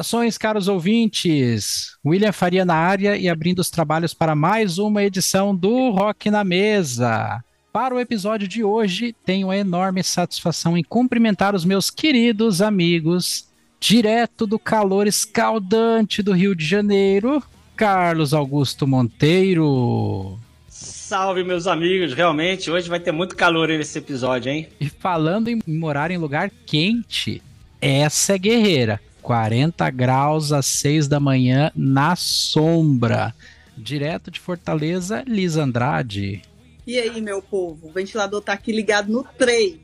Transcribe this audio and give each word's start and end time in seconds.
Saudações, 0.00 0.38
caros 0.38 0.66
ouvintes! 0.66 1.94
William 2.04 2.32
Faria 2.32 2.64
na 2.64 2.74
área 2.74 3.18
e 3.18 3.28
abrindo 3.28 3.58
os 3.58 3.68
trabalhos 3.68 4.14
para 4.14 4.34
mais 4.34 4.78
uma 4.78 5.04
edição 5.04 5.54
do 5.54 5.90
Rock 5.90 6.30
na 6.30 6.42
Mesa. 6.42 7.44
Para 7.70 7.94
o 7.94 8.00
episódio 8.00 8.48
de 8.48 8.64
hoje, 8.64 9.14
tenho 9.26 9.50
a 9.50 9.56
enorme 9.56 10.02
satisfação 10.02 10.76
em 10.76 10.82
cumprimentar 10.82 11.54
os 11.54 11.66
meus 11.66 11.90
queridos 11.90 12.62
amigos, 12.62 13.46
direto 13.78 14.46
do 14.46 14.58
calor 14.58 15.06
escaldante 15.06 16.22
do 16.22 16.32
Rio 16.32 16.54
de 16.54 16.64
Janeiro, 16.64 17.42
Carlos 17.76 18.32
Augusto 18.32 18.86
Monteiro. 18.86 20.38
Salve, 20.68 21.44
meus 21.44 21.66
amigos! 21.66 22.14
Realmente, 22.14 22.70
hoje 22.70 22.88
vai 22.88 23.00
ter 23.00 23.12
muito 23.12 23.36
calor 23.36 23.68
nesse 23.68 23.98
episódio, 23.98 24.50
hein? 24.50 24.66
E 24.80 24.88
falando 24.88 25.48
em 25.48 25.60
morar 25.66 26.10
em 26.10 26.16
lugar 26.16 26.50
quente, 26.64 27.42
essa 27.82 28.34
é 28.34 28.38
guerreira. 28.38 28.98
40 29.20 29.88
graus 29.90 30.52
às 30.52 30.66
6 30.66 31.08
da 31.08 31.20
manhã 31.20 31.70
na 31.74 32.16
sombra. 32.16 33.34
Direto 33.76 34.30
de 34.30 34.40
Fortaleza, 34.40 35.24
Liz 35.26 35.56
Andrade. 35.56 36.42
E 36.86 36.98
aí, 36.98 37.20
meu 37.20 37.40
povo? 37.40 37.88
O 37.88 37.92
ventilador 37.92 38.40
tá 38.42 38.52
aqui 38.52 38.72
ligado 38.72 39.12
no 39.12 39.22
3. 39.22 39.76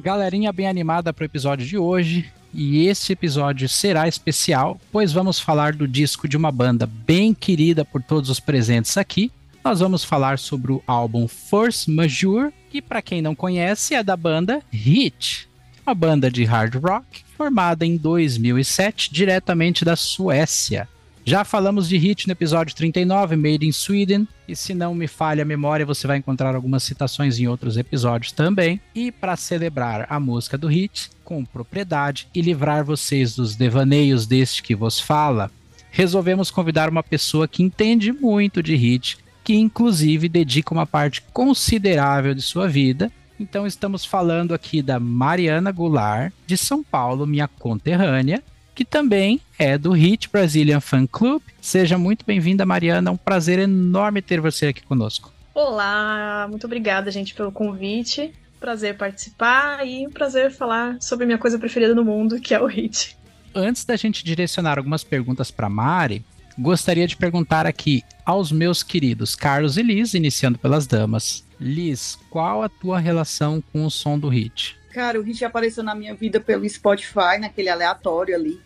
Galerinha 0.00 0.52
bem 0.52 0.66
animada 0.66 1.12
para 1.12 1.22
o 1.22 1.26
episódio 1.26 1.66
de 1.66 1.78
hoje. 1.78 2.30
E 2.52 2.86
esse 2.86 3.12
episódio 3.12 3.68
será 3.68 4.06
especial, 4.06 4.80
pois 4.92 5.12
vamos 5.12 5.40
falar 5.40 5.72
do 5.72 5.88
disco 5.88 6.28
de 6.28 6.36
uma 6.36 6.52
banda 6.52 6.86
bem 6.86 7.34
querida 7.34 7.84
por 7.84 8.00
todos 8.00 8.30
os 8.30 8.38
presentes 8.38 8.96
aqui. 8.96 9.30
Nós 9.64 9.80
vamos 9.80 10.04
falar 10.04 10.38
sobre 10.38 10.72
o 10.72 10.82
álbum 10.86 11.26
Force 11.26 11.90
Majeure, 11.90 12.52
que 12.70 12.80
para 12.80 13.02
quem 13.02 13.20
não 13.20 13.34
conhece 13.34 13.94
é 13.94 14.04
da 14.04 14.16
banda 14.16 14.62
Hit, 14.70 15.48
uma 15.86 15.94
banda 15.94 16.30
de 16.30 16.44
hard 16.44 16.76
rock 16.76 17.22
formada 17.36 17.84
em 17.84 17.96
2007 17.96 19.12
diretamente 19.12 19.84
da 19.84 19.94
Suécia. 19.94 20.88
Já 21.26 21.44
falamos 21.44 21.88
de 21.88 21.96
Hit 21.96 22.26
no 22.26 22.32
episódio 22.32 22.74
39, 22.74 23.36
Made 23.36 23.66
in 23.66 23.72
Sweden, 23.72 24.26
e 24.46 24.54
se 24.54 24.74
não 24.74 24.94
me 24.94 25.06
falha 25.06 25.42
a 25.42 25.46
memória, 25.46 25.86
você 25.86 26.06
vai 26.06 26.18
encontrar 26.18 26.54
algumas 26.54 26.82
citações 26.82 27.38
em 27.38 27.46
outros 27.46 27.76
episódios 27.76 28.32
também. 28.32 28.80
E 28.94 29.10
para 29.10 29.36
celebrar 29.36 30.06
a 30.08 30.20
música 30.20 30.56
do 30.58 30.68
Hit 30.68 31.10
com 31.22 31.44
propriedade 31.44 32.28
e 32.34 32.40
livrar 32.42 32.84
vocês 32.84 33.36
dos 33.36 33.56
devaneios 33.56 34.26
deste 34.26 34.62
que 34.62 34.74
vos 34.74 35.00
fala, 35.00 35.50
resolvemos 35.90 36.50
convidar 36.50 36.90
uma 36.90 37.02
pessoa 37.02 37.48
que 37.48 37.62
entende 37.62 38.12
muito 38.12 38.62
de 38.62 38.74
Hit, 38.74 39.18
que 39.42 39.54
inclusive 39.54 40.28
dedica 40.28 40.74
uma 40.74 40.86
parte 40.86 41.22
considerável 41.32 42.34
de 42.34 42.42
sua 42.42 42.68
vida 42.68 43.10
então 43.38 43.66
estamos 43.66 44.04
falando 44.04 44.54
aqui 44.54 44.80
da 44.80 45.00
Mariana 45.00 45.72
Goulart, 45.72 46.32
de 46.46 46.56
São 46.56 46.82
Paulo, 46.82 47.26
minha 47.26 47.48
conterrânea, 47.48 48.42
que 48.74 48.84
também 48.84 49.40
é 49.58 49.78
do 49.78 49.92
Hit 49.92 50.28
Brazilian 50.30 50.80
Fan 50.80 51.06
Club. 51.06 51.42
Seja 51.60 51.96
muito 51.96 52.24
bem-vinda, 52.24 52.66
Mariana. 52.66 53.10
É 53.10 53.12
um 53.12 53.16
prazer 53.16 53.58
enorme 53.58 54.20
ter 54.20 54.40
você 54.40 54.68
aqui 54.68 54.82
conosco. 54.82 55.32
Olá, 55.54 56.46
muito 56.48 56.66
obrigada, 56.66 57.10
gente, 57.10 57.34
pelo 57.34 57.52
convite. 57.52 58.32
Prazer 58.58 58.96
participar 58.96 59.86
e 59.86 60.06
um 60.06 60.10
prazer 60.10 60.50
falar 60.50 60.96
sobre 61.00 61.26
minha 61.26 61.38
coisa 61.38 61.58
preferida 61.58 61.94
no 61.94 62.04
mundo, 62.04 62.40
que 62.40 62.54
é 62.54 62.60
o 62.60 62.66
Hit. 62.66 63.16
Antes 63.54 63.84
da 63.84 63.94
gente 63.94 64.24
direcionar 64.24 64.78
algumas 64.78 65.04
perguntas 65.04 65.50
para 65.50 65.68
Mari, 65.68 66.24
gostaria 66.58 67.06
de 67.06 67.16
perguntar 67.16 67.66
aqui 67.66 68.02
aos 68.24 68.50
meus 68.50 68.82
queridos 68.82 69.36
Carlos 69.36 69.76
e 69.76 69.82
Liz, 69.82 70.14
iniciando 70.14 70.58
pelas 70.58 70.86
damas. 70.86 71.44
Liz, 71.64 72.18
qual 72.28 72.62
a 72.62 72.68
tua 72.68 72.98
relação 72.98 73.64
com 73.72 73.86
o 73.86 73.90
som 73.90 74.18
do 74.18 74.28
hit? 74.28 74.76
Cara, 74.92 75.18
o 75.18 75.22
hit 75.22 75.42
apareceu 75.46 75.82
na 75.82 75.94
minha 75.94 76.14
vida 76.14 76.38
pelo 76.38 76.68
Spotify, 76.68 77.38
naquele 77.40 77.70
aleatório 77.70 78.34
ali, 78.34 78.60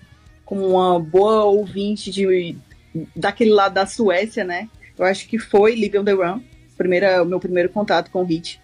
como 0.44 0.66
uma 0.66 0.98
boa 0.98 1.44
ouvinte 1.44 2.10
de 2.10 2.56
daquele 3.14 3.52
lado 3.52 3.74
da 3.74 3.86
Suécia, 3.86 4.42
né? 4.42 4.68
Eu 4.98 5.04
acho 5.04 5.28
que 5.28 5.38
foi 5.38 5.76
Live 5.76 6.02
the 6.02 6.12
Run, 6.12 6.40
primeira, 6.76 7.22
o 7.22 7.24
meu 7.24 7.38
primeiro 7.38 7.68
contato 7.68 8.10
com 8.10 8.22
o 8.22 8.24
hit. 8.24 8.60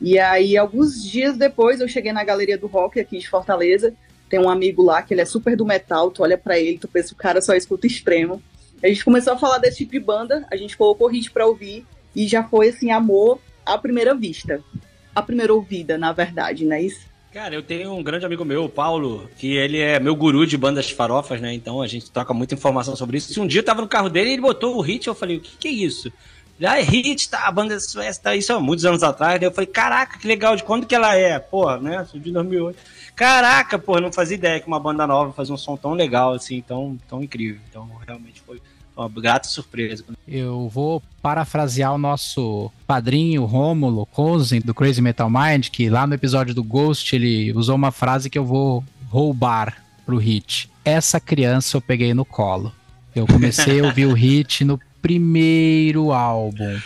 E 0.00 0.16
aí, 0.16 0.56
alguns 0.56 1.02
dias 1.02 1.36
depois, 1.36 1.80
eu 1.80 1.88
cheguei 1.88 2.12
na 2.12 2.22
Galeria 2.22 2.56
do 2.56 2.68
Rock 2.68 3.00
aqui 3.00 3.18
de 3.18 3.28
Fortaleza. 3.28 3.92
Tem 4.28 4.38
um 4.38 4.48
amigo 4.48 4.80
lá 4.84 5.02
que 5.02 5.12
ele 5.12 5.22
é 5.22 5.24
super 5.24 5.56
do 5.56 5.66
metal, 5.66 6.12
tu 6.12 6.22
olha 6.22 6.38
para 6.38 6.56
ele, 6.56 6.78
tu 6.78 6.86
pensa, 6.86 7.14
o 7.14 7.16
cara 7.16 7.42
só 7.42 7.52
escuta 7.52 7.88
extremo. 7.88 8.40
A 8.80 8.86
gente 8.86 9.04
começou 9.04 9.32
a 9.32 9.38
falar 9.38 9.58
desse 9.58 9.78
tipo 9.78 9.90
de 9.90 10.00
banda, 10.00 10.46
a 10.52 10.56
gente 10.56 10.76
colocou 10.76 11.08
hit 11.08 11.32
pra 11.32 11.46
ouvir, 11.46 11.84
e 12.14 12.28
já 12.28 12.44
foi 12.44 12.68
assim, 12.68 12.92
amor 12.92 13.40
à 13.64 13.78
primeira 13.78 14.14
vista. 14.14 14.62
À 15.14 15.22
primeira 15.22 15.52
ouvida, 15.52 15.98
na 15.98 16.12
verdade, 16.12 16.64
não 16.64 16.74
é 16.74 16.82
isso? 16.82 17.12
Cara, 17.32 17.54
eu 17.54 17.62
tenho 17.62 17.94
um 17.94 18.02
grande 18.02 18.26
amigo 18.26 18.44
meu, 18.44 18.64
o 18.64 18.68
Paulo, 18.68 19.28
que 19.38 19.56
ele 19.56 19.78
é 19.78 19.98
meu 19.98 20.14
guru 20.14 20.46
de 20.46 20.56
bandas 20.56 20.90
farofas, 20.90 21.40
né? 21.40 21.54
Então 21.54 21.80
a 21.80 21.86
gente 21.86 22.10
troca 22.10 22.34
muita 22.34 22.54
informação 22.54 22.94
sobre 22.94 23.16
isso. 23.16 23.32
Se 23.32 23.40
um 23.40 23.46
dia 23.46 23.60
eu 23.60 23.64
tava 23.64 23.80
no 23.80 23.88
carro 23.88 24.10
dele 24.10 24.28
e 24.28 24.32
ele 24.34 24.42
botou 24.42 24.76
o 24.76 24.82
hit, 24.82 25.06
eu 25.06 25.14
falei, 25.14 25.38
o 25.38 25.40
que, 25.40 25.56
que 25.56 25.68
é 25.68 25.70
isso? 25.70 26.12
Já 26.60 26.78
é 26.78 26.82
hit, 26.82 27.30
tá? 27.30 27.46
A 27.46 27.50
banda 27.50 27.80
Suécia 27.80 28.22
tá 28.22 28.36
isso 28.36 28.52
há 28.52 28.60
muitos 28.60 28.84
anos 28.84 29.02
atrás. 29.02 29.40
Daí 29.40 29.48
eu 29.48 29.52
falei, 29.52 29.66
caraca, 29.66 30.18
que 30.18 30.28
legal, 30.28 30.54
de 30.54 30.62
quando 30.62 30.86
que 30.86 30.94
ela 30.94 31.16
é? 31.16 31.38
Porra, 31.38 31.78
né? 31.78 32.06
De 32.12 32.30
2008. 32.30 32.78
Caraca, 33.16 33.78
porra, 33.78 34.02
não 34.02 34.12
fazia 34.12 34.36
ideia 34.36 34.60
que 34.60 34.66
uma 34.66 34.78
banda 34.78 35.06
nova 35.06 35.32
fazia 35.32 35.54
um 35.54 35.58
som 35.58 35.76
tão 35.76 35.94
legal, 35.94 36.34
assim, 36.34 36.60
tão, 36.60 36.98
tão 37.08 37.22
incrível. 37.22 37.60
Então, 37.68 37.90
realmente 38.06 38.42
foi 38.42 38.60
uma 38.96 39.08
grata 39.08 39.48
surpresa. 39.48 40.04
Eu 40.26 40.68
vou 40.68 41.02
parafrasear 41.20 41.94
o 41.94 41.98
nosso 41.98 42.70
padrinho 42.86 43.44
Rômulo 43.44 44.06
Cozen 44.06 44.60
do 44.60 44.74
Crazy 44.74 45.00
Metal 45.00 45.30
Mind, 45.30 45.68
que 45.68 45.88
lá 45.88 46.06
no 46.06 46.14
episódio 46.14 46.54
do 46.54 46.62
Ghost 46.62 47.14
ele 47.14 47.52
usou 47.52 47.76
uma 47.76 47.90
frase 47.90 48.28
que 48.28 48.38
eu 48.38 48.44
vou 48.44 48.84
roubar 49.08 49.82
pro 50.04 50.16
hit. 50.16 50.70
Essa 50.84 51.20
criança 51.20 51.76
eu 51.76 51.80
peguei 51.80 52.12
no 52.12 52.24
colo. 52.24 52.72
Eu 53.14 53.26
comecei 53.26 53.80
a 53.80 53.84
ouvir 53.84 54.06
o 54.06 54.14
hit 54.14 54.64
no 54.64 54.80
primeiro 55.00 56.12
álbum, 56.12 56.78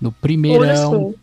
no 0.00 0.10
primeirão 0.10 1.14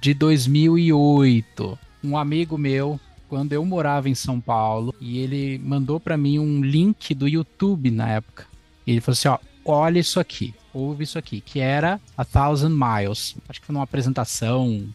de 0.00 0.14
2008. 0.14 1.78
Um 2.02 2.16
amigo 2.16 2.56
meu, 2.56 2.98
quando 3.28 3.52
eu 3.52 3.64
morava 3.64 4.08
em 4.08 4.14
São 4.14 4.40
Paulo, 4.40 4.94
e 5.00 5.18
ele 5.18 5.60
mandou 5.62 6.00
para 6.00 6.16
mim 6.16 6.38
um 6.38 6.62
link 6.62 7.14
do 7.14 7.28
YouTube 7.28 7.90
na 7.90 8.08
época. 8.08 8.46
E 8.86 8.92
ele 8.92 9.00
falou 9.00 9.12
assim: 9.12 9.28
ó, 9.28 9.38
olha 9.64 9.98
isso 9.98 10.20
aqui, 10.20 10.54
ouve 10.72 11.04
isso 11.04 11.18
aqui, 11.18 11.40
que 11.40 11.60
era 11.60 12.00
A 12.16 12.24
Thousand 12.24 12.70
Miles. 12.70 13.36
Acho 13.48 13.60
que 13.60 13.66
foi 13.66 13.72
numa 13.72 13.84
apresentação, 13.84 14.88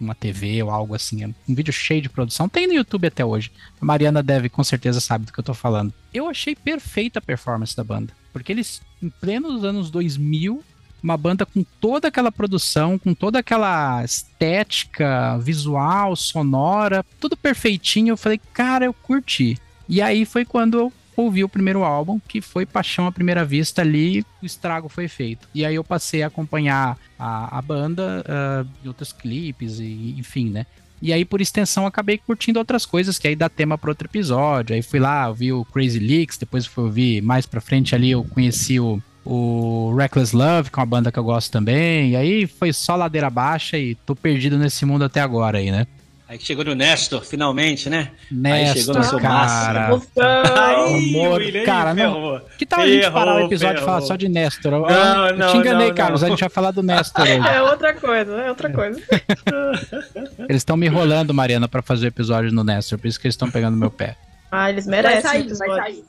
uma 0.00 0.14
TV 0.14 0.62
ou 0.62 0.70
algo 0.70 0.94
assim. 0.94 1.24
Um 1.26 1.54
vídeo 1.54 1.72
cheio 1.72 2.00
de 2.00 2.08
produção. 2.08 2.48
Tem 2.48 2.66
no 2.66 2.72
YouTube 2.72 3.06
até 3.06 3.24
hoje. 3.24 3.52
A 3.80 3.84
Mariana 3.84 4.22
deve, 4.22 4.48
com 4.48 4.64
certeza, 4.64 5.00
sabe 5.00 5.26
do 5.26 5.32
que 5.32 5.38
eu 5.38 5.44
tô 5.44 5.54
falando. 5.54 5.92
Eu 6.12 6.28
achei 6.28 6.56
perfeita 6.56 7.18
a 7.18 7.22
performance 7.22 7.76
da 7.76 7.84
banda. 7.84 8.12
Porque 8.32 8.50
eles, 8.50 8.80
em 9.02 9.10
plenos 9.10 9.64
anos 9.64 9.90
2000, 9.90 10.62
uma 11.02 11.16
banda 11.16 11.44
com 11.44 11.64
toda 11.80 12.08
aquela 12.08 12.32
produção, 12.32 12.98
com 12.98 13.14
toda 13.14 13.38
aquela 13.38 14.04
estética 14.04 15.38
visual, 15.38 16.14
sonora, 16.16 17.04
tudo 17.18 17.36
perfeitinho. 17.36 18.12
Eu 18.12 18.16
falei, 18.16 18.40
cara, 18.52 18.86
eu 18.86 18.92
curti. 18.92 19.58
E 19.88 20.00
aí 20.00 20.24
foi 20.24 20.44
quando 20.44 20.78
eu 20.78 20.92
ouvi 21.20 21.44
o 21.44 21.48
primeiro 21.48 21.84
álbum, 21.84 22.18
que 22.28 22.40
foi 22.40 22.66
Paixão 22.66 23.06
à 23.06 23.12
Primeira 23.12 23.44
Vista 23.44 23.82
ali, 23.82 24.24
o 24.42 24.46
estrago 24.46 24.88
foi 24.88 25.08
feito. 25.08 25.48
E 25.54 25.64
aí 25.64 25.74
eu 25.74 25.84
passei 25.84 26.22
a 26.22 26.26
acompanhar 26.26 26.98
a, 27.18 27.58
a 27.58 27.62
banda 27.62 28.24
uh, 28.26 28.68
em 28.84 28.88
outros 28.88 29.12
clipes, 29.12 29.80
e, 29.80 30.14
enfim, 30.18 30.50
né? 30.50 30.66
E 31.02 31.12
aí, 31.12 31.24
por 31.24 31.40
extensão, 31.40 31.86
acabei 31.86 32.18
curtindo 32.18 32.58
outras 32.58 32.84
coisas, 32.84 33.18
que 33.18 33.26
aí 33.26 33.34
dá 33.34 33.48
tema 33.48 33.78
para 33.78 33.90
outro 33.90 34.06
episódio. 34.06 34.74
Aí 34.74 34.82
fui 34.82 35.00
lá, 35.00 35.30
vi 35.32 35.50
o 35.50 35.64
Crazy 35.64 35.98
Leaks, 35.98 36.36
depois 36.36 36.66
fui 36.66 36.84
ouvir 36.84 37.22
mais 37.22 37.46
pra 37.46 37.60
frente 37.60 37.94
ali, 37.94 38.10
eu 38.10 38.22
conheci 38.22 38.78
o, 38.78 39.02
o 39.24 39.94
Reckless 39.96 40.36
Love, 40.36 40.70
que 40.70 40.78
é 40.78 40.80
uma 40.80 40.86
banda 40.86 41.10
que 41.10 41.18
eu 41.18 41.24
gosto 41.24 41.50
também. 41.50 42.10
E 42.10 42.16
aí 42.16 42.46
foi 42.46 42.70
só 42.72 42.96
ladeira 42.96 43.30
baixa 43.30 43.78
e 43.78 43.94
tô 43.94 44.14
perdido 44.14 44.58
nesse 44.58 44.84
mundo 44.84 45.04
até 45.04 45.20
agora 45.20 45.56
aí, 45.56 45.70
né? 45.70 45.86
Aí 46.30 46.38
chegou 46.38 46.64
no 46.64 46.76
Nestor, 46.76 47.24
finalmente, 47.24 47.90
né? 47.90 48.12
Nestor, 48.30 48.52
aí 48.52 48.66
chegou 48.78 48.94
no 48.94 49.02
seu 49.02 49.18
cara. 49.18 49.88
Aí, 49.88 51.20
amor, 51.20 51.42
cara, 51.66 51.92
não. 51.92 52.40
Que 52.56 52.64
tal 52.64 52.82
a 52.82 52.86
gente 52.86 53.10
parar 53.10 53.34
o 53.34 53.46
episódio 53.46 53.78
ferrou. 53.78 53.82
e 53.82 53.84
falar 53.84 54.00
só 54.02 54.14
de 54.14 54.28
Nestor? 54.28 54.70
Não, 54.70 55.26
eu, 55.26 55.36
não, 55.36 55.50
te 55.50 55.56
enganei, 55.56 55.88
não, 55.88 55.94
Carlos. 55.96 56.20
Não. 56.20 56.28
A 56.28 56.30
gente 56.30 56.38
vai 56.38 56.48
falar 56.48 56.70
do 56.70 56.84
Nestor 56.84 57.24
hoje. 57.24 57.40
É 57.50 57.60
outra 57.60 57.94
coisa, 57.94 58.32
é 58.42 58.48
outra 58.48 58.70
coisa. 58.70 59.02
eles 60.48 60.60
estão 60.60 60.76
me 60.76 60.86
enrolando, 60.86 61.34
Mariana, 61.34 61.66
para 61.66 61.82
fazer 61.82 62.06
o 62.06 62.10
episódio 62.10 62.52
no 62.52 62.62
Nestor. 62.62 62.96
Por 62.96 63.08
isso 63.08 63.18
que 63.18 63.26
eles 63.26 63.34
estão 63.34 63.50
pegando 63.50 63.76
meu 63.76 63.90
pé. 63.90 64.16
Ah, 64.52 64.70
eles 64.70 64.86
merecem. 64.86 65.22
Vai 65.22 65.32
sair, 65.32 65.48
vai 65.48 65.68
sair. 65.68 66.04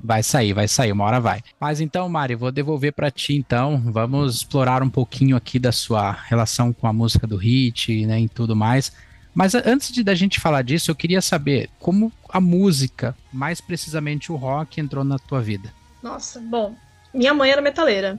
Vai 0.00 0.22
sair, 0.22 0.52
vai 0.54 0.68
sair, 0.68 0.92
uma 0.92 1.04
hora 1.04 1.20
vai. 1.20 1.42
Mas 1.60 1.78
então, 1.78 2.08
Mari, 2.08 2.34
vou 2.34 2.50
devolver 2.50 2.94
para 2.94 3.10
ti 3.10 3.34
então. 3.34 3.82
Vamos 3.84 4.36
explorar 4.36 4.82
um 4.82 4.88
pouquinho 4.88 5.36
aqui 5.36 5.58
da 5.58 5.72
sua 5.72 6.12
relação 6.12 6.72
com 6.72 6.86
a 6.86 6.92
música 6.92 7.26
do 7.26 7.36
hit, 7.36 8.06
né, 8.06 8.18
e 8.18 8.28
tudo 8.30 8.56
mais. 8.56 8.90
Mas 9.34 9.54
antes 9.54 9.92
de 9.92 10.02
da 10.02 10.14
gente 10.14 10.40
falar 10.40 10.62
disso, 10.62 10.90
eu 10.90 10.94
queria 10.94 11.22
saber 11.22 11.70
como 11.78 12.12
a 12.28 12.40
música, 12.40 13.16
mais 13.32 13.60
precisamente 13.60 14.32
o 14.32 14.36
rock, 14.36 14.80
entrou 14.80 15.04
na 15.04 15.18
tua 15.18 15.40
vida. 15.40 15.72
Nossa, 16.02 16.40
bom, 16.40 16.74
minha 17.12 17.34
mãe 17.34 17.50
era 17.50 17.62
metaleira. 17.62 18.18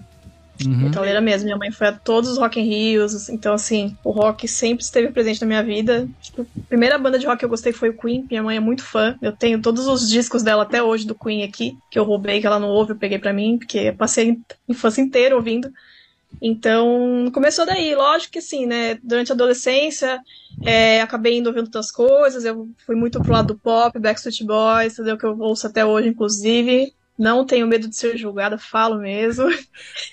Uhum. 0.66 0.78
Metaleira 0.78 1.22
mesmo. 1.22 1.46
Minha 1.46 1.58
mãe 1.58 1.72
foi 1.72 1.88
a 1.88 1.94
todos 1.94 2.30
os 2.30 2.38
Rock 2.38 2.60
in 2.60 2.64
Rios. 2.64 3.30
Então, 3.30 3.54
assim, 3.54 3.96
o 4.04 4.12
rock 4.12 4.48
sempre 4.48 4.84
esteve 4.84 5.10
presente 5.10 5.42
na 5.42 5.48
minha 5.48 5.64
vida. 5.64 6.08
Tipo, 6.22 6.42
a 6.42 6.68
primeira 6.68 6.98
banda 6.98 7.18
de 7.18 7.26
rock 7.26 7.40
que 7.40 7.46
eu 7.46 7.50
gostei 7.50 7.72
foi 7.72 7.90
o 7.90 7.98
Queen. 7.98 8.26
Minha 8.30 8.44
mãe 8.44 8.58
é 8.58 8.60
muito 8.60 8.84
fã. 8.84 9.16
Eu 9.22 9.32
tenho 9.32 9.62
todos 9.62 9.88
os 9.88 10.10
discos 10.10 10.44
dela 10.44 10.64
até 10.64 10.84
hoje 10.84 11.08
do 11.08 11.16
Queen 11.16 11.44
aqui, 11.44 11.78
que 11.90 11.98
eu 11.98 12.04
roubei, 12.04 12.42
que 12.42 12.48
ela 12.48 12.60
não 12.60 12.68
ouve, 12.68 12.92
eu 12.92 12.98
peguei 12.98 13.20
para 13.20 13.32
mim, 13.34 13.58
porque 13.58 13.78
eu 13.78 13.96
passei 13.96 14.32
a 14.32 14.72
infância 14.72 15.02
inteira 15.02 15.36
ouvindo. 15.36 15.72
Então, 16.42 17.30
começou 17.34 17.66
daí. 17.66 17.94
Lógico 17.96 18.34
que, 18.34 18.40
assim, 18.40 18.66
né, 18.66 18.98
durante 19.04 19.32
a 19.32 19.36
adolescência, 19.36 20.22
é, 20.66 21.02
acabei 21.02 21.38
indo 21.38 21.48
ouvindo 21.48 21.66
outras 21.66 21.92
coisas. 21.92 22.46
Eu 22.46 22.70
fui 22.86 22.96
muito 22.96 23.22
pro 23.22 23.34
lado 23.34 23.54
do 23.54 23.60
pop, 23.60 23.98
Backstreet 24.00 24.44
Boys, 24.44 24.94
entendeu? 24.94 25.18
Que 25.18 25.26
eu 25.26 25.38
ouço 25.40 25.68
até 25.68 25.86
hoje, 25.86 26.08
inclusive. 26.08 26.94
Não 27.18 27.46
tenho 27.46 27.68
medo 27.68 27.90
de 27.90 27.96
ser 27.96 28.18
julgada, 28.18 28.58
falo 28.58 29.00
mesmo. 29.00 29.50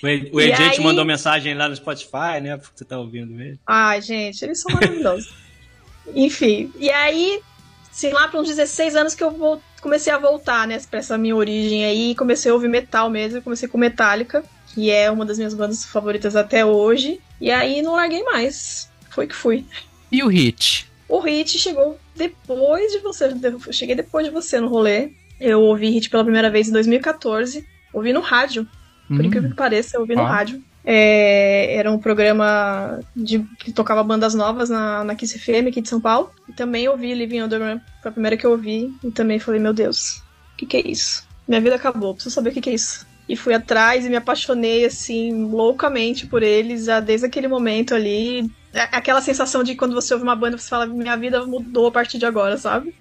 O, 0.03 0.37
o 0.37 0.41
aí... 0.41 0.81
mandou 0.81 1.05
mensagem 1.05 1.55
lá 1.55 1.69
no 1.69 1.77
Spotify, 1.77 2.41
né? 2.43 2.57
Porque 2.57 2.79
você 2.79 2.85
tá 2.85 2.99
ouvindo 2.99 3.33
mesmo. 3.33 3.59
Ai, 3.67 4.01
gente, 4.03 4.45
eles 4.45 4.61
são 4.61 4.75
maravilhosos. 4.75 5.33
Enfim, 6.15 6.73
e 6.79 6.91
aí, 6.91 7.41
sei 7.91 8.13
lá, 8.13 8.29
para 8.29 8.41
uns 8.41 8.49
16 8.49 8.95
anos 8.95 9.15
que 9.15 9.25
eu 9.25 9.31
vou, 9.31 9.61
comecei 9.81 10.13
a 10.13 10.19
voltar, 10.19 10.67
né, 10.67 10.79
pra 10.89 11.01
essa 11.01 11.19
minha 11.19 11.35
origem 11.35 11.85
aí, 11.85 12.15
comecei 12.15 12.51
a 12.51 12.55
ouvir 12.55 12.69
metal 12.69 13.11
mesmo, 13.11 13.43
comecei 13.43 13.69
com 13.69 13.79
Metallica 13.79 14.45
que 14.77 14.91
é 14.91 15.11
uma 15.11 15.25
das 15.25 15.39
minhas 15.39 15.55
bandas 15.55 15.87
favoritas 15.87 16.37
até 16.37 16.63
hoje. 16.63 17.19
E 17.41 17.51
aí 17.51 17.81
não 17.81 17.93
larguei 17.93 18.23
mais. 18.25 18.91
Foi 19.09 19.27
que 19.27 19.35
fui. 19.35 19.65
E 20.13 20.23
o 20.23 20.29
Hit? 20.29 20.87
O 21.09 21.19
Hit 21.19 21.59
chegou 21.59 21.99
depois 22.15 22.93
de 22.93 22.99
você. 22.99 23.35
Eu 23.43 23.73
cheguei 23.73 23.95
depois 23.95 24.27
de 24.27 24.33
você 24.33 24.61
no 24.61 24.69
rolê. 24.69 25.13
Eu 25.41 25.63
ouvi 25.63 25.89
Hit 25.89 26.11
pela 26.11 26.23
primeira 26.23 26.51
vez 26.51 26.69
em 26.69 26.73
2014. 26.73 27.67
Ouvi 27.91 28.13
no 28.13 28.21
rádio. 28.21 28.69
Por 29.09 29.19
hum. 29.19 29.23
incrível 29.23 29.49
que 29.49 29.57
pareça, 29.57 29.97
eu 29.97 30.03
ouvi 30.03 30.15
no 30.15 30.25
rádio. 30.25 30.63
É, 30.85 31.75
era 31.75 31.91
um 31.91 31.99
programa 31.99 33.01
de, 33.17 33.39
que 33.59 33.73
tocava 33.73 34.05
bandas 34.05 34.35
novas 34.35 34.69
na, 34.69 35.03
na 35.03 35.15
Kiss 35.15 35.39
FM 35.39 35.69
aqui 35.69 35.81
de 35.81 35.89
São 35.89 36.03
Paulo. 36.03 36.31
E 36.47 36.53
também 36.53 36.87
ouvi 36.87 37.15
Living 37.15 37.41
Underground. 37.41 37.81
Foi 38.03 38.11
a 38.11 38.13
primeira 38.13 38.37
que 38.37 38.45
eu 38.45 38.51
ouvi. 38.51 38.95
E 39.03 39.11
também 39.11 39.39
falei, 39.39 39.59
meu 39.59 39.73
Deus, 39.73 40.19
o 40.53 40.57
que, 40.59 40.67
que 40.67 40.77
é 40.77 40.87
isso? 40.87 41.27
Minha 41.49 41.63
vida 41.63 41.77
acabou, 41.77 42.13
preciso 42.13 42.35
saber 42.35 42.51
o 42.51 42.53
que, 42.53 42.61
que 42.61 42.69
é 42.69 42.75
isso 42.75 43.07
e 43.29 43.37
fui 43.37 43.55
atrás 43.55 44.07
e 44.07 44.11
me 44.11 44.17
apaixonei 44.17 44.85
assim 44.85 45.45
loucamente 45.47 46.27
por 46.27 46.43
eles 46.43 46.85
já 46.85 47.01
desde 47.01 47.27
aquele 47.27 47.49
momento 47.49 47.95
ali. 47.95 48.51
É 48.73 48.83
aquela 48.93 49.23
sensação 49.23 49.65
de 49.65 49.75
quando 49.75 49.95
você 49.95 50.13
ouve 50.13 50.23
uma 50.23 50.37
banda, 50.37 50.59
você 50.59 50.69
fala, 50.69 50.85
minha 50.85 51.17
vida 51.17 51.47
mudou 51.47 51.87
a 51.87 51.91
partir 51.91 52.19
de 52.19 52.27
agora, 52.27 52.59
sabe? 52.59 52.95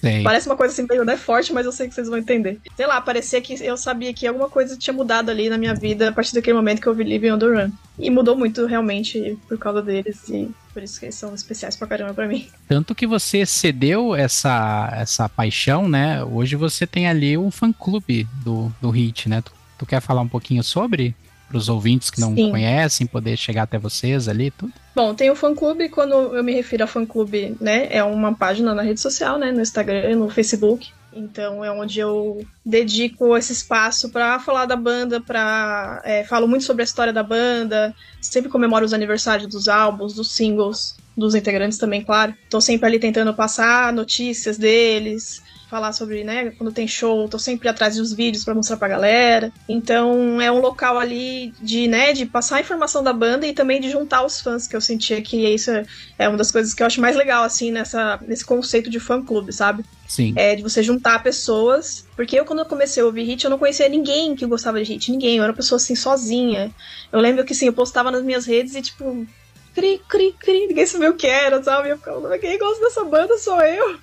Sim. 0.00 0.24
Parece 0.24 0.48
uma 0.48 0.56
coisa 0.56 0.74
assim 0.74 0.84
meio 0.88 1.04
né, 1.04 1.16
forte, 1.16 1.52
mas 1.52 1.64
eu 1.64 1.70
sei 1.70 1.86
que 1.86 1.94
vocês 1.94 2.08
vão 2.08 2.18
entender. 2.18 2.58
Sei 2.76 2.84
lá, 2.84 3.00
parecia 3.00 3.40
que 3.40 3.54
eu 3.64 3.76
sabia 3.76 4.12
que 4.12 4.26
alguma 4.26 4.50
coisa 4.50 4.76
tinha 4.76 4.92
mudado 4.92 5.30
ali 5.30 5.48
na 5.48 5.56
minha 5.56 5.72
vida 5.72 6.08
a 6.08 6.12
partir 6.12 6.34
daquele 6.34 6.56
momento 6.56 6.80
que 6.80 6.88
eu 6.88 6.94
vi 6.94 7.04
Living 7.04 7.30
on 7.30 7.38
the 7.38 7.46
Run. 7.46 7.70
E 7.96 8.10
mudou 8.10 8.36
muito 8.36 8.66
realmente 8.66 9.38
por 9.46 9.56
causa 9.56 9.80
deles 9.80 10.28
e 10.28 10.50
por 10.72 10.82
isso 10.82 10.98
que 10.98 11.06
eles 11.06 11.14
são 11.14 11.32
especiais 11.32 11.76
pra 11.76 11.86
caramba 11.86 12.12
pra 12.12 12.26
mim. 12.26 12.48
Tanto 12.66 12.92
que 12.92 13.06
você 13.06 13.46
cedeu 13.46 14.16
essa, 14.16 14.90
essa 14.94 15.28
paixão, 15.28 15.88
né? 15.88 16.24
Hoje 16.24 16.56
você 16.56 16.88
tem 16.88 17.06
ali 17.06 17.38
um 17.38 17.52
fã-clube 17.52 18.26
do, 18.42 18.72
do 18.80 18.90
Hit, 18.90 19.28
né? 19.28 19.42
Tu 19.42 19.52
quer 19.86 20.00
falar 20.00 20.20
um 20.20 20.28
pouquinho 20.28 20.62
sobre? 20.62 21.14
Para 21.48 21.58
os 21.58 21.68
ouvintes 21.68 22.10
que 22.10 22.20
não 22.20 22.34
Sim. 22.34 22.50
conhecem, 22.50 23.06
poder 23.06 23.36
chegar 23.36 23.64
até 23.64 23.76
vocês 23.76 24.28
ali 24.28 24.52
tudo? 24.52 24.72
Bom, 24.94 25.14
tem 25.14 25.30
o 25.30 25.34
fã-clube, 25.34 25.88
quando 25.88 26.14
eu 26.14 26.44
me 26.44 26.52
refiro 26.52 26.84
a 26.84 26.86
fã-clube, 26.86 27.56
né, 27.60 27.88
é 27.90 28.04
uma 28.04 28.34
página 28.34 28.72
na 28.72 28.82
rede 28.82 29.00
social, 29.00 29.36
né, 29.38 29.50
no 29.50 29.60
Instagram, 29.60 30.16
no 30.16 30.30
Facebook. 30.30 30.90
Então 31.12 31.64
é 31.64 31.70
onde 31.72 31.98
eu 31.98 32.46
dedico 32.64 33.36
esse 33.36 33.52
espaço 33.52 34.10
para 34.10 34.38
falar 34.38 34.66
da 34.66 34.76
banda, 34.76 35.20
para 35.20 36.00
é, 36.04 36.24
falo 36.24 36.46
muito 36.46 36.64
sobre 36.64 36.82
a 36.82 36.84
história 36.84 37.12
da 37.12 37.22
banda, 37.22 37.94
sempre 38.20 38.50
comemoro 38.50 38.84
os 38.84 38.94
aniversários 38.94 39.48
dos 39.48 39.66
álbuns, 39.68 40.14
dos 40.14 40.30
singles, 40.30 40.96
dos 41.16 41.34
integrantes 41.34 41.78
também, 41.78 42.02
claro. 42.02 42.34
Tô 42.48 42.60
sempre 42.60 42.86
ali 42.86 42.98
tentando 42.98 43.34
passar 43.34 43.92
notícias 43.92 44.56
deles, 44.56 45.42
falar 45.70 45.92
sobre, 45.92 46.24
né, 46.24 46.50
quando 46.58 46.72
tem 46.72 46.88
show, 46.88 47.28
tô 47.28 47.38
sempre 47.38 47.68
atrás 47.68 47.94
dos 47.94 48.12
vídeos 48.12 48.44
para 48.44 48.54
mostrar 48.54 48.76
pra 48.76 48.88
galera. 48.88 49.52
Então 49.68 50.40
é 50.40 50.50
um 50.50 50.60
local 50.60 50.98
ali 50.98 51.54
de, 51.62 51.86
né, 51.86 52.12
de 52.12 52.26
passar 52.26 52.56
a 52.56 52.60
informação 52.60 53.04
da 53.04 53.12
banda 53.12 53.46
e 53.46 53.52
também 53.52 53.80
de 53.80 53.88
juntar 53.88 54.24
os 54.24 54.40
fãs, 54.40 54.66
que 54.66 54.74
eu 54.74 54.80
sentia 54.80 55.22
que 55.22 55.36
isso 55.46 55.70
é 56.18 56.28
uma 56.28 56.36
das 56.36 56.50
coisas 56.50 56.74
que 56.74 56.82
eu 56.82 56.86
acho 56.86 57.00
mais 57.00 57.14
legal, 57.14 57.44
assim, 57.44 57.70
nessa, 57.70 58.18
nesse 58.26 58.44
conceito 58.44 58.90
de 58.90 58.98
fã-clube, 58.98 59.52
sabe? 59.52 59.84
Sim. 60.08 60.32
É 60.34 60.56
de 60.56 60.62
você 60.62 60.82
juntar 60.82 61.22
pessoas. 61.22 62.04
Porque 62.16 62.38
eu, 62.38 62.44
quando 62.44 62.58
eu 62.58 62.66
comecei 62.66 63.00
a 63.00 63.06
ouvir 63.06 63.22
hit, 63.22 63.44
eu 63.44 63.50
não 63.50 63.58
conhecia 63.58 63.88
ninguém 63.88 64.34
que 64.34 64.44
gostava 64.44 64.82
de 64.82 64.92
hit, 64.92 65.12
ninguém. 65.12 65.36
Eu 65.36 65.44
era 65.44 65.52
uma 65.52 65.56
pessoa 65.56 65.76
assim, 65.76 65.94
sozinha. 65.94 66.72
Eu 67.12 67.20
lembro 67.20 67.44
que, 67.44 67.52
assim, 67.52 67.66
eu 67.66 67.72
postava 67.72 68.10
nas 68.10 68.24
minhas 68.24 68.44
redes 68.44 68.74
e, 68.74 68.82
tipo, 68.82 69.24
cri, 69.72 70.00
cri, 70.08 70.34
cri, 70.38 70.66
ninguém 70.66 70.84
sabia 70.84 71.10
o 71.10 71.14
que 71.14 71.28
era, 71.28 71.62
sabe? 71.62 71.90
Eu 71.90 71.96
ficava, 71.96 72.36
quem 72.38 72.58
gosta 72.58 72.82
dessa 72.82 73.04
banda 73.04 73.38
sou 73.38 73.60
eu. 73.60 73.98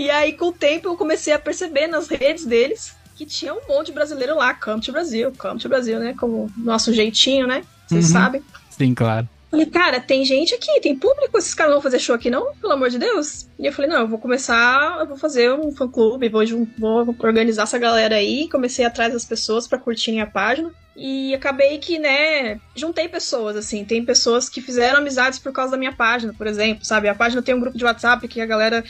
E 0.00 0.08
aí, 0.08 0.32
com 0.32 0.46
o 0.46 0.52
tempo, 0.52 0.88
eu 0.88 0.96
comecei 0.96 1.30
a 1.30 1.38
perceber 1.38 1.86
nas 1.86 2.08
redes 2.08 2.46
deles 2.46 2.96
que 3.14 3.26
tinha 3.26 3.52
um 3.52 3.60
monte 3.68 3.88
de 3.88 3.92
brasileiro 3.92 4.34
lá, 4.34 4.54
Come 4.54 4.80
to 4.80 4.92
Brasil, 4.92 5.30
Come 5.36 5.60
to 5.60 5.68
Brasil, 5.68 6.00
né? 6.00 6.14
Como 6.18 6.50
nosso 6.56 6.90
jeitinho, 6.90 7.46
né? 7.46 7.62
Vocês 7.86 8.06
uhum. 8.06 8.12
sabem. 8.12 8.42
Sim, 8.70 8.94
claro. 8.94 9.28
Falei, 9.50 9.66
cara, 9.66 10.00
tem 10.00 10.24
gente 10.24 10.54
aqui, 10.54 10.80
tem 10.80 10.96
público, 10.96 11.36
esses 11.36 11.52
caras 11.52 11.72
não 11.72 11.82
vão 11.82 11.82
fazer 11.82 11.98
show 11.98 12.14
aqui 12.14 12.30
não? 12.30 12.54
Pelo 12.54 12.72
amor 12.72 12.88
de 12.88 12.98
Deus. 12.98 13.46
E 13.58 13.66
eu 13.66 13.74
falei, 13.74 13.90
não, 13.90 14.00
eu 14.00 14.08
vou 14.08 14.18
começar, 14.18 15.00
eu 15.00 15.06
vou 15.06 15.18
fazer 15.18 15.52
um 15.52 15.70
fã-clube, 15.70 16.30
vou, 16.30 16.46
vou 16.78 17.14
organizar 17.18 17.64
essa 17.64 17.78
galera 17.78 18.16
aí. 18.16 18.48
Comecei 18.48 18.86
atrás 18.86 19.12
das 19.12 19.26
pessoas 19.26 19.68
para 19.68 19.76
curtirem 19.76 20.22
a 20.22 20.26
página. 20.26 20.72
E 20.96 21.34
acabei 21.34 21.76
que, 21.76 21.98
né, 21.98 22.58
juntei 22.74 23.06
pessoas, 23.06 23.54
assim. 23.54 23.84
Tem 23.84 24.02
pessoas 24.02 24.48
que 24.48 24.62
fizeram 24.62 25.00
amizades 25.00 25.38
por 25.38 25.52
causa 25.52 25.72
da 25.72 25.76
minha 25.76 25.92
página, 25.92 26.32
por 26.32 26.46
exemplo, 26.46 26.86
sabe? 26.86 27.06
A 27.06 27.14
página 27.14 27.42
tem 27.42 27.54
um 27.54 27.60
grupo 27.60 27.76
de 27.76 27.84
WhatsApp 27.84 28.26
que 28.28 28.40
a 28.40 28.46
galera 28.46 28.82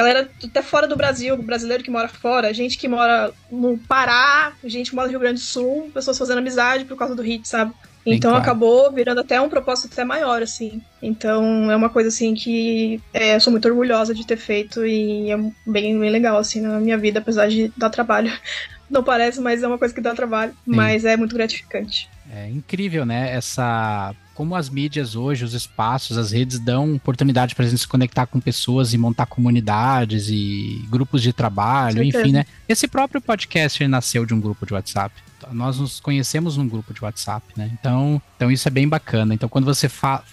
galera 0.00 0.30
até 0.42 0.62
fora 0.62 0.86
do 0.88 0.96
Brasil, 0.96 1.36
brasileiro 1.36 1.84
que 1.84 1.90
mora 1.90 2.08
fora, 2.08 2.52
gente 2.54 2.78
que 2.78 2.88
mora 2.88 3.32
no 3.50 3.78
Pará, 3.78 4.52
gente 4.64 4.90
que 4.90 4.96
mora 4.96 5.06
no 5.06 5.12
Rio 5.12 5.20
Grande 5.20 5.40
do 5.40 5.44
Sul, 5.44 5.90
pessoas 5.92 6.18
fazendo 6.18 6.38
amizade 6.38 6.84
por 6.84 6.96
causa 6.96 7.14
do 7.14 7.22
hit, 7.22 7.46
sabe? 7.46 7.72
Então 8.04 8.30
claro. 8.30 8.42
acabou 8.42 8.92
virando 8.92 9.20
até 9.20 9.40
um 9.40 9.48
propósito 9.48 9.92
até 9.92 10.04
maior, 10.04 10.42
assim. 10.42 10.80
Então 11.02 11.70
é 11.70 11.76
uma 11.76 11.90
coisa 11.90 12.08
assim 12.08 12.34
que 12.34 13.00
é, 13.12 13.36
eu 13.36 13.40
sou 13.40 13.50
muito 13.50 13.68
orgulhosa 13.68 14.14
de 14.14 14.26
ter 14.26 14.38
feito 14.38 14.86
e 14.86 15.30
é 15.30 15.36
bem, 15.66 15.98
bem 15.98 16.10
legal, 16.10 16.38
assim, 16.38 16.60
na 16.60 16.80
minha 16.80 16.96
vida, 16.96 17.18
apesar 17.18 17.48
de 17.48 17.70
dar 17.76 17.90
trabalho. 17.90 18.32
Não 18.88 19.04
parece, 19.04 19.40
mas 19.40 19.62
é 19.62 19.68
uma 19.68 19.78
coisa 19.78 19.94
que 19.94 20.00
dá 20.00 20.14
trabalho, 20.14 20.52
Sim. 20.52 20.56
mas 20.64 21.04
é 21.04 21.16
muito 21.16 21.34
gratificante. 21.34 22.08
É 22.32 22.48
incrível, 22.48 23.04
né? 23.04 23.34
Essa 23.34 24.14
como 24.40 24.54
as 24.54 24.70
mídias 24.70 25.16
hoje, 25.16 25.44
os 25.44 25.52
espaços, 25.52 26.16
as 26.16 26.30
redes 26.30 26.58
dão 26.58 26.94
oportunidade 26.94 27.54
para 27.54 27.66
a 27.66 27.68
gente 27.68 27.80
se 27.80 27.86
conectar 27.86 28.24
com 28.24 28.40
pessoas 28.40 28.94
e 28.94 28.98
montar 28.98 29.26
comunidades 29.26 30.30
e 30.30 30.82
grupos 30.88 31.22
de 31.22 31.30
trabalho, 31.30 32.02
enfim, 32.02 32.32
né? 32.32 32.46
Esse 32.66 32.88
próprio 32.88 33.20
podcast 33.20 33.86
nasceu 33.86 34.24
de 34.24 34.32
um 34.32 34.40
grupo 34.40 34.64
de 34.64 34.72
WhatsApp. 34.72 35.14
Nós 35.52 35.78
nos 35.78 36.00
conhecemos 36.00 36.56
num 36.56 36.66
grupo 36.66 36.94
de 36.94 37.04
WhatsApp, 37.04 37.44
né? 37.54 37.70
Então, 37.78 38.22
então 38.36 38.50
isso 38.50 38.66
é 38.66 38.70
bem 38.70 38.88
bacana. 38.88 39.34
Então, 39.34 39.46
quando 39.46 39.66
você 39.66 39.90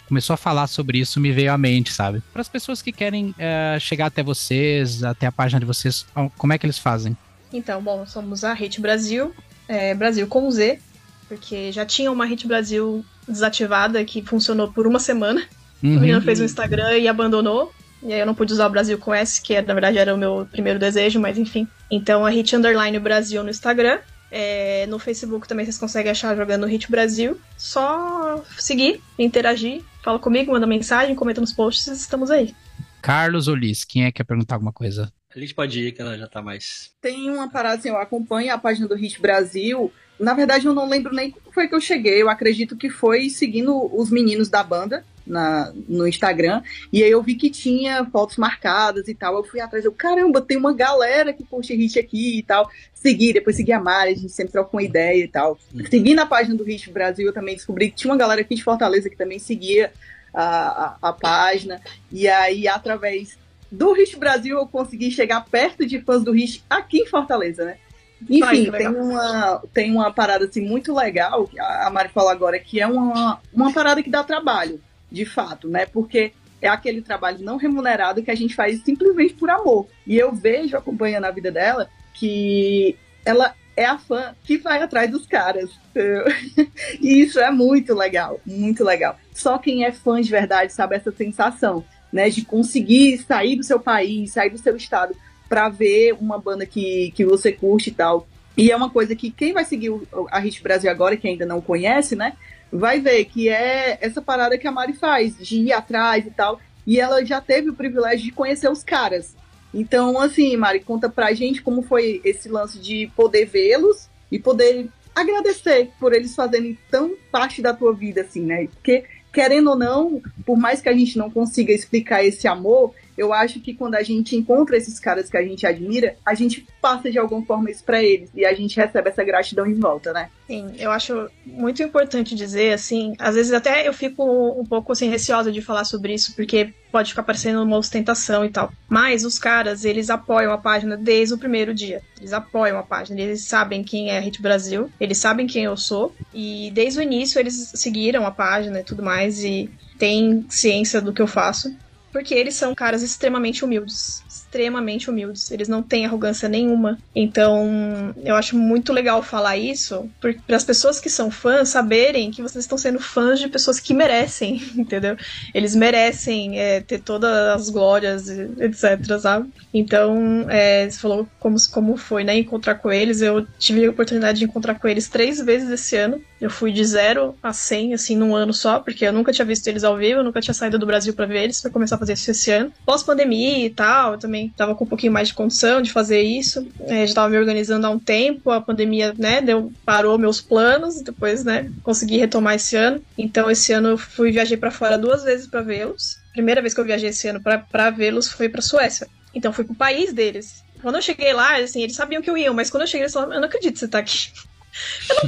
começou 0.07 0.33
a 0.33 0.37
falar 0.37 0.67
sobre 0.67 0.99
isso, 0.99 1.19
me 1.19 1.33
veio 1.33 1.51
à 1.51 1.57
mente, 1.57 1.91
sabe? 1.91 2.21
Para 2.31 2.41
as 2.41 2.47
pessoas 2.47 2.81
que 2.81 2.93
querem 2.93 3.31
uh, 3.31 3.79
chegar 3.79 4.05
até 4.05 4.23
vocês, 4.23 5.03
até 5.03 5.25
a 5.27 5.31
página 5.33 5.59
de 5.59 5.65
vocês, 5.65 6.05
como 6.37 6.53
é 6.53 6.57
que 6.57 6.65
eles 6.65 6.79
fazem? 6.79 7.17
Então, 7.51 7.81
bom, 7.81 8.05
somos 8.05 8.45
a 8.45 8.53
Rede 8.53 8.79
Brasil, 8.79 9.33
é, 9.67 9.93
Brasil 9.93 10.27
com 10.27 10.49
Z, 10.49 10.79
porque 11.27 11.71
já 11.71 11.85
tinha 11.85 12.11
uma 12.11 12.25
Hit 12.25 12.47
Brasil 12.47 13.03
desativada 13.27 14.03
que 14.05 14.21
funcionou 14.21 14.71
por 14.71 14.87
uma 14.87 14.99
semana. 14.99 15.41
Uhum. 15.83 15.97
A 15.97 15.99
menina 15.99 16.21
fez 16.21 16.39
um 16.39 16.45
Instagram 16.45 16.97
e 16.97 17.07
abandonou. 17.07 17.73
E 18.01 18.13
aí 18.13 18.19
eu 18.19 18.25
não 18.25 18.35
pude 18.35 18.53
usar 18.53 18.67
o 18.67 18.69
Brasil 18.69 18.97
com 18.97 19.13
S, 19.13 19.41
que 19.41 19.59
na 19.61 19.73
verdade 19.73 19.97
era 19.97 20.13
o 20.13 20.17
meu 20.17 20.47
primeiro 20.51 20.79
desejo, 20.79 21.19
mas 21.19 21.37
enfim. 21.37 21.67
Então 21.89 22.25
a 22.25 22.29
Hit 22.29 22.55
Underline 22.55 22.99
Brasil 22.99 23.43
no 23.43 23.49
Instagram. 23.49 23.99
É, 24.29 24.85
no 24.87 24.99
Facebook 24.99 25.47
também 25.47 25.65
vocês 25.65 25.77
conseguem 25.77 26.11
achar 26.11 26.35
jogando 26.35 26.67
Hit 26.67 26.89
Brasil. 26.91 27.39
Só 27.57 28.43
seguir, 28.57 29.01
interagir, 29.17 29.81
fala 30.03 30.19
comigo, 30.19 30.51
manda 30.51 30.67
mensagem, 30.67 31.15
comenta 31.15 31.41
nos 31.41 31.53
posts, 31.53 31.87
estamos 31.87 32.29
aí. 32.29 32.53
Carlos 33.01 33.47
Olis, 33.47 33.83
quem 33.83 34.03
é 34.03 34.07
que 34.07 34.17
quer 34.17 34.25
perguntar 34.25 34.55
alguma 34.55 34.73
coisa? 34.73 35.11
A 35.35 35.39
gente 35.39 35.53
pode 35.53 35.79
ir, 35.79 35.91
que 35.91 36.01
ela 36.01 36.17
já 36.17 36.27
tá 36.27 36.41
mais. 36.41 36.91
Tem 37.01 37.29
uma 37.29 37.49
parada 37.49 37.75
assim, 37.75 37.89
eu 37.89 37.97
acompanho 37.97 38.51
a 38.53 38.57
página 38.57 38.87
do 38.87 38.95
Hit 38.95 39.21
Brasil 39.21 39.91
na 40.19 40.33
verdade, 40.33 40.65
eu 40.65 40.73
não 40.73 40.87
lembro 40.87 41.13
nem 41.13 41.31
como 41.31 41.51
foi 41.51 41.67
que 41.67 41.75
eu 41.75 41.81
cheguei. 41.81 42.21
Eu 42.21 42.29
acredito 42.29 42.75
que 42.75 42.89
foi 42.89 43.29
seguindo 43.29 43.89
os 43.95 44.09
meninos 44.09 44.49
da 44.49 44.63
banda 44.63 45.05
na, 45.25 45.71
no 45.87 46.07
Instagram. 46.07 46.63
E 46.91 47.03
aí 47.03 47.11
eu 47.11 47.21
vi 47.21 47.35
que 47.35 47.49
tinha 47.49 48.05
fotos 48.05 48.37
marcadas 48.37 49.07
e 49.07 49.13
tal. 49.13 49.35
Eu 49.35 49.43
fui 49.43 49.59
atrás, 49.59 49.85
eu, 49.85 49.91
caramba, 49.91 50.41
tem 50.41 50.57
uma 50.57 50.73
galera 50.73 51.33
que 51.33 51.43
posta 51.43 51.73
hit 51.73 51.99
aqui 51.99 52.39
e 52.39 52.43
tal. 52.43 52.69
Segui, 52.93 53.33
depois 53.33 53.55
segui 53.55 53.71
a 53.71 53.79
Mari, 53.79 54.13
a 54.13 54.15
gente 54.15 54.31
sempre 54.31 54.53
troca 54.53 54.75
uma 54.75 54.83
ideia 54.83 55.23
e 55.23 55.27
tal. 55.27 55.59
Uhum. 55.73 55.85
Segui 55.89 56.15
na 56.15 56.25
página 56.25 56.55
do 56.55 56.63
Hit 56.63 56.89
Brasil, 56.91 57.27
eu 57.27 57.33
também 57.33 57.55
descobri 57.55 57.91
que 57.91 57.97
tinha 57.97 58.11
uma 58.11 58.17
galera 58.17 58.41
aqui 58.41 58.55
de 58.55 58.63
Fortaleza 58.63 59.09
que 59.09 59.15
também 59.15 59.37
seguia 59.37 59.91
a, 60.33 60.97
a, 61.01 61.09
a 61.09 61.13
página. 61.13 61.79
E 62.11 62.27
aí, 62.27 62.67
através 62.67 63.37
do 63.71 63.93
Hit 63.93 64.17
Brasil, 64.17 64.57
eu 64.57 64.67
consegui 64.67 65.11
chegar 65.11 65.45
perto 65.45 65.85
de 65.85 66.01
fãs 66.01 66.23
do 66.23 66.31
Hit 66.31 66.63
aqui 66.69 66.99
em 66.99 67.05
Fortaleza, 67.05 67.65
né? 67.65 67.77
Enfim, 68.23 68.69
Ai, 68.71 68.71
tem, 68.71 68.87
uma, 68.87 69.63
tem 69.73 69.91
uma 69.91 70.11
parada 70.11 70.45
assim 70.45 70.61
muito 70.61 70.93
legal, 70.93 71.47
que 71.47 71.59
a 71.59 71.89
Mari 71.91 72.09
falou 72.09 72.29
agora, 72.29 72.59
que 72.59 72.81
é 72.81 72.87
uma, 72.87 73.39
uma 73.53 73.71
parada 73.71 74.01
que 74.01 74.09
dá 74.09 74.23
trabalho, 74.23 74.81
de 75.11 75.25
fato, 75.25 75.67
né? 75.67 75.85
Porque 75.85 76.33
é 76.61 76.67
aquele 76.67 77.01
trabalho 77.01 77.39
não 77.41 77.57
remunerado 77.57 78.23
que 78.23 78.31
a 78.31 78.35
gente 78.35 78.55
faz 78.55 78.81
simplesmente 78.83 79.33
por 79.35 79.49
amor. 79.49 79.87
E 80.05 80.17
eu 80.17 80.33
vejo, 80.33 80.75
acompanhando 80.75 81.25
a 81.25 81.31
vida 81.31 81.51
dela, 81.51 81.89
que 82.13 82.97
ela 83.23 83.53
é 83.75 83.85
a 83.85 83.99
fã 83.99 84.35
que 84.43 84.57
vai 84.57 84.81
atrás 84.81 85.09
dos 85.11 85.27
caras. 85.27 85.69
e 86.99 87.21
isso 87.21 87.39
é 87.39 87.51
muito 87.51 87.93
legal, 87.93 88.41
muito 88.45 88.83
legal. 88.83 89.17
Só 89.33 89.59
quem 89.59 89.85
é 89.85 89.91
fã 89.91 90.19
de 90.19 90.31
verdade 90.31 90.73
sabe 90.73 90.95
essa 90.95 91.11
sensação, 91.11 91.85
né? 92.11 92.29
De 92.29 92.43
conseguir 92.43 93.19
sair 93.19 93.55
do 93.55 93.63
seu 93.63 93.79
país, 93.79 94.31
sair 94.31 94.49
do 94.49 94.57
seu 94.57 94.75
estado 94.75 95.15
para 95.47 95.69
ver 95.69 96.13
uma 96.13 96.37
banda 96.37 96.65
que, 96.65 97.11
que 97.15 97.25
você 97.25 97.51
curte 97.51 97.89
e 97.89 97.93
tal. 97.93 98.27
E 98.55 98.71
é 98.71 98.75
uma 98.75 98.89
coisa 98.89 99.15
que 99.15 99.29
quem 99.29 99.53
vai 99.53 99.63
seguir 99.63 99.91
a 100.31 100.39
Hit 100.39 100.63
Brasil 100.63 100.89
agora, 100.89 101.15
que 101.15 101.27
ainda 101.27 101.45
não 101.45 101.61
conhece, 101.61 102.15
né? 102.15 102.33
Vai 102.71 102.99
ver 102.99 103.25
que 103.25 103.47
é 103.47 103.97
essa 104.01 104.21
parada 104.21 104.57
que 104.57 104.67
a 104.67 104.71
Mari 104.71 104.93
faz, 104.93 105.37
de 105.37 105.57
ir 105.57 105.71
atrás 105.71 106.25
e 106.25 106.31
tal. 106.31 106.59
E 106.85 106.99
ela 106.99 107.23
já 107.23 107.39
teve 107.39 107.69
o 107.69 107.75
privilégio 107.75 108.25
de 108.25 108.31
conhecer 108.31 108.69
os 108.69 108.83
caras. 108.83 109.35
Então, 109.73 110.19
assim, 110.19 110.57
Mari, 110.57 110.79
conta 110.79 111.07
pra 111.07 111.33
gente 111.33 111.61
como 111.61 111.83
foi 111.83 112.19
esse 112.23 112.49
lance 112.49 112.79
de 112.79 113.11
poder 113.15 113.45
vê-los 113.45 114.09
e 114.31 114.39
poder 114.39 114.89
agradecer 115.13 115.91
por 115.99 116.13
eles 116.13 116.35
fazerem 116.35 116.77
tão 116.89 117.15
parte 117.31 117.61
da 117.61 117.73
tua 117.73 117.93
vida, 117.93 118.21
assim, 118.21 118.41
né? 118.41 118.67
Porque, 118.67 119.03
querendo 119.31 119.71
ou 119.71 119.75
não, 119.77 120.21
por 120.45 120.57
mais 120.57 120.81
que 120.81 120.89
a 120.89 120.93
gente 120.93 121.17
não 121.17 121.29
consiga 121.29 121.73
explicar 121.73 122.23
esse 122.23 122.47
amor, 122.47 122.93
eu 123.17 123.33
acho 123.33 123.59
que 123.59 123.73
quando 123.73 123.95
a 123.95 124.03
gente 124.03 124.35
encontra 124.35 124.77
esses 124.77 124.99
caras 124.99 125.29
que 125.29 125.37
a 125.37 125.43
gente 125.43 125.65
admira, 125.65 126.15
a 126.25 126.33
gente 126.33 126.65
passa 126.81 127.09
de 127.09 127.17
alguma 127.17 127.43
forma 127.45 127.71
isso 127.71 127.83
para 127.83 128.01
eles 128.01 128.29
e 128.35 128.45
a 128.45 128.53
gente 128.53 128.75
recebe 128.77 129.09
essa 129.09 129.23
gratidão 129.23 129.65
em 129.65 129.73
volta, 129.73 130.13
né? 130.13 130.29
Sim, 130.45 130.71
eu 130.77 130.91
acho 130.91 131.29
muito 131.45 131.81
importante 131.83 132.35
dizer, 132.35 132.73
assim, 132.73 133.13
às 133.19 133.35
vezes 133.35 133.51
até 133.51 133.87
eu 133.87 133.93
fico 133.93 134.23
um 134.57 134.63
pouco 134.63 134.93
assim 134.93 135.09
receosa 135.09 135.51
de 135.51 135.61
falar 135.61 135.83
sobre 135.83 136.13
isso, 136.13 136.35
porque 136.35 136.73
pode 136.91 137.09
ficar 137.09 137.23
parecendo 137.23 137.61
uma 137.61 137.77
ostentação 137.77 138.45
e 138.45 138.49
tal. 138.49 138.71
Mas 138.87 139.25
os 139.25 139.37
caras, 139.37 139.83
eles 139.83 140.09
apoiam 140.09 140.53
a 140.53 140.57
página 140.57 140.95
desde 140.95 141.33
o 141.33 141.37
primeiro 141.37 141.73
dia. 141.73 142.01
Eles 142.17 142.31
apoiam 142.31 142.79
a 142.79 142.83
página, 142.83 143.19
eles 143.19 143.41
sabem 143.41 143.83
quem 143.83 144.09
é 144.09 144.19
Hit 144.19 144.41
Brasil, 144.41 144.89
eles 144.99 145.17
sabem 145.17 145.47
quem 145.47 145.65
eu 145.65 145.75
sou, 145.75 146.15
e 146.33 146.71
desde 146.73 146.99
o 146.99 147.03
início 147.03 147.39
eles 147.39 147.71
seguiram 147.75 148.25
a 148.25 148.31
página 148.31 148.79
e 148.79 148.83
tudo 148.83 149.03
mais, 149.03 149.43
e 149.43 149.69
têm 149.97 150.45
ciência 150.47 151.01
do 151.01 151.11
que 151.11 151.21
eu 151.21 151.27
faço. 151.27 151.75
Porque 152.11 152.33
eles 152.33 152.55
são 152.55 152.73
caras 152.73 153.01
extremamente 153.01 153.63
humildes. 153.63 154.23
Extremamente 154.27 155.09
humildes. 155.09 155.51
Eles 155.51 155.67
não 155.67 155.83
têm 155.83 156.05
arrogância 156.05 156.47
nenhuma. 156.47 156.97
Então, 157.15 158.13
eu 158.23 158.35
acho 158.35 158.57
muito 158.57 158.93
legal 158.93 159.21
falar 159.21 159.57
isso 159.57 160.09
para 160.19 160.55
as 160.55 160.63
pessoas 160.63 160.99
que 160.99 161.09
são 161.09 161.29
fãs 161.29 161.69
saberem 161.69 162.31
que 162.31 162.41
vocês 162.41 162.63
estão 162.63 162.77
sendo 162.77 162.99
fãs 162.99 163.39
de 163.39 163.47
pessoas 163.47 163.79
que 163.79 163.93
merecem, 163.93 164.61
entendeu? 164.75 165.17
Eles 165.53 165.75
merecem 165.75 166.59
é, 166.59 166.81
ter 166.81 166.99
todas 166.99 167.31
as 167.31 167.69
glórias, 167.69 168.29
etc, 168.29 169.19
sabe? 169.19 169.49
Então, 169.73 170.45
é, 170.49 170.89
você 170.89 170.99
falou 170.99 171.27
como, 171.39 171.57
como 171.71 171.97
foi, 171.97 172.23
né? 172.23 172.37
Encontrar 172.37 172.75
com 172.75 172.91
eles. 172.91 173.21
Eu 173.21 173.45
tive 173.59 173.85
a 173.85 173.89
oportunidade 173.89 174.39
de 174.39 174.45
encontrar 174.45 174.79
com 174.79 174.87
eles 174.87 175.07
três 175.07 175.41
vezes 175.41 175.69
esse 175.69 175.95
ano. 175.95 176.21
Eu 176.39 176.49
fui 176.49 176.71
de 176.71 176.85
zero 176.85 177.35
a 177.41 177.51
100, 177.51 177.93
assim, 177.93 178.15
num 178.15 178.35
ano 178.35 178.53
só, 178.53 178.79
porque 178.79 179.05
eu 179.05 179.13
nunca 179.13 179.31
tinha 179.31 179.45
visto 179.45 179.67
eles 179.67 179.83
ao 179.83 179.97
vivo, 179.97 180.19
eu 180.19 180.23
nunca 180.23 180.39
tinha 180.39 180.53
saído 180.53 180.77
do 180.77 180.85
Brasil 180.85 181.13
para 181.13 181.25
ver 181.25 181.43
eles, 181.43 181.61
pra 181.61 181.71
começar 181.71 181.95
a 181.95 181.99
fazer 181.99 182.13
isso 182.13 182.29
esse 182.29 182.51
ano. 182.51 182.71
Pós-pandemia 182.85 183.65
e 183.65 183.69
tal, 183.69 184.13
eu 184.13 184.19
também 184.19 184.51
tava 184.55 184.75
com 184.75 184.85
um 184.85 184.87
pouquinho 184.87 185.11
mais 185.11 185.29
de 185.29 185.33
condição 185.33 185.81
de 185.81 185.91
fazer 185.91 186.21
isso. 186.21 186.67
É, 186.81 187.07
já 187.07 187.15
tava 187.15 187.29
me 187.29 187.37
organizando 187.37 187.87
há 187.87 187.89
um 187.89 187.99
tempo, 187.99 188.51
a 188.51 188.61
pandemia, 188.61 189.13
né, 189.17 189.41
deu, 189.41 189.71
parou 189.85 190.17
meus 190.17 190.39
planos, 190.41 191.01
depois, 191.01 191.43
né, 191.43 191.69
consegui 191.81 192.17
retomar 192.17 192.55
esse 192.55 192.75
ano. 192.75 193.01
Então, 193.17 193.49
esse 193.49 193.73
ano 193.73 193.89
eu 193.89 193.97
fui 193.97 194.31
viajei 194.31 194.57
para 194.57 194.71
fora 194.71 194.97
duas 194.97 195.23
vezes 195.23 195.47
para 195.47 195.61
vê-los. 195.61 196.17
Primeira 196.33 196.61
vez 196.61 196.73
que 196.73 196.79
eu 196.79 196.85
viajei 196.85 197.09
esse 197.09 197.27
ano 197.27 197.41
para 197.41 197.89
vê-los 197.89 198.27
foi 198.29 198.47
para 198.47 198.61
Suécia. 198.61 199.07
Então, 199.33 199.51
fui 199.51 199.65
pro 199.65 199.75
país 199.75 200.13
deles. 200.13 200.63
Quando 200.81 200.95
eu 200.95 201.01
cheguei 201.01 201.33
lá, 201.33 201.57
assim, 201.57 201.81
eles 201.81 201.95
sabiam 201.95 202.21
que 202.21 202.29
eu 202.29 202.37
ia, 202.37 202.53
mas 202.53 202.69
quando 202.69 202.81
eu 202.81 202.87
cheguei, 202.87 203.03
eles 203.03 203.13
falaram, 203.13 203.33
eu 203.33 203.39
não 203.41 203.47
acredito 203.47 203.73
que 203.73 203.79
você 203.79 203.87
tá 203.87 203.99
aqui. 203.99 204.29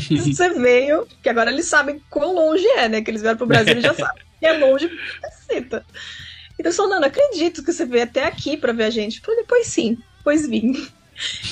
Você 0.09 0.49
veio, 0.53 1.07
que 1.21 1.29
agora 1.29 1.51
eles 1.51 1.65
sabem 1.65 2.01
quão 2.09 2.33
longe 2.33 2.65
é, 2.67 2.87
né? 2.87 3.01
Que 3.01 3.11
eles 3.11 3.21
vieram 3.21 3.37
pro 3.37 3.47
Brasil 3.47 3.77
e 3.77 3.81
já 3.81 3.93
sabem 3.95 4.23
que 4.39 4.45
é 4.45 4.53
longe 4.53 4.89
caceta. 5.21 5.85
Então, 6.57 6.71
eu 6.71 6.75
falou, 6.75 6.91
não, 6.91 6.99
não 6.99 7.07
acredito 7.07 7.63
que 7.63 7.71
você 7.71 7.85
veio 7.85 8.03
até 8.03 8.25
aqui 8.25 8.57
para 8.57 8.73
ver 8.73 8.83
a 8.83 8.89
gente. 8.89 9.21
Falei, 9.21 9.45
pois 9.47 9.67
sim, 9.67 9.97
pois 10.23 10.47
vim. 10.47 10.73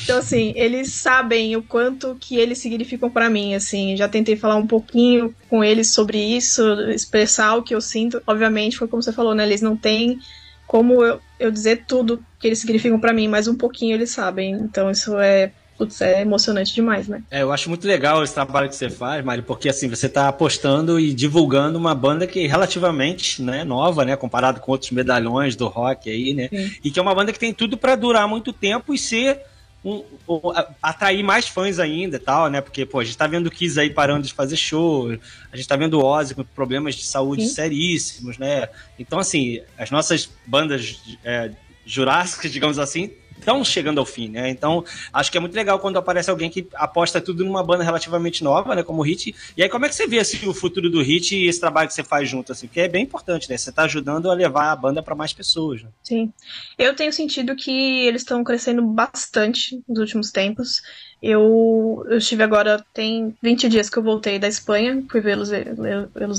Então, 0.03 0.17
assim, 0.20 0.53
eles 0.56 0.94
sabem 0.94 1.56
o 1.56 1.63
quanto 1.63 2.15
que 2.15 2.38
eles 2.38 2.58
significam 2.58 3.10
para 3.10 3.29
mim, 3.29 3.56
assim. 3.56 3.96
Já 3.98 4.08
tentei 4.08 4.36
falar 4.36 4.56
um 4.56 4.67
pouquinho 4.67 5.36
com 5.50 5.63
eles 5.63 5.94
sobre 5.94 6.17
isso, 6.17 6.62
expressar 6.89 7.56
o 7.56 7.63
que 7.63 7.75
eu 7.75 7.82
sinto. 7.82 8.22
Obviamente, 8.25 8.77
foi 8.77 8.88
como 8.88 9.01
você 9.01 9.12
falou, 9.12 9.36
né? 9.36 9.46
Eles 9.46 9.62
não 9.62 9.75
têm 9.75 10.20
como 10.67 11.03
eu, 11.03 11.20
eu 11.39 11.50
dizer 11.50 11.86
tudo 11.88 12.24
que 12.39 12.46
eles 12.46 12.60
significam 12.60 13.00
para 13.00 13.13
mim, 13.13 13.27
mas 13.27 13.48
um 13.48 13.56
pouquinho 13.56 13.96
eles 13.96 14.12
sabem. 14.12 14.51
Então 14.51 14.91
isso 14.91 15.17
é 15.17 15.51
putz, 15.77 16.01
é 16.01 16.22
emocionante 16.22 16.74
demais, 16.74 17.07
né? 17.07 17.22
É, 17.29 17.41
eu 17.41 17.51
acho 17.51 17.69
muito 17.69 17.88
legal 17.88 18.24
esse 18.24 18.34
trabalho 18.34 18.67
que 18.67 18.75
você 18.75 18.89
faz, 18.89 19.24
Mari, 19.24 19.41
porque 19.41 19.69
assim, 19.69 19.88
você 19.88 20.10
tá 20.10 20.27
apostando 20.27 21.00
e 21.00 21.13
divulgando 21.13 21.77
uma 21.77 21.93
banda 21.93 22.25
que 22.25 22.43
é 22.43 22.48
relativamente 22.48 23.41
né, 23.41 23.63
nova, 23.63 24.03
né, 24.03 24.15
comparado 24.15 24.60
com 24.60 24.72
outros 24.72 24.91
medalhões 24.91 25.55
do 25.55 25.67
rock 25.67 26.10
aí, 26.10 26.34
né? 26.34 26.50
Sim. 26.50 26.72
E 26.84 26.91
que 26.91 27.00
é 27.00 27.01
uma 27.01 27.13
banda 27.13 27.31
que 27.31 27.39
tem 27.39 27.53
tudo 27.53 27.77
para 27.77 27.96
durar 27.96 28.27
muito 28.27 28.51
tempo 28.51 28.93
e 28.93 28.98
ser 28.98 29.41
um, 29.84 30.03
um, 30.27 30.39
atrair 30.81 31.24
mais 31.24 31.48
fãs 31.48 31.79
ainda 31.79 32.19
tal, 32.19 32.50
né? 32.50 32.60
Porque, 32.62 32.86
pô, 32.86 33.00
a 33.00 33.03
gente 33.03 33.17
tá 33.17 33.27
vendo 33.27 33.48
o 33.48 33.51
Kiss 33.51 33.79
aí 33.79 33.89
parando 33.89 34.27
de 34.27 34.34
fazer 34.34 34.57
show, 34.57 35.12
a 35.51 35.55
gente 35.55 35.67
tá 35.67 35.75
vendo 35.75 36.00
o 36.00 36.03
Ozzy 36.03 36.36
com 36.36 36.43
problemas 36.43 36.96
de 36.96 37.05
saúde 37.05 37.48
Sim. 37.48 37.53
seríssimos, 37.53 38.38
né? 38.38 38.67
Então, 38.98 39.19
assim, 39.19 39.62
as 39.77 39.91
nossas 39.91 40.29
bandas 40.46 41.00
é, 41.24 41.51
jurássicas, 41.86 42.51
digamos 42.51 42.79
assim, 42.79 43.12
estão 43.39 43.63
chegando 43.63 44.00
ao 44.00 44.06
fim, 44.06 44.29
né? 44.29 44.50
Então, 44.50 44.84
acho 45.13 45.32
que 45.32 45.38
é 45.38 45.41
muito 45.41 45.56
legal 45.56 45.79
quando 45.79 45.98
aparece 45.98 46.29
alguém 46.29 46.50
que 46.50 46.67
aposta 46.74 47.22
tudo 47.22 47.46
numa 47.46 47.63
banda 47.63 47.84
relativamente 47.84 48.44
nova, 48.44 48.75
né? 48.75 48.84
Como 48.84 49.00
o 49.00 49.03
Hit. 49.03 49.34
E 49.56 49.63
aí, 49.63 49.70
como 49.70 49.86
é 49.86 49.89
que 49.89 49.96
você 49.96 50.08
vê 50.08 50.20
assim, 50.20 50.48
o 50.48 50.53
futuro 50.53 50.89
do 50.89 51.01
Hit 51.01 51.36
e 51.36 51.48
esse 51.48 51.60
trabalho 51.60 51.88
que 51.88 51.94
você 51.94 52.03
faz 52.03 52.29
junto, 52.29 52.51
assim? 52.51 52.67
Porque 52.67 52.82
é 52.82 52.88
bem 52.88 53.03
importante, 53.03 53.50
né? 53.50 53.58
Você 53.58 53.70
está 53.70 53.84
ajudando 53.84 54.29
a 54.29 54.34
levar 54.34 54.72
a 54.72 54.75
banda 54.75 55.01
para 55.01 55.15
mais 55.15 55.34
pessoas. 55.34 55.82
Né? 55.84 55.89
Sim. 56.03 56.32
Eu 56.77 56.96
tenho 56.96 57.13
sentido 57.13 57.56
que 57.56 58.06
eles 58.06 58.22
estão 58.22 58.44
crescendo 58.44 58.82
bastante 58.82 59.82
nos 59.88 60.00
últimos 60.00 60.32
tempos. 60.32 60.82
Eu, 61.22 62.06
eu 62.10 62.17
estive 62.17 62.44
agora, 62.44 62.84
tem 62.94 63.36
20 63.41 63.70
dias 63.70 63.89
que 63.89 63.98
eu 63.98 64.03
voltei 64.03 64.38
da 64.38 64.48
Espanha, 64.48 65.03
fui 65.10 65.22
vê-los 65.22 65.50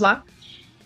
lá. 0.00 0.22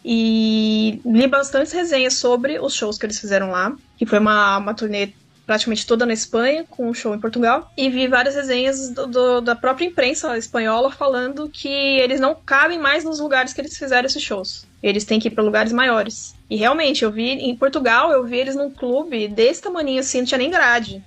E 0.04 1.00
li 1.04 1.26
bastantes 1.28 1.73
resenhas 1.73 2.14
sobre 2.14 2.59
os 2.59 2.75
shows 2.75 2.99
que 2.99 3.07
eles 3.07 3.21
fizeram 3.21 3.50
lá, 3.50 3.75
que 3.97 4.04
foi 4.04 4.19
uma, 4.19 4.59
uma 4.59 4.75
turnê 4.75 5.12
praticamente 5.52 5.87
toda 5.87 6.06
na 6.06 6.14
Espanha, 6.14 6.64
com 6.71 6.88
um 6.88 6.94
show 6.94 7.14
em 7.14 7.21
Portugal, 7.21 7.71
e 7.76 7.90
vi 7.90 8.09
várias 8.09 8.35
resenhas 8.35 8.88
do, 8.88 9.06
do, 9.06 9.40
da 9.42 9.54
própria 9.54 9.85
imprensa 9.85 10.38
espanhola 10.38 10.90
falando 10.90 11.47
que 11.47 11.68
eles 11.68 12.18
não 12.18 12.35
cabem 12.35 12.78
mais 12.78 13.04
nos 13.04 13.21
lugares 13.21 13.52
que 13.52 13.61
eles 13.61 13.76
fizeram 13.76 14.06
esses 14.06 14.23
shows. 14.23 14.66
Eles 14.82 15.04
têm 15.04 15.21
que 15.21 15.28
ir 15.28 15.30
para 15.30 15.44
lugares 15.44 15.71
maiores. 15.71 16.35
E 16.49 16.56
realmente, 16.56 17.04
eu 17.04 17.12
vi 17.12 17.32
em 17.32 17.54
Portugal, 17.54 18.11
eu 18.11 18.25
vi 18.25 18.38
eles 18.38 18.56
num 18.56 18.71
clube 18.71 19.28
desse 19.28 19.61
tamanho 19.61 20.00
assim, 20.00 20.21
não 20.21 20.26
tinha 20.26 20.38
nem 20.38 20.50
grade. 20.50 21.04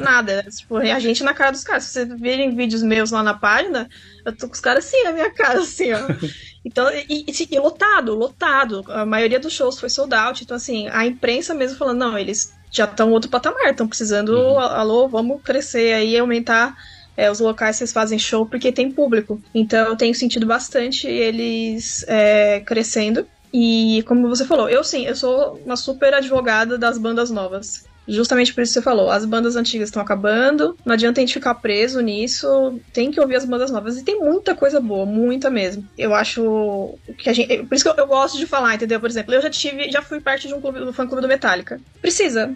Nada, 0.00 0.46
tipo, 0.48 0.78
a 0.78 0.98
gente 0.98 1.22
na 1.22 1.34
cara 1.34 1.50
dos 1.50 1.62
caras. 1.62 1.84
Se 1.84 1.92
vocês 1.92 2.08
virem 2.18 2.56
vídeos 2.56 2.82
meus 2.82 3.10
lá 3.10 3.22
na 3.22 3.34
página, 3.34 3.86
eu 4.24 4.34
tô 4.34 4.46
com 4.46 4.54
os 4.54 4.60
caras 4.60 4.86
assim 4.86 5.04
na 5.04 5.12
minha 5.12 5.30
cara, 5.30 5.60
assim, 5.60 5.92
ó. 5.92 5.98
Então, 6.64 6.90
e, 6.92 7.24
e, 7.26 7.54
e, 7.54 7.58
lotado, 7.58 8.14
lotado. 8.14 8.84
A 8.88 9.06
maioria 9.06 9.38
dos 9.38 9.52
shows 9.52 9.78
foi 9.80 9.88
sold 9.88 10.12
out. 10.14 10.42
Então, 10.42 10.56
assim, 10.56 10.86
a 10.88 11.06
imprensa 11.06 11.54
mesmo 11.54 11.78
falando, 11.78 11.98
não, 11.98 12.18
eles 12.18 12.52
já 12.70 12.84
estão 12.84 13.10
outro 13.10 13.30
patamar, 13.30 13.70
estão 13.70 13.88
precisando, 13.88 14.30
uhum. 14.30 14.58
alô, 14.58 15.08
vamos 15.08 15.42
crescer 15.42 15.92
aí, 15.92 16.16
aumentar 16.16 16.76
é, 17.16 17.30
os 17.30 17.40
locais 17.40 17.76
que 17.76 17.78
vocês 17.78 17.92
fazem 17.92 18.18
show, 18.18 18.46
porque 18.46 18.70
tem 18.70 18.92
público. 18.92 19.42
Então 19.52 19.86
eu 19.86 19.96
tenho 19.96 20.14
sentido 20.14 20.46
bastante 20.46 21.06
eles 21.08 22.04
é, 22.06 22.60
crescendo. 22.60 23.26
E 23.52 24.04
como 24.06 24.28
você 24.28 24.44
falou, 24.44 24.68
eu 24.68 24.84
sim, 24.84 25.06
eu 25.06 25.16
sou 25.16 25.60
uma 25.64 25.76
super 25.76 26.14
advogada 26.14 26.78
das 26.78 26.98
bandas 26.98 27.30
novas. 27.30 27.87
Justamente 28.08 28.54
por 28.54 28.62
isso 28.62 28.72
que 28.72 28.80
você 28.80 28.82
falou, 28.82 29.10
as 29.10 29.26
bandas 29.26 29.54
antigas 29.54 29.88
estão 29.90 30.00
acabando, 30.00 30.74
não 30.84 30.94
adianta 30.94 31.20
a 31.20 31.22
gente 31.22 31.34
ficar 31.34 31.54
preso 31.56 32.00
nisso, 32.00 32.80
tem 32.90 33.10
que 33.10 33.20
ouvir 33.20 33.36
as 33.36 33.44
bandas 33.44 33.70
novas. 33.70 33.98
E 33.98 34.02
tem 34.02 34.18
muita 34.18 34.54
coisa 34.54 34.80
boa, 34.80 35.04
muita 35.04 35.50
mesmo. 35.50 35.86
Eu 35.96 36.14
acho 36.14 36.98
que 37.18 37.28
a 37.28 37.32
gente. 37.34 37.64
Por 37.64 37.74
isso 37.74 37.84
que 37.84 37.90
eu, 37.90 38.04
eu 38.04 38.06
gosto 38.06 38.38
de 38.38 38.46
falar, 38.46 38.74
entendeu? 38.74 38.98
Por 38.98 39.10
exemplo, 39.10 39.34
eu 39.34 39.42
já 39.42 39.50
tive, 39.50 39.90
já 39.90 40.00
fui 40.00 40.20
parte 40.20 40.48
de 40.48 40.54
um 40.54 40.60
clube, 40.60 40.80
do 40.80 40.92
fã 40.92 41.06
clube 41.06 41.20
do 41.20 41.28
Metallica. 41.28 41.78
Precisa 42.00 42.54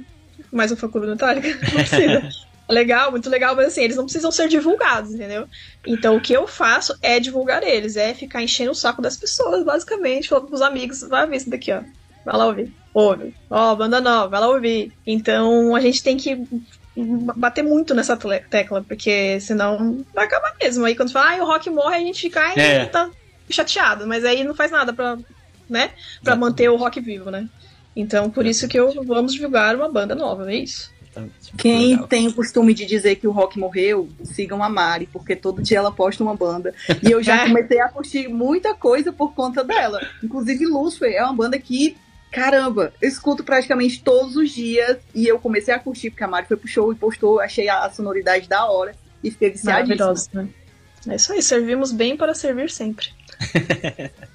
mais 0.51 0.73
um 0.73 0.77
fã 0.77 0.89
clube 0.89 1.07
do 1.07 1.13
Metallica? 1.13 1.49
Não 1.65 1.75
precisa. 1.75 2.29
legal, 2.69 3.11
muito 3.11 3.29
legal, 3.29 3.55
mas 3.55 3.69
assim, 3.69 3.83
eles 3.83 3.97
não 3.97 4.05
precisam 4.05 4.33
ser 4.33 4.49
divulgados, 4.49 5.13
entendeu? 5.13 5.47
Então 5.87 6.17
o 6.17 6.21
que 6.21 6.33
eu 6.33 6.47
faço 6.47 6.97
é 7.03 7.21
divulgar 7.21 7.63
eles, 7.63 7.97
é 7.97 8.15
ficar 8.15 8.43
enchendo 8.43 8.71
o 8.71 8.75
saco 8.75 9.03
das 9.03 9.17
pessoas, 9.17 9.63
basicamente, 9.63 10.29
falando 10.29 10.47
pros 10.47 10.63
amigos, 10.63 11.03
vai 11.03 11.27
ver 11.27 11.37
isso 11.37 11.51
daqui, 11.51 11.71
ó. 11.71 11.83
Vai 12.25 12.37
lá 12.37 12.47
ouvir 12.47 12.73
ouve. 12.93 13.35
Ó, 13.51 13.73
oh, 13.73 13.77
banda 13.77 14.01
nova, 14.01 14.29
vai 14.29 14.41
lá 14.41 14.49
ouvir. 14.49 14.93
Então 15.07 15.75
a 15.75 15.81
gente 15.81 16.03
tem 16.03 16.17
que 16.17 16.47
bater 17.37 17.63
muito 17.63 17.95
nessa 17.95 18.17
tecla, 18.17 18.85
porque 18.87 19.41
senão 19.41 20.05
vai 20.15 20.27
acabar 20.27 20.55
mesmo. 20.61 20.85
Aí 20.85 20.95
quando 20.95 21.13
fala, 21.13 21.37
ah, 21.37 21.43
o 21.43 21.47
rock 21.47 21.71
morre, 21.71 21.97
a 21.97 22.01
gente 22.01 22.23
fica 22.23 22.41
é. 22.59 22.87
tá 22.87 23.11
chateado, 23.49 24.07
mas 24.07 24.25
aí 24.25 24.45
não 24.45 24.55
faz 24.55 24.71
nada 24.71 24.93
pra, 24.93 25.19
né, 25.69 25.91
pra 26.23 26.37
manter 26.37 26.69
o 26.71 26.77
rock 26.77 27.01
vivo, 27.01 27.31
né? 27.31 27.49
Então, 27.95 28.31
por 28.31 28.47
isso 28.47 28.67
que 28.69 28.79
eu 28.79 29.05
vamos 29.05 29.35
divulgar 29.35 29.75
uma 29.77 29.89
banda 29.89 30.15
nova, 30.15 30.51
é 30.51 30.57
isso. 30.57 30.91
Quem 31.59 31.91
legal. 31.91 32.09
tem 32.09 32.27
o 32.27 32.33
costume 32.33 32.73
de 32.73 32.87
dizer 32.87 33.17
que 33.17 33.29
o 33.29 33.33
rock 33.33 33.59
morreu, 33.59 34.09
sigam 34.25 34.63
a 34.63 34.69
Mari, 34.69 35.07
porque 35.13 35.37
todo 35.37 35.63
dia 35.63 35.79
ela 35.79 35.93
posta 35.93 36.23
uma 36.23 36.35
banda. 36.35 36.75
E 37.03 37.11
eu 37.11 37.23
já 37.23 37.45
comecei 37.47 37.81
a 37.81 37.89
curtir 37.89 38.29
muita 38.29 38.75
coisa 38.75 39.13
por 39.13 39.35
conta 39.35 39.63
dela. 39.63 40.01
Inclusive, 40.23 40.65
Lucifer 40.67 41.13
é 41.13 41.23
uma 41.23 41.35
banda 41.35 41.59
que 41.59 41.97
caramba, 42.33 42.93
eu 43.01 43.09
escuto 43.09 43.45
praticamente 43.45 44.03
todos 44.03 44.37
os 44.37 44.51
dias 44.51 44.97
e 45.15 45.29
eu 45.29 45.39
comecei 45.39 45.73
a 45.73 45.79
curtir, 45.79 46.11
porque 46.11 46.25
a 46.25 46.29
Mari 46.29 46.49
foi 46.49 46.57
pro 46.57 46.67
show 46.67 46.91
e 46.91 46.97
postou, 46.97 47.39
achei 47.39 47.69
a, 47.69 47.89
sonoridade 47.91 48.49
da 48.49 48.65
hora 48.65 48.95
e 49.23 49.31
fiquei 49.31 49.51
viciadíssima. 49.51 50.15
Né? 50.33 50.49
É 51.09 51.17
isso 51.17 51.33
aí, 51.33 51.43
servimos 51.43 51.93
bem 51.93 52.17
para 52.17 52.35
servir 52.35 52.71
sempre. 52.71 53.09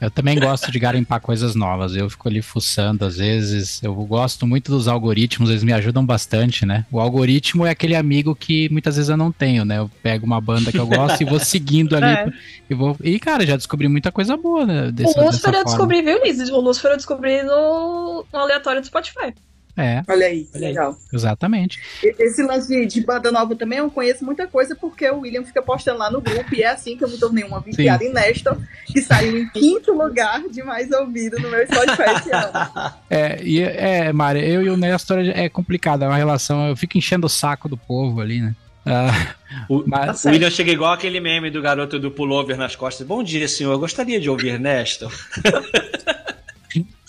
Eu 0.01 0.11
também 0.11 0.39
gosto 0.39 0.71
de 0.71 0.79
garimpar 0.79 1.19
coisas 1.21 1.55
novas. 1.55 1.95
Eu 1.95 2.09
fico 2.09 2.27
ali 2.27 2.41
fuçando 2.41 3.05
às 3.05 3.17
vezes. 3.17 3.81
Eu 3.83 3.93
gosto 3.95 4.45
muito 4.45 4.71
dos 4.71 4.87
algoritmos, 4.87 5.49
eles 5.49 5.63
me 5.63 5.73
ajudam 5.73 6.05
bastante, 6.05 6.65
né? 6.65 6.85
O 6.91 6.99
algoritmo 6.99 7.65
é 7.65 7.71
aquele 7.71 7.95
amigo 7.95 8.35
que 8.35 8.69
muitas 8.69 8.95
vezes 8.95 9.09
eu 9.09 9.17
não 9.17 9.31
tenho, 9.31 9.65
né? 9.65 9.79
Eu 9.79 9.89
pego 10.01 10.25
uma 10.25 10.41
banda 10.41 10.71
que 10.71 10.79
eu 10.79 10.87
gosto 10.87 11.21
e 11.21 11.25
vou 11.25 11.39
seguindo 11.43 11.95
ali. 11.95 12.05
É. 12.05 12.31
E, 12.69 12.73
vou... 12.75 12.95
e, 13.03 13.19
cara, 13.19 13.45
já 13.45 13.55
descobri 13.55 13.87
muita 13.87 14.11
coisa 14.11 14.35
boa, 14.35 14.65
né? 14.65 14.91
Dessa, 14.91 15.19
o 15.19 15.25
Lucifer 15.25 15.53
eu 15.53 15.65
descobri, 15.65 16.01
viu, 16.01 16.23
Liz? 16.23 16.49
O 16.49 16.59
Lucifer 16.59 16.91
eu 16.91 16.97
descobri 16.97 17.43
no, 17.43 18.25
no 18.31 18.39
aleatório 18.39 18.81
do 18.81 18.87
Spotify. 18.87 19.33
É. 19.77 20.01
Olha 20.07 20.25
aí, 20.25 20.47
Olha 20.55 20.67
legal. 20.67 20.91
Aí. 20.91 20.97
Exatamente. 21.13 21.79
Esse 22.03 22.41
lance 22.41 22.67
de, 22.67 22.85
de, 22.87 23.05
banda 23.05 23.31
nova 23.31 23.55
também 23.55 23.77
eu 23.77 23.91
conheço 23.91 24.25
muita 24.25 24.47
coisa 24.47 24.75
porque 24.75 25.07
o 25.09 25.19
William 25.19 25.43
fica 25.43 25.61
postando 25.61 25.99
lá 25.99 26.09
no 26.09 26.19
grupo 26.19 26.55
e 26.55 26.63
é 26.63 26.71
assim 26.71 26.97
que 26.97 27.03
eu 27.03 27.09
me 27.09 27.17
tornei 27.17 27.43
uma 27.43 27.59
viciada 27.59 28.03
em 28.03 28.11
Nestor, 28.11 28.57
que 28.87 28.99
saiu 29.01 29.37
em 29.37 29.47
quinto 29.49 29.93
lugar 29.93 30.41
de 30.49 30.63
mais 30.63 30.91
ouvido 30.91 31.39
no 31.39 31.49
meu 31.51 31.63
Spotify 31.67 32.15
esse 32.17 32.31
ano. 32.31 32.47
É, 33.09 33.41
e, 33.41 33.61
é, 33.61 34.11
Mari, 34.11 34.39
eu 34.39 34.61
e 34.61 34.69
o 34.69 34.75
Nestor 34.75 35.19
é 35.19 35.47
complicado, 35.47 36.03
é 36.03 36.07
uma 36.07 36.17
relação, 36.17 36.67
eu 36.67 36.75
fico 36.75 36.97
enchendo 36.97 37.27
o 37.27 37.29
saco 37.29 37.69
do 37.69 37.77
povo 37.77 38.19
ali, 38.19 38.41
né? 38.41 38.55
Uh, 38.87 39.73
o, 39.73 39.83
mas... 39.85 40.23
o 40.23 40.29
William 40.29 40.49
chega 40.49 40.71
igual 40.71 40.93
aquele 40.93 41.19
meme 41.19 41.49
do 41.51 41.61
garoto 41.61 41.99
do 41.99 42.09
pullover 42.09 42.57
nas 42.57 42.75
costas. 42.75 43.05
Bom 43.05 43.21
dia, 43.21 43.47
senhor. 43.47 43.73
Eu 43.73 43.79
gostaria 43.79 44.19
de 44.19 44.29
ouvir 44.29 44.57
Nestor. 44.59 45.11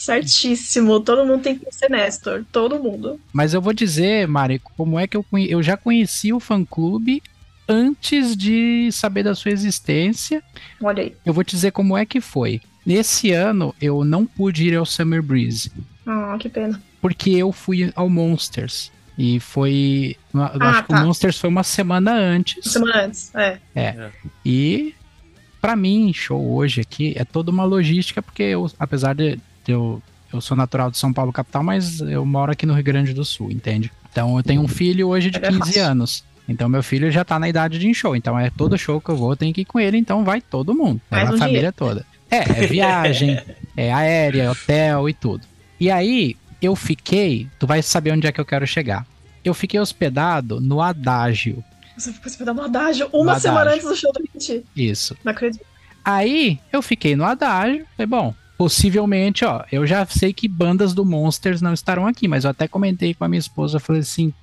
Certíssimo. 0.09 1.01
Todo 1.01 1.27
mundo 1.27 1.43
tem 1.43 1.59
que 1.59 1.71
ser 1.71 1.91
Nestor. 1.91 2.45
Todo 2.51 2.83
mundo. 2.83 3.21
Mas 3.31 3.53
eu 3.53 3.61
vou 3.61 3.75
dizer, 3.75 4.27
Mari, 4.27 4.59
como 4.59 4.99
é 4.99 5.07
que 5.07 5.17
eu, 5.17 5.23
conhe... 5.23 5.51
eu 5.51 5.63
já 5.63 5.77
conheci 5.77 6.33
o 6.33 6.41
fã-clube 6.41 7.23
antes 7.69 8.35
de 8.35 8.91
saber 8.91 9.23
da 9.23 9.35
sua 9.35 9.51
existência. 9.51 10.43
Olha 10.83 11.03
aí. 11.03 11.15
Eu 11.27 11.35
vou 11.35 11.45
te 11.45 11.51
dizer 11.51 11.73
como 11.73 11.97
é 11.97 12.07
que 12.07 12.23
foi. 12.23 12.63
Nesse 12.87 13.33
ano, 13.33 13.75
eu 13.79 14.03
não 14.03 14.25
pude 14.25 14.67
ir 14.67 14.75
ao 14.75 14.87
Summer 14.87 15.23
Breeze. 15.23 15.71
Ah, 16.07 16.33
oh, 16.35 16.39
que 16.39 16.49
pena. 16.49 16.83
Porque 17.03 17.31
eu 17.31 17.53
fui 17.53 17.93
ao 17.95 18.09
Monsters. 18.09 18.91
E 19.19 19.39
foi. 19.41 20.17
Eu 20.33 20.41
ah, 20.41 20.53
acho 20.55 20.59
tá. 20.59 20.83
que 20.85 20.93
o 20.93 20.97
tá. 20.97 21.05
Monsters 21.05 21.39
foi 21.39 21.51
uma 21.51 21.63
semana 21.63 22.13
antes. 22.13 22.65
Uma 22.65 22.73
semana 22.73 23.05
antes, 23.05 23.35
é. 23.35 23.59
É. 23.75 23.83
é. 23.83 24.11
E 24.43 24.95
para 25.61 25.77
mim, 25.77 26.13
show 26.15 26.55
hoje 26.55 26.81
aqui 26.81 27.13
é 27.17 27.25
toda 27.25 27.51
uma 27.51 27.65
logística, 27.65 28.23
porque 28.23 28.45
eu, 28.45 28.71
apesar 28.79 29.15
de 29.15 29.39
eu, 29.73 30.03
eu 30.33 30.41
sou 30.41 30.57
natural 30.57 30.91
de 30.91 30.99
São 30.99 31.13
Paulo, 31.13 31.33
capital, 31.33 31.63
mas 31.63 32.01
eu 32.01 32.25
moro 32.25 32.53
aqui 32.53 32.67
no 32.67 32.75
Rio 32.75 32.85
Grande 32.85 33.13
do 33.13 33.25
Sul, 33.25 33.51
entende? 33.51 33.91
Então 34.11 34.37
eu 34.37 34.43
tenho 34.43 34.63
um 34.63 34.69
filho 34.69 35.09
hoje 35.09 35.31
de 35.31 35.39
15 35.39 35.79
é 35.79 35.83
anos. 35.83 36.25
Então 36.49 36.69
meu 36.69 36.83
filho 36.83 37.11
já 37.11 37.25
tá 37.25 37.39
na 37.39 37.49
idade 37.49 37.79
de 37.79 37.87
ir 37.87 37.91
em 37.91 37.95
show. 37.95 38.17
Então 38.17 38.39
é 38.39 38.51
todo 38.51 38.79
show 38.79 39.01
que 39.01 39.11
eu 39.11 39.17
vou, 39.17 39.33
eu 39.33 39.37
tenho 39.37 39.53
que 39.53 39.61
ir 39.61 39.65
com 39.65 39.79
ele, 39.79 39.99
então 39.99 40.25
vai 40.25 40.41
todo 40.41 40.75
mundo. 40.75 41.01
Vai 41.11 41.23
a 41.23 41.37
família 41.37 41.73
toda. 41.73 42.07
É, 42.31 42.39
é 42.39 42.67
viagem, 42.67 43.41
é 43.77 43.93
aérea, 43.93 44.45
é 44.45 44.51
hotel 44.51 45.09
e 45.09 45.15
tudo. 45.15 45.47
E 45.79 45.91
aí 45.91 46.37
eu 46.61 46.75
fiquei, 46.75 47.49
tu 47.59 47.67
vai 47.67 47.83
saber 47.83 48.13
onde 48.13 48.27
é 48.27 48.33
que 48.33 48.41
eu 48.41 48.45
quero 48.45 48.67
chegar. 48.67 49.07
Eu 49.45 49.55
fiquei 49.55 49.79
hospedado 49.79 50.61
no 50.61 50.81
Adágio. 50.81 51.63
Você 51.97 52.13
ficou 52.13 52.27
hospedado 52.27 52.59
no 52.59 52.65
Adágio 52.65 53.09
uma 53.13 53.35
no 53.35 53.41
semana 53.41 53.73
antes 53.73 53.87
do 53.87 53.97
show 53.97 54.13
do 54.13 54.23
Hit. 54.35 54.65
Isso. 54.75 55.17
Não 55.25 55.33
acredito. 55.33 55.65
Aí 56.05 56.59
eu 56.73 56.81
fiquei 56.81 57.15
no 57.15 57.25
Adágio, 57.25 57.87
falei, 57.97 58.07
bom, 58.07 58.35
possivelmente, 58.59 59.45
ó, 59.45 59.65
eu 59.71 59.87
já 59.87 60.05
sei 60.05 60.33
que 60.33 60.49
bandas 60.49 60.93
do 60.93 61.05
Monsters 61.05 61.63
não 61.63 61.73
estarão 61.73 62.09
aqui, 62.09 62.27
mas 62.27 62.43
eu 62.43 62.51
até 62.51 62.67
comentei 62.67 63.15
com 63.15 63.25
a 63.25 63.29
minha 63.29 63.39
esposa, 63.39 63.79
falei 63.79 64.03
assim, 64.03 64.35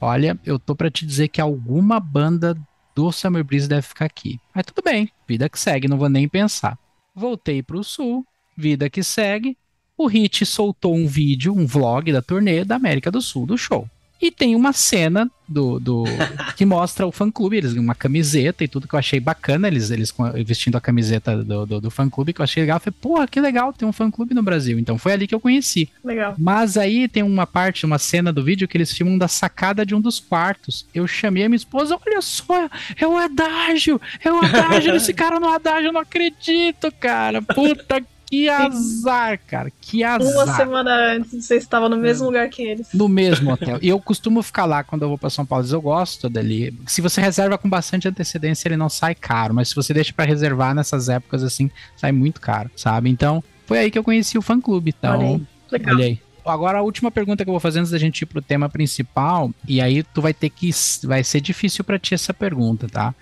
olha, 0.00 0.38
eu 0.44 0.58
tô 0.58 0.74
para 0.74 0.90
te 0.90 1.04
dizer 1.04 1.28
que 1.28 1.38
alguma 1.38 2.00
banda 2.00 2.56
do 2.94 3.12
Summer 3.12 3.44
Breeze 3.44 3.68
deve 3.68 3.82
ficar 3.82 4.06
aqui. 4.06 4.40
Mas 4.54 4.64
tudo 4.64 4.82
bem, 4.82 5.10
vida 5.28 5.50
que 5.50 5.60
segue, 5.60 5.86
não 5.86 5.98
vou 5.98 6.08
nem 6.08 6.26
pensar. 6.26 6.78
Voltei 7.14 7.62
pro 7.62 7.84
sul, 7.84 8.26
vida 8.56 8.88
que 8.88 9.02
segue. 9.02 9.54
O 9.98 10.06
Hit 10.06 10.46
soltou 10.46 10.96
um 10.96 11.06
vídeo, 11.06 11.52
um 11.52 11.66
vlog 11.66 12.10
da 12.10 12.22
turnê 12.22 12.64
da 12.64 12.76
América 12.76 13.10
do 13.10 13.20
Sul 13.20 13.44
do 13.44 13.58
show. 13.58 13.86
E 14.20 14.30
tem 14.30 14.56
uma 14.56 14.72
cena 14.72 15.30
do, 15.48 15.78
do 15.78 16.04
que 16.56 16.66
mostra 16.66 17.06
o 17.06 17.12
fã-clube, 17.12 17.56
eles 17.56 17.74
uma 17.74 17.94
camiseta 17.94 18.62
e 18.62 18.68
tudo 18.68 18.86
que 18.86 18.94
eu 18.94 18.98
achei 18.98 19.20
bacana, 19.20 19.68
eles, 19.68 19.90
eles 19.90 20.14
vestindo 20.44 20.76
a 20.76 20.80
camiseta 20.80 21.42
do, 21.42 21.64
do, 21.64 21.80
do 21.80 21.90
fã-clube, 21.90 22.32
que 22.32 22.40
eu 22.40 22.44
achei 22.44 22.62
legal. 22.62 22.76
Eu 22.76 22.80
falei, 22.80 22.96
porra, 23.00 23.28
que 23.28 23.40
legal, 23.40 23.72
tem 23.72 23.88
um 23.88 23.92
fã-clube 23.92 24.34
no 24.34 24.42
Brasil. 24.42 24.78
Então 24.78 24.98
foi 24.98 25.12
ali 25.12 25.26
que 25.26 25.34
eu 25.34 25.40
conheci. 25.40 25.88
Legal. 26.04 26.34
Mas 26.36 26.76
aí 26.76 27.08
tem 27.08 27.22
uma 27.22 27.46
parte, 27.46 27.86
uma 27.86 27.98
cena 27.98 28.32
do 28.32 28.42
vídeo 28.42 28.68
que 28.68 28.76
eles 28.76 28.92
filmam 28.92 29.16
da 29.16 29.28
sacada 29.28 29.86
de 29.86 29.94
um 29.94 30.00
dos 30.00 30.20
quartos. 30.20 30.86
Eu 30.94 31.06
chamei 31.06 31.44
a 31.44 31.48
minha 31.48 31.56
esposa, 31.56 31.98
olha 32.06 32.20
só, 32.20 32.68
é 32.96 33.06
o 33.06 33.16
Adágio, 33.16 34.00
é 34.22 34.30
o 34.30 34.38
Adágio, 34.38 34.94
esse 34.96 35.14
cara 35.14 35.38
no 35.38 35.48
Adágio, 35.48 35.88
eu 35.88 35.92
não 35.92 36.00
acredito, 36.00 36.92
cara. 37.00 37.40
Puta 37.40 38.02
que 38.28 38.48
azar, 38.48 39.40
cara. 39.46 39.72
Que 39.80 40.04
azar. 40.04 40.32
Uma 40.32 40.54
semana 40.54 41.14
antes 41.14 41.44
você 41.44 41.56
estava 41.56 41.88
no 41.88 41.96
mesmo 41.96 42.24
é. 42.24 42.26
lugar 42.26 42.48
que 42.48 42.62
eles. 42.62 42.88
No 42.92 43.08
mesmo 43.08 43.52
hotel. 43.52 43.78
E 43.80 43.88
eu 43.88 43.98
costumo 44.00 44.42
ficar 44.42 44.66
lá 44.66 44.84
quando 44.84 45.02
eu 45.02 45.08
vou 45.08 45.18
para 45.18 45.30
São 45.30 45.46
Paulo. 45.46 45.66
Eu 45.68 45.80
gosto 45.80 46.28
dali. 46.28 46.78
Se 46.86 47.00
você 47.00 47.20
reserva 47.20 47.56
com 47.56 47.68
bastante 47.68 48.06
antecedência, 48.06 48.68
ele 48.68 48.76
não 48.76 48.88
sai 48.88 49.14
caro. 49.14 49.54
Mas 49.54 49.70
se 49.70 49.74
você 49.74 49.94
deixa 49.94 50.12
para 50.12 50.26
reservar 50.26 50.74
nessas 50.74 51.08
épocas 51.08 51.42
assim, 51.42 51.70
sai 51.96 52.12
muito 52.12 52.40
caro, 52.40 52.70
sabe? 52.76 53.08
Então, 53.08 53.42
foi 53.66 53.78
aí 53.78 53.90
que 53.90 53.98
eu 53.98 54.04
conheci 54.04 54.36
o 54.36 54.42
fã 54.42 54.60
clube. 54.60 54.94
Então, 54.96 55.40
Legal. 55.70 55.94
olhei. 55.94 56.20
Agora 56.44 56.78
a 56.78 56.82
última 56.82 57.10
pergunta 57.10 57.44
que 57.44 57.50
eu 57.50 57.52
vou 57.52 57.60
fazer 57.60 57.80
antes 57.80 57.92
da 57.92 57.98
gente 57.98 58.22
ir 58.22 58.26
pro 58.26 58.40
tema 58.40 58.68
principal, 58.70 59.52
e 59.66 59.80
aí 59.82 60.02
tu 60.02 60.22
vai 60.22 60.32
ter 60.32 60.48
que 60.48 60.70
vai 61.04 61.22
ser 61.22 61.42
difícil 61.42 61.84
para 61.84 61.98
ti 61.98 62.14
essa 62.14 62.32
pergunta, 62.32 62.88
tá? 62.88 63.14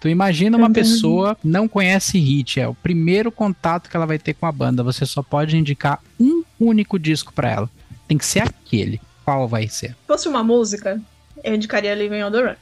Tu 0.00 0.08
imagina 0.08 0.56
uma 0.56 0.66
uhum. 0.66 0.72
pessoa 0.72 1.36
não 1.42 1.66
conhece 1.66 2.18
Hit, 2.18 2.60
é 2.60 2.68
o 2.68 2.74
primeiro 2.74 3.32
contato 3.32 3.88
que 3.88 3.96
ela 3.96 4.06
vai 4.06 4.18
ter 4.18 4.34
com 4.34 4.46
a 4.46 4.52
banda. 4.52 4.82
Você 4.82 5.06
só 5.06 5.22
pode 5.22 5.56
indicar 5.56 6.02
um 6.20 6.44
único 6.60 6.98
disco 6.98 7.32
para 7.32 7.50
ela. 7.50 7.70
Tem 8.06 8.18
que 8.18 8.26
ser 8.26 8.40
aquele. 8.40 9.00
Qual 9.24 9.48
vai 9.48 9.68
ser? 9.68 9.90
Se 9.90 10.06
fosse 10.06 10.28
uma 10.28 10.44
música, 10.44 11.00
eu 11.42 11.54
indicaria 11.54 11.94
Living 11.94 12.22
on 12.22 12.30
the 12.30 12.42
Run. 12.42 12.54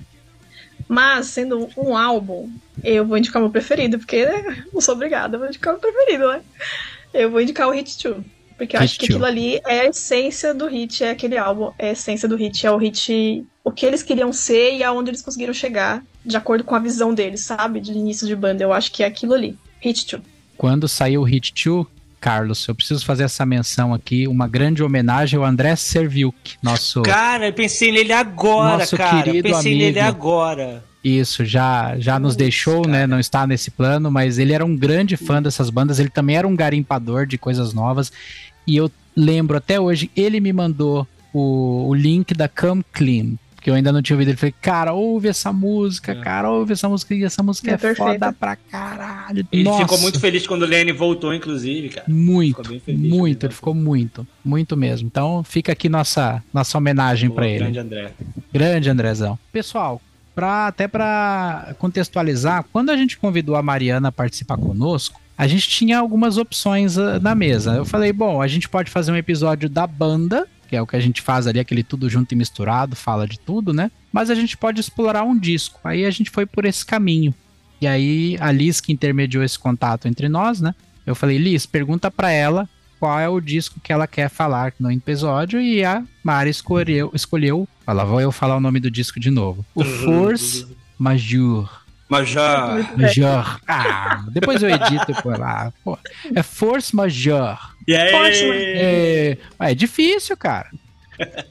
Mas, 0.89 1.27
sendo 1.27 1.69
um 1.77 1.97
álbum, 1.97 2.51
eu 2.83 3.07
vou 3.07 3.19
indicar 3.19 3.41
o 3.41 3.45
meu 3.45 3.53
preferido, 3.53 3.99
porque 3.99 4.25
né, 4.25 4.65
não 4.73 4.81
sou 4.81 4.95
obrigada, 4.95 5.39
vou 5.39 5.47
indicar 5.47 5.75
o 5.75 5.81
meu 5.81 5.93
preferido, 5.93 6.29
né? 6.29 6.43
Eu 7.13 7.31
vou 7.31 7.41
indicar 7.41 7.69
o 7.69 7.73
Hit 7.73 8.03
2. 8.03 8.25
Porque 8.57 8.77
eu 8.77 8.81
acho 8.81 8.99
que 8.99 9.07
aquilo 9.07 9.25
ali 9.25 9.61
é 9.67 9.81
a 9.81 9.87
essência 9.87 10.55
do 10.55 10.69
hit, 10.69 11.03
é 11.03 11.11
aquele 11.11 11.37
álbum, 11.37 11.73
é 11.79 11.89
a 11.89 11.93
essência 11.93 12.29
do 12.29 12.37
hit, 12.37 12.65
é 12.67 12.71
o 12.71 12.77
hit, 12.77 13.45
o 13.65 13.73
que 13.73 13.85
eles 13.85 14.03
queriam 14.03 14.33
ser 14.33 14.77
e 14.77 14.85
aonde 14.85 15.11
eles 15.11 15.23
conseguiram 15.23 15.53
chegar, 15.53 16.05
de 16.25 16.37
acordo 16.37 16.65
com 16.65 16.75
a 16.75 16.79
visão 16.79 17.13
deles, 17.13 17.41
sabe? 17.41 17.81
De 17.81 17.93
início 17.93 18.27
de 18.27 18.35
banda. 18.35 18.63
Eu 18.63 18.73
acho 18.73 18.91
que 18.91 19.03
é 19.03 19.07
aquilo 19.07 19.35
ali. 19.35 19.57
Hit 19.81 20.11
2. 20.11 20.23
Quando 20.57 20.89
saiu 20.89 21.23
o 21.23 21.25
Hit 21.25 21.53
2, 21.65 21.87
Carlos, 22.21 22.67
eu 22.67 22.75
preciso 22.75 23.05
fazer 23.05 23.25
essa 23.25 23.45
menção 23.45 23.93
aqui, 23.93 24.27
uma 24.27 24.49
grande 24.49 24.83
homenagem 24.83 25.39
ao 25.39 25.45
André 25.45 25.77
Serviuk, 25.77 26.55
nosso. 26.63 27.03
Cara, 27.03 27.49
eu 27.49 27.53
pensei 27.53 27.93
nele 27.93 28.15
agora, 28.15 28.79
nosso 28.79 28.97
cara. 28.97 29.23
Querido 29.25 29.47
eu 29.47 29.55
pensei 29.55 29.73
amigo. 29.73 29.85
nele 29.85 30.01
agora. 30.01 30.83
Isso, 31.05 31.45
já, 31.45 31.99
já 31.99 32.19
nos 32.19 32.35
deixou, 32.35 32.89
né? 32.89 33.07
Não 33.07 33.21
está 33.21 33.47
nesse 33.47 33.71
plano, 33.71 34.11
mas 34.11 34.39
ele 34.39 34.55
era 34.55 34.65
um 34.65 34.75
grande 34.75 35.19
fã 35.19 35.43
dessas 35.43 35.69
bandas. 35.69 35.99
Ele 35.99 36.09
também 36.09 36.37
era 36.37 36.49
um 36.49 36.57
garimpador 36.57 37.27
de 37.27 37.37
coisas 37.37 37.75
novas. 37.75 38.11
E 38.67 38.75
eu 38.75 38.91
lembro 39.15 39.59
até 39.59 39.79
hoje, 39.79 40.11
ele 40.17 40.41
me 40.41 40.51
mandou 40.51 41.07
o, 41.31 41.89
o 41.89 41.95
link 41.95 42.33
da 42.33 42.49
Come 42.49 42.83
Clean 42.91 43.35
que 43.65 43.71
eu 43.71 43.75
ainda 43.75 43.91
não 43.91 44.03
tinha 44.03 44.15
ouvido. 44.15 44.29
Ele 44.29 44.37
falou, 44.37 44.55
cara, 44.61 44.93
ouve 44.93 45.27
essa 45.27 45.51
música, 45.51 46.13
é. 46.13 46.21
cara, 46.21 46.51
ouve 46.51 46.75
essa 46.75 46.87
música, 46.87 47.15
e 47.15 47.25
essa 47.25 47.43
música 47.43 47.71
é, 47.71 47.75
é 47.75 47.95
foda 47.95 48.31
pra 48.31 48.57
caralho. 48.57 49.49
Ele 49.51 49.65
Nossa. 49.65 49.81
ficou 49.81 49.99
muito 50.01 50.21
feliz 50.21 50.47
quando 50.47 50.63
o 50.63 50.67
Lenny 50.67 50.93
voltou, 50.93 51.33
inclusive, 51.33 51.89
cara. 51.89 52.05
Muito, 52.07 52.63
muito, 52.87 53.47
ele 53.47 53.55
ficou 53.55 53.75
muito, 53.75 54.27
muito 54.45 54.77
mesmo. 54.77 55.07
Então 55.07 55.43
fica 55.43 55.73
aqui 55.73 55.89
nossa, 55.89 56.45
nossa 56.53 56.77
homenagem 56.77 57.31
para 57.31 57.49
ele. 57.49 57.61
Grande 57.61 57.79
André. 57.79 58.13
Grande 58.53 58.91
Andrezão. 58.91 59.39
Pessoal, 59.51 59.99
pra, 60.35 60.67
até 60.67 60.87
para 60.87 61.75
contextualizar, 61.79 62.67
quando 62.71 62.91
a 62.91 62.97
gente 62.99 63.17
convidou 63.17 63.57
a 63.57 63.63
Mariana 63.63 64.09
a 64.09 64.13
participar 64.13 64.59
conosco, 64.59 65.19
a 65.39 65.47
gente 65.47 65.71
tinha 65.71 65.99
algumas 65.99 66.37
opções 66.37 66.99
uh, 66.99 67.19
na 67.21 67.35
mesa. 67.35 67.77
Eu 67.77 67.87
falei, 67.87 68.13
bom, 68.13 68.43
a 68.43 68.47
gente 68.47 68.69
pode 68.69 68.91
fazer 68.91 69.11
um 69.11 69.17
episódio 69.17 69.71
da 69.71 69.87
banda, 69.87 70.47
que 70.75 70.79
é 70.79 70.83
o 70.83 70.87
que 70.87 70.97
a 70.97 71.01
gente 71.01 71.23
faz 71.23 71.47
ali, 71.47 71.61
aquele 71.61 71.85
tudo 71.85 72.11
junto 72.11 72.33
e 72.33 72.37
misturado, 72.37 72.97
fala 72.97 73.29
de 73.29 73.39
tudo, 73.39 73.73
né? 73.73 73.93
Mas 74.13 74.29
a 74.29 74.35
gente 74.35 74.57
pode 74.57 74.81
explorar 74.81 75.23
um 75.23 75.39
disco. 75.39 75.79
Aí 75.85 76.05
a 76.05 76.11
gente 76.11 76.31
foi 76.31 76.45
por 76.45 76.65
esse 76.65 76.85
caminho. 76.85 77.33
E 77.81 77.87
aí 77.87 78.37
a 78.41 78.51
Liz 78.51 78.81
que 78.81 78.93
intermediou 78.93 79.45
esse 79.45 79.57
contato 79.57 80.09
entre 80.09 80.29
nós, 80.29 80.61
né? 80.61 80.75
Eu 81.07 81.15
falei, 81.15 81.39
Liz, 81.39 81.65
pergunta 81.65 82.11
para 82.11 82.31
ela 82.31 82.69
qual 82.99 83.21
é 83.21 83.29
o 83.29 83.41
disco 83.41 83.79
que 83.81 83.93
ela 83.93 84.09
quer 84.09 84.29
falar 84.29 84.73
no 84.81 84.91
episódio 84.91 85.61
e 85.61 85.85
a 85.85 86.03
Mari 86.25 86.51
escolheu, 86.51 87.13
escolheu, 87.15 87.69
lá 87.87 88.03
vou 88.03 88.21
eu 88.21 88.33
falar 88.33 88.57
o 88.57 88.61
nome 88.61 88.81
do 88.81 88.91
disco 88.91 89.21
de 89.21 89.31
novo. 89.31 89.65
O 89.77 89.85
Force 89.85 90.67
Majeure. 90.99 91.69
Major. 92.09 92.97
Major. 92.97 93.61
Ah, 93.67 94.25
depois 94.31 94.63
eu 94.63 94.71
edito 94.71 95.15
por 95.23 95.39
lá. 95.39 95.73
Pô, 95.83 95.99
é 96.35 96.43
Force 96.43 96.95
Major. 96.95 97.74
E 97.87 97.95
aí? 97.97 98.11
É, 98.77 99.39
é 99.61 99.75
difícil, 99.75 100.37
cara. 100.37 100.69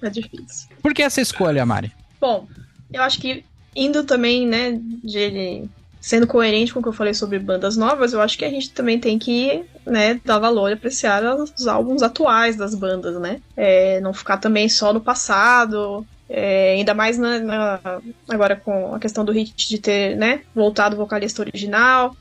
É 0.02 0.10
difícil. 0.10 0.68
Por 0.82 0.94
que 0.94 1.02
essa 1.02 1.22
escolha, 1.22 1.66
Mari? 1.66 1.92
Bom, 2.20 2.48
eu 2.92 3.02
acho 3.02 3.20
que 3.20 3.44
indo 3.76 4.04
também, 4.04 4.46
né, 4.48 4.80
de 5.04 5.18
ele 5.18 5.70
sendo 6.00 6.28
coerente 6.28 6.74
com 6.74 6.80
o 6.80 6.84
que 6.84 6.90
eu 6.90 6.94
falei 6.94 7.14
sobre 7.14 7.40
bandas 7.40 7.78
novas, 7.78 8.12
eu 8.12 8.20
acho 8.22 8.38
que 8.38 8.44
a 8.44 8.50
gente 8.50 8.72
também 8.72 9.00
tem 9.00 9.18
que, 9.18 9.64
né, 9.86 10.20
dar 10.26 10.38
valor 10.38 10.70
e 10.70 10.74
apreciar 10.74 11.24
os 11.36 11.66
álbuns 11.66 12.04
atuais 12.04 12.58
das 12.58 12.76
bandas, 12.76 13.18
né? 13.22 13.40
É, 13.56 14.02
não 14.02 14.14
ficar 14.14 14.38
também 14.38 14.68
só 14.68 14.92
no 14.92 15.00
passado, 15.00 16.06
é, 16.30 16.74
ainda 16.74 16.94
mais 16.94 17.18
na, 17.18 17.40
na- 17.40 18.02
agora 18.28 18.56
com 18.58 18.94
a 18.94 19.00
questão 19.00 19.24
do 19.24 19.32
hit 19.32 19.54
de 19.70 19.78
ter, 19.80 20.18
né, 20.18 20.42
voltado 20.54 20.96
o 20.96 21.00
vocalista 21.00 21.42
original. 21.42 22.16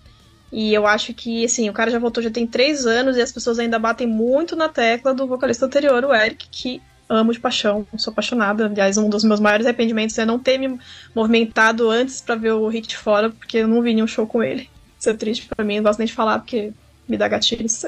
E 0.52 0.74
eu 0.74 0.86
acho 0.86 1.14
que, 1.14 1.44
assim, 1.46 1.70
o 1.70 1.72
cara 1.72 1.90
já 1.90 1.98
voltou 1.98 2.22
já 2.22 2.30
tem 2.30 2.46
três 2.46 2.84
anos 2.84 3.16
e 3.16 3.22
as 3.22 3.32
pessoas 3.32 3.58
ainda 3.58 3.78
batem 3.78 4.06
muito 4.06 4.54
na 4.54 4.68
tecla 4.68 5.14
do 5.14 5.26
vocalista 5.26 5.64
anterior, 5.64 6.04
o 6.04 6.14
Eric, 6.14 6.46
que 6.50 6.82
amo 7.08 7.32
de 7.32 7.40
paixão, 7.40 7.86
sou 7.96 8.10
apaixonada. 8.10 8.66
Aliás, 8.66 8.98
um 8.98 9.08
dos 9.08 9.24
meus 9.24 9.40
maiores 9.40 9.66
arrependimentos 9.66 10.18
é 10.18 10.26
não 10.26 10.38
ter 10.38 10.58
me 10.58 10.78
movimentado 11.14 11.90
antes 11.90 12.20
pra 12.20 12.34
ver 12.34 12.52
o 12.52 12.68
Hit 12.68 12.86
de 12.88 12.96
fora, 12.96 13.30
porque 13.30 13.58
eu 13.58 13.68
não 13.68 13.80
vi 13.82 13.94
nenhum 13.94 14.06
show 14.06 14.26
com 14.26 14.42
ele. 14.42 14.68
Isso 14.98 15.08
é 15.08 15.14
triste 15.14 15.48
pra 15.48 15.64
mim, 15.64 15.76
não 15.76 15.84
gosto 15.84 15.98
nem 15.98 16.06
de 16.06 16.12
falar, 16.12 16.38
porque 16.38 16.72
me 17.08 17.16
dá 17.16 17.28
gatilhos. 17.28 17.84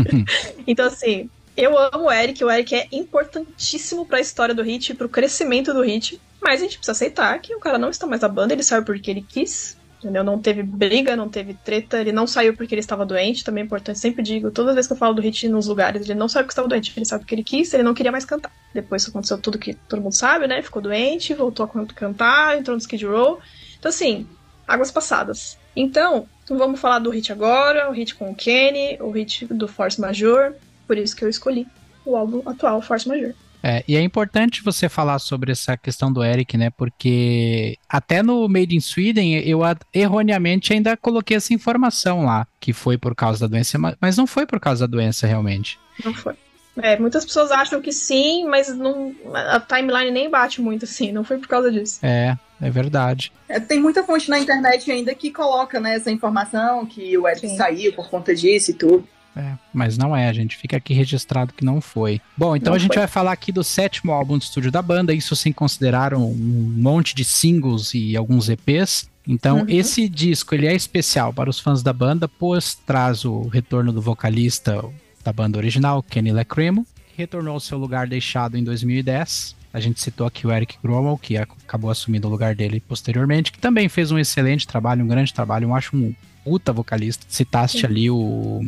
então, 0.66 0.86
assim, 0.86 1.28
eu 1.56 1.76
amo 1.78 2.06
o 2.06 2.12
Eric, 2.12 2.42
o 2.42 2.50
Eric 2.50 2.74
é 2.74 2.88
importantíssimo 2.92 4.06
pra 4.06 4.20
história 4.20 4.54
do 4.54 4.62
Hit, 4.62 4.94
pro 4.94 5.08
crescimento 5.08 5.72
do 5.72 5.82
Hit, 5.82 6.20
mas 6.40 6.60
a 6.60 6.64
gente 6.64 6.78
precisa 6.78 6.92
aceitar 6.92 7.38
que 7.40 7.54
o 7.54 7.60
cara 7.60 7.78
não 7.78 7.90
está 7.90 8.06
mais 8.06 8.22
na 8.22 8.28
banda, 8.28 8.52
ele 8.52 8.62
saiu 8.62 8.82
porque 8.82 9.10
ele 9.10 9.24
quis, 9.26 9.76
entendeu? 10.00 10.24
Não 10.24 10.38
teve 10.38 10.62
briga, 10.62 11.14
não 11.14 11.28
teve 11.28 11.54
treta, 11.54 12.00
ele 12.00 12.10
não 12.10 12.26
saiu 12.26 12.56
porque 12.56 12.74
ele 12.74 12.80
estava 12.80 13.04
doente, 13.06 13.44
também 13.44 13.62
é 13.62 13.64
importante, 13.66 13.98
sempre 13.98 14.22
digo, 14.22 14.50
todas 14.50 14.70
as 14.70 14.74
vezes 14.76 14.86
que 14.88 14.94
eu 14.94 14.98
falo 14.98 15.14
do 15.14 15.22
Hit 15.22 15.48
nos 15.48 15.66
lugares, 15.66 16.02
ele 16.08 16.18
não 16.18 16.28
saiu 16.28 16.44
porque 16.44 16.52
estava 16.52 16.68
doente, 16.68 16.92
ele 16.96 17.04
saiu 17.04 17.20
porque 17.20 17.34
ele 17.34 17.44
quis, 17.44 17.72
ele 17.72 17.82
não 17.82 17.94
queria 17.94 18.10
mais 18.10 18.24
cantar. 18.24 18.50
Depois 18.74 19.06
aconteceu 19.06 19.38
tudo 19.38 19.58
que 19.58 19.74
todo 19.74 20.00
mundo 20.00 20.14
sabe, 20.14 20.46
né? 20.46 20.62
Ficou 20.62 20.80
doente, 20.80 21.34
voltou 21.34 21.64
a 21.66 21.68
can- 21.68 21.86
cantar, 21.86 22.58
entrou 22.58 22.74
no 22.76 22.80
Skid 22.80 23.04
Row. 23.04 23.38
Então, 23.78 23.88
assim, 23.90 24.26
águas 24.66 24.90
passadas. 24.90 25.58
Então, 25.76 26.26
vamos 26.48 26.80
falar 26.80 26.98
do 26.98 27.10
hit 27.10 27.30
agora, 27.30 27.88
o 27.90 27.92
hit 27.92 28.14
com 28.14 28.30
o 28.30 28.34
Kenny, 28.34 28.96
o 29.00 29.10
hit 29.10 29.46
do 29.46 29.68
Force 29.68 30.00
Major, 30.00 30.52
por 30.86 30.96
isso 30.96 31.14
que 31.14 31.24
eu 31.24 31.28
escolhi 31.28 31.66
o 32.04 32.16
álbum 32.16 32.42
atual, 32.48 32.80
Force 32.80 33.06
Major. 33.06 33.34
É, 33.62 33.84
e 33.86 33.96
é 33.96 34.00
importante 34.00 34.62
você 34.62 34.88
falar 34.88 35.18
sobre 35.18 35.52
essa 35.52 35.76
questão 35.76 36.12
do 36.12 36.24
Eric, 36.24 36.56
né? 36.56 36.70
Porque 36.70 37.76
até 37.88 38.22
no 38.22 38.48
Made 38.48 38.74
in 38.74 38.80
Sweden 38.80 39.34
eu 39.46 39.60
erroneamente 39.92 40.72
ainda 40.72 40.96
coloquei 40.96 41.36
essa 41.36 41.52
informação 41.52 42.24
lá, 42.24 42.46
que 42.58 42.72
foi 42.72 42.96
por 42.96 43.14
causa 43.14 43.40
da 43.40 43.46
doença, 43.46 43.78
ma- 43.78 43.96
mas 44.00 44.16
não 44.16 44.26
foi 44.26 44.46
por 44.46 44.58
causa 44.58 44.86
da 44.86 44.90
doença 44.90 45.26
realmente. 45.26 45.78
Não 46.04 46.14
foi. 46.14 46.34
É, 46.82 46.98
muitas 46.98 47.24
pessoas 47.24 47.50
acham 47.50 47.80
que 47.80 47.92
sim, 47.92 48.46
mas 48.46 48.68
não, 48.74 49.14
a 49.34 49.60
timeline 49.60 50.10
nem 50.10 50.30
bate 50.30 50.62
muito 50.62 50.84
assim, 50.84 51.12
não 51.12 51.24
foi 51.24 51.36
por 51.36 51.48
causa 51.48 51.70
disso. 51.70 51.98
É, 52.02 52.38
é 52.60 52.70
verdade. 52.70 53.32
É, 53.48 53.58
tem 53.60 53.80
muita 53.80 54.04
fonte 54.04 54.30
na 54.30 54.38
internet 54.38 54.90
ainda 54.90 55.14
que 55.14 55.30
coloca 55.30 55.78
né, 55.80 55.96
essa 55.96 56.10
informação 56.10 56.86
que 56.86 57.18
o 57.18 57.28
Eric 57.28 57.48
Sim. 57.48 57.56
saiu 57.56 57.92
por 57.92 58.08
conta 58.08 58.34
disso 58.34 58.70
e 58.70 58.74
tudo. 58.74 59.06
É, 59.40 59.54
mas 59.72 59.96
não 59.96 60.14
é, 60.14 60.28
a 60.28 60.32
gente 60.32 60.56
fica 60.56 60.76
aqui 60.76 60.92
registrado 60.92 61.54
que 61.54 61.64
não 61.64 61.80
foi. 61.80 62.20
Bom, 62.36 62.54
então 62.54 62.72
Não 62.72 62.76
a 62.76 62.78
gente 62.78 62.90
foi. 62.92 62.98
vai 62.98 63.06
falar 63.08 63.32
aqui 63.32 63.50
do 63.50 63.64
sétimo 63.64 64.12
álbum 64.12 64.36
de 64.36 64.44
estúdio 64.44 64.70
da 64.70 64.82
banda, 64.82 65.14
isso 65.14 65.34
sem 65.34 65.50
considerar 65.52 66.12
um, 66.12 66.34
monte 66.76 67.14
de 67.14 67.24
singles 67.24 67.94
e 67.94 68.16
alguns 68.16 68.48
EPs. 68.50 69.08
Então, 69.26 69.60
Uhum. 69.60 69.64
esse 69.68 70.08
disco 70.08 70.54
ele 70.54 70.66
é 70.66 70.74
especial 70.74 71.32
para 71.32 71.48
os 71.48 71.58
fãs 71.58 71.82
da 71.82 71.92
banda, 71.92 72.28
pois 72.28 72.74
traz 72.74 73.24
o 73.24 73.42
retorno 73.48 73.92
do 73.92 74.00
vocalista 74.02 74.84
da 75.24 75.32
banda 75.32 75.56
original, 75.58 76.02
Kenny 76.02 76.32
Lacrimo, 76.32 76.86
que 77.14 77.18
retornou 77.18 77.54
ao 77.54 77.60
seu 77.60 77.78
lugar 77.78 78.06
deixado 78.06 78.56
em 78.58 78.64
2010. 78.64 79.54
A 79.72 79.78
gente 79.78 80.00
citou 80.00 80.26
aqui 80.26 80.46
o 80.46 80.50
Eric 80.52 80.76
Gromwell, 80.82 81.16
que 81.16 81.36
ac- 81.36 81.52
acabou 81.66 81.90
assumindo 81.90 82.26
o 82.26 82.30
lugar 82.30 82.54
dele 82.56 82.82
posteriormente, 82.88 83.52
que 83.52 83.58
também 83.58 83.88
fez 83.88 84.10
um 84.10 84.18
excelente 84.18 84.66
trabalho, 84.66 85.04
um 85.04 85.08
grande 85.08 85.32
trabalho, 85.32 85.66
eu 85.66 85.74
acho 85.74 85.96
um 85.96 86.12
puta 86.42 86.72
vocalista. 86.72 87.24
Citaste 87.28 87.80
Sim. 87.80 87.86
ali 87.86 88.10
o 88.10 88.62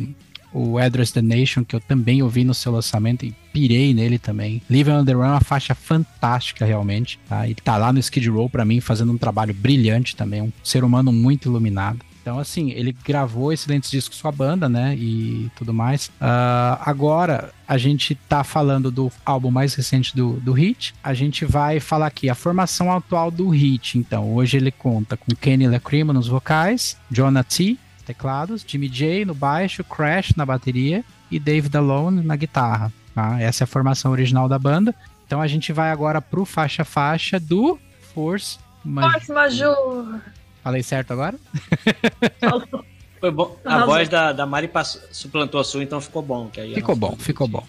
o 0.53 0.77
Address 0.77 1.11
the 1.11 1.21
Nation, 1.21 1.63
que 1.63 1.75
eu 1.75 1.79
também 1.79 2.21
ouvi 2.21 2.43
no 2.43 2.53
seu 2.53 2.71
lançamento 2.71 3.25
e 3.25 3.33
pirei 3.51 3.93
nele 3.93 4.19
também. 4.19 4.61
Live 4.69 4.91
on 4.91 5.05
the 5.05 5.13
Run 5.13 5.23
é 5.23 5.29
uma 5.29 5.41
faixa 5.41 5.73
fantástica, 5.75 6.65
realmente. 6.65 7.19
Tá? 7.27 7.47
E 7.47 7.55
tá 7.55 7.77
lá 7.77 7.91
no 7.91 7.99
Skid 7.99 8.29
Row 8.29 8.49
pra 8.49 8.65
mim, 8.65 8.79
fazendo 8.79 9.11
um 9.11 9.17
trabalho 9.17 9.53
brilhante 9.53 10.15
também. 10.15 10.41
Um 10.41 10.51
ser 10.63 10.83
humano 10.83 11.11
muito 11.11 11.49
iluminado. 11.49 11.99
Então, 12.23 12.39
assim, 12.39 12.71
ele 12.71 12.95
gravou 13.03 13.51
excelentes 13.51 13.91
discos 13.91 14.21
com 14.21 14.29
a 14.29 14.31
banda, 14.31 14.69
né? 14.69 14.95
E 14.95 15.51
tudo 15.57 15.73
mais. 15.73 16.09
Ah, 16.21 16.81
agora, 16.85 17.51
a 17.67 17.77
gente 17.77 18.15
tá 18.15 18.45
falando 18.45 18.89
do 18.89 19.11
álbum 19.25 19.51
mais 19.51 19.73
recente 19.73 20.15
do, 20.15 20.39
do 20.39 20.53
Hit. 20.53 20.95
A 21.03 21.13
gente 21.13 21.43
vai 21.43 21.81
falar 21.81 22.07
aqui 22.07 22.29
a 22.29 22.35
formação 22.35 22.89
atual 22.93 23.29
do 23.29 23.49
Hit. 23.49 23.97
Então, 23.97 24.33
hoje 24.33 24.55
ele 24.55 24.71
conta 24.71 25.17
com 25.17 25.35
Kenny 25.35 25.67
Lacrimo 25.67 26.13
nos 26.13 26.29
vocais, 26.29 26.97
Jonah 27.11 27.43
T, 27.43 27.77
teclados, 28.03 28.63
Jimmy 28.67 28.89
J 28.89 29.25
no 29.25 29.33
baixo, 29.33 29.83
Crash 29.83 30.33
na 30.35 30.45
bateria 30.45 31.03
e 31.31 31.39
David 31.39 31.75
Alone 31.75 32.21
na 32.21 32.35
guitarra. 32.35 32.91
Tá? 33.13 33.39
Essa 33.39 33.63
é 33.63 33.65
a 33.65 33.67
formação 33.67 34.11
original 34.11 34.47
da 34.47 34.59
banda. 34.59 34.93
Então 35.25 35.41
a 35.41 35.47
gente 35.47 35.71
vai 35.73 35.91
agora 35.91 36.21
pro 36.21 36.45
faixa 36.45 36.83
faixa 36.83 37.39
do 37.39 37.79
Force 38.13 38.59
Major. 38.83 39.11
Force 39.11 39.31
Major! 39.31 40.21
Falei 40.63 40.83
certo 40.83 41.11
agora? 41.11 41.37
Falou. 42.39 42.85
Foi 43.23 43.31
bom. 43.31 43.57
A 43.63 43.69
Arrasou. 43.75 43.87
voz 43.87 44.09
da, 44.09 44.33
da 44.33 44.45
Mari 44.45 44.67
passou- 44.67 45.01
suplantou 45.09 45.57
a 45.61 45.63
sua, 45.63 45.81
então 45.81 46.01
ficou 46.01 46.21
bom. 46.21 46.49
Que 46.49 46.59
aí 46.59 46.73
Ficou 46.73 46.93
bom, 46.93 47.15
ficou 47.17 47.47
bom. 47.47 47.63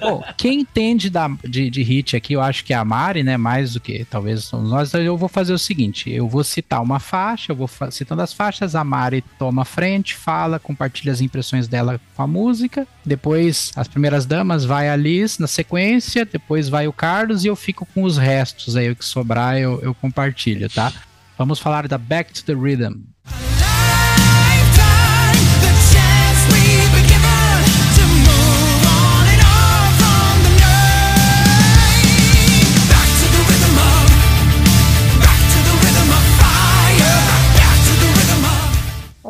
Bom, 0.00 0.20
quem 0.36 0.62
entende 0.62 1.08
da, 1.08 1.28
de, 1.44 1.70
de 1.70 1.80
hit 1.84 2.16
aqui, 2.16 2.32
eu 2.32 2.40
acho 2.40 2.64
que 2.64 2.72
é 2.72 2.76
a 2.76 2.84
Mari, 2.84 3.22
né? 3.22 3.36
Mais 3.36 3.74
do 3.74 3.78
que 3.80 4.04
talvez 4.04 4.42
somos 4.42 4.70
nós. 4.70 4.88
Então 4.88 5.00
eu 5.00 5.16
vou 5.16 5.28
fazer 5.28 5.52
o 5.52 5.58
seguinte: 5.60 6.10
eu 6.10 6.28
vou 6.28 6.42
citar 6.42 6.82
uma 6.82 6.98
faixa, 6.98 7.52
eu 7.52 7.56
vou 7.56 7.70
citando 7.92 8.20
as 8.20 8.32
faixas, 8.32 8.74
a 8.74 8.82
Mari 8.82 9.22
toma 9.38 9.62
a 9.62 9.64
frente, 9.64 10.12
fala, 10.16 10.58
compartilha 10.58 11.12
as 11.12 11.20
impressões 11.20 11.68
dela 11.68 12.00
com 12.16 12.22
a 12.24 12.26
música. 12.26 12.84
Depois, 13.06 13.70
as 13.76 13.86
primeiras 13.86 14.26
damas, 14.26 14.64
vai 14.64 14.88
a 14.88 14.96
Liz 14.96 15.38
na 15.38 15.46
sequência, 15.46 16.24
depois 16.24 16.68
vai 16.68 16.88
o 16.88 16.92
Carlos 16.92 17.44
e 17.44 17.46
eu 17.46 17.54
fico 17.54 17.86
com 17.94 18.02
os 18.02 18.18
restos 18.18 18.74
aí, 18.76 18.90
o 18.90 18.96
que 18.96 19.04
sobrar 19.04 19.56
eu, 19.56 19.80
eu 19.82 19.94
compartilho, 19.94 20.68
tá? 20.68 20.92
Vamos 21.38 21.60
falar 21.60 21.86
da 21.86 21.96
Back 21.96 22.32
to 22.32 22.44
the 22.44 22.54
Rhythm. 22.54 23.02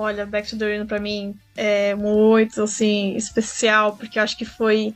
Olha, 0.05 0.27
Back 0.27 0.51
to 0.51 0.59
the 0.59 0.67
Rhythm 0.67 0.87
pra 0.87 1.01
mim 1.01 1.35
é 1.57 1.95
muito, 1.95 2.63
assim, 2.63 3.17
especial, 3.17 3.97
porque 3.97 4.19
eu 4.19 4.23
acho 4.23 4.37
que 4.37 4.45
foi 4.45 4.95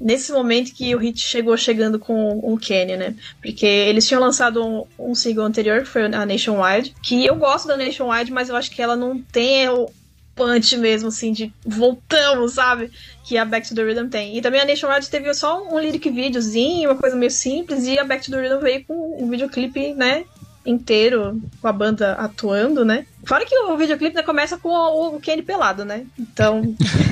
nesse 0.00 0.30
momento 0.30 0.72
que 0.72 0.94
o 0.94 0.98
Hit 0.98 1.20
chegou 1.20 1.56
chegando 1.56 1.98
com 1.98 2.38
o 2.38 2.56
Kenny, 2.56 2.96
né? 2.96 3.16
Porque 3.42 3.66
eles 3.66 4.06
tinham 4.06 4.22
lançado 4.22 4.64
um, 4.64 4.84
um 4.96 5.12
single 5.12 5.44
anterior, 5.44 5.82
que 5.82 5.88
foi 5.88 6.04
a 6.04 6.24
Nationwide, 6.24 6.94
que 7.02 7.26
eu 7.26 7.34
gosto 7.34 7.66
da 7.66 7.76
Nationwide, 7.76 8.30
mas 8.30 8.48
eu 8.48 8.54
acho 8.54 8.70
que 8.70 8.80
ela 8.80 8.94
não 8.94 9.20
tem 9.20 9.68
o 9.68 9.90
punch 10.36 10.76
mesmo, 10.76 11.08
assim, 11.08 11.32
de 11.32 11.52
voltamos, 11.66 12.52
sabe? 12.52 12.92
Que 13.24 13.36
a 13.36 13.44
Back 13.44 13.68
to 13.68 13.74
the 13.74 13.82
Rhythm 13.82 14.08
tem. 14.08 14.38
E 14.38 14.40
também 14.40 14.60
a 14.60 14.64
Nationwide 14.64 15.10
teve 15.10 15.34
só 15.34 15.66
um 15.68 15.80
lyric 15.80 16.08
videozinho, 16.08 16.90
uma 16.90 17.00
coisa 17.00 17.16
meio 17.16 17.32
simples, 17.32 17.84
e 17.86 17.98
a 17.98 18.04
Back 18.04 18.24
to 18.24 18.30
the 18.30 18.40
Rhythm 18.40 18.60
veio 18.60 18.84
com 18.84 19.20
um 19.20 19.28
videoclipe, 19.28 19.94
né? 19.94 20.24
Inteiro 20.68 21.40
com 21.60 21.68
a 21.68 21.72
banda 21.72 22.12
atuando, 22.12 22.84
né? 22.84 23.06
Fora 23.24 23.44
que 23.44 23.56
o 23.56 23.76
videoclipe 23.76 24.14
né, 24.14 24.22
começa 24.22 24.58
com 24.58 24.68
o, 24.68 25.16
o 25.16 25.20
Kenny 25.20 25.42
pelado, 25.42 25.84
né? 25.84 26.06
Então, 26.18 26.62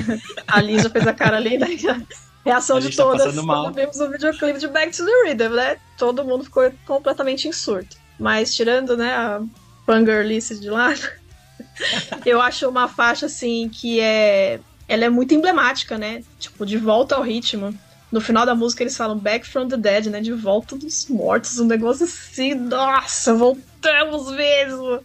a 0.47 0.61
Lisa 0.61 0.89
fez 0.89 1.07
a 1.07 1.13
cara 1.13 1.37
ali, 1.37 1.57
né? 1.57 1.67
Reação 2.45 2.77
A 2.77 2.79
de 2.79 2.95
tá 2.95 3.03
todas 3.03 3.35
mal. 3.35 3.65
quando 3.65 3.75
vimos 3.75 3.99
o 3.99 4.09
videoclipe 4.09 4.59
de 4.59 4.67
Back 4.67 4.95
to 4.95 5.05
the 5.05 5.11
Rhythm, 5.25 5.53
né? 5.53 5.77
Todo 5.97 6.23
mundo 6.23 6.45
ficou 6.45 6.71
completamente 6.85 7.47
em 7.47 7.51
surto. 7.51 7.97
Mas 8.17 8.55
tirando, 8.55 8.95
né, 8.95 9.13
a 9.13 9.41
fangirlice 9.85 10.57
de 10.57 10.69
lado, 10.69 11.01
eu 12.25 12.39
acho 12.41 12.69
uma 12.69 12.87
faixa, 12.87 13.25
assim, 13.25 13.69
que 13.69 13.99
é... 13.99 14.59
Ela 14.87 15.03
é 15.03 15.09
muito 15.09 15.33
emblemática, 15.33 15.97
né? 15.97 16.23
Tipo, 16.39 16.65
de 16.65 16.77
volta 16.77 17.15
ao 17.15 17.21
ritmo. 17.21 17.77
No 18.17 18.21
final 18.21 18.45
da 18.45 18.55
música 18.55 18.83
eles 18.83 18.97
falam 18.97 19.19
Back 19.19 19.47
from 19.47 19.67
the 19.67 19.77
Dead, 19.77 20.07
né? 20.07 20.19
De 20.21 20.33
volta 20.33 20.75
dos 20.77 21.07
mortos, 21.09 21.59
um 21.59 21.67
negócio 21.67 22.05
assim, 22.05 22.55
nossa, 22.55 23.33
voltamos 23.35 24.31
mesmo. 24.35 25.01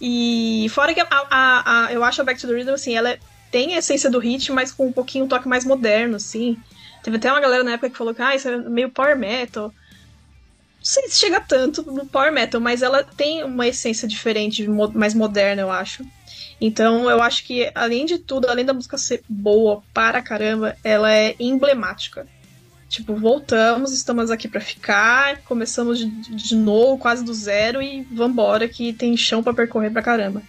E 0.00 0.66
fora 0.70 0.94
que 0.94 1.00
a, 1.00 1.06
a, 1.10 1.86
a- 1.86 1.92
eu 1.92 2.04
acho 2.04 2.20
a 2.20 2.24
Back 2.24 2.40
to 2.40 2.46
the 2.48 2.54
Rhythm, 2.54 2.72
assim, 2.74 2.94
ela 2.96 3.18
tem 3.50 3.74
a 3.74 3.78
essência 3.78 4.10
do 4.10 4.18
hit, 4.18 4.52
mas 4.52 4.72
com 4.72 4.88
um 4.88 4.92
pouquinho 4.92 5.24
um 5.24 5.28
toque 5.28 5.48
mais 5.48 5.64
moderno, 5.64 6.16
assim. 6.16 6.56
Teve 7.02 7.16
até 7.16 7.30
uma 7.32 7.40
galera 7.40 7.64
na 7.64 7.72
época 7.72 7.90
que 7.90 7.96
falou 7.98 8.14
que 8.14 8.22
ah, 8.22 8.34
isso 8.36 8.48
é 8.48 8.58
meio 8.58 8.92
power 8.92 9.18
metal. 9.18 9.68
Não 9.68 9.74
sei 10.82 11.08
se 11.08 11.18
chega 11.18 11.40
tanto 11.46 11.82
no 11.84 12.08
power 12.08 12.32
metal, 12.32 12.60
mas 12.60 12.80
ela 12.82 13.04
tem 13.04 13.44
uma 13.44 13.66
essência 13.68 14.08
diferente, 14.08 14.66
mais 14.94 15.12
moderna, 15.14 15.60
eu 15.62 15.70
acho. 15.70 16.02
Então 16.60 17.10
eu 17.10 17.20
acho 17.22 17.44
que, 17.46 17.70
além 17.74 18.06
de 18.06 18.18
tudo, 18.18 18.48
além 18.48 18.64
da 18.64 18.72
música 18.72 18.96
ser 18.96 19.22
boa 19.28 19.84
para 19.92 20.22
caramba, 20.22 20.78
ela 20.82 21.12
é 21.12 21.36
emblemática. 21.38 22.26
Tipo, 22.90 23.14
voltamos, 23.14 23.92
estamos 23.92 24.32
aqui 24.32 24.48
pra 24.48 24.60
ficar, 24.60 25.42
começamos 25.44 25.96
de, 25.96 26.06
de 26.08 26.56
novo, 26.56 26.98
quase 26.98 27.24
do 27.24 27.32
zero, 27.32 27.80
e 27.80 28.02
vambora, 28.02 28.68
que 28.68 28.92
tem 28.92 29.16
chão 29.16 29.44
pra 29.44 29.54
percorrer 29.54 29.92
pra 29.92 30.02
caramba. 30.02 30.42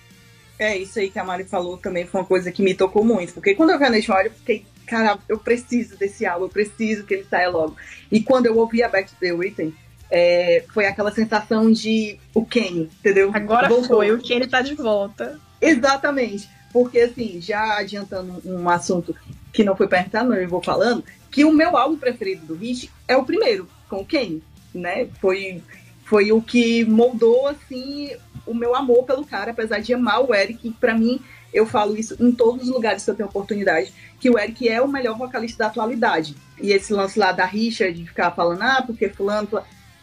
É, 0.57 0.75
isso 0.75 0.97
aí 0.97 1.11
que 1.11 1.19
a 1.19 1.23
Mari 1.23 1.43
falou 1.43 1.77
também 1.77 2.07
foi 2.07 2.19
uma 2.19 2.25
coisa 2.25 2.51
que 2.51 2.63
me 2.63 2.73
tocou 2.73 3.05
muito. 3.05 3.33
Porque 3.33 3.53
quando 3.53 3.69
eu 3.69 3.77
vi 3.77 3.85
a 3.85 3.91
Nationwide, 3.91 4.29
eu 4.29 4.33
fiquei, 4.33 4.65
cara, 4.87 5.19
eu 5.29 5.37
preciso 5.37 5.95
desse 5.95 6.25
álbum, 6.25 6.45
eu 6.45 6.49
preciso 6.49 7.03
que 7.03 7.13
ele 7.13 7.27
saia 7.29 7.47
logo. 7.47 7.77
E 8.11 8.23
quando 8.23 8.47
eu 8.47 8.57
ouvi 8.57 8.81
a 8.81 8.89
Back 8.89 9.11
to 9.11 9.15
the 9.19 9.31
Rhythm, 9.31 9.69
é, 10.09 10.65
foi 10.73 10.87
aquela 10.87 11.11
sensação 11.11 11.71
de 11.71 12.17
o 12.33 12.43
Kenny, 12.43 12.89
entendeu? 12.99 13.29
Agora 13.35 13.69
Voltou. 13.69 13.97
foi, 13.97 14.11
o 14.11 14.17
Kenny 14.17 14.47
tá 14.47 14.61
de 14.61 14.73
volta. 14.73 15.39
Exatamente. 15.61 16.49
Porque, 16.73 16.99
assim, 17.01 17.39
já 17.39 17.77
adiantando 17.77 18.41
um 18.43 18.67
assunto 18.67 19.15
que 19.51 19.63
não 19.63 19.75
foi 19.75 19.87
perguntado, 19.87 20.29
mas 20.29 20.41
eu 20.41 20.49
vou 20.49 20.61
falando, 20.61 21.03
que 21.29 21.45
o 21.45 21.51
meu 21.51 21.75
álbum 21.77 21.97
preferido 21.97 22.45
do 22.45 22.55
Hit 22.55 22.91
é 23.07 23.15
o 23.15 23.25
primeiro, 23.25 23.67
com 23.89 23.97
o 23.97 24.05
Kenny, 24.05 24.41
né? 24.73 25.07
Foi, 25.19 25.61
foi 26.05 26.31
o 26.31 26.41
que 26.41 26.85
moldou, 26.85 27.47
assim, 27.47 28.11
o 28.45 28.53
meu 28.53 28.75
amor 28.75 29.03
pelo 29.03 29.25
cara, 29.25 29.51
apesar 29.51 29.79
de 29.79 29.93
amar 29.93 30.21
o 30.21 30.33
Eric, 30.33 30.71
pra 30.79 30.93
mim, 30.93 31.19
eu 31.53 31.65
falo 31.65 31.97
isso 31.97 32.15
em 32.19 32.31
todos 32.31 32.63
os 32.63 32.73
lugares 32.73 33.03
que 33.03 33.09
eu 33.09 33.15
tenho 33.15 33.29
oportunidade, 33.29 33.93
que 34.19 34.29
o 34.29 34.39
Eric 34.39 34.67
é 34.67 34.81
o 34.81 34.87
melhor 34.87 35.17
vocalista 35.17 35.63
da 35.63 35.69
atualidade. 35.69 36.35
E 36.61 36.71
esse 36.71 36.93
lance 36.93 37.19
lá 37.19 37.31
da 37.31 37.45
rixa, 37.45 37.91
de 37.91 38.05
ficar 38.05 38.31
falando, 38.31 38.61
ah, 38.61 38.83
porque 38.85 39.09
fulano", 39.09 39.47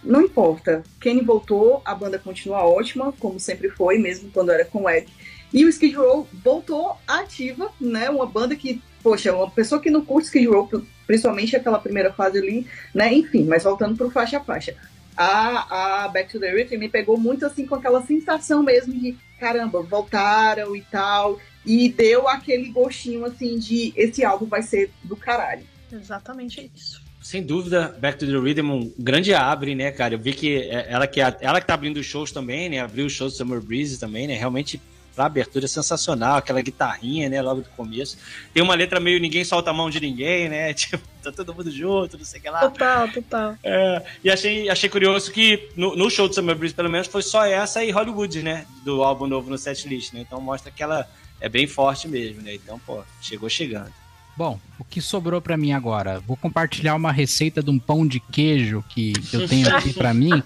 Não 0.02 0.22
importa. 0.22 0.84
Kenny 1.00 1.22
voltou, 1.22 1.82
a 1.84 1.94
banda 1.94 2.18
continua 2.18 2.64
ótima, 2.64 3.12
como 3.18 3.40
sempre 3.40 3.68
foi, 3.68 3.98
mesmo 3.98 4.30
quando 4.30 4.52
era 4.52 4.64
com 4.64 4.82
o 4.82 4.90
Eric. 4.90 5.10
E 5.52 5.64
o 5.64 5.68
Skid 5.68 5.94
Row 5.96 6.28
voltou 6.44 6.96
ativa, 7.06 7.70
né? 7.80 8.10
Uma 8.10 8.26
banda 8.26 8.54
que, 8.54 8.82
poxa, 9.02 9.34
uma 9.34 9.50
pessoa 9.50 9.80
que 9.80 9.90
não 9.90 10.04
curte 10.04 10.26
Skid 10.26 10.46
Row, 10.46 10.68
principalmente 11.06 11.56
aquela 11.56 11.78
primeira 11.78 12.12
fase 12.12 12.38
ali, 12.38 12.66
né? 12.94 13.12
Enfim, 13.12 13.44
mas 13.44 13.64
voltando 13.64 13.96
pro 13.96 14.10
faixa 14.10 14.38
a 14.38 14.44
faixa. 14.44 14.74
A, 15.16 16.04
a 16.04 16.08
Back 16.08 16.30
to 16.30 16.38
the 16.38 16.50
Rhythm 16.50 16.78
me 16.78 16.88
pegou 16.88 17.18
muito 17.18 17.44
assim 17.44 17.66
com 17.66 17.74
aquela 17.74 18.04
sensação 18.06 18.62
mesmo 18.62 18.94
de 18.94 19.16
caramba, 19.40 19.82
voltaram 19.82 20.76
e 20.76 20.82
tal. 20.82 21.40
E 21.66 21.88
deu 21.88 22.28
aquele 22.28 22.68
gostinho 22.70 23.24
assim 23.24 23.58
de 23.58 23.92
esse 23.96 24.24
álbum 24.24 24.46
vai 24.46 24.62
ser 24.62 24.90
do 25.02 25.16
caralho. 25.16 25.64
Exatamente 25.92 26.70
isso. 26.74 27.02
Sem 27.20 27.42
dúvida, 27.42 27.96
Back 28.00 28.18
to 28.18 28.26
the 28.26 28.38
Rhythm 28.38 28.70
um 28.70 28.92
grande 28.98 29.34
abre, 29.34 29.74
né, 29.74 29.90
cara? 29.90 30.14
Eu 30.14 30.18
vi 30.18 30.32
que 30.32 30.56
é- 30.62 30.86
ela 30.88 31.06
que, 31.06 31.20
é- 31.20 31.36
ela 31.40 31.60
que 31.60 31.66
tá 31.66 31.74
abrindo 31.74 31.96
os 31.98 32.06
shows 32.06 32.30
também, 32.30 32.68
né? 32.70 32.80
Abriu 32.80 33.06
os 33.06 33.12
shows 33.12 33.32
do 33.32 33.38
Summer 33.38 33.60
Breeze 33.60 33.98
também, 33.98 34.26
né? 34.26 34.34
Realmente, 34.34 34.80
pra 35.18 35.26
abertura 35.26 35.64
é 35.64 35.68
sensacional, 35.68 36.36
aquela 36.36 36.62
guitarrinha, 36.62 37.28
né? 37.28 37.42
Logo 37.42 37.62
do 37.62 37.68
começo. 37.70 38.16
Tem 38.54 38.62
uma 38.62 38.76
letra 38.76 39.00
meio 39.00 39.18
ninguém 39.18 39.44
solta 39.44 39.70
a 39.70 39.74
mão 39.74 39.90
de 39.90 39.98
ninguém, 39.98 40.48
né? 40.48 40.72
Tipo, 40.78 41.02
tá 41.20 41.32
todo 41.32 41.52
mundo 41.52 41.72
junto, 41.72 42.16
não 42.16 42.24
sei 42.24 42.38
o 42.38 42.42
que 42.44 42.48
lá. 42.48 42.60
Total, 42.60 43.08
total. 43.08 43.56
É, 43.64 44.00
e 44.22 44.30
achei, 44.30 44.70
achei 44.70 44.88
curioso 44.88 45.32
que 45.32 45.70
no, 45.74 45.96
no 45.96 46.08
show 46.08 46.28
do 46.28 46.34
Summer 46.34 46.54
Breeze, 46.54 46.72
pelo 46.72 46.88
menos, 46.88 47.08
foi 47.08 47.22
só 47.22 47.44
essa 47.44 47.82
e 47.82 47.90
Hollywood, 47.90 48.44
né? 48.44 48.64
Do 48.84 49.02
álbum 49.02 49.26
novo 49.26 49.50
no 49.50 49.58
setlist, 49.58 50.12
né? 50.12 50.20
Então 50.20 50.40
mostra 50.40 50.70
que 50.70 50.84
ela 50.84 51.04
é 51.40 51.48
bem 51.48 51.66
forte 51.66 52.06
mesmo, 52.06 52.40
né? 52.40 52.54
Então, 52.54 52.78
pô, 52.86 53.02
chegou 53.20 53.48
chegando. 53.48 53.92
Bom, 54.36 54.60
o 54.78 54.84
que 54.84 55.00
sobrou 55.00 55.40
pra 55.40 55.56
mim 55.56 55.72
agora? 55.72 56.20
Vou 56.20 56.36
compartilhar 56.36 56.94
uma 56.94 57.10
receita 57.10 57.60
de 57.60 57.70
um 57.70 57.78
pão 57.78 58.06
de 58.06 58.20
queijo 58.20 58.84
que 58.88 59.12
eu 59.32 59.48
tenho 59.48 59.68
aqui 59.74 59.92
pra 59.92 60.14
mim, 60.14 60.40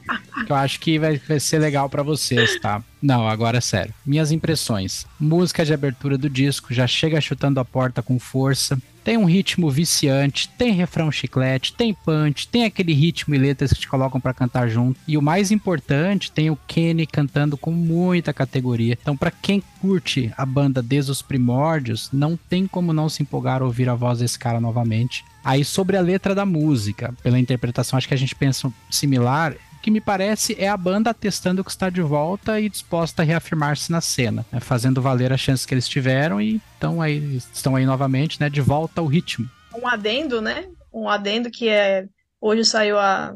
que 0.47 0.51
eu 0.51 0.57
acho 0.57 0.81
que 0.81 0.99
vai, 0.99 1.19
vai 1.19 1.39
ser 1.39 1.59
legal 1.59 1.91
pra 1.91 2.03
vocês, 2.03 2.59
tá? 2.59 2.83
Não, 3.03 3.27
agora 3.27 3.59
é 3.59 3.61
sério. 3.61 3.93
Minhas 4.07 4.31
impressões. 4.31 5.07
Música 5.19 5.65
de 5.65 5.75
abertura 5.75 6.17
do 6.17 6.31
disco 6.31 6.73
já 6.73 6.87
chega 6.87 7.21
chutando 7.21 7.59
a 7.59 7.65
porta 7.65 8.01
com 8.01 8.19
força. 8.19 8.79
Tem 9.03 9.17
um 9.17 9.25
ritmo 9.25 9.69
viciante, 9.69 10.49
tem 10.51 10.73
refrão 10.73 11.11
chiclete, 11.11 11.75
tem 11.75 11.93
punch, 11.93 12.47
tem 12.47 12.65
aquele 12.65 12.93
ritmo 12.93 13.35
e 13.35 13.39
letras 13.39 13.73
que 13.73 13.81
te 13.81 13.89
colocam 13.89 14.21
pra 14.21 14.33
cantar 14.33 14.69
junto. 14.69 15.01
E 15.09 15.19
o 15.19 15.23
mais 15.23 15.51
importante, 15.51 16.31
tem 16.31 16.51
o 16.51 16.59
Kenny 16.69 17.05
cantando 17.05 17.57
com 17.57 17.73
muita 17.73 18.33
categoria. 18.33 18.97
Então, 19.03 19.17
pra 19.17 19.33
quem 19.33 19.61
curte 19.81 20.33
a 20.37 20.47
banda 20.47 20.81
desde 20.81 21.11
os 21.11 21.21
primórdios, 21.21 22.09
não 22.13 22.39
tem 22.49 22.69
como 22.69 22.93
não 22.93 23.09
se 23.09 23.25
empolgar 23.25 23.61
ouvir 23.61 23.89
a 23.89 23.95
voz 23.97 24.21
desse 24.21 24.39
cara 24.39 24.61
novamente. 24.61 25.25
Aí, 25.45 25.65
sobre 25.65 25.97
a 25.97 26.01
letra 26.01 26.33
da 26.33 26.47
música, 26.47 27.13
pela 27.25 27.41
interpretação, 27.41 27.97
acho 27.97 28.07
que 28.07 28.15
a 28.15 28.19
gente 28.19 28.37
pensa 28.37 28.73
similar. 28.89 29.57
Que 29.83 29.91
me 29.91 30.01
parece 30.01 30.55
é 30.59 30.69
a 30.69 30.77
banda 30.77 31.11
atestando 31.11 31.65
que 31.65 31.71
está 31.71 31.91
de 31.91 32.01
volta 32.01 32.61
e 32.61 32.69
disposta 32.69 33.23
a 33.23 33.25
reafirmar-se 33.25 33.91
na 33.91 34.01
cena, 34.01 34.47
né, 34.51 34.61
fazendo 34.61 35.03
valer 35.03 35.33
as 35.33 35.41
chances 35.41 35.67
que 35.67 35.75
eles 35.75 35.89
tiveram 35.89 36.41
e 36.41 36.61
estão 36.75 37.03
aí, 37.03 37.37
estão 37.37 37.75
aí 37.75 37.85
novamente, 37.85 38.41
né, 38.41 38.49
de 38.49 38.61
volta 38.61 39.01
ao 39.01 39.07
ritmo. 39.07 39.51
Um 39.75 39.87
adendo, 39.87 40.41
né? 40.41 40.67
Um 40.93 41.09
adendo 41.09 41.51
que 41.51 41.69
é. 41.69 42.07
Hoje 42.41 42.65
saiu 42.65 42.99
a 42.99 43.35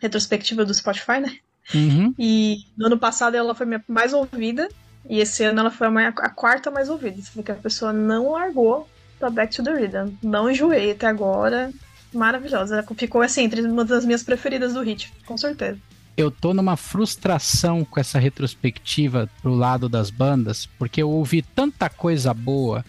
retrospectiva 0.00 0.64
do 0.64 0.74
Spotify, 0.74 1.20
né? 1.20 1.36
Uhum. 1.74 2.14
E 2.18 2.58
no 2.76 2.86
ano 2.86 2.98
passado 2.98 3.36
ela 3.36 3.54
foi 3.54 3.66
minha 3.66 3.82
mais 3.88 4.12
ouvida. 4.12 4.68
E 5.08 5.20
esse 5.20 5.42
ano 5.44 5.60
ela 5.60 5.70
foi 5.70 5.86
a, 5.86 6.30
quarta 6.30 6.70
mais 6.70 6.88
ouvida. 6.88 7.18
Isso 7.18 7.42
que 7.42 7.52
a 7.52 7.54
pessoa 7.54 7.92
não 7.92 8.32
largou 8.32 8.88
pra 9.18 9.30
Back 9.30 9.54
to 9.54 9.62
the 9.62 9.72
Rhythm. 9.72 10.14
Não 10.22 10.50
enjoei 10.50 10.92
até 10.92 11.06
agora. 11.06 11.70
Maravilhosa. 12.12 12.84
Ficou 12.96 13.20
assim, 13.22 13.42
entre 13.44 13.60
uma 13.62 13.84
das 13.84 14.04
minhas 14.04 14.22
preferidas 14.22 14.74
do 14.74 14.82
hit, 14.82 15.12
com 15.26 15.36
certeza. 15.36 15.78
eu 16.16 16.30
tô 16.32 16.52
numa 16.52 16.76
frustração 16.76 17.84
com 17.84 18.00
essa 18.00 18.18
retrospectiva 18.18 19.28
pro 19.40 19.54
lado 19.54 19.88
das 19.88 20.10
bandas, 20.10 20.66
porque 20.78 21.00
eu 21.00 21.08
ouvi 21.10 21.42
tanta 21.42 21.88
coisa 21.88 22.34
boa, 22.34 22.84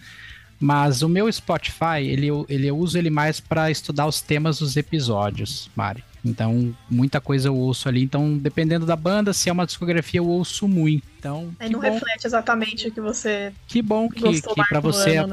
mas 0.58 1.00
o 1.02 1.08
meu 1.08 1.30
Spotify, 1.32 2.00
ele, 2.02 2.26
eu- 2.26 2.44
ele 2.48 2.66
eu 2.66 2.76
uso 2.76 2.98
ele 2.98 3.08
mais 3.08 3.38
para 3.38 3.70
estudar 3.70 4.06
os 4.06 4.20
temas 4.20 4.58
dos 4.58 4.76
episódios, 4.76 5.70
Mari. 5.76 6.02
Então, 6.24 6.74
muita 6.90 7.18
coisa 7.20 7.48
eu 7.48 7.56
ouço 7.56 7.88
ali. 7.88 8.02
Então, 8.02 8.36
dependendo 8.36 8.84
da 8.84 8.94
banda, 8.96 9.32
se 9.32 9.48
é 9.48 9.52
uma 9.52 9.64
discografia, 9.64 10.18
eu 10.18 10.26
ouço 10.28 10.68
muito. 10.68 11.02
Então, 11.18 11.50
Aí 11.58 11.70
não 11.70 11.80
bom, 11.80 11.86
reflete 11.90 12.26
exatamente 12.26 12.88
o 12.88 12.92
que 12.92 13.00
você. 13.00 13.52
que 13.66 13.80
bom 13.80 14.06
que, 14.08 14.42
que 14.42 14.64
para 14.68 14.80
você 14.80 15.16
ano, 15.16 15.28
né? 15.28 15.32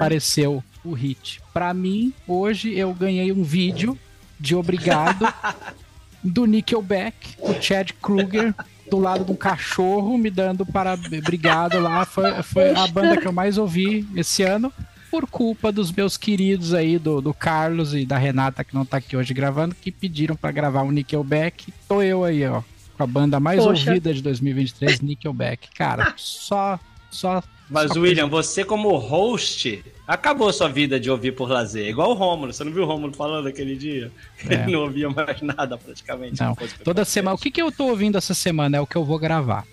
O 0.88 0.94
hit. 0.94 1.42
Pra 1.54 1.74
mim, 1.74 2.14
hoje 2.28 2.78
eu 2.78 2.94
ganhei 2.94 3.32
um 3.32 3.44
vídeo 3.44 3.98
de 4.40 4.56
obrigado 4.56 5.28
do 6.24 6.46
Nickelback, 6.46 7.36
o 7.40 7.54
Chad 7.62 7.92
Kruger, 8.02 8.54
do 8.90 8.98
lado 8.98 9.26
de 9.26 9.32
um 9.32 9.36
cachorro, 9.36 10.18
me 10.18 10.30
dando 10.30 10.66
para 10.66 10.94
obrigado 10.94 11.80
lá. 11.80 12.06
Foi, 12.06 12.44
foi 12.44 12.76
a 12.76 12.88
banda 12.88 13.18
que 13.18 13.28
eu 13.28 13.32
mais 13.32 13.58
ouvi 13.58 14.08
esse 14.16 14.44
ano. 14.44 14.72
Por 15.10 15.26
culpa 15.26 15.72
dos 15.72 15.92
meus 15.92 16.18
queridos 16.18 16.74
aí, 16.74 17.00
do, 17.00 17.22
do 17.22 17.34
Carlos 17.34 17.96
e 17.96 18.06
da 18.06 18.18
Renata, 18.18 18.64
que 18.64 18.76
não 18.76 18.86
tá 18.86 18.98
aqui 18.98 19.16
hoje 19.16 19.34
gravando, 19.34 19.74
que 19.74 19.90
pediram 19.90 20.36
pra 20.36 20.52
gravar 20.52 20.84
um 20.84 20.92
Nickelback. 20.92 21.74
Tô 21.88 22.02
eu 22.02 22.26
aí, 22.26 22.46
ó, 22.46 22.62
com 22.98 23.04
a 23.04 23.08
banda 23.08 23.40
mais 23.40 23.64
Poxa. 23.64 23.90
ouvida 23.90 24.14
de 24.14 24.22
2023, 24.22 25.00
Nickelback. 25.00 25.70
Cara, 25.74 26.14
só, 26.18 26.78
só 27.10 27.42
Mas, 27.70 27.94
Só 27.94 28.00
William, 28.02 28.28
você 28.28 28.66
como 28.66 28.96
host, 28.98 29.82
acabou 30.08 30.52
sua 30.54 30.70
vida 30.70 31.00
de 31.00 31.12
ouvir 31.12 31.34
por 31.34 31.50
lazer. 31.50 31.88
Igual 31.88 32.12
o 32.12 32.14
Rômulo. 32.14 32.54
Você 32.54 32.64
não 32.64 32.72
viu 32.72 32.84
o 32.84 32.86
Rômulo 32.86 33.14
falando 33.14 33.48
aquele 33.48 33.76
dia? 33.76 34.12
É. 34.48 34.54
Ele 34.54 34.72
não 34.72 34.80
ouvia 34.82 35.10
mais 35.10 35.42
nada 35.42 35.78
praticamente. 35.78 36.42
Não, 36.42 36.56
Toda 36.84 37.04
semana. 37.04 37.36
O 37.36 37.38
que, 37.38 37.52
que 37.52 37.62
eu 37.62 37.72
tô 37.72 37.88
ouvindo 37.88 38.18
essa 38.18 38.34
semana 38.34 38.78
é 38.78 38.82
o 38.82 38.88
que 38.88 38.96
eu 38.96 39.04
vou 39.04 39.20
gravar. 39.20 39.66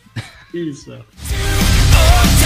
Isso. 0.53 0.92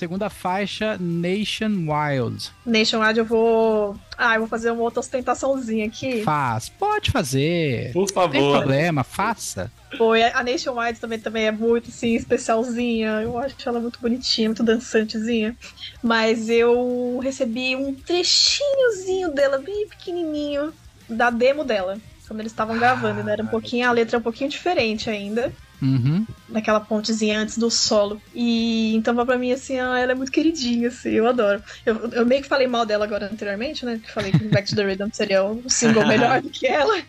Segunda 0.00 0.30
faixa, 0.30 0.96
Nation 0.98 1.68
Wild. 1.86 2.50
Nationwide 2.64 3.18
eu 3.18 3.24
vou. 3.26 3.94
Ah, 4.16 4.36
eu 4.36 4.40
vou 4.40 4.48
fazer 4.48 4.70
uma 4.70 4.80
outra 4.80 5.00
ostentaçãozinha 5.00 5.84
aqui. 5.86 6.22
Faz, 6.22 6.70
pode 6.70 7.10
fazer. 7.10 7.92
Por 7.92 8.08
Não 8.16 8.30
tem 8.30 8.40
favor. 8.40 8.58
problema, 8.60 9.04
faça. 9.04 9.70
Foi 9.98 10.22
a 10.22 10.42
Nationwide 10.42 10.98
também, 10.98 11.18
também 11.18 11.44
é 11.44 11.52
muito 11.52 11.90
assim, 11.90 12.14
especialzinha. 12.14 13.20
Eu 13.20 13.36
acho 13.38 13.56
ela 13.66 13.78
muito 13.78 14.00
bonitinha, 14.00 14.48
muito 14.48 14.62
dançantezinha. 14.62 15.54
Mas 16.02 16.48
eu 16.48 17.20
recebi 17.22 17.76
um 17.76 17.92
trechinhozinho 17.92 19.30
dela, 19.34 19.58
bem 19.58 19.86
pequenininho, 19.86 20.72
da 21.10 21.28
demo 21.28 21.62
dela. 21.62 21.98
quando 22.26 22.40
eles 22.40 22.52
estavam 22.52 22.78
gravando, 22.78 23.22
né? 23.22 23.32
Era 23.32 23.42
um 23.42 23.48
pouquinho, 23.48 23.86
a 23.86 23.92
letra 23.92 24.16
é 24.16 24.18
um 24.18 24.22
pouquinho 24.22 24.48
diferente 24.48 25.10
ainda. 25.10 25.52
Uhum. 25.82 26.26
Naquela 26.48 26.80
pontezinha 26.80 27.40
antes 27.40 27.56
do 27.56 27.70
solo. 27.70 28.20
E 28.34 28.94
então 28.94 29.14
pra 29.24 29.38
mim, 29.38 29.52
assim, 29.52 29.76
ela 29.76 29.98
é 29.98 30.14
muito 30.14 30.32
queridinha, 30.32 30.88
assim, 30.88 31.10
eu 31.10 31.26
adoro. 31.26 31.62
Eu, 31.84 31.96
eu 32.12 32.26
meio 32.26 32.42
que 32.42 32.48
falei 32.48 32.66
mal 32.66 32.84
dela 32.84 33.04
agora 33.04 33.30
anteriormente, 33.30 33.84
né? 33.84 34.00
Que 34.02 34.12
falei 34.12 34.32
que 34.32 34.44
Back 34.44 34.68
to 34.68 34.76
the 34.76 34.84
Rhythm 34.84 35.08
seria 35.12 35.44
um 35.44 35.62
single 35.68 36.06
melhor 36.06 36.42
do 36.42 36.50
que 36.50 36.66
ela. 36.66 37.00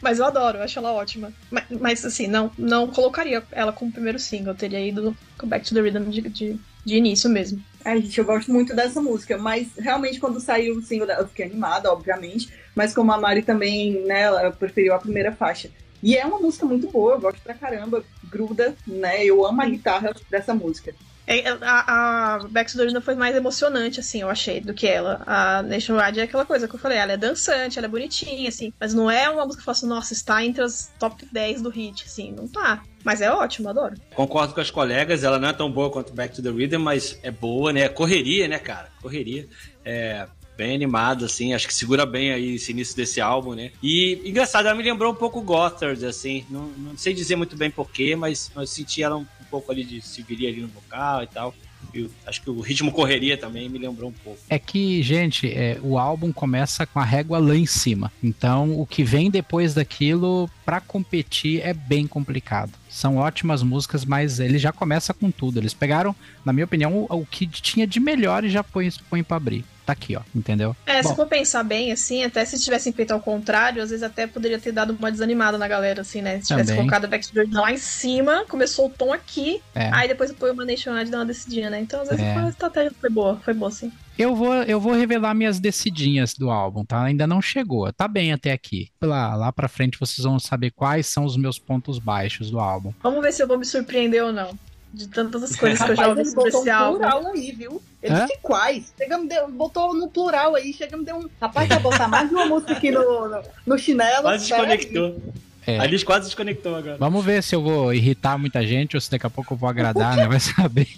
Mas 0.00 0.18
eu 0.18 0.24
adoro, 0.24 0.58
eu 0.58 0.62
acho 0.62 0.78
ela 0.78 0.92
ótima. 0.92 1.32
Mas, 1.50 1.64
mas, 1.80 2.04
assim, 2.04 2.26
não, 2.26 2.50
não 2.56 2.86
colocaria 2.86 3.42
ela 3.50 3.72
como 3.72 3.92
primeiro 3.92 4.18
single. 4.18 4.52
Eu 4.52 4.58
teria 4.58 4.86
ido 4.86 5.16
com 5.36 5.46
Back 5.46 5.66
to 5.66 5.74
the 5.74 5.80
Rhythm 5.80 6.08
de, 6.10 6.22
de, 6.22 6.60
de 6.84 6.96
início 6.96 7.28
mesmo. 7.28 7.62
Ai, 7.84 8.00
gente, 8.00 8.18
eu 8.18 8.24
gosto 8.24 8.52
muito 8.52 8.76
dessa 8.76 9.00
música, 9.00 9.36
mas 9.36 9.68
realmente 9.76 10.20
quando 10.20 10.38
saiu 10.38 10.76
o 10.76 10.82
single, 10.82 11.06
dela, 11.06 11.22
eu 11.22 11.28
fiquei 11.28 11.46
animada, 11.46 11.92
obviamente, 11.92 12.48
mas 12.76 12.94
como 12.94 13.10
a 13.12 13.18
Mari 13.18 13.42
também, 13.42 14.04
né, 14.04 14.22
ela 14.22 14.52
preferiu 14.52 14.94
a 14.94 14.98
primeira 14.98 15.32
faixa. 15.32 15.68
E 16.02 16.16
é 16.16 16.26
uma 16.26 16.38
música 16.38 16.66
muito 16.66 16.90
boa, 16.90 17.14
eu 17.14 17.20
gosto 17.20 17.40
pra 17.42 17.54
caramba, 17.54 18.04
gruda, 18.24 18.74
né, 18.86 19.24
eu 19.24 19.46
amo 19.46 19.62
a 19.62 19.66
guitarra 19.66 20.14
dessa 20.30 20.52
música. 20.52 20.94
É, 21.24 21.48
a, 21.60 22.34
a 22.34 22.48
Back 22.48 22.72
to 22.72 22.78
the 22.78 22.84
Rhythm 22.84 23.00
foi 23.00 23.14
mais 23.14 23.36
emocionante, 23.36 24.00
assim, 24.00 24.22
eu 24.22 24.28
achei, 24.28 24.60
do 24.60 24.74
que 24.74 24.88
ela. 24.88 25.22
A 25.24 25.62
Nationwide 25.62 26.18
é 26.18 26.24
aquela 26.24 26.44
coisa 26.44 26.66
que 26.66 26.74
eu 26.74 26.80
falei, 26.80 26.98
ela 26.98 27.12
é 27.12 27.16
dançante, 27.16 27.78
ela 27.78 27.86
é 27.86 27.90
bonitinha, 27.90 28.48
assim, 28.48 28.72
mas 28.80 28.92
não 28.92 29.08
é 29.08 29.30
uma 29.30 29.44
música 29.44 29.62
que 29.62 29.68
eu 29.68 29.72
faço, 29.72 29.86
nossa, 29.86 30.12
está 30.12 30.44
entre 30.44 30.62
as 30.62 30.92
top 30.98 31.24
10 31.30 31.62
do 31.62 31.70
hit, 31.70 32.04
assim, 32.04 32.32
não 32.32 32.48
tá. 32.48 32.82
Mas 33.04 33.20
é 33.20 33.30
ótimo, 33.30 33.68
adoro. 33.68 33.94
Concordo 34.14 34.52
com 34.52 34.60
as 34.60 34.70
colegas, 34.70 35.22
ela 35.22 35.38
não 35.38 35.48
é 35.48 35.52
tão 35.52 35.70
boa 35.70 35.90
quanto 35.90 36.12
Back 36.12 36.34
to 36.34 36.42
the 36.42 36.50
Rhythm, 36.50 36.80
mas 36.80 37.18
é 37.22 37.30
boa, 37.30 37.72
né? 37.72 37.88
Correria, 37.88 38.48
né, 38.48 38.58
cara? 38.58 38.90
Correria. 39.00 39.48
É 39.84 40.26
bem 40.62 40.76
animado, 40.76 41.24
assim, 41.24 41.52
acho 41.52 41.66
que 41.66 41.74
segura 41.74 42.06
bem 42.06 42.32
aí 42.32 42.54
esse 42.54 42.70
início 42.70 42.96
desse 42.96 43.20
álbum, 43.20 43.54
né? 43.54 43.72
E 43.82 44.20
engraçado, 44.24 44.66
ela 44.66 44.76
me 44.76 44.82
lembrou 44.84 45.12
um 45.12 45.16
pouco 45.16 45.42
Gothard, 45.42 46.06
assim, 46.06 46.44
não, 46.48 46.68
não 46.78 46.96
sei 46.96 47.12
dizer 47.12 47.34
muito 47.34 47.56
bem 47.56 47.68
porquê, 47.68 48.14
mas 48.14 48.50
eu 48.54 48.64
senti 48.64 49.02
ela 49.02 49.16
um, 49.16 49.22
um 49.22 49.44
pouco 49.50 49.72
ali 49.72 49.82
de 49.82 50.00
se 50.00 50.22
viria 50.22 50.48
ali 50.48 50.60
no 50.60 50.68
vocal 50.68 51.24
e 51.24 51.26
tal. 51.26 51.52
Eu 51.92 52.08
acho 52.24 52.40
que 52.40 52.48
o 52.48 52.60
ritmo 52.60 52.92
correria 52.92 53.36
também 53.36 53.68
me 53.68 53.76
lembrou 53.76 54.10
um 54.10 54.12
pouco. 54.12 54.38
É 54.48 54.56
que, 54.56 55.02
gente, 55.02 55.50
é, 55.50 55.78
o 55.82 55.98
álbum 55.98 56.32
começa 56.32 56.86
com 56.86 57.00
a 57.00 57.04
régua 57.04 57.40
lá 57.40 57.56
em 57.56 57.66
cima. 57.66 58.10
Então, 58.22 58.80
o 58.80 58.86
que 58.86 59.02
vem 59.02 59.30
depois 59.30 59.74
daquilo, 59.74 60.48
pra 60.64 60.80
competir, 60.80 61.60
é 61.60 61.74
bem 61.74 62.06
complicado. 62.06 62.72
São 62.88 63.16
ótimas 63.16 63.64
músicas, 63.64 64.04
mas 64.04 64.38
ele 64.38 64.58
já 64.58 64.72
começa 64.72 65.12
com 65.12 65.30
tudo. 65.30 65.58
Eles 65.58 65.74
pegaram, 65.74 66.14
na 66.44 66.52
minha 66.52 66.64
opinião, 66.64 67.06
o, 67.10 67.16
o 67.16 67.26
que 67.26 67.46
tinha 67.48 67.86
de 67.86 67.98
melhor 67.98 68.44
e 68.44 68.48
já 68.48 68.62
põe, 68.62 68.88
põe 69.10 69.22
pra 69.24 69.36
abrir. 69.36 69.64
Tá 69.84 69.92
aqui, 69.94 70.14
ó, 70.16 70.20
entendeu? 70.34 70.76
É, 70.86 71.02
se 71.02 71.08
Bom, 71.08 71.16
for 71.16 71.26
pensar 71.26 71.64
bem, 71.64 71.90
assim, 71.90 72.22
até 72.22 72.44
se 72.44 72.60
tivessem 72.62 72.92
feito 72.92 73.10
ao 73.10 73.20
contrário, 73.20 73.82
às 73.82 73.90
vezes 73.90 74.02
até 74.04 74.26
poderia 74.28 74.58
ter 74.58 74.70
dado 74.70 74.96
uma 74.96 75.10
desanimada 75.10 75.58
na 75.58 75.66
galera, 75.66 76.02
assim, 76.02 76.22
né? 76.22 76.40
Se 76.40 76.48
tivesse 76.48 76.68
Também. 76.68 76.76
colocado 76.84 77.04
a 77.06 77.08
Backstreet 77.08 77.50
lá 77.52 77.72
em 77.72 77.76
cima, 77.76 78.44
começou 78.48 78.86
o 78.86 78.90
tom 78.90 79.12
aqui, 79.12 79.60
É. 79.74 79.90
aí 79.92 80.06
depois 80.06 80.30
põe 80.32 80.50
uma 80.52 80.64
Nationwide 80.64 81.08
e 81.08 81.10
dá 81.10 81.18
uma 81.18 81.26
decidinha, 81.26 81.68
né? 81.68 81.80
Então, 81.80 82.00
às 82.02 82.08
vezes, 82.10 82.22
É. 82.24 82.36
a 82.38 82.48
estratégia 82.48 82.92
foi 83.00 83.10
boa, 83.10 83.40
foi 83.44 83.54
boa, 83.54 83.70
sim. 83.72 83.90
Eu 84.16 84.36
vou, 84.36 84.54
eu 84.54 84.78
vou 84.78 84.92
revelar 84.92 85.34
minhas 85.34 85.58
decidinhas 85.58 86.34
do 86.34 86.50
álbum, 86.50 86.84
tá? 86.84 87.02
Ainda 87.02 87.26
não 87.26 87.40
chegou. 87.42 87.90
Tá 87.92 88.06
bem 88.06 88.32
até 88.32 88.52
aqui. 88.52 88.88
Lá, 89.02 89.34
lá 89.34 89.50
pra 89.50 89.68
frente 89.68 89.98
vocês 89.98 90.24
vão 90.24 90.38
saber 90.38 90.70
quais 90.70 91.06
são 91.06 91.24
os 91.24 91.36
meus 91.36 91.58
pontos 91.58 91.98
baixos 91.98 92.50
do 92.50 92.60
álbum. 92.60 92.92
Vamos 93.02 93.22
ver 93.22 93.32
se 93.32 93.42
eu 93.42 93.48
vou 93.48 93.58
me 93.58 93.64
surpreender 93.64 94.22
ou 94.22 94.32
não. 94.32 94.56
De 94.92 95.08
tantas 95.08 95.42
as 95.42 95.56
coisas 95.56 95.82
que 95.82 95.90
eu 95.90 95.96
já 95.96 96.08
ouvi 96.08 96.20
ele 96.20 96.28
sobre 96.28 96.44
botou 96.50 96.60
esse 96.60 96.70
um 96.70 96.74
álbum. 96.74 96.98
plural 96.98 97.26
aí, 97.28 97.52
viu? 97.52 97.82
Ele 98.02 98.14
Hã? 98.14 98.26
disse 98.26 98.38
quais. 98.42 98.92
Chega, 98.98 99.16
me 99.16 99.26
deu, 99.28 99.50
botou 99.50 99.94
no 99.94 100.08
plural 100.08 100.54
aí, 100.54 100.72
chega, 100.74 100.96
me 100.96 101.04
deu 101.04 101.16
um. 101.16 101.28
Rapaz, 101.40 101.68
vai 101.68 101.80
botar 101.80 102.08
mais 102.08 102.28
de 102.28 102.34
uma 102.34 102.44
música 102.46 102.72
aqui 102.72 102.90
no, 102.90 103.28
no, 103.28 103.42
no 103.66 103.78
chinelo. 103.78 104.22
Quase 104.22 104.48
desconectou. 104.48 105.22
É. 105.66 105.78
A 105.78 105.86
Liz 105.86 106.02
quase 106.02 106.26
desconectou 106.26 106.74
agora. 106.74 106.96
Vamos 106.98 107.24
ver 107.24 107.42
se 107.42 107.54
eu 107.54 107.62
vou 107.62 107.94
irritar 107.94 108.36
muita 108.36 108.66
gente 108.66 108.96
ou 108.96 109.00
se 109.00 109.10
daqui 109.10 109.26
a 109.26 109.30
pouco 109.30 109.54
eu 109.54 109.56
vou 109.56 109.68
agradar, 109.68 110.16
né? 110.16 110.26
Vai 110.26 110.40
saber. 110.40 110.88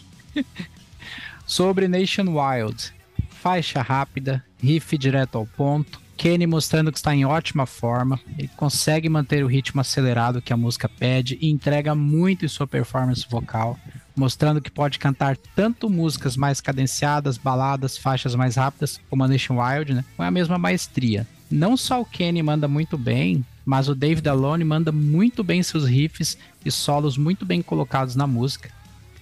Sobre 1.46 1.86
Nation 1.86 2.24
Wild. 2.24 2.92
Faixa 3.30 3.82
rápida, 3.82 4.42
riff 4.62 4.96
direto 4.96 5.36
ao 5.36 5.46
ponto. 5.46 6.00
Kenny 6.16 6.46
mostrando 6.46 6.90
que 6.90 6.98
está 6.98 7.14
em 7.14 7.24
ótima 7.24 7.66
forma. 7.66 8.18
Ele 8.38 8.50
consegue 8.56 9.08
manter 9.08 9.44
o 9.44 9.48
ritmo 9.48 9.80
acelerado 9.80 10.40
que 10.40 10.52
a 10.52 10.56
música 10.56 10.88
pede 10.88 11.38
e 11.40 11.50
entrega 11.50 11.94
muito 11.94 12.44
em 12.44 12.48
sua 12.48 12.66
performance 12.66 13.26
vocal, 13.28 13.78
mostrando 14.16 14.60
que 14.60 14.70
pode 14.70 14.98
cantar 14.98 15.36
tanto 15.36 15.90
músicas 15.90 16.36
mais 16.36 16.60
cadenciadas, 16.60 17.36
baladas, 17.36 17.98
faixas 17.98 18.34
mais 18.34 18.56
rápidas, 18.56 19.00
como 19.10 19.24
a 19.24 19.28
Nation 19.28 19.60
Wild, 19.60 19.94
né? 19.94 20.04
Com 20.16 20.22
a 20.22 20.30
mesma 20.30 20.58
maestria. 20.58 21.26
Não 21.50 21.76
só 21.76 22.00
o 22.00 22.06
Kenny 22.06 22.42
manda 22.42 22.66
muito 22.66 22.96
bem, 22.96 23.44
mas 23.64 23.88
o 23.88 23.94
David 23.94 24.28
Alone 24.28 24.64
manda 24.64 24.92
muito 24.92 25.42
bem 25.42 25.62
seus 25.62 25.84
riffs 25.84 26.38
e 26.64 26.70
solos 26.70 27.16
muito 27.16 27.44
bem 27.44 27.62
colocados 27.62 28.16
na 28.16 28.26
música. 28.26 28.70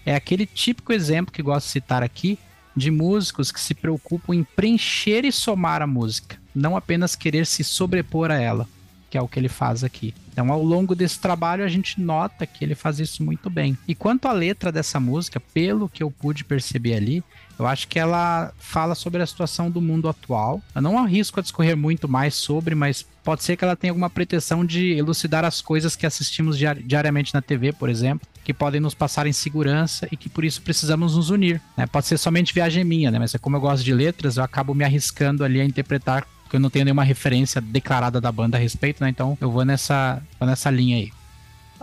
É 0.05 0.15
aquele 0.15 0.47
típico 0.47 0.93
exemplo 0.93 1.33
que 1.33 1.43
gosto 1.43 1.67
de 1.67 1.73
citar 1.73 2.03
aqui 2.03 2.39
de 2.77 2.91
músicos 2.91 3.53
que 3.53 3.61
se 3.61 3.75
preocupam 3.75 4.35
em 4.35 4.45
preencher 4.45 5.25
e 5.25 5.33
somar 5.33 5.83
a 5.83 5.87
música, 5.87 6.37
não 6.55 6.77
apenas 6.77 7.15
querer 7.15 7.47
se 7.47 7.63
sobrepor 7.63 8.31
a 8.31 8.41
ela, 8.41 8.69
que 9.11 9.19
é 9.19 9.21
o 9.21 9.29
que 9.29 9.39
ele 9.39 9.49
faz 9.49 9.85
aqui. 9.85 10.15
Então, 10.33 10.51
ao 10.51 10.63
longo 10.63 10.95
desse 10.95 11.21
trabalho, 11.21 11.63
a 11.63 11.69
gente 11.69 12.01
nota 12.01 12.47
que 12.47 12.65
ele 12.65 12.75
faz 12.75 12.99
isso 12.99 13.23
muito 13.23 13.51
bem. 13.51 13.77
E 13.87 13.95
quanto 13.95 14.27
à 14.27 14.33
letra 14.33 14.73
dessa 14.73 14.99
música, 14.99 15.39
pelo 15.39 15.89
que 15.89 16.03
eu 16.03 16.11
pude 16.11 16.43
perceber 16.45 16.95
ali, 16.95 17.23
eu 17.59 17.67
acho 17.67 17.87
que 17.87 17.99
ela 17.99 18.51
fala 18.59 18.95
sobre 18.95 19.23
a 19.23 19.27
situação 19.27 19.71
do 19.71 19.81
mundo 19.81 20.09
atual. 20.09 20.63
Eu 20.75 20.81
não 20.81 20.99
arrisco 20.99 21.39
a 21.39 21.43
discorrer 21.43 21.77
muito 21.77 22.09
mais 22.09 22.35
sobre, 22.35 22.75
mas 22.75 23.07
pode 23.23 23.45
ser 23.45 23.57
que 23.57 23.65
ela 23.65 23.77
tenha 23.77 23.91
alguma 23.91 24.09
pretensão 24.09 24.65
de 24.65 24.93
elucidar 24.93 25.45
as 25.45 25.61
coisas 25.61 25.95
que 25.95 26.07
assistimos 26.07 26.57
diari- 26.57 26.83
diariamente 26.83 27.35
na 27.35 27.43
TV, 27.43 27.73
por 27.75 27.91
exemplo, 27.91 28.27
que 28.45 28.53
podem 28.53 28.81
nos 28.81 28.95
passar 28.95 29.27
em 29.27 29.33
segurança 29.33 30.09
e 30.11 30.17
que 30.17 30.29
por 30.29 30.45
isso 30.45 30.63
precisamos 30.63 31.17
nos 31.17 31.31
unir. 31.31 31.61
né? 31.77 31.87
Pode 31.87 32.07
ser 32.07 32.19
somente 32.19 32.53
viagem 32.53 32.85
minha, 32.85 33.11
né? 33.11 33.19
Mas 33.19 33.35
é 33.35 33.39
como 33.39 33.57
eu 33.57 33.61
gosto 33.61 33.85
de 33.85 33.95
letras, 33.95 34.37
eu 34.37 34.45
acabo 34.45 34.75
me 34.75 34.85
arriscando 34.85 35.45
ali 35.45 35.61
a 35.61 35.65
interpretar 35.65 36.27
porque 36.43 36.57
eu 36.57 36.61
não 36.61 36.69
tenho 36.69 36.85
nenhuma 36.85 37.05
referência 37.05 37.61
declarada 37.63 38.21
da 38.21 38.31
banda 38.31 38.59
a 38.59 38.61
respeito, 38.61 39.03
né? 39.03 39.09
Então 39.09 39.39
eu 39.41 39.51
vou 39.51 39.65
nessa, 39.65 40.23
vou 40.39 40.47
nessa 40.47 40.71
linha 40.71 40.99
aí. 40.99 41.13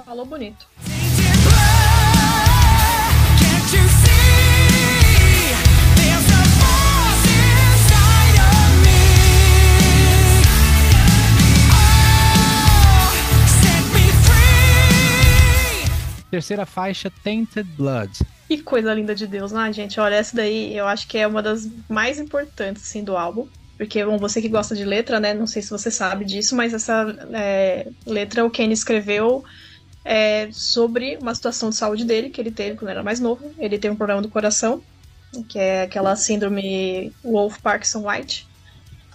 Falou 0.05 0.25
bonito. 0.25 0.67
Can't 3.39 3.75
you 3.75 3.89
see? 3.89 4.08
Terceira 16.31 16.65
faixa, 16.65 17.11
Tainted 17.23 17.67
Blood. 17.75 18.19
Que 18.47 18.61
coisa 18.61 18.93
linda 18.93 19.13
de 19.13 19.27
Deus, 19.27 19.51
né, 19.51 19.71
gente? 19.71 19.99
Olha, 19.99 20.15
essa 20.15 20.35
daí 20.35 20.75
eu 20.75 20.87
acho 20.87 21.07
que 21.07 21.17
é 21.17 21.27
uma 21.27 21.41
das 21.41 21.67
mais 21.87 22.19
importantes, 22.19 22.83
assim, 22.83 23.03
do 23.03 23.15
álbum. 23.15 23.47
Porque, 23.77 24.03
bom, 24.03 24.17
você 24.17 24.41
que 24.41 24.49
gosta 24.49 24.75
de 24.75 24.83
letra, 24.83 25.19
né? 25.19 25.33
Não 25.33 25.47
sei 25.47 25.61
se 25.61 25.69
você 25.69 25.89
sabe 25.89 26.25
disso, 26.25 26.55
mas 26.55 26.73
essa 26.73 27.15
é, 27.31 27.87
letra 28.05 28.43
o 28.43 28.49
Kenny 28.49 28.73
escreveu 28.73 29.43
é, 30.03 30.49
sobre 30.51 31.17
uma 31.21 31.33
situação 31.33 31.69
de 31.69 31.77
saúde 31.77 32.04
dele 32.04 32.29
que 32.29 32.41
ele 32.41 32.51
teve 32.51 32.75
quando 32.75 32.89
era 32.89 33.04
mais 33.04 33.19
novo. 33.19 33.54
Ele 33.58 33.79
teve 33.79 33.93
um 33.93 33.97
problema 33.97 34.21
do 34.21 34.27
coração, 34.27 34.83
que 35.47 35.58
é 35.58 35.83
aquela 35.83 36.15
síndrome 36.15 37.13
Wolf 37.23 37.60
Parkinson 37.62 38.10
White. 38.10 38.47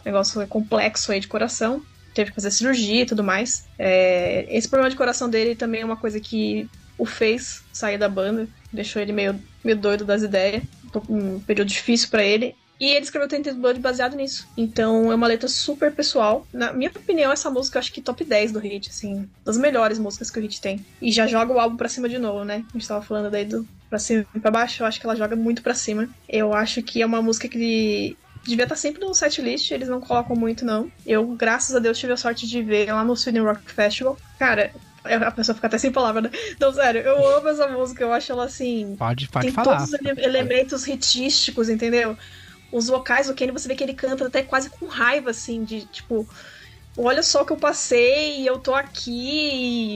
Negócio 0.04 0.46
complexo 0.46 1.12
aí 1.12 1.20
de 1.20 1.28
coração. 1.28 1.82
Teve 2.14 2.30
que 2.30 2.36
fazer 2.36 2.50
cirurgia 2.50 3.02
e 3.02 3.06
tudo 3.06 3.22
mais. 3.22 3.66
É, 3.78 4.46
esse 4.48 4.68
problema 4.68 4.88
de 4.88 4.96
coração 4.96 5.28
dele 5.28 5.54
também 5.54 5.82
é 5.82 5.84
uma 5.84 5.96
coisa 5.96 6.20
que 6.20 6.70
o 6.98 7.04
fez 7.04 7.62
sair 7.72 7.98
da 7.98 8.08
banda, 8.08 8.48
deixou 8.72 9.00
ele 9.00 9.12
meio, 9.12 9.40
meio 9.62 9.76
doido 9.76 10.04
das 10.04 10.22
ideias. 10.22 10.62
Um 11.08 11.40
período 11.40 11.68
difícil 11.68 12.08
pra 12.08 12.22
ele. 12.22 12.54
E 12.80 12.86
ele 12.86 13.04
escreveu 13.04 13.28
Tainted 13.28 13.56
Blood 13.56 13.80
baseado 13.80 14.16
nisso. 14.16 14.48
Então 14.56 15.10
é 15.10 15.14
uma 15.14 15.26
letra 15.26 15.48
super 15.48 15.92
pessoal. 15.92 16.46
Na 16.52 16.72
minha 16.72 16.90
opinião, 16.90 17.32
essa 17.32 17.50
música 17.50 17.78
eu 17.78 17.80
acho 17.80 17.92
que 17.92 18.02
top 18.02 18.24
10 18.24 18.52
do 18.52 18.58
hit, 18.58 18.90
assim, 18.90 19.28
das 19.44 19.56
melhores 19.56 19.98
músicas 19.98 20.30
que 20.30 20.38
o 20.38 20.42
hit 20.42 20.60
tem. 20.60 20.84
E 21.00 21.10
já 21.12 21.26
joga 21.26 21.52
o 21.52 21.60
álbum 21.60 21.76
pra 21.76 21.88
cima 21.88 22.08
de 22.08 22.18
novo, 22.18 22.44
né? 22.44 22.64
A 22.68 22.72
gente 22.72 22.86
tava 22.86 23.04
falando 23.04 23.30
daí 23.30 23.44
do 23.44 23.66
pra 23.88 23.98
cima 23.98 24.26
e 24.34 24.40
pra 24.40 24.50
baixo, 24.50 24.82
eu 24.82 24.86
acho 24.86 25.00
que 25.00 25.06
ela 25.06 25.14
joga 25.14 25.36
muito 25.36 25.62
pra 25.62 25.72
cima. 25.72 26.08
Eu 26.28 26.52
acho 26.52 26.82
que 26.82 27.00
é 27.00 27.06
uma 27.06 27.22
música 27.22 27.48
que 27.48 28.16
devia 28.44 28.64
estar 28.64 28.76
sempre 28.76 29.00
no 29.00 29.14
setlist, 29.14 29.70
eles 29.70 29.88
não 29.88 30.00
colocam 30.00 30.36
muito, 30.36 30.64
não. 30.64 30.90
Eu, 31.06 31.26
graças 31.28 31.74
a 31.74 31.78
Deus, 31.78 31.98
tive 31.98 32.12
a 32.12 32.16
sorte 32.16 32.46
de 32.46 32.60
ver 32.62 32.92
lá 32.92 33.04
no 33.04 33.16
Sweden 33.16 33.42
Rock 33.42 33.70
Festival. 33.70 34.18
Cara, 34.38 34.72
a 35.04 35.30
pessoa 35.32 35.54
fica 35.54 35.66
até 35.66 35.78
sem 35.78 35.92
palavra, 35.92 36.22
né? 36.22 36.30
Então, 36.52 36.72
sério, 36.72 37.02
eu 37.02 37.26
amo 37.36 37.48
essa 37.48 37.68
música, 37.68 38.02
eu 38.02 38.12
acho 38.12 38.32
ela 38.32 38.44
assim 38.46 38.98
Pode, 38.98 39.28
pode 39.28 39.50
tem 39.50 39.52
falar. 39.52 39.62
todos 39.62 39.84
os 39.84 39.92
ele- 39.94 40.24
elementos 40.24 40.86
hitísticos, 40.86 41.68
entendeu? 41.68 42.16
Os 42.70 42.88
vocais 42.88 43.28
do 43.28 43.34
Kenny, 43.34 43.52
você 43.52 43.68
vê 43.68 43.76
que 43.76 43.84
ele 43.84 43.94
canta 43.94 44.26
até 44.28 44.42
quase 44.44 44.70
com 44.70 44.86
raiva, 44.88 45.30
assim, 45.30 45.64
de 45.64 45.88
tipo, 45.88 46.28
olha 46.96 47.22
só 47.22 47.42
o 47.42 47.46
que 47.46 47.52
eu 47.52 47.58
passei, 47.58 48.40
e 48.42 48.46
eu 48.46 48.60
tô 48.60 48.74
aqui, 48.74 49.10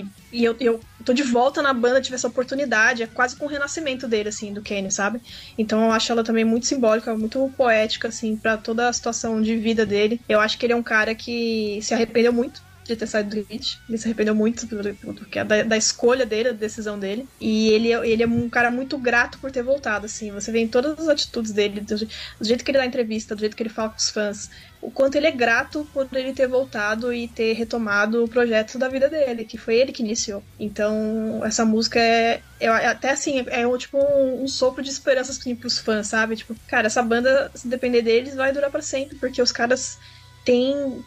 e, 0.02 0.12
e 0.32 0.44
eu, 0.44 0.56
eu 0.60 0.80
tô 1.04 1.12
de 1.12 1.22
volta 1.22 1.62
na 1.62 1.72
banda, 1.74 2.00
tive 2.00 2.14
essa 2.16 2.28
oportunidade. 2.28 3.02
É 3.02 3.06
quase 3.06 3.36
com 3.36 3.46
o 3.46 3.48
renascimento 3.48 4.08
dele, 4.08 4.28
assim, 4.30 4.52
do 4.52 4.62
Kenny, 4.62 4.90
sabe? 4.90 5.20
Então 5.56 5.84
eu 5.84 5.92
acho 5.92 6.12
ela 6.12 6.24
também 6.24 6.44
muito 6.44 6.66
simbólica, 6.66 7.16
muito 7.16 7.52
poética, 7.52 8.08
assim, 8.08 8.38
pra 8.38 8.56
toda 8.58 8.88
a 8.88 8.92
situação 8.92 9.40
de 9.40 9.56
vida 9.58 9.86
dele. 9.86 10.20
Eu 10.28 10.40
acho 10.40 10.58
que 10.58 10.66
ele 10.66 10.72
é 10.72 10.76
um 10.76 10.82
cara 10.82 11.14
que 11.14 11.80
se 11.82 11.94
arrependeu 11.94 12.32
muito 12.32 12.60
de 12.88 12.96
ter 12.96 13.06
saído 13.06 13.30
do 13.30 13.46
Hit. 13.50 13.82
Ele 13.88 13.98
se 13.98 14.06
arrependeu 14.06 14.34
muito 14.34 14.66
do, 14.66 14.82
do, 14.82 15.12
do 15.14 15.28
que- 15.28 15.44
da, 15.44 15.62
da 15.62 15.76
escolha 15.76 16.26
dele, 16.26 16.52
da 16.52 16.58
decisão 16.58 16.98
dele. 16.98 17.30
E 17.40 17.68
ele, 17.70 17.92
é- 17.92 18.08
ele 18.08 18.22
é 18.22 18.26
um 18.26 18.48
cara 18.50 18.70
muito 18.70 18.98
grato 19.00 19.38
por 19.40 19.50
ter 19.52 19.62
voltado, 19.62 20.06
assim. 20.06 20.32
Você 20.32 20.50
vê 20.52 20.60
em 20.60 20.68
todas 20.70 20.98
as 20.98 21.08
atitudes 21.08 21.52
dele, 21.52 21.80
do, 21.82 21.96
do 21.96 22.08
jeito 22.46 22.64
que 22.64 22.70
ele 22.70 22.78
dá 22.78 22.86
entrevista, 22.86 23.34
do 23.34 23.40
jeito 23.40 23.56
que 23.56 23.62
ele 23.62 23.70
fala 23.70 23.90
com 23.90 23.96
os 23.98 24.10
fãs, 24.10 24.48
o 24.80 24.90
quanto 24.92 25.16
ele 25.16 25.26
é 25.26 25.32
grato 25.32 25.86
por 25.92 26.08
ele 26.12 26.32
ter 26.32 26.48
voltado 26.48 27.12
e 27.12 27.32
ter 27.32 27.52
retomado 27.54 28.24
o 28.24 28.28
projeto 28.28 28.78
da 28.78 28.88
vida 28.88 29.08
dele, 29.08 29.44
que 29.44 29.58
foi 29.58 29.76
ele 29.76 29.92
que 29.92 30.02
iniciou. 30.02 30.46
Então, 30.58 31.44
essa 31.44 31.64
música 31.64 31.98
é, 32.00 32.42
é 32.60 32.68
até 32.68 33.10
assim, 33.10 33.44
é, 33.48 33.66
um, 33.66 33.76
tipo 33.76 33.98
um, 33.98 34.44
um 34.44 34.46
sopro 34.48 34.82
de 34.82 34.90
esperança 34.90 35.32
assim, 35.32 35.56
pros 35.56 35.78
fãs, 35.78 36.08
sabe? 36.08 36.36
Tipo, 36.36 36.54
cara, 36.66 36.86
essa 36.86 37.02
banda, 37.02 37.50
se 37.54 37.68
depender 37.68 38.02
deles, 38.02 38.34
vai 38.34 38.52
durar 38.52 38.70
pra 38.70 38.82
sempre, 38.82 39.18
porque 39.18 39.42
os 39.42 39.52
caras 39.52 39.96
têm, 40.44 41.04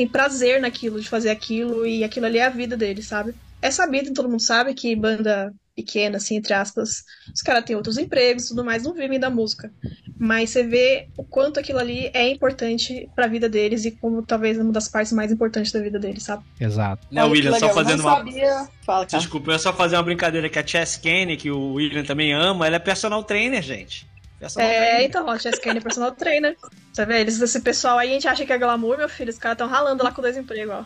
têm 0.00 0.08
prazer 0.08 0.60
naquilo, 0.60 0.98
de 0.98 1.08
fazer 1.08 1.28
aquilo, 1.28 1.86
e 1.86 2.02
aquilo 2.02 2.24
ali 2.24 2.38
é 2.38 2.46
a 2.46 2.50
vida 2.50 2.74
deles, 2.74 3.06
sabe? 3.06 3.34
É 3.60 3.70
sabido, 3.70 4.14
todo 4.14 4.30
mundo 4.30 4.40
sabe 4.40 4.72
que 4.72 4.96
banda 4.96 5.52
pequena, 5.76 6.16
assim, 6.16 6.36
entre 6.36 6.54
aspas, 6.54 7.04
os 7.34 7.42
caras 7.42 7.64
têm 7.64 7.76
outros 7.76 7.98
empregos 7.98 8.44
e 8.44 8.48
tudo 8.48 8.64
mais, 8.64 8.82
não 8.82 8.94
vivem 8.94 9.20
da 9.20 9.28
música. 9.28 9.70
Mas 10.18 10.50
você 10.50 10.62
vê 10.62 11.08
o 11.18 11.24
quanto 11.24 11.60
aquilo 11.60 11.78
ali 11.78 12.10
é 12.14 12.30
importante 12.30 13.08
pra 13.14 13.26
vida 13.26 13.48
deles 13.48 13.84
e 13.84 13.90
como 13.90 14.22
talvez 14.22 14.58
uma 14.58 14.72
das 14.72 14.88
partes 14.88 15.12
mais 15.12 15.30
importantes 15.30 15.70
da 15.70 15.80
vida 15.80 15.98
deles, 15.98 16.22
sabe? 16.22 16.44
Exato. 16.58 17.06
Né, 17.10 17.22
Olha 17.22 17.32
William, 17.32 17.58
só 17.58 17.68
fazendo 17.70 18.02
não 18.02 18.06
uma. 18.06 18.16
Sabia... 18.16 18.68
Fala, 18.82 19.06
cara. 19.06 19.18
Desculpa, 19.18 19.50
eu 19.50 19.52
ia 19.52 19.58
só 19.58 19.72
fazer 19.72 19.96
uma 19.96 20.02
brincadeira 20.02 20.48
que 20.48 20.58
a 20.58 20.66
Chess 20.66 20.96
Kenny, 20.96 21.36
que 21.36 21.50
o 21.50 21.74
William 21.74 22.04
também 22.04 22.32
ama, 22.32 22.66
ela 22.66 22.76
é 22.76 22.78
personal 22.78 23.22
trainer, 23.22 23.62
gente. 23.62 24.09
Personal 24.40 24.68
É, 24.68 25.04
então, 25.04 25.28
a 25.28 25.36
Jessica 25.36 25.70
é 25.70 25.80
personal 25.80 26.12
trainer. 26.12 26.56
Você 26.90 27.04
vê, 27.04 27.20
eles, 27.20 27.38
esse 27.40 27.60
pessoal 27.60 27.98
aí, 27.98 28.08
a 28.08 28.12
gente 28.14 28.26
acha 28.26 28.46
que 28.46 28.52
é 28.52 28.58
glamour, 28.58 28.96
meu 28.96 29.08
filho, 29.08 29.28
os 29.28 29.38
caras 29.38 29.56
estão 29.56 29.68
ralando 29.68 30.02
lá 30.02 30.10
com 30.10 30.22
dois 30.22 30.36
empregos, 30.36 30.74
ó. 30.74 30.84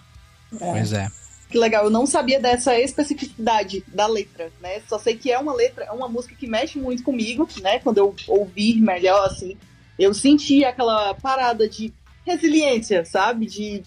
Pois 0.58 0.92
é. 0.92 1.08
Que 1.48 1.56
legal, 1.56 1.84
eu 1.84 1.90
não 1.90 2.04
sabia 2.04 2.40
dessa 2.40 2.76
especificidade 2.80 3.84
da 3.86 4.08
letra, 4.08 4.50
né? 4.60 4.82
Só 4.88 4.98
sei 4.98 5.16
que 5.16 5.30
é 5.30 5.38
uma 5.38 5.54
letra, 5.54 5.84
é 5.84 5.92
uma 5.92 6.08
música 6.08 6.34
que 6.34 6.48
mexe 6.48 6.80
muito 6.80 7.04
comigo, 7.04 7.48
né? 7.62 7.78
Quando 7.78 7.98
eu 7.98 8.14
ouvir 8.26 8.80
melhor, 8.80 9.24
assim, 9.24 9.56
eu 9.96 10.12
senti 10.12 10.64
aquela 10.64 11.14
parada 11.14 11.68
de 11.68 11.94
resiliência, 12.26 13.04
sabe? 13.04 13.46
De, 13.46 13.84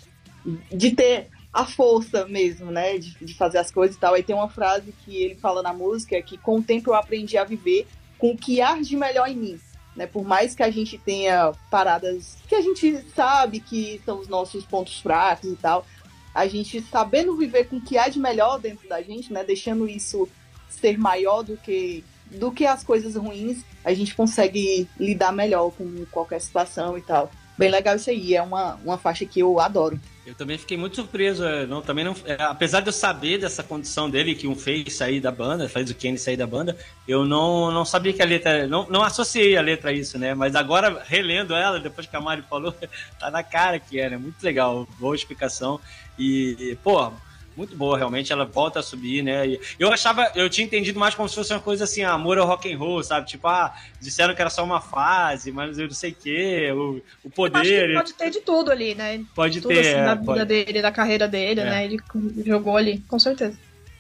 de 0.72 0.92
ter 0.92 1.28
a 1.52 1.66
força 1.66 2.26
mesmo, 2.26 2.72
né? 2.72 2.98
De, 2.98 3.14
de 3.20 3.34
fazer 3.34 3.58
as 3.58 3.70
coisas 3.70 3.98
e 3.98 4.00
tal. 4.00 4.14
Aí 4.14 4.24
tem 4.24 4.36
uma 4.36 4.50
frase 4.50 4.94
que 5.04 5.18
ele 5.22 5.36
fala 5.36 5.62
na 5.62 5.74
música 5.74 6.22
que 6.22 6.38
com 6.38 6.60
o 6.60 6.64
tempo 6.64 6.92
eu 6.92 6.96
aprendi 6.96 7.38
a 7.38 7.44
viver 7.44 7.86
com 8.18 8.32
o 8.32 8.38
que 8.38 8.62
há 8.62 8.80
de 8.82 8.96
melhor 8.96 9.28
em 9.28 9.36
mim. 9.36 9.60
Né, 9.96 10.06
por 10.06 10.24
mais 10.24 10.54
que 10.54 10.62
a 10.62 10.70
gente 10.70 10.96
tenha 10.96 11.54
paradas 11.72 12.38
que 12.48 12.54
a 12.54 12.62
gente 12.62 13.04
sabe 13.16 13.60
que 13.60 14.00
são 14.06 14.20
os 14.20 14.28
nossos 14.28 14.64
pontos 14.64 15.00
fracos 15.00 15.52
e 15.52 15.56
tal, 15.56 15.88
a 16.36 16.46
gente 16.46 16.80
sabendo 16.84 17.36
viver 17.36 17.64
com 17.64 17.78
o 17.78 17.82
que 17.82 17.98
há 17.98 18.08
de 18.08 18.20
melhor 18.20 18.60
dentro 18.60 18.88
da 18.88 19.02
gente, 19.02 19.34
né? 19.34 19.44
Deixando 19.44 19.90
isso 19.90 20.30
ser 20.70 21.00
maior 21.00 21.42
do 21.42 21.58
que 21.58 22.04
do 22.30 22.52
que 22.52 22.66
as 22.66 22.84
coisas 22.84 23.16
ruins, 23.16 23.64
a 23.84 23.94
gente 23.94 24.14
consegue 24.14 24.88
lidar 25.00 25.32
melhor 25.32 25.72
com 25.72 26.06
qualquer 26.12 26.40
situação 26.42 26.96
e 26.96 27.02
tal. 27.02 27.32
Bem 27.58 27.72
legal 27.72 27.96
isso 27.96 28.10
aí, 28.10 28.36
é 28.36 28.42
uma, 28.42 28.76
uma 28.84 28.98
faixa 28.98 29.26
que 29.26 29.40
eu 29.40 29.60
adoro. 29.60 30.00
Eu 30.28 30.36
também 30.36 30.58
fiquei 30.58 30.78
muito 30.78 30.98
surpreso. 30.98 31.44
é, 31.44 31.66
Não, 31.66 31.82
também 31.82 32.04
não, 32.04 32.14
é, 32.26 32.36
apesar 32.44 32.82
de 32.82 32.90
eu 32.90 32.94
saber 32.94 33.40
dessa 33.40 33.64
condição 33.64 34.10
dele, 34.10 34.36
que 34.36 34.46
um 34.46 34.56
fez 34.56 34.94
sair 34.94 35.22
da 35.22 35.32
banda, 35.32 35.70
fez 35.70 35.90
o 35.90 35.96
Kenny 35.96 36.18
sair 36.18 36.36
da 36.36 36.46
banda, 36.46 36.78
eu 37.08 37.26
não, 37.26 37.72
não 37.72 37.86
sabia 37.86 38.12
que 38.14 38.22
a 38.22 38.26
letra. 38.26 38.68
Não, 38.68 38.86
não 38.90 39.02
associei 39.02 39.56
a 39.58 39.62
letra 39.62 39.90
a 39.90 39.94
isso, 39.94 40.20
né? 40.20 40.36
Mas 40.36 40.54
agora, 40.56 41.02
relendo 41.08 41.56
ela, 41.56 41.80
depois 41.80 42.06
que 42.06 42.16
a 42.16 42.22
Mari 42.22 42.44
falou, 42.44 42.76
tá 43.18 43.32
na 43.32 43.42
cara 43.42 43.80
que 43.80 44.00
é, 44.00 44.10
né? 44.10 44.18
Muito 44.18 44.44
legal, 44.44 44.86
boa 45.00 45.16
explicação. 45.16 45.80
E, 46.20 46.78
pô, 46.84 47.12
muito 47.58 47.76
boa, 47.76 47.98
realmente. 47.98 48.32
Ela 48.32 48.46
volta 48.46 48.80
a 48.80 48.84
subir, 48.84 49.24
né? 49.24 49.48
E 49.48 49.60
eu 49.80 49.92
achava, 49.92 50.32
eu 50.36 50.50
tinha 50.50 50.66
entendido 50.66 51.00
mais 51.00 51.16
como 51.16 51.28
se 51.28 51.36
fosse 51.36 51.52
uma 51.52 51.60
coisa 51.60 51.84
assim, 51.86 52.04
ah, 52.04 52.14
amor 52.14 52.38
ao 52.38 52.46
rock 52.46 52.72
and 52.72 52.78
roll, 52.78 53.04
sabe? 53.04 53.28
Tipo, 53.28 53.48
ah, 53.48 53.74
disseram 54.00 54.36
que 54.36 54.42
era 54.42 54.50
só 54.50 54.64
uma 54.64 54.80
fase, 54.80 55.52
mas 55.52 55.78
eu 55.80 55.88
não 55.88 55.94
sei 55.94 56.12
o 56.12 56.16
quê, 56.16 56.72
o, 56.72 57.30
poder. 57.32 57.94
pode 57.96 58.14
ter 58.14 58.30
de 58.30 58.42
tudo 58.42 58.72
ali, 58.72 58.94
né? 58.94 59.26
Pode 59.36 59.60
tudo 59.60 59.74
ter, 59.74 59.80
assim, 59.80 59.90
é, 59.90 60.06
da 60.06 60.14
vida 60.16 60.26
pode. 60.26 60.46
dele, 60.46 60.82
da 60.82 60.92
carreira 60.92 61.28
dele, 61.28 61.62
É. 61.62 61.66
né? 61.66 61.86
Ele 61.86 62.00
jogou 62.46 62.78
ali, 62.78 63.04
com 63.08 63.18
certeza. 63.18 63.58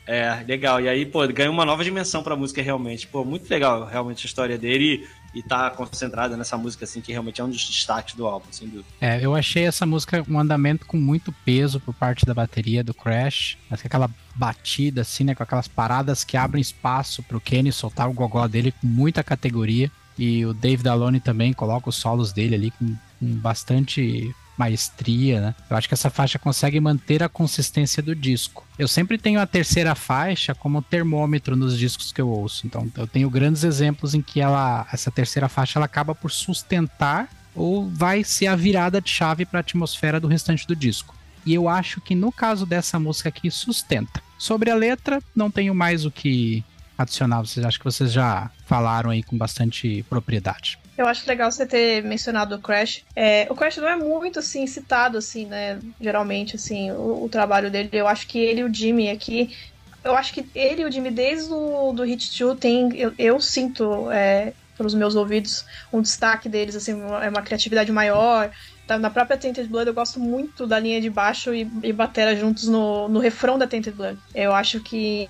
É, 0.08 0.43
legal. 0.47 0.80
E 0.80 0.88
aí, 0.88 1.05
pô, 1.05 1.28
ganha 1.28 1.51
uma 1.51 1.66
nova 1.66 1.84
dimensão 1.84 2.24
pra 2.24 2.36
música 2.36 2.62
realmente. 2.62 3.05
Pô, 3.05 3.26
muito 3.26 3.49
legal 3.49 3.86
realmente 3.86 4.26
a 4.26 4.28
história 4.28 4.58
dele 4.58 5.05
e, 5.34 5.39
e 5.39 5.43
tá 5.43 5.70
concentrada 5.70 6.38
nessa 6.38 6.58
música, 6.58 6.86
assim, 6.86 7.01
que 7.01 7.12
realmente 7.12 7.41
é 7.41 7.43
um 7.43 7.49
dos 7.49 7.68
destaques 7.68 8.16
do 8.16 8.26
álbum, 8.26 8.47
sem 8.49 8.70
dúvida. 8.70 8.88
É, 9.01 9.20
eu 9.24 9.36
achei 9.36 9.66
essa 9.66 9.86
música 9.86 10.24
um 10.30 10.39
andamento 10.39 10.86
com 10.86 10.97
muito 10.97 11.34
peso 11.43 11.80
por 11.82 11.93
parte 11.93 12.26
da 12.26 12.34
bateria 12.34 12.84
do 12.84 12.93
Crash. 12.93 13.58
Aquela 13.70 14.10
batida, 14.34 15.01
assim, 15.01 15.26
né? 15.26 15.36
Com 15.36 15.43
aquelas 15.43 15.68
paradas 15.68 16.24
que 16.24 16.38
abrem 16.38 16.62
espaço 16.62 17.22
pro 17.24 17.41
Kenny 17.41 17.72
soltar 17.72 18.10
o 18.10 18.14
gogó 18.14 18.47
dele 18.47 18.72
com 18.72 18.88
muita 18.88 19.24
categoria. 19.24 19.91
E 20.18 20.45
o 20.45 20.53
Dave 20.53 20.82
Dalone 20.82 21.20
também 21.20 21.53
coloca 21.53 21.89
os 21.89 21.95
solos 21.95 22.32
dele 22.32 22.55
ali 22.55 22.72
com, 22.72 22.95
com 23.20 23.28
bastante 23.36 24.34
maestria, 24.58 25.39
né? 25.39 25.55
Eu 25.70 25.78
acho 25.78 25.88
que 25.88 25.93
essa 25.93 26.10
faixa 26.10 26.39
consegue 26.39 26.80
manter 26.80 27.22
a 27.22 27.30
consistência 27.30 28.01
do 28.01 28.16
disco. 28.16 28.66
Eu 28.78 28.88
sempre 28.88 29.18
tenho 29.18 29.39
a 29.39 29.45
terceira 29.45 29.93
faixa 29.95 30.55
como 30.55 30.82
termômetro 30.82 31.55
nos 31.55 31.78
discos 31.78 32.12
que 32.12 32.20
eu 32.20 32.28
ouço. 32.28 32.66
Então, 32.66 32.89
eu 32.97 33.08
tenho 33.08 33.30
grandes 33.30 33.64
exemplos 33.64 34.14
em 34.14 34.22
que 34.22 34.41
ela, 34.41 34.88
essa 34.91 35.12
terceira 35.12 35.47
faixa, 35.47 35.78
ela 35.78 35.86
acaba 35.86 36.16
por 36.16 36.32
sustentar 36.32 37.30
ou 37.55 37.89
vai 37.89 38.24
ser 38.24 38.47
a 38.47 38.55
virada 38.55 39.01
de 39.01 39.10
chave 39.10 39.45
para 39.45 39.60
a 39.60 39.62
atmosfera 39.62 40.20
do 40.20 40.28
restante 40.28 40.68
do 40.68 40.76
disco. 40.76 41.16
E 41.45 41.53
eu 41.53 41.70
acho 41.70 42.01
que 42.01 42.14
no 42.14 42.32
caso 42.32 42.66
dessa 42.66 42.99
música 42.99 43.30
aqui 43.30 43.49
sustenta. 43.49 44.22
Sobre 44.38 44.70
a 44.70 44.76
letra, 44.76 45.22
não 45.36 45.49
tenho 45.49 45.74
mais 45.74 46.05
o 46.05 46.12
que 46.12 46.64
adicionar. 46.97 47.39
Vocês 47.41 47.66
acho 47.66 47.80
que 47.80 47.86
vocês 47.86 48.12
já 48.12 48.51
falaram 48.66 49.10
aí 49.10 49.24
com 49.24 49.38
bastante 49.38 50.03
propriedade. 50.10 50.78
Eu 50.98 51.06
acho 51.06 51.28
legal 51.28 51.52
você 51.52 51.66
ter 51.66 52.04
mencionado 52.04 52.56
o 52.56 52.60
Crash. 52.60 53.04
É, 53.16 53.48
o 53.50 53.56
Crash 53.56 53.78
não 53.78 53.88
é 53.88 53.95
muito, 53.95 54.39
assim, 54.39 54.66
citado, 54.66 55.18
assim, 55.18 55.45
né? 55.45 55.80
Geralmente, 56.02 56.56
assim, 56.56 56.91
o, 56.91 57.26
o 57.26 57.30
trabalho 57.30 57.70
dele. 57.70 57.89
Eu 57.91 58.08
acho 58.08 58.28
que 58.28 58.39
ele 58.39 58.62
e 58.62 58.64
o 58.64 58.74
Jimmy 58.74 59.10
aqui... 59.10 59.56
Eu 60.04 60.16
acho 60.16 60.34
que 60.34 60.50
ele 60.56 60.82
e 60.82 60.86
o 60.86 60.91
Jimmy, 60.91 61.12
desde 61.12 61.52
o 61.54 61.91
do 61.93 62.04
Hit 62.04 62.38
2, 62.39 62.60
tem... 62.60 62.89
Eu, 62.98 63.14
eu 63.18 63.39
sinto, 63.39 64.10
é, 64.10 64.54
pelos 64.78 64.95
meus 64.95 65.16
ouvidos, 65.16 65.66
um 65.91 66.02
destaque 66.02 66.48
deles, 66.50 66.76
assim, 66.76 66.93
é 67.22 67.30
uma 67.30 67.41
criatividade 67.41 67.91
maior. 67.91 68.52
Tá, 68.88 68.98
Na 68.98 69.10
própria 69.10 69.38
Tainted 69.38 69.68
Blood, 69.68 69.88
eu 69.88 69.93
gosto 69.93 70.20
muito 70.20 70.66
da 70.66 70.80
linha 70.80 71.02
de 71.02 71.10
baixo 71.10 71.54
e, 71.54 71.70
e 71.84 71.91
batera 71.91 72.36
juntos 72.36 72.68
no, 72.68 73.10
no 73.10 73.20
refrão 73.20 73.58
da 73.58 73.68
Tainted 73.68 73.95
Blood. 73.95 74.18
Eu 74.34 74.54
acho 74.54 74.80
que 74.80 75.30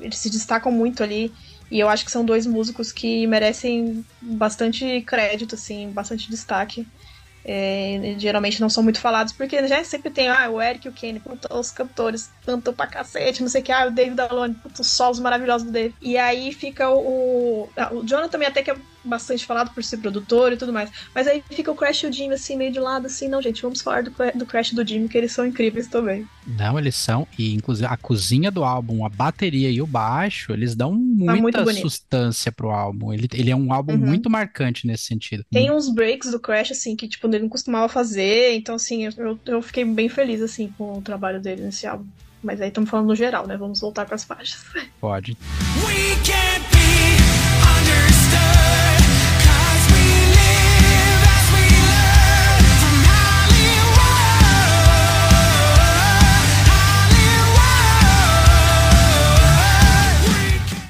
eles 0.00 0.16
se 0.18 0.30
destacam 0.30 0.70
muito 0.70 1.02
ali. 1.02 1.32
E 1.72 1.80
eu 1.80 1.88
acho 1.88 2.04
que 2.04 2.10
são 2.10 2.22
dois 2.22 2.46
músicos 2.46 2.92
que 2.92 3.26
merecem 3.26 4.04
bastante 4.20 5.00
crédito, 5.00 5.54
assim, 5.54 5.90
bastante 5.90 6.28
destaque. 6.28 6.86
É, 7.46 8.14
geralmente 8.18 8.60
não 8.60 8.68
são 8.68 8.82
muito 8.82 9.00
falados, 9.00 9.32
porque 9.32 9.66
já 9.66 9.82
sempre 9.82 10.10
tem, 10.10 10.28
ah, 10.28 10.50
o 10.50 10.60
Eric 10.60 10.86
e 10.86 10.90
o 10.90 10.92
Kenny, 10.92 11.18
puta, 11.18 11.52
os 11.56 11.70
cantores 11.70 12.30
cantam 12.44 12.74
pra 12.74 12.86
cacete, 12.86 13.40
não 13.40 13.48
sei 13.48 13.62
o 13.62 13.64
que, 13.64 13.72
ah, 13.72 13.86
o 13.86 13.90
David 13.90 14.20
Alone, 14.20 14.54
puta, 14.54 14.82
os 14.82 14.86
solos 14.86 15.18
maravilhosos 15.18 15.66
do 15.66 15.72
Dave. 15.72 15.94
E 16.02 16.18
aí 16.18 16.52
fica 16.52 16.90
o. 16.90 17.62
O, 17.62 17.68
ah, 17.74 17.90
Jonathan 18.04 18.28
também 18.28 18.48
até 18.48 18.62
que 18.62 18.70
é 18.70 18.76
bastante 19.04 19.44
falado 19.46 19.72
por 19.74 19.82
ser 19.82 19.98
produtor 19.98 20.52
e 20.52 20.56
tudo 20.56 20.72
mais. 20.72 20.90
Mas 21.14 21.26
aí 21.26 21.42
fica 21.50 21.70
o 21.70 21.74
Crash 21.74 22.02
e 22.02 22.06
o 22.06 22.12
Jimmy, 22.12 22.34
assim, 22.34 22.56
meio 22.56 22.72
de 22.72 22.80
lado, 22.80 23.06
assim, 23.06 23.28
não, 23.28 23.40
gente, 23.42 23.60
vamos 23.62 23.80
falar 23.82 24.02
do, 24.04 24.12
do 24.34 24.46
Crash 24.46 24.72
e 24.72 24.74
do 24.74 24.86
Jimmy, 24.86 25.08
que 25.08 25.18
eles 25.18 25.32
são 25.32 25.46
incríveis 25.46 25.86
também. 25.88 26.26
Não, 26.46 26.78
eles 26.78 26.94
são, 26.96 27.26
e 27.38 27.54
inclusive 27.54 27.86
a 27.86 27.96
cozinha 27.96 28.50
do 28.50 28.64
álbum, 28.64 29.04
a 29.06 29.08
bateria 29.08 29.70
e 29.70 29.80
o 29.80 29.86
baixo, 29.86 30.52
eles 30.52 30.74
dão 30.74 30.92
muita 30.92 31.40
muito 31.42 31.62
bonito. 31.64 31.82
sustância 31.82 32.50
pro 32.52 32.70
álbum. 32.70 33.12
Ele, 33.12 33.28
ele 33.32 33.50
é 33.50 33.56
um 33.56 33.72
álbum 33.72 33.92
Uhum. 33.92 33.98
muito 33.98 34.28
marcante 34.30 34.86
nesse 34.86 35.04
sentido. 35.04 35.44
Tem 35.50 35.70
uns 35.70 35.88
breaks 35.88 36.30
do 36.30 36.40
Crash, 36.40 36.70
assim, 36.72 36.96
que, 36.96 37.06
tipo, 37.08 37.26
ele 37.26 37.40
não 37.40 37.48
costumava 37.48 37.88
fazer. 37.88 38.54
Então, 38.54 38.74
assim, 38.76 39.04
eu, 39.16 39.38
eu 39.46 39.62
fiquei 39.62 39.84
bem 39.84 40.08
feliz, 40.08 40.40
assim, 40.40 40.72
com 40.78 40.98
o 40.98 41.02
trabalho 41.02 41.40
dele 41.40 41.62
nesse 41.62 41.86
álbum. 41.86 42.06
Mas 42.42 42.60
aí 42.60 42.68
estamos 42.68 42.90
falando 42.90 43.06
no 43.08 43.14
geral, 43.14 43.46
né? 43.46 43.56
Vamos 43.56 43.80
voltar 43.80 44.04
para 44.04 44.16
as 44.16 44.24
faixas. 44.24 44.64
Pode. 45.00 45.36
We 45.84 46.16
can't 46.24 46.64
be 46.72 47.62
understood 47.78 48.61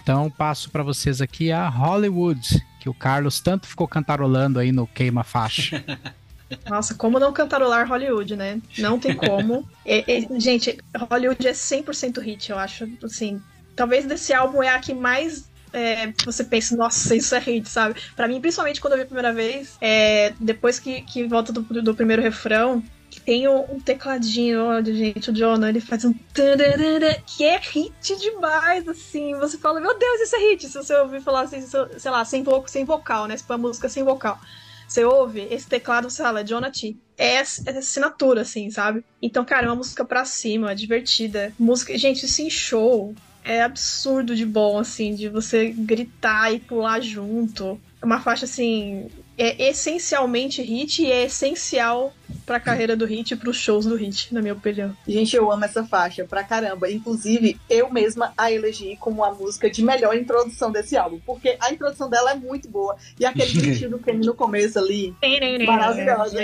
Então 0.02 0.28
passo 0.28 0.68
para 0.70 0.82
vocês 0.82 1.20
aqui 1.20 1.52
a 1.52 1.68
Hollywood, 1.68 2.60
que 2.80 2.88
o 2.88 2.94
Carlos 2.94 3.40
tanto 3.40 3.68
ficou 3.68 3.86
cantarolando 3.86 4.58
aí 4.58 4.72
no 4.72 4.86
Queima 4.86 5.22
Faixa. 5.22 5.84
Nossa, 6.68 6.94
como 6.94 7.18
não 7.18 7.32
cantarolar 7.32 7.88
Hollywood, 7.88 8.36
né? 8.36 8.60
Não 8.76 8.98
tem 8.98 9.14
como. 9.14 9.66
É, 9.86 10.18
é, 10.18 10.40
gente, 10.40 10.76
Hollywood 11.08 11.46
é 11.46 11.52
100% 11.52 12.20
hit, 12.20 12.50
eu 12.50 12.58
acho. 12.58 12.86
Assim, 13.02 13.40
talvez 13.74 14.04
desse 14.04 14.34
álbum 14.34 14.62
é 14.62 14.68
a 14.68 14.78
que 14.78 14.92
mais 14.92 15.48
é, 15.72 16.12
você 16.24 16.44
pensa, 16.44 16.76
nossa, 16.76 17.16
isso 17.16 17.34
é 17.34 17.38
hit, 17.38 17.68
sabe? 17.68 17.98
Pra 18.14 18.28
mim, 18.28 18.40
principalmente 18.40 18.80
quando 18.80 18.94
eu 18.94 18.98
vi 18.98 19.04
a 19.04 19.06
primeira 19.06 19.32
vez, 19.32 19.76
é, 19.80 20.34
depois 20.38 20.78
que, 20.78 21.02
que 21.02 21.24
volta 21.26 21.52
do, 21.52 21.62
do 21.62 21.94
primeiro 21.94 22.20
refrão, 22.20 22.82
que 23.12 23.20
tem 23.20 23.46
um, 23.46 23.78
tecladinho, 23.78 24.64
olha, 24.64 24.94
gente, 24.94 25.30
o 25.30 25.34
Jonah, 25.34 25.68
ele 25.68 25.82
faz 25.82 26.02
um 26.02 26.14
que 27.26 27.44
é 27.44 27.58
hit 27.58 28.16
demais, 28.16 28.88
assim. 28.88 29.34
Você 29.36 29.58
fala, 29.58 29.80
meu 29.82 29.98
Deus, 29.98 30.20
isso 30.22 30.34
é 30.34 30.38
hit. 30.38 30.66
Se 30.66 30.74
você 30.74 30.94
ouvir 30.96 31.20
falar 31.20 31.42
assim, 31.42 31.60
se- 31.60 31.98
sei 31.98 32.10
lá, 32.10 32.24
sem, 32.24 32.42
vo 32.42 32.64
sem 32.66 32.86
vocal, 32.86 33.26
né? 33.26 33.36
Se 33.36 33.44
for 33.44 33.58
música 33.58 33.86
sem 33.86 34.02
vocal. 34.02 34.38
Você 34.88 35.04
ouve 35.04 35.46
esse 35.50 35.68
teclado, 35.68 36.08
você 36.08 36.22
fala, 36.22 36.40
é 36.40 36.44
Jonah 36.44 36.70
T. 36.70 36.96
É, 37.18 37.36
é 37.36 37.40
assinatura, 37.78 38.40
assim, 38.40 38.70
sabe? 38.70 39.04
Então, 39.20 39.44
cara, 39.44 39.66
é 39.66 39.68
uma 39.68 39.76
música 39.76 40.04
pra 40.06 40.24
cima, 40.24 40.74
divertida. 40.74 41.52
Música, 41.58 41.96
gente, 41.98 42.24
isso 42.24 42.40
em 42.40 42.48
show 42.50 43.14
é 43.44 43.62
absurdo 43.62 44.34
de 44.34 44.46
bom, 44.46 44.78
assim, 44.78 45.14
de 45.14 45.28
você 45.28 45.68
gritar 45.70 46.50
e 46.52 46.60
pular 46.60 47.00
junto. 47.00 47.78
É 48.00 48.06
uma 48.06 48.20
faixa, 48.20 48.46
assim, 48.46 49.10
é 49.36 49.68
essencialmente 49.68 50.62
hit 50.62 51.02
e 51.02 51.10
é 51.10 51.24
essencial 51.24 52.12
pra 52.44 52.60
carreira 52.60 52.96
do 52.96 53.04
hit 53.04 53.32
e 53.32 53.36
pros 53.36 53.56
shows 53.56 53.86
do 53.86 53.94
hit, 53.94 54.32
na 54.32 54.40
minha 54.40 54.54
opinião. 54.54 54.96
Gente, 55.06 55.34
eu 55.36 55.50
amo 55.50 55.64
essa 55.64 55.84
faixa 55.84 56.24
pra 56.24 56.44
caramba. 56.44 56.90
Inclusive, 56.90 57.58
eu 57.68 57.90
mesma 57.90 58.32
a 58.36 58.50
elegi 58.50 58.96
como 59.00 59.24
a 59.24 59.32
música 59.32 59.70
de 59.70 59.82
melhor 59.82 60.16
introdução 60.16 60.70
desse 60.70 60.96
álbum. 60.96 61.20
Porque 61.24 61.56
a 61.60 61.72
introdução 61.72 62.10
dela 62.10 62.32
é 62.32 62.34
muito 62.34 62.68
boa. 62.68 62.96
E 63.18 63.24
aquele 63.24 63.52
gritinho 63.60 63.90
do 63.90 63.98
Kenny 63.98 64.26
no 64.26 64.34
começo 64.34 64.78
ali. 64.78 65.14
Maravilhosa. 65.66 66.38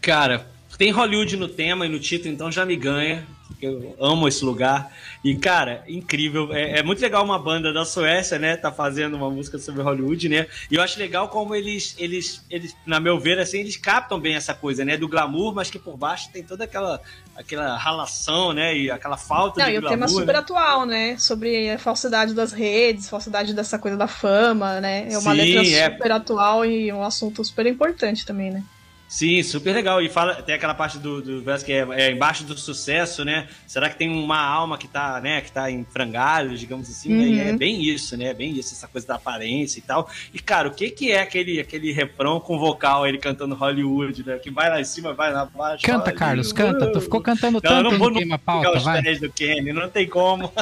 Cara, 0.00 0.46
tem 0.76 0.90
Hollywood 0.90 1.36
no 1.36 1.48
tema 1.48 1.86
e 1.86 1.88
no 1.88 1.98
título, 1.98 2.32
então 2.32 2.50
já 2.52 2.64
me 2.64 2.76
ganha. 2.76 3.26
porque 3.48 3.66
Eu 3.66 3.96
amo 3.98 4.28
esse 4.28 4.44
lugar. 4.44 4.92
E, 5.24 5.34
cara, 5.34 5.82
incrível. 5.88 6.52
É, 6.52 6.78
é 6.78 6.82
muito 6.82 7.00
legal 7.00 7.24
uma 7.24 7.38
banda 7.38 7.72
da 7.72 7.84
Suécia, 7.84 8.38
né? 8.38 8.56
Tá 8.56 8.70
fazendo 8.70 9.16
uma 9.16 9.30
música 9.30 9.58
sobre 9.58 9.82
Hollywood, 9.82 10.28
né? 10.28 10.46
E 10.70 10.74
eu 10.74 10.82
acho 10.82 10.98
legal 10.98 11.28
como 11.28 11.54
eles, 11.54 11.94
eles, 11.98 12.44
eles, 12.50 12.76
na 12.86 13.00
meu 13.00 13.18
ver, 13.18 13.38
assim, 13.38 13.58
eles 13.58 13.76
captam 13.76 14.20
bem 14.20 14.34
essa 14.34 14.54
coisa, 14.54 14.84
né? 14.84 14.96
Do 14.96 15.08
glamour, 15.08 15.54
mas 15.54 15.70
que 15.70 15.78
por 15.78 15.96
baixo 15.96 16.28
tem 16.30 16.42
toda 16.42 16.64
aquela, 16.64 17.00
aquela 17.34 17.76
ralação, 17.76 18.52
né? 18.52 18.76
E 18.76 18.90
aquela 18.90 19.16
falta 19.16 19.60
Não, 19.60 19.68
de 19.68 19.74
e 19.74 19.78
o 19.78 19.80
glamour. 19.80 19.98
tema 19.98 20.08
super 20.08 20.34
né? 20.34 20.38
atual, 20.38 20.84
né? 20.86 21.16
Sobre 21.18 21.70
a 21.70 21.78
falsidade 21.78 22.34
das 22.34 22.52
redes, 22.52 23.08
falsidade 23.08 23.54
dessa 23.54 23.78
coisa 23.78 23.96
da 23.96 24.06
fama, 24.06 24.80
né? 24.80 25.08
É 25.10 25.18
uma 25.18 25.32
Sim, 25.32 25.38
letra 25.38 25.66
é. 25.66 25.90
super 25.90 26.12
atual 26.12 26.64
e 26.64 26.92
um 26.92 27.02
assunto 27.02 27.42
super 27.42 27.66
importante 27.66 28.26
também, 28.26 28.50
né? 28.50 28.62
Sim, 29.08 29.40
super 29.44 29.72
legal. 29.72 30.02
E 30.02 30.08
fala, 30.08 30.34
tem 30.42 30.54
aquela 30.54 30.74
parte 30.74 30.98
do, 30.98 31.22
do 31.22 31.40
verso 31.40 31.64
que 31.64 31.72
é, 31.72 31.86
é 31.92 32.10
embaixo 32.10 32.42
do 32.42 32.58
sucesso, 32.58 33.24
né? 33.24 33.46
Será 33.66 33.88
que 33.88 33.96
tem 33.96 34.10
uma 34.10 34.38
alma 34.44 34.76
que 34.76 34.88
tá, 34.88 35.20
né, 35.20 35.40
que 35.40 35.52
tá 35.52 35.70
em 35.70 35.84
frangalhos, 35.84 36.58
digamos 36.58 36.90
assim? 36.90 37.10
né? 37.10 37.22
E 37.24 37.40
Uhum. 37.40 37.48
é 37.48 37.52
bem 37.56 37.82
isso, 37.84 38.16
né? 38.16 38.26
É 38.26 38.34
bem 38.34 38.50
isso, 38.58 38.74
essa 38.74 38.88
coisa 38.88 39.06
da 39.06 39.14
aparência 39.14 39.78
e 39.78 39.82
tal. 39.82 40.10
E, 40.34 40.40
cara, 40.40 40.66
o 40.68 40.72
que 40.72 40.90
que 40.90 41.12
é 41.12 41.20
aquele, 41.20 41.60
aquele 41.60 41.92
refrão 41.92 42.40
com 42.40 42.58
vocal, 42.58 43.06
ele 43.06 43.18
cantando 43.18 43.54
Hollywood, 43.54 44.26
né? 44.26 44.38
Que 44.38 44.50
vai 44.50 44.68
lá 44.68 44.80
em 44.80 44.84
cima, 44.84 45.12
vai 45.14 45.32
lá 45.32 45.48
embaixo. 45.54 45.84
Canta, 45.84 45.98
Hollywood. 45.98 46.18
Carlos, 46.18 46.52
canta. 46.52 46.92
Tu 46.92 47.00
ficou 47.00 47.20
cantando 47.20 47.60
Não, 47.62 47.70
tanto 47.70 47.90
não 47.90 47.98
vou 47.98 48.08
no 48.08 48.14
no 48.14 48.18
Queima 48.20 48.38
pegar 48.38 48.52
Pauta, 48.62 48.76
os 48.78 48.82
vai. 48.84 49.02
pés 49.02 49.20
do 49.20 49.30
Kenny, 49.30 49.72
não 49.72 49.88
tem 49.88 50.08
como. 50.08 50.52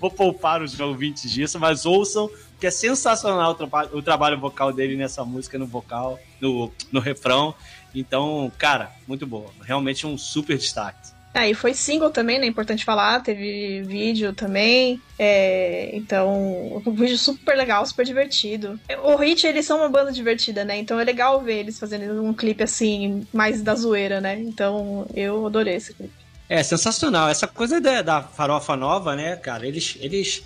vou 0.00 0.10
poupar 0.10 0.62
os 0.62 0.78
ouvintes 0.78 1.30
disso, 1.30 1.58
mas 1.58 1.84
ouçam, 1.86 2.30
que 2.60 2.66
é 2.66 2.70
sensacional 2.70 3.52
o, 3.52 3.54
traba- 3.54 3.90
o 3.92 4.02
trabalho 4.02 4.38
vocal 4.38 4.72
dele 4.72 4.96
nessa 4.96 5.24
música, 5.24 5.58
no 5.58 5.66
vocal, 5.66 6.18
no, 6.40 6.72
no 6.90 7.00
refrão. 7.00 7.54
Então, 7.94 8.50
cara, 8.58 8.90
muito 9.06 9.26
boa. 9.26 9.50
Realmente 9.62 10.06
um 10.06 10.16
super 10.16 10.56
destaque. 10.56 11.10
É, 11.34 11.48
e 11.48 11.54
foi 11.54 11.72
single 11.72 12.10
também, 12.10 12.38
né? 12.38 12.46
Importante 12.46 12.84
falar, 12.84 13.20
teve 13.20 13.82
vídeo 13.84 14.34
também. 14.34 15.00
É, 15.18 15.90
então, 15.94 16.82
um 16.86 16.92
vídeo 16.94 17.16
super 17.16 17.56
legal, 17.56 17.86
super 17.86 18.04
divertido. 18.04 18.78
O 19.02 19.16
Hit, 19.16 19.46
eles 19.46 19.64
são 19.64 19.78
uma 19.78 19.88
banda 19.88 20.12
divertida, 20.12 20.62
né? 20.62 20.76
Então 20.76 21.00
é 21.00 21.04
legal 21.04 21.40
ver 21.40 21.60
eles 21.60 21.78
fazendo 21.78 22.22
um 22.22 22.34
clipe 22.34 22.62
assim, 22.62 23.26
mais 23.32 23.62
da 23.62 23.74
zoeira, 23.74 24.20
né? 24.20 24.38
Então 24.40 25.06
eu 25.14 25.46
adorei 25.46 25.76
esse 25.76 25.94
clipe. 25.94 26.21
É 26.48 26.62
sensacional. 26.62 27.28
Essa 27.28 27.46
coisa 27.46 27.80
da, 27.80 28.02
da 28.02 28.22
farofa 28.22 28.76
nova, 28.76 29.16
né, 29.16 29.36
cara? 29.36 29.66
Eles, 29.66 29.96
eles, 30.00 30.42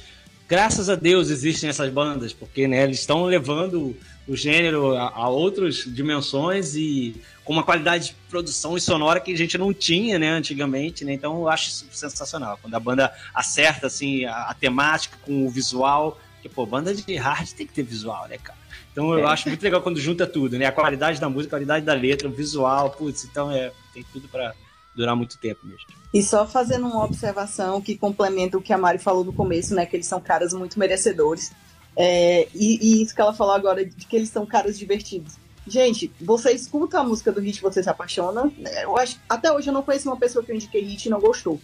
graças 0.48 0.88
a 0.88 0.94
Deus, 0.94 1.30
existem 1.30 1.68
essas 1.68 1.90
bandas, 1.92 2.32
porque 2.32 2.68
né, 2.68 2.84
eles 2.84 3.00
estão 3.00 3.24
levando 3.24 3.96
o 4.28 4.36
gênero 4.36 4.96
a, 4.96 5.08
a 5.10 5.28
outras 5.28 5.84
dimensões 5.86 6.74
e 6.74 7.20
com 7.44 7.52
uma 7.52 7.62
qualidade 7.62 8.08
de 8.08 8.14
produção 8.28 8.76
e 8.76 8.80
sonora 8.80 9.20
que 9.20 9.32
a 9.32 9.36
gente 9.36 9.56
não 9.56 9.72
tinha, 9.72 10.18
né, 10.18 10.30
antigamente, 10.30 11.04
né? 11.04 11.12
Então 11.12 11.36
eu 11.40 11.48
acho 11.48 11.68
isso 11.68 11.86
sensacional. 11.92 12.58
Quando 12.60 12.74
a 12.74 12.80
banda 12.80 13.12
acerta, 13.32 13.86
assim, 13.86 14.24
a, 14.24 14.46
a 14.50 14.54
temática 14.54 15.16
com 15.22 15.46
o 15.46 15.50
visual, 15.50 16.20
porque, 16.34 16.48
pô, 16.48 16.66
banda 16.66 16.92
de 16.94 17.14
hard 17.16 17.48
tem 17.52 17.66
que 17.66 17.72
ter 17.72 17.82
visual, 17.84 18.26
né, 18.28 18.36
cara? 18.38 18.58
Então 18.92 19.12
eu 19.12 19.26
É. 19.28 19.30
acho 19.32 19.48
muito 19.48 19.62
legal 19.62 19.80
quando 19.80 20.00
junta 20.00 20.26
tudo, 20.26 20.58
né? 20.58 20.66
A 20.66 20.72
qualidade 20.72 21.20
da 21.20 21.28
música, 21.28 21.54
a 21.54 21.58
qualidade 21.58 21.84
da 21.84 21.94
letra, 21.94 22.28
o 22.28 22.32
visual, 22.32 22.90
putz, 22.90 23.24
então 23.24 23.50
é, 23.52 23.70
tem 23.94 24.04
tudo 24.12 24.26
pra 24.28 24.52
durar 24.96 25.14
muito 25.14 25.38
tempo 25.38 25.66
mesmo. 25.66 25.86
E 26.12 26.22
só 26.22 26.46
fazendo 26.46 26.86
uma 26.86 27.04
observação 27.04 27.80
que 27.80 27.96
complementa 27.96 28.56
o 28.56 28.62
que 28.62 28.72
a 28.72 28.78
Mari 28.78 28.98
falou 28.98 29.22
no 29.24 29.32
começo, 29.32 29.74
né? 29.74 29.84
Que 29.86 29.96
eles 29.96 30.06
são 30.06 30.20
caras 30.20 30.52
muito 30.52 30.78
merecedores. 30.78 31.52
É, 31.94 32.48
e, 32.54 32.78
e 32.98 33.02
isso 33.02 33.14
que 33.14 33.20
ela 33.20 33.32
falou 33.34 33.54
agora, 33.54 33.84
de 33.84 34.06
que 34.06 34.16
eles 34.16 34.28
são 34.30 34.44
caras 34.46 34.78
divertidos. 34.78 35.34
Gente, 35.66 36.12
você 36.20 36.52
escuta 36.52 37.00
a 37.00 37.04
música 37.04 37.32
do 37.32 37.40
Hit, 37.40 37.60
você 37.60 37.82
se 37.82 37.90
apaixona. 37.90 38.50
Eu 38.82 38.96
acho, 38.96 39.18
até 39.28 39.52
hoje 39.52 39.68
eu 39.68 39.74
não 39.74 39.82
conheço 39.82 40.08
uma 40.08 40.16
pessoa 40.16 40.44
que 40.44 40.50
eu 40.52 40.56
indiquei 40.56 40.82
Hit 40.82 41.06
e 41.06 41.10
não 41.10 41.20
gostou. 41.20 41.60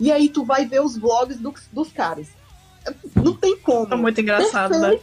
E 0.00 0.10
aí 0.10 0.28
tu 0.28 0.44
vai 0.44 0.64
ver 0.66 0.80
os 0.82 0.96
vlogs 0.96 1.36
do- 1.38 1.54
dos 1.72 1.92
caras. 1.92 2.28
Não 3.14 3.34
tem 3.36 3.56
como. 3.58 3.92
É 3.92 3.96
muito 3.96 4.20
engraçado, 4.20 4.72
né? 4.78 4.98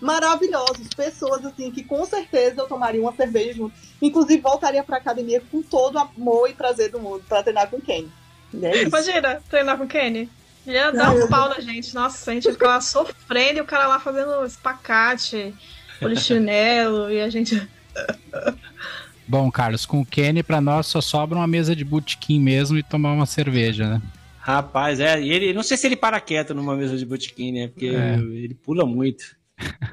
Maravilhosos, 0.00 0.88
pessoas 0.96 1.44
assim 1.44 1.70
que 1.70 1.82
com 1.82 2.04
certeza 2.04 2.60
eu 2.62 2.66
tomaria 2.68 3.00
uma 3.00 3.12
cerveja 3.14 3.54
junto. 3.54 3.74
Inclusive 4.00 4.40
voltaria 4.40 4.82
pra 4.84 4.98
academia 4.98 5.42
com 5.50 5.60
todo 5.62 5.96
o 5.96 5.98
amor 5.98 6.48
e 6.48 6.54
prazer 6.54 6.90
do 6.90 7.00
mundo 7.00 7.24
pra 7.28 7.42
treinar 7.42 7.68
com 7.68 7.80
quem. 7.80 8.10
E 8.54 8.64
é. 8.64 8.84
Imagina, 8.84 9.42
treinar 9.48 9.76
com 9.76 9.84
o 9.84 9.88
Kenny. 9.88 10.28
Ele 10.66 10.76
ia 10.76 10.92
dar 10.92 11.14
um 11.14 11.26
pau 11.28 11.48
na 11.48 11.60
gente. 11.60 11.94
Nossa, 11.94 12.30
a 12.30 12.34
gente 12.34 12.44
ia 12.44 12.52
ficar 12.52 12.68
lá 12.68 12.80
sofrendo 12.80 13.58
e 13.58 13.60
o 13.60 13.64
cara 13.64 13.86
lá 13.86 13.98
fazendo 13.98 14.44
espacate, 14.44 15.54
polichinelo 15.98 17.10
e 17.10 17.20
a 17.20 17.28
gente. 17.28 17.68
Bom, 19.26 19.50
Carlos, 19.50 19.84
com 19.84 20.00
o 20.00 20.06
Kenny, 20.06 20.42
pra 20.42 20.60
nós 20.60 20.86
só 20.86 21.00
sobra 21.00 21.36
uma 21.36 21.46
mesa 21.46 21.76
de 21.76 21.84
botequim 21.84 22.40
mesmo 22.40 22.78
e 22.78 22.82
tomar 22.82 23.12
uma 23.12 23.26
cerveja, 23.26 23.86
né? 23.86 24.02
Rapaz, 24.38 25.00
é, 25.00 25.20
e 25.20 25.30
ele, 25.30 25.52
não 25.52 25.62
sei 25.62 25.76
se 25.76 25.86
ele 25.86 25.96
para 25.96 26.18
quieto 26.20 26.54
numa 26.54 26.74
mesa 26.74 26.96
de 26.96 27.04
botequim, 27.04 27.52
né? 27.52 27.68
Porque 27.68 27.88
É. 27.88 28.14
ele 28.14 28.54
pula 28.54 28.86
muito. 28.86 29.36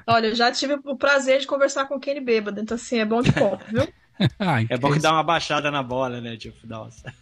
Olha, 0.08 0.28
eu 0.28 0.36
já 0.36 0.52
tive 0.52 0.80
o 0.84 0.96
prazer 0.96 1.40
de 1.40 1.48
conversar 1.48 1.86
com 1.86 1.96
o 1.96 2.00
Kenny 2.00 2.20
bêbado, 2.22 2.60
então 2.62 2.76
assim, 2.76 3.00
é 3.00 3.06
bom 3.06 3.22
de 3.22 3.32
ponto, 3.32 3.64
viu? 3.72 3.88
Ah, 4.40 4.62
É 4.70 4.78
bom 4.78 4.92
que 4.94 5.00
dá 5.00 5.12
uma 5.12 5.24
baixada 5.24 5.70
na 5.72 5.82
bola, 5.84 6.22
né? 6.22 6.38
Tipo, 6.38 6.66
nossa. 6.68 7.14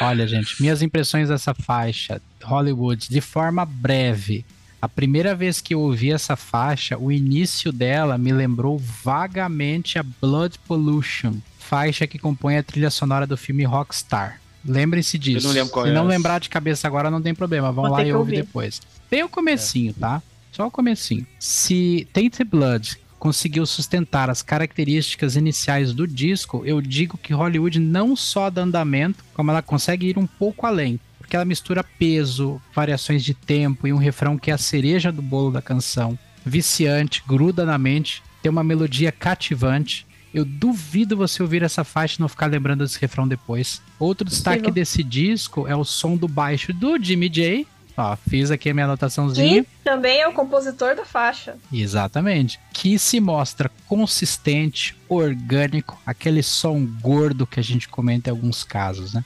Olha, 0.00 0.26
gente, 0.26 0.60
minhas 0.60 0.82
impressões 0.82 1.28
dessa 1.28 1.54
faixa, 1.54 2.20
Hollywood, 2.42 3.08
de 3.08 3.20
forma 3.20 3.64
breve. 3.64 4.44
A 4.80 4.88
primeira 4.88 5.34
vez 5.34 5.60
que 5.60 5.74
eu 5.74 5.80
ouvi 5.80 6.12
essa 6.12 6.36
faixa, 6.36 6.96
o 6.96 7.10
início 7.10 7.72
dela 7.72 8.16
me 8.16 8.32
lembrou 8.32 8.78
vagamente 8.78 9.98
a 9.98 10.04
Blood 10.04 10.56
Pollution, 10.68 11.34
faixa 11.58 12.06
que 12.06 12.18
compõe 12.18 12.56
a 12.58 12.62
trilha 12.62 12.90
sonora 12.90 13.26
do 13.26 13.36
filme 13.36 13.64
Rockstar. 13.64 14.40
Lembrem-se 14.64 15.18
disso. 15.18 15.46
não 15.46 15.54
lembro 15.54 15.72
qual 15.72 15.84
Se 15.84 15.90
é 15.90 15.94
não 15.94 16.02
essa. 16.02 16.10
lembrar 16.10 16.38
de 16.38 16.48
cabeça 16.48 16.86
agora, 16.86 17.10
não 17.10 17.22
tem 17.22 17.34
problema. 17.34 17.72
Vão 17.72 17.84
Vou 17.84 17.92
lá 17.92 18.04
e 18.04 18.12
ouve 18.12 18.18
ouvir. 18.32 18.36
depois. 18.44 18.80
Tem 19.10 19.22
o 19.24 19.28
comecinho, 19.28 19.92
tá? 19.94 20.22
Só 20.52 20.66
o 20.66 20.70
comecinho. 20.70 21.26
Se 21.38 22.06
Tainted 22.12 22.48
Blood 22.48 22.98
conseguiu 23.18 23.66
sustentar 23.66 24.30
as 24.30 24.42
características 24.42 25.36
iniciais 25.36 25.92
do 25.92 26.06
disco, 26.06 26.62
eu 26.64 26.80
digo 26.80 27.18
que 27.18 27.34
Hollywood 27.34 27.78
não 27.78 28.14
só 28.14 28.48
dá 28.48 28.62
andamento, 28.62 29.24
como 29.34 29.50
ela 29.50 29.62
consegue 29.62 30.08
ir 30.08 30.18
um 30.18 30.26
pouco 30.26 30.66
além. 30.66 31.00
Porque 31.18 31.36
ela 31.36 31.44
mistura 31.44 31.84
peso, 31.84 32.60
variações 32.74 33.22
de 33.22 33.34
tempo 33.34 33.86
e 33.86 33.92
um 33.92 33.98
refrão 33.98 34.38
que 34.38 34.50
é 34.50 34.54
a 34.54 34.58
cereja 34.58 35.12
do 35.12 35.20
bolo 35.20 35.50
da 35.50 35.60
canção. 35.60 36.18
Viciante, 36.44 37.22
gruda 37.26 37.66
na 37.66 37.76
mente, 37.76 38.22
tem 38.42 38.50
uma 38.50 38.64
melodia 38.64 39.12
cativante. 39.12 40.06
Eu 40.32 40.44
duvido 40.44 41.16
você 41.16 41.42
ouvir 41.42 41.62
essa 41.62 41.84
faixa 41.84 42.16
e 42.18 42.20
não 42.20 42.28
ficar 42.28 42.46
lembrando 42.46 42.84
desse 42.84 42.98
refrão 43.00 43.26
depois. 43.26 43.82
Outro 43.98 44.26
destaque 44.26 44.58
Possível. 44.58 44.74
desse 44.74 45.02
disco 45.02 45.66
é 45.66 45.74
o 45.76 45.84
som 45.84 46.16
do 46.16 46.28
baixo 46.28 46.72
do 46.72 47.02
Jimmy 47.02 47.28
J. 47.28 47.66
Ó, 48.00 48.14
fiz 48.14 48.52
aqui 48.52 48.70
a 48.70 48.74
minha 48.74 48.86
anotaçãozinha. 48.86 49.64
Que 49.64 49.70
também 49.82 50.20
é 50.20 50.28
o 50.28 50.32
compositor 50.32 50.94
da 50.94 51.04
faixa. 51.04 51.56
Exatamente. 51.72 52.60
Que 52.72 52.96
se 52.96 53.18
mostra 53.18 53.68
consistente, 53.88 54.96
orgânico, 55.08 56.00
aquele 56.06 56.40
som 56.40 56.86
gordo 57.00 57.44
que 57.44 57.58
a 57.58 57.62
gente 57.62 57.88
comenta 57.88 58.30
em 58.30 58.32
alguns 58.32 58.62
casos, 58.62 59.12
né? 59.12 59.24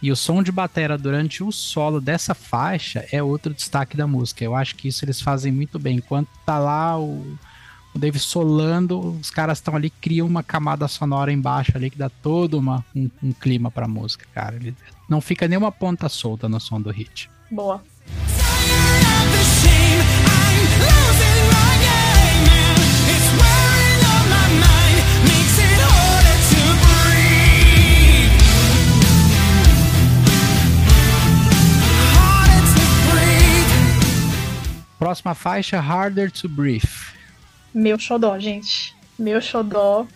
E 0.00 0.12
o 0.12 0.14
som 0.14 0.40
de 0.40 0.52
batera 0.52 0.96
durante 0.96 1.42
o 1.42 1.50
solo 1.50 2.00
dessa 2.00 2.32
faixa 2.32 3.04
é 3.10 3.20
outro 3.20 3.52
destaque 3.52 3.96
da 3.96 4.06
música. 4.06 4.44
Eu 4.44 4.54
acho 4.54 4.76
que 4.76 4.86
isso 4.86 5.04
eles 5.04 5.20
fazem 5.20 5.50
muito 5.50 5.76
bem. 5.76 5.96
Enquanto 5.96 6.28
tá 6.46 6.60
lá 6.60 6.96
o, 6.96 7.36
o 7.92 7.98
Dave 7.98 8.20
solando, 8.20 9.00
os 9.20 9.30
caras 9.30 9.58
estão 9.58 9.74
ali, 9.74 9.90
criam 9.90 10.28
uma 10.28 10.44
camada 10.44 10.86
sonora 10.86 11.32
embaixo 11.32 11.72
ali 11.74 11.90
que 11.90 11.98
dá 11.98 12.08
todo 12.08 12.56
uma, 12.56 12.84
um, 12.94 13.10
um 13.20 13.32
clima 13.32 13.68
pra 13.68 13.88
música, 13.88 14.26
cara. 14.32 14.54
Ele 14.54 14.76
não 15.08 15.20
fica 15.20 15.48
nenhuma 15.48 15.72
ponta 15.72 16.08
solta 16.08 16.48
no 16.48 16.60
som 16.60 16.80
do 16.80 16.90
hit. 16.90 17.28
Boa. 17.50 17.82
Próxima 35.02 35.34
faixa, 35.34 35.80
Harder 35.80 36.30
to 36.30 36.48
Breathe. 36.48 36.88
Meu 37.74 37.98
xodó, 37.98 38.38
gente. 38.38 38.94
Meu 39.18 39.40
xodó. 39.40 40.06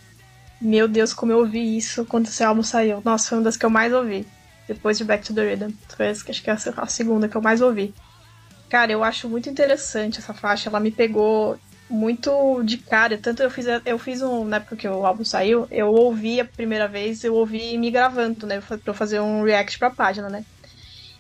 Meu 0.61 0.87
Deus, 0.87 1.13
como 1.13 1.33
eu 1.33 1.39
ouvi 1.39 1.77
isso 1.77 2.05
quando 2.05 2.27
esse 2.27 2.45
álbum 2.45 2.63
saiu. 2.63 3.03
Nossa, 3.05 3.31
foi 3.31 3.39
uma 3.39 3.43
das 3.43 3.57
que 3.57 3.67
eu 3.67 3.71
mais 3.71 3.93
ouvi. 3.93 4.25
Depois 4.69 4.97
de 4.97 5.03
Back 5.03 5.25
to 5.25 5.35
the 5.35 5.43
Rhythm. 5.43 5.73
Foi 5.89 6.11
acho 6.11 6.41
que 6.41 6.49
é 6.49 6.53
a 6.77 6.87
segunda 6.87 7.29
que 7.29 7.37
eu 7.37 7.43
mais 7.43 7.61
ouvi. 7.61 7.93
Cara, 8.69 8.93
eu 8.93 9.03
acho 9.03 9.29
muito 9.29 9.51
interessante 9.51 10.21
essa 10.21 10.33
faixa. 10.33 10.69
Ela 10.69 10.79
me 10.79 10.93
pegou 10.93 11.59
muito 11.91 12.63
de 12.63 12.79
cara. 12.79 13.19
Tanto 13.19 13.43
eu 13.43 13.51
fiz, 13.51 13.67
eu 13.85 13.99
fiz 13.99 14.23
um. 14.23 14.45
Na 14.45 14.59
época 14.59 14.77
que 14.77 14.87
o 14.87 15.05
álbum 15.05 15.25
saiu, 15.25 15.67
eu 15.69 15.89
ouvi 15.89 16.39
a 16.39 16.45
primeira 16.45 16.87
vez, 16.87 17.25
eu 17.25 17.35
ouvi 17.35 17.77
me 17.77 17.91
gravando, 17.91 18.47
né? 18.47 18.63
Pra 18.85 18.95
fazer 18.95 19.19
um 19.19 19.43
react 19.43 19.81
pra 19.81 19.91
página, 19.91 20.29
né? 20.29 20.45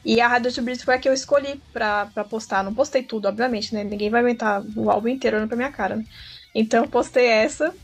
E 0.06 0.20
a 0.20 0.28
Harder 0.28 0.54
to 0.54 0.62
Breathe 0.62 0.84
foi 0.84 0.94
a 0.94 0.98
que 0.98 1.08
eu 1.08 1.12
escolhi 1.12 1.60
pra, 1.72 2.06
pra 2.06 2.22
postar. 2.22 2.62
Não 2.62 2.72
postei 2.72 3.02
tudo, 3.02 3.26
obviamente, 3.26 3.74
né? 3.74 3.82
Ninguém 3.82 4.08
vai 4.08 4.20
aguentar 4.20 4.64
o 4.76 4.88
álbum 4.88 5.08
inteiro 5.08 5.36
olhando 5.36 5.48
pra 5.48 5.56
minha 5.56 5.72
cara, 5.72 5.96
né? 5.96 6.04
Então 6.54 6.84
eu 6.84 6.88
postei 6.88 7.26
essa. 7.26 7.74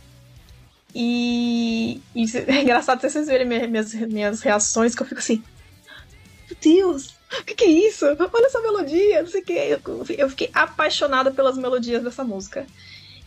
E, 0.95 2.01
e 2.15 2.25
é 2.47 2.63
engraçado 2.63 3.01
vocês 3.01 3.27
verem 3.27 3.45
minhas, 3.45 3.93
minhas 3.93 4.41
reações, 4.41 4.95
que 4.95 5.03
eu 5.03 5.07
fico 5.07 5.19
assim. 5.19 5.43
Meu 6.49 6.57
Deus, 6.63 7.09
o 7.41 7.45
que, 7.45 7.57
que, 7.57 7.65
é 7.65 7.89
isso? 7.89 8.07
Olha 8.07 8.47
essa 8.47 8.61
melodia, 8.61 9.23
não 9.23 9.29
sei 9.29 9.41
o 9.41 9.45
que. 9.45 9.53
Eu, 9.55 9.81
eu 10.17 10.31
fiquei 10.31 10.49
apaixonada 10.55 11.33
pelas 11.33 11.59
melodias 11.59 12.05
dessa 12.05 12.23
música. 12.23 12.65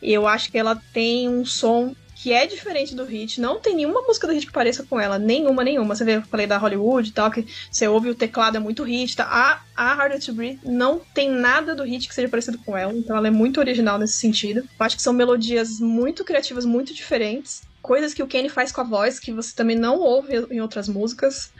E 0.01 0.13
eu 0.13 0.25
acho 0.25 0.49
que 0.49 0.57
ela 0.57 0.81
tem 0.93 1.27
um 1.27 1.43
som 1.43 1.93
que 2.25 2.33
é 2.33 2.47
diferente 2.47 2.95
do 2.95 3.05
hit. 3.05 3.39
Não 3.39 3.59
tem 3.59 3.75
nenhuma 3.75 4.01
música 4.01 4.25
do 4.25 4.33
hit 4.33 4.47
que 4.47 4.51
pareça 4.51 4.81
com 4.81 4.99
ela. 4.99 5.19
Nenhuma, 5.19 5.63
nenhuma. 5.63 5.93
Você 5.93 6.03
vê, 6.03 6.15
eu 6.15 6.23
falei 6.23 6.47
da 6.47 6.57
Hollywood 6.57 7.07
e 7.07 7.13
tal, 7.13 7.29
que 7.29 7.45
você 7.69 7.87
ouve 7.87 8.09
o 8.09 8.15
teclado 8.15 8.57
é 8.57 8.59
muito 8.59 8.81
hit. 8.81 9.15
Tá? 9.15 9.25
A, 9.25 9.61
a 9.75 9.93
Harder 9.93 10.19
to 10.19 10.33
Breathe 10.33 10.59
não 10.63 10.99
tem 11.13 11.29
nada 11.29 11.75
do 11.75 11.83
hit 11.83 12.07
que 12.07 12.15
seja 12.15 12.27
parecido 12.27 12.57
com 12.65 12.75
ela. 12.75 12.91
Então 12.91 13.15
ela 13.15 13.27
é 13.27 13.29
muito 13.29 13.59
original 13.59 13.99
nesse 13.99 14.13
sentido. 14.13 14.61
Eu 14.61 14.85
acho 14.85 14.95
que 14.95 15.03
são 15.03 15.13
melodias 15.13 15.79
muito 15.79 16.25
criativas, 16.25 16.65
muito 16.65 16.95
diferentes. 16.95 17.61
Coisas 17.79 18.11
que 18.11 18.23
o 18.23 18.27
Kenny 18.27 18.49
faz 18.49 18.71
com 18.71 18.81
a 18.81 18.85
voz 18.85 19.19
que 19.19 19.31
você 19.31 19.53
também 19.55 19.75
não 19.75 19.99
ouve 19.99 20.47
em 20.49 20.59
outras 20.61 20.89
músicas. 20.89 21.51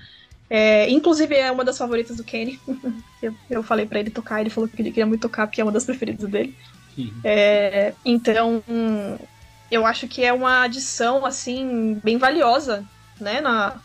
É, 0.49 0.89
inclusive 0.89 1.36
é 1.36 1.51
uma 1.51 1.63
das 1.63 1.78
favoritas 1.78 2.18
do 2.18 2.24
Kenny. 2.24 2.59
eu, 3.22 3.36
eu 3.51 3.61
falei 3.61 3.86
para 3.86 3.99
ele 3.99 4.09
tocar, 4.09 4.41
ele 4.41 4.49
falou 4.49 4.68
que 4.68 4.82
ele 4.82 4.89
queria 4.89 5.05
muito 5.05 5.22
tocar, 5.22 5.45
porque 5.45 5.61
é 5.61 5.63
uma 5.63 5.72
das 5.72 5.86
preferidas 5.86 6.28
dele. 6.28 6.55
Uhum. 6.97 7.11
É, 7.24 7.93
então, 8.03 8.63
eu 9.70 9.86
acho 9.86 10.07
que 10.07 10.24
é 10.24 10.32
uma 10.32 10.63
adição, 10.63 11.26
assim, 11.26 11.99
bem 12.03 12.18
valiosa, 12.18 12.86
né, 13.20 13.41
na, 13.41 13.80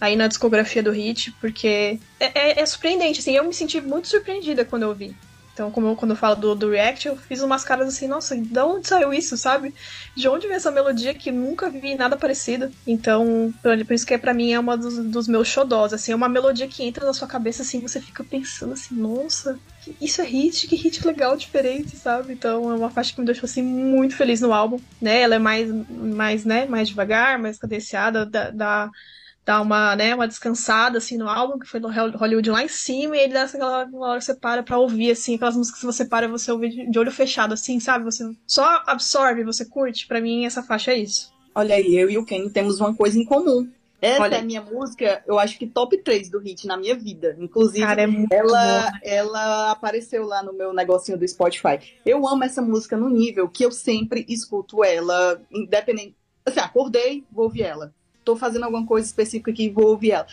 aí 0.00 0.16
na 0.16 0.26
discografia 0.26 0.82
do 0.82 0.90
Hit, 0.90 1.32
porque 1.40 1.98
é, 2.18 2.58
é, 2.58 2.60
é 2.60 2.66
surpreendente, 2.66 3.20
assim, 3.20 3.36
eu 3.36 3.44
me 3.44 3.54
senti 3.54 3.80
muito 3.80 4.08
surpreendida 4.08 4.64
quando 4.64 4.84
eu 4.84 4.94
vi. 4.94 5.16
Então, 5.58 5.72
como 5.72 5.88
eu, 5.88 5.96
quando 5.96 6.12
eu 6.12 6.16
falo 6.16 6.36
do, 6.36 6.54
do 6.54 6.70
React, 6.70 7.08
eu 7.08 7.16
fiz 7.16 7.42
umas 7.42 7.64
caras 7.64 7.88
assim, 7.88 8.06
nossa, 8.06 8.40
de 8.40 8.60
onde 8.60 8.86
saiu 8.86 9.12
isso, 9.12 9.36
sabe? 9.36 9.74
De 10.16 10.28
onde 10.28 10.46
veio 10.46 10.56
essa 10.56 10.70
melodia 10.70 11.12
que 11.12 11.32
nunca 11.32 11.68
vi 11.68 11.96
nada 11.96 12.16
parecido? 12.16 12.72
Então, 12.86 13.52
por, 13.60 13.92
isso 13.92 14.06
que 14.06 14.14
é, 14.14 14.18
pra 14.18 14.32
mim 14.32 14.52
é 14.52 14.60
uma 14.60 14.78
dos, 14.78 15.10
dos 15.10 15.26
meus 15.26 15.48
xodós, 15.48 15.92
assim, 15.92 16.12
é 16.12 16.14
uma 16.14 16.28
melodia 16.28 16.68
que 16.68 16.84
entra 16.84 17.04
na 17.04 17.12
sua 17.12 17.26
cabeça, 17.26 17.62
assim, 17.62 17.80
você 17.82 18.00
fica 18.00 18.24
pensando 18.24 18.74
assim, 18.74 18.94
nossa, 18.94 19.60
isso 20.00 20.22
é 20.22 20.24
hit, 20.24 20.68
que 20.68 20.76
hit 20.76 21.04
legal, 21.04 21.36
diferente, 21.36 21.96
sabe? 21.96 22.34
Então, 22.34 22.70
é 22.70 22.76
uma 22.76 22.90
faixa 22.90 23.12
que 23.12 23.18
me 23.20 23.26
deixou, 23.26 23.46
assim, 23.46 23.60
muito 23.60 24.14
feliz 24.14 24.40
no 24.40 24.52
álbum, 24.52 24.80
né? 25.00 25.22
Ela 25.22 25.34
é 25.34 25.38
mais, 25.40 25.68
mais 25.88 26.44
né, 26.44 26.66
mais 26.66 26.88
devagar, 26.88 27.36
mais 27.36 27.58
cadenciada, 27.58 28.24
da, 28.24 28.50
da 28.52 28.90
dá 29.48 29.62
uma, 29.62 29.96
né, 29.96 30.14
uma 30.14 30.28
descansada, 30.28 30.98
assim, 30.98 31.16
no 31.16 31.26
álbum, 31.26 31.58
que 31.58 31.66
foi 31.66 31.80
no 31.80 31.88
Hollywood 31.88 32.50
lá 32.50 32.62
em 32.62 32.68
cima, 32.68 33.16
e 33.16 33.20
ele 33.20 33.32
dá 33.32 33.44
aquela 33.44 33.88
hora 33.94 34.18
que 34.18 34.24
você 34.26 34.34
para 34.34 34.62
pra 34.62 34.76
ouvir, 34.76 35.10
assim, 35.10 35.36
aquelas 35.36 35.56
músicas 35.56 35.80
que 35.80 35.86
você 35.86 36.04
para 36.04 36.28
você 36.28 36.52
ouvir 36.52 36.90
de 36.90 36.98
olho 36.98 37.10
fechado, 37.10 37.54
assim, 37.54 37.80
sabe? 37.80 38.04
Você 38.04 38.30
só 38.46 38.82
absorve, 38.86 39.42
você 39.42 39.64
curte. 39.64 40.06
Para 40.06 40.20
mim, 40.20 40.44
essa 40.44 40.62
faixa 40.62 40.92
é 40.92 40.98
isso. 40.98 41.32
Olha 41.54 41.76
aí, 41.76 41.96
eu 41.96 42.10
e 42.10 42.18
o 42.18 42.26
Ken 42.26 42.46
temos 42.50 42.78
uma 42.78 42.94
coisa 42.94 43.18
em 43.18 43.24
comum. 43.24 43.66
Essa 44.02 44.22
Olha. 44.22 44.34
é 44.36 44.40
a 44.40 44.44
minha 44.44 44.60
música, 44.60 45.24
eu 45.26 45.38
acho 45.38 45.58
que 45.58 45.66
top 45.66 45.96
3 45.96 46.28
do 46.28 46.38
hit 46.40 46.66
na 46.66 46.76
minha 46.76 46.94
vida. 46.94 47.34
Inclusive, 47.40 47.86
Cara, 47.86 48.02
é 48.02 48.08
ela, 48.30 48.92
ela 49.02 49.70
apareceu 49.70 50.26
lá 50.26 50.42
no 50.42 50.52
meu 50.52 50.74
negocinho 50.74 51.16
do 51.16 51.26
Spotify. 51.26 51.80
Eu 52.04 52.28
amo 52.28 52.44
essa 52.44 52.60
música 52.60 52.98
no 52.98 53.08
nível 53.08 53.48
que 53.48 53.64
eu 53.64 53.72
sempre 53.72 54.26
escuto 54.28 54.84
ela, 54.84 55.40
independente. 55.50 56.14
Assim, 56.44 56.60
acordei, 56.60 57.24
vou 57.32 57.46
ouvir 57.46 57.62
ela 57.62 57.94
tô 58.28 58.36
fazendo 58.36 58.64
alguma 58.64 58.84
coisa 58.84 59.06
específica 59.06 59.50
aqui 59.50 59.64
e 59.64 59.70
vou 59.70 59.86
ouvir 59.86 60.10
ela. 60.10 60.26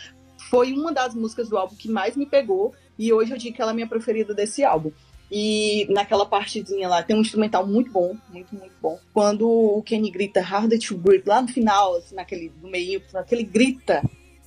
Foi 0.50 0.72
uma 0.72 0.92
das 0.92 1.14
músicas 1.14 1.48
do 1.48 1.56
álbum 1.56 1.74
que 1.74 1.88
mais 1.88 2.14
me 2.14 2.26
pegou 2.26 2.74
e 2.98 3.10
hoje 3.10 3.32
eu 3.32 3.38
digo 3.38 3.56
que 3.56 3.62
ela 3.62 3.70
é 3.70 3.72
a 3.72 3.74
minha 3.74 3.86
preferida 3.86 4.34
desse 4.34 4.62
álbum. 4.62 4.92
E 5.32 5.86
naquela 5.90 6.26
partidinha 6.26 6.88
lá 6.88 7.02
tem 7.02 7.16
um 7.16 7.20
instrumental 7.20 7.66
muito 7.66 7.90
bom, 7.90 8.14
muito, 8.30 8.54
muito 8.54 8.74
bom. 8.82 9.00
Quando 9.14 9.48
o 9.48 9.82
Kenny 9.82 10.10
grita 10.10 10.40
Harder 10.40 10.78
to 10.78 10.96
Breathe, 10.96 11.26
lá 11.26 11.40
no 11.40 11.48
final, 11.48 11.96
assim, 11.96 12.14
naquele, 12.14 12.52
no 12.62 12.70
meio, 12.70 13.02
naquele 13.12 13.42
grita, 13.42 14.02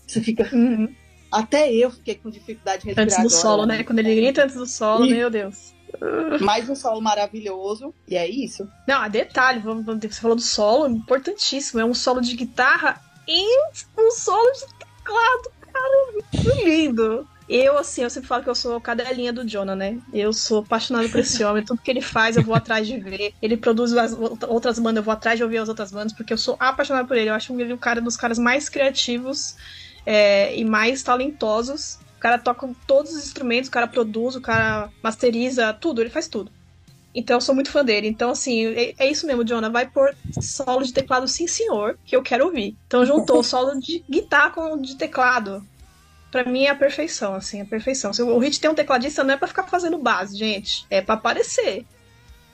você 0.06 0.22
fica. 0.22 0.48
Uhum. 0.54 0.94
Até 1.32 1.74
eu 1.74 1.92
fiquei 1.92 2.16
com 2.16 2.30
dificuldade 2.30 2.84
de 2.84 2.88
respirar. 2.88 3.04
Antes 3.04 3.18
do 3.18 3.22
agora, 3.22 3.42
solo, 3.42 3.66
né? 3.66 3.84
Quando 3.84 4.00
ele 4.00 4.16
grita 4.16 4.44
antes 4.44 4.56
do 4.56 4.66
solo, 4.66 5.06
e... 5.06 5.12
meu 5.12 5.30
Deus. 5.30 5.74
Mais 6.40 6.70
um 6.70 6.76
solo 6.76 7.02
maravilhoso, 7.02 7.94
e 8.08 8.16
é 8.16 8.28
isso. 8.28 8.66
Não, 8.88 9.02
a 9.02 9.08
detalhe, 9.08 9.60
você 9.60 10.22
falou 10.22 10.36
do 10.36 10.42
solo, 10.42 10.88
importantíssimo. 10.88 11.82
É 11.82 11.86
um 11.86 11.96
solo 11.96 12.22
de 12.22 12.36
guitarra 12.36 13.09
e 13.30 13.46
um 13.96 14.10
solo 14.10 14.52
de 14.54 14.66
teclado, 14.80 15.52
cara, 15.72 16.12
muito 16.14 16.66
lindo. 16.66 17.28
Eu, 17.48 17.78
assim, 17.78 18.04
eu 18.04 18.10
sempre 18.10 18.28
falo 18.28 18.44
que 18.44 18.50
eu 18.50 18.56
sou 18.56 18.80
cadelinha 18.82 19.32
do 19.34 19.48
Jonah, 19.48 19.76
né? 19.76 20.00
Eu 20.14 20.34
sou 20.34 20.60
apaixonada 20.60 21.10
por 21.10 21.20
esse 21.20 21.44
homem. 21.44 21.64
Tudo 21.64 21.82
que 21.82 21.90
ele 21.90 22.02
faz, 22.02 22.38
eu 22.38 22.44
vou 22.44 22.56
atrás 22.56 22.88
de 22.88 22.98
ver. 22.98 23.34
Ele 23.42 23.58
produz 23.58 23.92
as 23.94 24.16
outras 24.48 24.78
bandas, 24.78 24.98
eu 24.98 25.04
vou 25.04 25.12
atrás 25.12 25.38
de 25.38 25.44
ouvir 25.44 25.58
as 25.58 25.70
outras 25.70 25.92
bandas, 25.92 26.14
porque 26.14 26.32
eu 26.34 26.38
sou 26.38 26.56
apaixonada 26.60 27.08
por 27.08 27.18
ele. 27.18 27.30
Eu 27.30 27.34
acho 27.34 27.60
ele 27.60 27.74
o 27.74 27.78
cara 27.78 28.02
dos 28.02 28.16
caras 28.16 28.38
mais 28.38 28.70
criativos 28.70 29.56
é, 30.06 30.56
e 30.56 30.64
mais 30.64 31.02
talentosos. 31.02 32.00
O 32.18 32.20
cara 32.20 32.38
toca 32.38 32.70
todos 32.86 33.14
os 33.14 33.26
instrumentos, 33.26 33.68
o 33.68 33.72
cara 33.72 33.88
produz, 33.88 34.36
o 34.36 34.42
cara 34.42 34.90
masteriza, 35.02 35.74
tudo, 35.74 36.02
ele 36.02 36.10
faz 36.10 36.28
tudo. 36.28 36.52
Então 37.14 37.38
eu 37.38 37.42
sou 37.42 37.56
muito 37.56 37.72
fã 37.72 37.84
dele. 37.84 38.08
Então, 38.08 38.32
assim, 38.32 38.68
é, 38.68 38.94
é 38.98 39.10
isso 39.10 39.26
mesmo, 39.26 39.44
Jonah. 39.44 39.70
Vai 39.70 39.88
por 39.88 40.16
solo 40.42 40.84
de 40.84 40.94
teclado, 40.94 41.28
sim, 41.28 41.48
senhor, 41.48 41.98
que 42.06 42.16
eu 42.16 42.22
quero 42.22 42.46
ouvir. 42.46 42.76
Então 42.88 43.06
juntou 43.06 43.42
solo 43.44 43.80
de 43.80 44.04
guitarra 44.10 44.52
com 44.52 44.80
de 44.80 44.96
teclado. 44.96 45.66
Pra 46.32 46.44
mim 46.44 46.66
é 46.66 46.70
a 46.70 46.76
perfeição, 46.76 47.34
assim, 47.34 47.62
a 47.62 47.66
perfeição. 47.66 48.14
Se 48.14 48.22
o 48.22 48.38
Hit 48.38 48.60
tem 48.60 48.70
um 48.70 48.76
tecladista, 48.76 49.24
não 49.24 49.34
é 49.34 49.38
pra 49.38 49.48
ficar 49.48 49.64
fazendo 49.64 49.98
base, 49.98 50.38
gente. 50.38 50.86
É 50.90 51.02
pra 51.02 51.16
aparecer. 51.16 51.86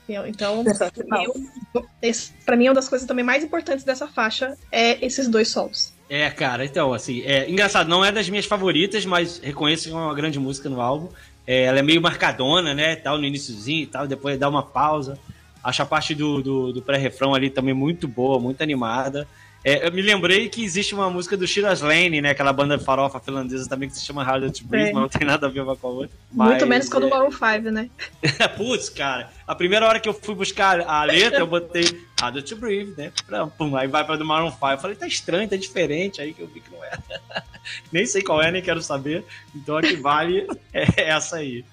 Então, 0.08 0.64
eu, 1.74 1.86
esse, 2.00 2.32
pra 2.44 2.56
mim, 2.56 2.68
uma 2.68 2.74
das 2.74 2.88
coisas 2.88 3.06
também 3.06 3.24
mais 3.24 3.42
importantes 3.42 3.84
dessa 3.84 4.06
faixa 4.06 4.56
é 4.70 5.04
esses 5.04 5.28
dois 5.28 5.48
solos. 5.48 5.92
É, 6.08 6.30
cara, 6.30 6.64
então, 6.64 6.94
assim, 6.94 7.22
é 7.22 7.50
engraçado, 7.50 7.88
não 7.88 8.04
é 8.04 8.12
das 8.12 8.28
minhas 8.28 8.46
favoritas, 8.46 9.04
mas 9.04 9.38
reconheço 9.38 9.88
que 9.88 9.90
é 9.90 9.94
uma 9.94 10.14
grande 10.14 10.38
música 10.38 10.68
no 10.68 10.80
álbum. 10.80 11.08
É, 11.46 11.64
ela 11.64 11.78
é 11.78 11.82
meio 11.82 12.00
marcadona, 12.00 12.74
né? 12.74 12.96
Tal, 12.96 13.18
no 13.18 13.24
iníciozinho 13.24 13.82
e 13.82 13.86
tal, 13.86 14.06
depois 14.06 14.38
dá 14.38 14.48
uma 14.48 14.62
pausa. 14.62 15.18
Acho 15.62 15.82
a 15.82 15.86
parte 15.86 16.14
do, 16.14 16.42
do, 16.42 16.72
do 16.72 16.82
pré-refrão 16.82 17.34
ali 17.34 17.50
também 17.50 17.74
muito 17.74 18.06
boa, 18.06 18.38
muito 18.38 18.62
animada. 18.62 19.26
É, 19.66 19.84
eu 19.84 19.90
me 19.90 20.00
lembrei 20.00 20.48
que 20.48 20.62
existe 20.62 20.94
uma 20.94 21.10
música 21.10 21.36
do 21.36 21.44
Shiraz 21.44 21.80
Lane, 21.80 22.22
né? 22.22 22.30
Aquela 22.30 22.52
banda 22.52 22.78
farofa 22.78 23.18
finlandesa 23.18 23.68
também 23.68 23.88
que 23.88 23.96
se 23.96 24.04
chama 24.04 24.22
Harder 24.22 24.48
to 24.52 24.64
Breathe, 24.64 24.90
é. 24.90 24.92
mas 24.92 25.02
não 25.02 25.08
tem 25.08 25.26
nada 25.26 25.48
a 25.48 25.50
ver 25.50 25.58
uma 25.58 25.74
com 25.74 25.88
a 25.88 25.90
outra. 25.90 26.16
Mas, 26.32 26.50
Muito 26.50 26.66
menos 26.68 26.88
com 26.88 26.98
o 26.98 27.00
do 27.00 27.10
Maroon 27.10 27.32
5, 27.32 27.72
né? 27.72 27.90
Putz, 28.56 28.88
cara. 28.88 29.28
A 29.44 29.56
primeira 29.56 29.84
hora 29.84 29.98
que 29.98 30.08
eu 30.08 30.14
fui 30.14 30.36
buscar 30.36 30.80
a 30.82 31.02
letra, 31.02 31.40
eu 31.40 31.48
botei 31.48 32.00
Harder 32.20 32.44
to 32.44 32.54
Breathe, 32.54 32.94
né? 32.96 33.12
Pum, 33.58 33.74
aí 33.76 33.88
vai 33.88 34.04
pra 34.04 34.14
do 34.14 34.24
Maroon 34.24 34.52
5. 34.52 34.66
Eu 34.68 34.78
falei, 34.78 34.96
tá 34.96 35.06
estranho, 35.08 35.48
tá 35.48 35.56
diferente. 35.56 36.20
Aí 36.20 36.32
que 36.32 36.42
eu 36.42 36.46
vi 36.46 36.60
que 36.60 36.70
não 36.70 36.84
era. 36.84 37.02
nem 37.90 38.06
sei 38.06 38.22
qual 38.22 38.40
é, 38.40 38.52
nem 38.52 38.62
quero 38.62 38.80
saber. 38.80 39.24
Então 39.52 39.76
a 39.76 39.82
que 39.82 39.96
vale 39.96 40.46
é 40.72 41.10
essa 41.10 41.38
aí. 41.38 41.64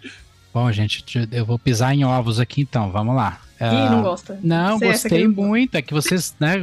Bom, 0.53 0.71
gente, 0.71 1.27
eu 1.31 1.45
vou 1.45 1.57
pisar 1.57 1.95
em 1.95 2.03
ovos 2.03 2.39
aqui 2.39 2.61
então, 2.61 2.91
vamos 2.91 3.15
lá. 3.15 3.39
Ih, 3.59 3.89
não 3.89 4.01
gosta. 4.01 4.39
Não, 4.43 4.77
Você 4.77 4.85
gostei 4.85 5.27
muito. 5.27 5.75
É 5.75 5.81
que 5.81 5.93
vocês, 5.93 6.35
né, 6.39 6.55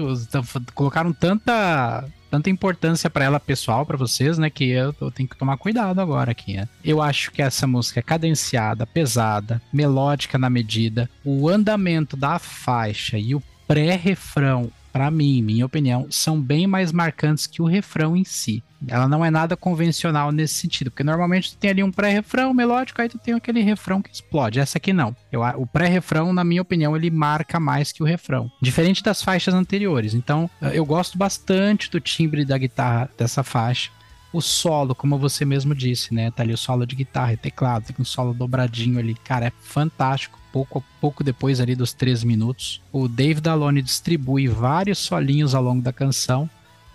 colocaram 0.74 1.12
tanta 1.12 2.05
tanta 2.30 2.49
importância 2.49 3.11
para 3.11 3.24
ela 3.24 3.41
pessoal 3.41 3.84
para 3.84 3.97
vocês, 3.97 4.38
né, 4.38 4.49
que 4.49 4.68
eu, 4.68 4.95
eu, 5.01 5.11
tenho 5.11 5.28
que 5.28 5.36
tomar 5.36 5.57
cuidado 5.57 6.01
agora 6.01 6.30
aqui. 6.30 6.55
Né? 6.55 6.68
Eu 6.84 7.03
acho 7.03 7.32
que 7.32 7.43
essa 7.43 7.66
música 7.66 7.99
é 7.99 8.03
cadenciada, 8.03 8.86
pesada, 8.86 9.61
melódica 9.72 10.38
na 10.38 10.49
medida, 10.49 11.11
o 11.24 11.49
andamento 11.49 12.16
da 12.16 12.38
faixa 12.38 13.18
e 13.18 13.34
o 13.34 13.43
pré-refrão 13.66 14.70
para 14.93 15.11
mim, 15.11 15.43
minha 15.43 15.66
opinião, 15.66 16.07
são 16.11 16.41
bem 16.41 16.66
mais 16.66 16.93
marcantes 16.93 17.47
que 17.47 17.62
o 17.62 17.66
refrão 17.66 18.16
em 18.16 18.24
si. 18.24 18.62
Ela 18.88 19.07
não 19.07 19.24
é 19.24 19.30
nada 19.30 19.57
convencional 19.57 20.32
nesse 20.32 20.55
sentido, 20.55 20.91
porque 20.91 21.05
normalmente 21.05 21.53
tu 21.53 21.59
tem 21.59 21.70
ali 21.70 21.82
um 21.82 21.93
pré-refrão 21.93 22.55
melódico, 22.55 23.01
aí 23.01 23.09
tu 23.09 23.18
tem 23.18 23.34
aquele 23.34 23.61
refrão 23.61 24.01
que 24.01 24.11
explode. 24.11 24.59
Essa 24.59 24.78
aqui 24.78 24.93
não. 24.93 25.14
Eu, 25.30 25.43
o 25.57 25.66
pré-refrão, 25.66 26.32
na 26.32 26.43
minha 26.43 26.62
opinião, 26.62 26.97
ele 26.97 27.11
marca 27.11 27.61
mais 27.61 27.93
que 27.93 28.03
o 28.03 28.07
refrão. 28.07 28.51
Diferente 28.61 29.03
das 29.03 29.22
faixas 29.22 29.55
anteriores. 29.55 30.14
Então, 30.14 30.49
eu 30.72 30.84
gosto 30.84 31.18
bastante 31.18 31.91
do 31.91 32.01
timbre 32.01 32.45
da 32.45 32.57
guitarra 32.57 33.11
dessa 33.18 33.43
faixa. 33.43 33.91
O 34.33 34.41
solo, 34.41 34.95
como 34.95 35.18
você 35.18 35.45
mesmo 35.45 35.74
disse, 35.74 36.14
né? 36.14 36.31
Tá 36.31 36.43
ali 36.43 36.53
o 36.53 36.59
solo 36.59 36.87
de 36.87 36.95
guitarra 36.95 37.33
e 37.33 37.37
teclado, 37.37 37.87
tem 37.87 37.97
um 37.99 38.05
solo 38.05 38.33
dobradinho 38.33 38.99
ali. 38.99 39.14
Cara, 39.14 39.47
é 39.47 39.53
fantástico. 39.61 40.39
Pouco, 40.53 40.85
pouco 41.01 41.22
depois 41.22 41.61
ali 41.61 41.76
dos 41.76 41.93
três 41.93 42.24
minutos, 42.24 42.81
o 42.93 43.07
Dave 43.07 43.41
Dalone 43.41 43.81
distribui 43.81 44.49
vários 44.49 44.99
solinhos 44.99 45.55
ao 45.55 45.62
longo 45.62 45.81
da 45.81 45.93
canção. 45.93 46.51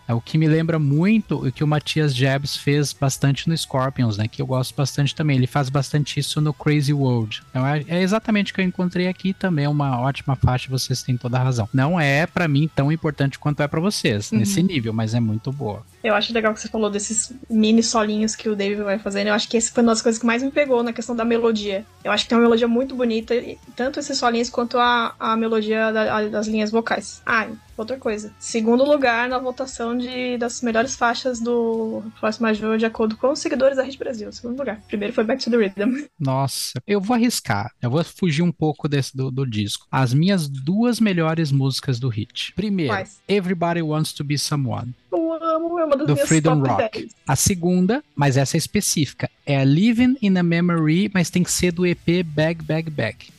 É 0.07 0.13
o 0.13 0.21
que 0.21 0.37
me 0.37 0.47
lembra 0.47 0.77
muito 0.77 1.47
o 1.47 1.51
que 1.51 1.63
o 1.63 1.67
Matias 1.67 2.13
Jebs 2.15 2.55
fez 2.55 2.93
bastante 2.93 3.49
no 3.49 3.57
Scorpions, 3.57 4.17
né? 4.17 4.27
Que 4.27 4.41
eu 4.41 4.45
gosto 4.45 4.75
bastante 4.75 5.15
também. 5.15 5.37
Ele 5.37 5.47
faz 5.47 5.69
bastante 5.69 6.19
isso 6.19 6.39
no 6.39 6.53
Crazy 6.53 6.93
World. 6.93 7.41
Então 7.49 7.65
é, 7.65 7.83
é 7.87 8.01
exatamente 8.01 8.51
o 8.51 8.55
que 8.55 8.61
eu 8.61 8.65
encontrei 8.65 9.07
aqui 9.07 9.33
também. 9.33 9.67
Uma 9.67 9.99
ótima 9.99 10.35
faixa, 10.35 10.67
vocês 10.69 11.01
têm 11.01 11.17
toda 11.17 11.37
a 11.39 11.43
razão. 11.43 11.67
Não 11.73 11.99
é 11.99 12.27
pra 12.27 12.47
mim 12.47 12.69
tão 12.75 12.91
importante 12.91 13.39
quanto 13.39 13.61
é 13.63 13.67
pra 13.67 13.79
vocês, 13.81 14.31
nesse 14.31 14.61
nível, 14.61 14.93
mas 14.93 15.13
é 15.13 15.19
muito 15.19 15.51
boa. 15.51 15.83
Eu 16.03 16.13
acho 16.13 16.31
legal 16.33 16.53
que 16.53 16.59
você 16.61 16.67
falou 16.67 16.89
desses 16.89 17.33
mini 17.49 17.81
solinhos 17.81 18.35
que 18.35 18.47
o 18.47 18.55
David 18.55 18.83
vai 18.83 18.99
fazendo. 18.99 19.27
Eu 19.27 19.33
acho 19.33 19.49
que 19.49 19.57
esse 19.57 19.71
foi 19.71 19.81
uma 19.81 19.91
das 19.91 20.01
coisas 20.03 20.19
que 20.19 20.25
mais 20.25 20.43
me 20.43 20.51
pegou 20.51 20.83
na 20.83 20.93
questão 20.93 21.15
da 21.15 21.25
melodia. 21.25 21.83
Eu 22.03 22.11
acho 22.11 22.25
que 22.25 22.29
tem 22.29 22.37
uma 22.37 22.43
melodia 22.43 22.67
muito 22.67 22.93
bonita, 22.95 23.33
tanto 23.75 23.99
esses 23.99 24.17
solinhos 24.17 24.49
quanto 24.51 24.77
a, 24.77 25.15
a 25.19 25.35
melodia 25.35 25.91
da- 25.91 26.17
a- 26.17 26.27
das 26.27 26.47
linhas 26.47 26.69
vocais. 26.69 27.21
Ah, 27.25 27.47
outra 27.77 27.97
coisa. 27.97 28.33
Segundo 28.39 28.83
lugar 28.83 29.27
na 29.29 29.37
votação 29.37 29.97
de, 29.97 30.37
das 30.37 30.61
melhores 30.61 30.95
faixas 30.95 31.39
do 31.39 32.03
Force 32.19 32.41
Major, 32.41 32.77
de 32.77 32.85
acordo 32.85 33.17
com 33.17 33.31
os 33.31 33.39
seguidores 33.39 33.77
da 33.77 33.83
Rede 33.83 33.97
Brasil. 33.97 34.31
Segundo 34.31 34.57
lugar. 34.57 34.81
Primeiro 34.87 35.13
foi 35.13 35.23
Back 35.23 35.43
to 35.43 35.49
the 35.49 35.57
Rhythm. 35.57 36.05
Nossa, 36.19 36.81
eu 36.87 37.01
vou 37.01 37.15
arriscar. 37.15 37.71
Eu 37.81 37.89
vou 37.89 38.03
fugir 38.03 38.41
um 38.41 38.51
pouco 38.51 38.87
desse, 38.87 39.15
do, 39.15 39.31
do 39.31 39.45
disco. 39.45 39.87
As 39.91 40.13
minhas 40.13 40.47
duas 40.47 40.99
melhores 40.99 41.51
músicas 41.51 41.99
do 41.99 42.09
hit. 42.09 42.53
Primeiro? 42.53 42.95
Everybody 43.27 43.81
Wants 43.81 44.13
to 44.13 44.23
Be 44.23 44.37
Someone. 44.37 44.93
Eu 45.11 45.33
amo, 45.33 45.79
é 45.79 45.85
uma 45.85 45.97
das 45.97 46.07
do 46.07 46.13
minhas 46.13 46.27
Freedom 46.27 46.59
Rock. 46.59 46.99
10. 46.99 47.15
A 47.27 47.35
segunda, 47.35 48.03
mas 48.15 48.37
essa 48.37 48.57
é 48.57 48.59
específica, 48.59 49.29
é 49.45 49.57
a 49.57 49.63
Living 49.63 50.17
in 50.21 50.37
a 50.37 50.43
Memory, 50.43 51.09
mas 51.13 51.29
tem 51.29 51.43
que 51.43 51.51
ser 51.51 51.71
do 51.71 51.85
EP 51.85 52.23
Bag 52.25 52.63
Bag 52.63 52.89
Bag. 52.89 53.34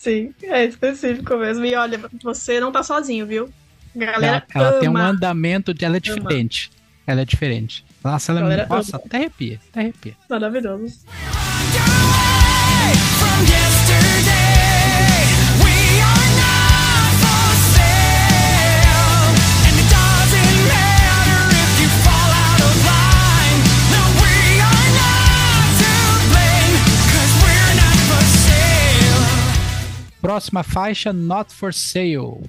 Sim, 0.00 0.32
é 0.44 0.64
específico 0.64 1.36
mesmo. 1.36 1.62
E 1.66 1.74
olha, 1.74 2.00
você 2.22 2.58
não 2.58 2.72
tá 2.72 2.82
sozinho, 2.82 3.26
viu? 3.26 3.52
Galera, 3.94 4.46
Ela, 4.54 4.68
ela 4.68 4.80
tem 4.80 4.88
um 4.88 4.96
ama. 4.96 5.08
andamento, 5.08 5.74
de, 5.74 5.84
ela 5.84 5.98
é 5.98 6.00
diferente. 6.00 6.70
Ela 7.06 7.20
é 7.20 7.24
diferente. 7.26 7.84
Nossa, 8.02 8.32
ela 8.32 8.40
Galera 8.40 8.62
me. 8.62 8.68
Nossa, 8.70 8.96
ama. 8.96 9.02
até 9.04 9.16
arrepia, 9.18 9.60
até 9.70 9.80
arrepia. 9.80 10.16
Maravilhoso. 10.26 11.00
Próxima 30.20 30.62
faixa, 30.62 31.12
Not 31.12 31.52
for 31.54 31.72
Sale. 31.72 32.42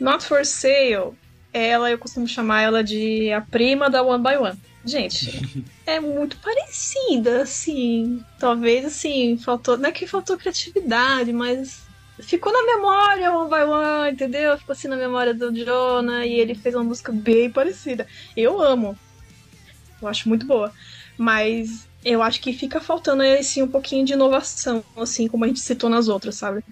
Not 0.00 0.24
for 0.24 0.44
Sale, 0.44 1.14
ela, 1.52 1.90
eu 1.90 1.98
costumo 1.98 2.26
chamar 2.26 2.62
ela 2.62 2.84
de 2.84 3.32
a 3.32 3.40
prima 3.40 3.90
da 3.90 4.02
One 4.02 4.22
by 4.22 4.36
One. 4.36 4.58
Gente, 4.84 5.64
é 5.84 6.00
muito 6.00 6.38
parecida, 6.38 7.42
assim. 7.42 8.24
Talvez, 8.38 8.84
assim, 8.84 9.36
faltou. 9.36 9.76
Não 9.76 9.88
é 9.88 9.92
que 9.92 10.06
faltou 10.06 10.38
criatividade, 10.38 11.32
mas 11.32 11.82
ficou 12.20 12.52
na 12.52 12.62
memória 12.62 13.32
One 13.32 13.50
by 13.50 13.62
One, 13.62 14.12
entendeu? 14.12 14.56
Ficou 14.56 14.72
assim 14.72 14.88
na 14.88 14.96
memória 14.96 15.34
do 15.34 15.52
Jonah 15.52 16.26
e 16.26 16.32
ele 16.32 16.54
fez 16.54 16.74
uma 16.74 16.84
música 16.84 17.12
bem 17.12 17.50
parecida. 17.50 18.06
Eu 18.36 18.62
amo. 18.62 18.98
Eu 20.00 20.08
acho 20.08 20.28
muito 20.28 20.46
boa. 20.46 20.72
Mas 21.16 21.88
eu 22.04 22.22
acho 22.22 22.40
que 22.40 22.52
fica 22.52 22.80
faltando 22.80 23.22
aí, 23.22 23.38
assim, 23.38 23.62
um 23.62 23.68
pouquinho 23.68 24.04
de 24.04 24.12
inovação, 24.12 24.84
assim, 24.96 25.26
como 25.26 25.44
a 25.44 25.48
gente 25.48 25.60
citou 25.60 25.90
nas 25.90 26.08
outras, 26.08 26.36
sabe? 26.36 26.64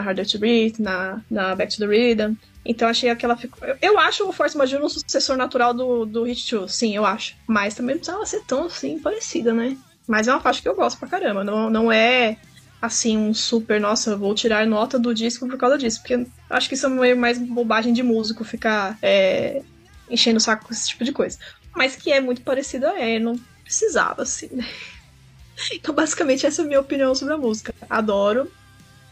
Na 0.00 0.06
Harder 0.08 0.26
to 0.26 0.38
Breathe, 0.38 0.78
na, 0.78 1.20
na 1.30 1.54
Back 1.54 1.72
to 1.74 1.78
the 1.78 1.86
Rhythm. 1.86 2.34
Então 2.64 2.88
achei 2.88 3.14
que 3.14 3.24
ela 3.24 3.36
ficou. 3.36 3.66
eu- 3.80 3.98
acho 3.98 4.28
o 4.28 4.32
Force 4.32 4.56
Major 4.56 4.82
um 4.82 4.88
sucessor 4.88 5.36
natural 5.36 5.72
do, 5.72 6.04
do 6.04 6.24
Hit 6.24 6.50
2, 6.54 6.72
sim, 6.74 6.94
eu 6.94 7.04
acho. 7.06 7.34
Mas 7.46 7.74
também 7.74 7.94
não 7.94 8.00
precisava 8.00 8.26
ser 8.26 8.44
tão 8.44 8.64
assim 8.66 8.98
parecida, 8.98 9.54
né? 9.54 9.76
Mas 10.06 10.28
é 10.28 10.32
uma 10.32 10.40
faixa 10.40 10.60
que 10.60 10.68
eu 10.68 10.74
gosto 10.74 10.98
pra 10.98 11.08
caramba. 11.08 11.42
Não, 11.44 11.70
não 11.70 11.90
é 11.90 12.36
assim 12.80 13.16
um 13.16 13.32
super, 13.32 13.80
nossa, 13.80 14.16
vou 14.16 14.34
tirar 14.34 14.66
nota 14.66 14.98
do 14.98 15.14
disco 15.14 15.48
por 15.48 15.56
causa 15.56 15.78
disso. 15.78 16.00
Porque 16.00 16.26
acho 16.50 16.68
que 16.68 16.74
isso 16.74 16.86
é 16.86 16.88
meio 16.88 17.16
mais 17.16 17.38
bobagem 17.38 17.92
de 17.92 18.02
músico 18.02 18.44
ficar 18.44 18.98
é, 19.00 19.62
enchendo 20.10 20.36
o 20.38 20.40
saco 20.40 20.66
com 20.66 20.72
esse 20.72 20.88
tipo 20.88 21.04
de 21.04 21.12
coisa. 21.12 21.38
Mas 21.74 21.96
que 21.96 22.12
é 22.12 22.20
muito 22.20 22.42
parecida, 22.42 22.88
é, 22.98 23.18
não 23.18 23.38
precisava, 23.64 24.22
assim, 24.22 24.48
né? 24.52 24.66
Então, 25.72 25.94
basicamente, 25.94 26.44
essa 26.44 26.60
é 26.60 26.64
a 26.64 26.68
minha 26.68 26.80
opinião 26.80 27.14
sobre 27.14 27.32
a 27.32 27.38
música. 27.38 27.74
Adoro, 27.88 28.52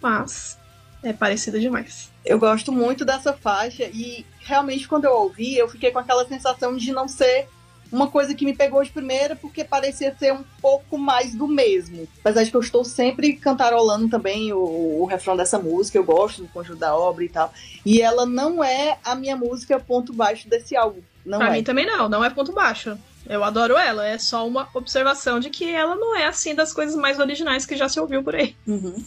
mas 0.03 0.59
é 1.05 1.13
parecida 1.13 1.61
demais. 1.61 2.11
Eu 2.25 2.39
gosto 2.39 2.73
muito 2.73 3.05
dessa 3.05 3.33
faixa 3.33 3.85
e 3.85 4.25
realmente 4.41 4.89
quando 4.89 5.05
eu 5.05 5.13
ouvi, 5.13 5.57
eu 5.57 5.69
fiquei 5.69 5.91
com 5.91 5.99
aquela 5.99 6.27
sensação 6.27 6.77
de 6.77 6.91
não 6.93 7.07
ser 7.07 7.47
uma 7.93 8.09
coisa 8.09 8.35
que 8.35 8.45
me 8.45 8.57
pegou 8.57 8.83
de 8.83 8.91
primeira, 8.91 9.37
porque 9.37 9.63
parecia 9.63 10.15
ser 10.19 10.33
um 10.33 10.43
pouco 10.61 10.99
mais 10.99 11.33
do 11.35 11.47
mesmo. 11.47 12.09
Apesar 12.21 12.43
de 12.43 12.51
que 12.51 12.57
eu 12.57 12.61
estou 12.61 12.85
sempre 12.85 13.35
cantarolando 13.35 14.09
também 14.09 14.53
o, 14.53 15.03
o 15.03 15.05
refrão 15.05 15.37
dessa 15.37 15.59
música, 15.59 15.97
eu 15.97 16.03
gosto 16.03 16.43
do 16.43 16.49
conjunto 16.49 16.79
da 16.79 16.97
obra 16.97 17.23
e 17.23 17.29
tal. 17.29 17.53
E 17.87 18.03
ela 18.03 18.27
não 18.27 18.65
é 18.65 18.99
a 19.05 19.15
minha 19.15 19.37
música 19.37 19.79
ponto 19.79 20.13
baixo 20.13 20.49
desse 20.49 20.75
álbum. 20.75 21.03
Não 21.25 21.39
pra 21.39 21.49
é. 21.49 21.53
mim 21.53 21.63
também 21.63 21.87
não, 21.87 22.09
não 22.09 22.25
é 22.25 22.31
ponto 22.31 22.53
baixo. 22.53 22.99
Eu 23.27 23.45
adoro 23.45 23.77
ela, 23.77 24.07
é 24.07 24.19
só 24.19 24.47
uma 24.47 24.69
observação 24.75 25.41
de 25.41 25.49
que 25.49 25.71
ela 25.71 25.95
não 25.95 26.17
é 26.17 26.27
assim 26.27 26.55
das 26.55 26.73
coisas 26.73 26.97
mais 26.97 27.19
originais 27.19 27.65
que 27.65 27.77
já 27.77 27.89
se 27.89 27.99
ouviu 27.99 28.23
por 28.23 28.35
aí. 28.35 28.55
Uhum. 28.67 29.03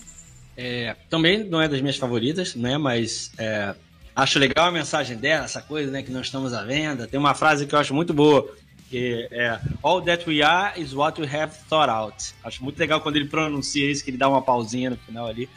É, 0.58 0.96
também 1.10 1.44
não 1.44 1.62
é 1.62 1.68
das 1.68 1.80
minhas 1.80 1.98
favoritas, 1.98 2.56
né? 2.56 2.78
Mas 2.78 3.32
é, 3.38 3.76
acho 4.16 4.40
legal 4.40 4.68
a 4.68 4.72
mensagem 4.72 5.16
dela, 5.16 5.46
essa 5.46 5.62
coisa, 5.62 5.92
né? 5.92 6.02
Que 6.02 6.12
não 6.12 6.22
estamos 6.22 6.52
à 6.52 6.64
venda. 6.64 7.08
Tem 7.08 7.20
uma 7.20 7.36
frase 7.36 7.68
que 7.68 7.76
eu 7.76 7.80
acho 7.80 7.94
muito 7.94 8.14
boa, 8.14 8.52
que 8.90 9.28
é 9.32 9.60
All 9.84 10.02
that 10.02 10.28
we 10.28 10.42
are 10.42 10.82
is 10.82 10.94
what 10.94 11.22
we 11.22 11.28
have 11.28 11.54
thought 11.70 11.90
out. 11.90 12.34
Acho 12.44 12.64
muito 12.64 12.80
legal 12.80 13.00
quando 13.02 13.18
ele 13.18 13.28
pronuncia 13.28 13.90
isso, 13.90 14.04
que 14.04 14.10
ele 14.10 14.18
dá 14.18 14.28
uma 14.28 14.42
pausinha 14.42 14.90
no 14.90 14.98
final 14.98 15.28
ali. 15.28 15.48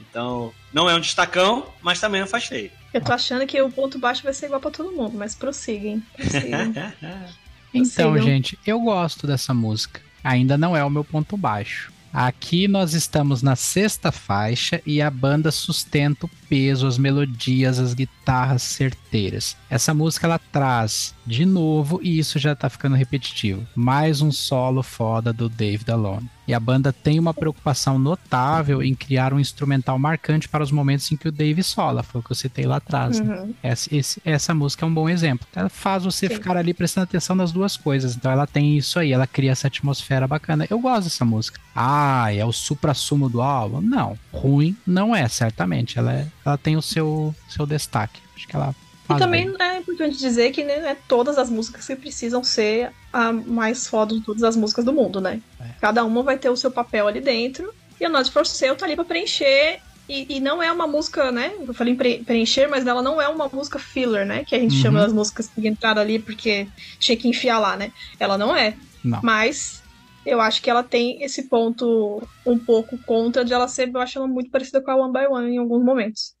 Então, 0.00 0.52
não 0.72 0.90
é 0.90 0.94
um 0.94 1.00
destacão, 1.00 1.66
mas 1.82 2.00
também 2.00 2.20
não 2.20 2.28
faz 2.28 2.46
feio. 2.46 2.70
Eu 2.92 3.00
tô 3.00 3.12
achando 3.12 3.46
que 3.46 3.60
o 3.60 3.70
ponto 3.70 3.98
baixo 3.98 4.22
vai 4.22 4.32
ser 4.32 4.46
igual 4.46 4.60
pra 4.60 4.70
todo 4.70 4.92
mundo, 4.92 5.16
mas 5.16 5.34
prossiguem. 5.34 6.02
Então, 7.72 8.18
gente, 8.18 8.58
eu 8.66 8.80
gosto 8.80 9.26
dessa 9.26 9.52
música. 9.52 10.00
Ainda 10.24 10.56
não 10.56 10.74
é 10.74 10.82
o 10.82 10.88
meu 10.88 11.04
ponto 11.04 11.36
baixo. 11.36 11.92
Aqui 12.12 12.66
nós 12.66 12.94
estamos 12.94 13.42
na 13.42 13.54
sexta 13.54 14.10
faixa 14.10 14.80
e 14.86 15.02
a 15.02 15.10
banda 15.10 15.50
sustenta 15.50 16.26
o 16.26 16.30
peso, 16.48 16.86
as 16.86 16.98
melodias, 16.98 17.78
as 17.78 17.94
guitarras 17.94 18.62
certeiras. 18.62 19.56
Essa 19.68 19.92
música 19.92 20.26
ela 20.26 20.38
traz 20.38 21.14
de 21.26 21.44
novo, 21.44 22.00
e 22.02 22.18
isso 22.18 22.38
já 22.38 22.54
tá 22.54 22.70
ficando 22.70 22.96
repetitivo, 22.96 23.66
mais 23.74 24.22
um 24.22 24.32
solo 24.32 24.82
foda 24.82 25.32
do 25.32 25.48
Dave 25.48 25.84
Dalone. 25.84 26.30
E 26.48 26.54
a 26.54 26.58
banda 26.58 26.92
tem 26.94 27.18
uma 27.18 27.34
preocupação 27.34 27.98
notável 27.98 28.82
em 28.82 28.94
criar 28.94 29.34
um 29.34 29.38
instrumental 29.38 29.98
marcante 29.98 30.48
para 30.48 30.64
os 30.64 30.72
momentos 30.72 31.12
em 31.12 31.16
que 31.16 31.28
o 31.28 31.32
Dave 31.32 31.62
sola, 31.62 32.02
foi 32.02 32.20
o 32.22 32.24
que 32.24 32.32
eu 32.32 32.36
citei 32.36 32.64
lá 32.64 32.76
atrás. 32.76 33.20
né? 33.20 33.40
Uhum. 33.40 33.54
Essa, 33.62 33.94
esse- 33.94 34.22
essa 34.24 34.54
música 34.54 34.86
é 34.86 34.88
um 34.88 34.94
bom 34.94 35.10
exemplo. 35.10 35.46
Ela 35.54 35.68
faz 35.68 36.04
você 36.04 36.26
Sim. 36.26 36.34
ficar 36.36 36.56
ali 36.56 36.72
prestando 36.72 37.04
atenção 37.04 37.36
nas 37.36 37.52
duas 37.52 37.76
coisas. 37.76 38.16
Então 38.16 38.32
ela 38.32 38.46
tem 38.46 38.78
isso 38.78 38.98
aí, 38.98 39.12
ela 39.12 39.26
cria 39.26 39.52
essa 39.52 39.66
atmosfera 39.66 40.26
bacana. 40.26 40.66
Eu 40.70 40.78
gosto 40.80 41.04
dessa 41.04 41.24
música. 41.24 41.60
Ah, 41.76 42.32
é 42.34 42.42
o 42.44 42.50
supra-sumo 42.52 43.28
do 43.28 43.42
álbum? 43.42 43.82
Não. 43.82 44.18
Ruim 44.32 44.74
não 44.86 45.14
é, 45.14 45.28
certamente. 45.28 45.98
Ela, 45.98 46.12
é- 46.14 46.26
ela 46.46 46.56
tem 46.56 46.76
o 46.78 46.82
seu, 46.82 47.34
seu 47.48 47.66
destaque. 47.66 48.20
Acho 48.34 48.48
que 48.48 48.56
ela 48.56 48.74
E 49.08 49.12
faz 49.14 49.20
também 49.20 49.46
bem. 49.46 49.56
é 49.60 49.78
importante 49.78 50.18
dizer 50.18 50.50
que 50.52 50.62
né, 50.64 50.80
não 50.80 50.88
é 50.88 50.94
todas 51.08 51.38
as 51.38 51.48
músicas 51.48 51.86
que 51.86 51.96
precisam 51.96 52.44
ser 52.44 52.92
a 53.12 53.32
mais 53.32 53.86
foda 53.86 54.14
de 54.14 54.22
todas 54.22 54.42
as 54.42 54.54
músicas 54.56 54.84
do 54.84 54.92
mundo, 54.92 55.20
né? 55.20 55.40
É. 55.60 55.64
Cada 55.80 56.04
uma 56.04 56.22
vai 56.22 56.36
ter 56.38 56.50
o 56.50 56.56
seu 56.56 56.70
papel 56.70 57.06
ali 57.08 57.20
dentro. 57.20 57.72
E 58.00 58.04
a 58.04 58.08
Not 58.08 58.30
For 58.30 58.46
Sale 58.46 58.76
tá 58.76 58.84
ali 58.86 58.94
pra 58.94 59.04
preencher. 59.04 59.80
E, 60.08 60.36
e 60.36 60.40
não 60.40 60.62
é 60.62 60.70
uma 60.72 60.86
música, 60.86 61.30
né? 61.30 61.52
Eu 61.66 61.74
falei 61.74 61.94
pre- 61.94 62.22
preencher, 62.24 62.66
mas 62.66 62.86
ela 62.86 63.02
não 63.02 63.20
é 63.20 63.28
uma 63.28 63.48
música 63.52 63.78
filler, 63.78 64.24
né? 64.26 64.44
Que 64.44 64.54
a 64.54 64.58
gente 64.58 64.74
Uhum. 64.76 64.82
chama 64.82 65.00
das 65.00 65.12
músicas 65.12 65.48
que 65.48 65.66
entraram 65.68 66.00
ali 66.00 66.18
porque 66.18 66.66
tinha 66.98 67.16
que 67.16 67.28
enfiar 67.28 67.58
lá, 67.58 67.76
né? 67.76 67.90
Ela 68.18 68.38
não 68.38 68.56
é. 68.56 68.74
Não. 69.04 69.20
Mas 69.22 69.82
eu 70.24 70.40
acho 70.40 70.62
que 70.62 70.70
ela 70.70 70.82
tem 70.82 71.22
esse 71.22 71.48
ponto 71.48 72.22
um 72.46 72.58
pouco 72.58 72.98
contra 73.06 73.44
de 73.44 73.52
ela 73.52 73.68
ser, 73.68 73.90
eu 73.92 74.00
acho 74.00 74.18
ela 74.18 74.26
muito 74.28 74.50
parecida 74.50 74.80
com 74.80 74.90
a 74.90 74.96
One 74.96 75.12
by 75.12 75.26
One 75.30 75.54
em 75.54 75.58
alguns 75.58 75.84
momentos. 75.84 76.32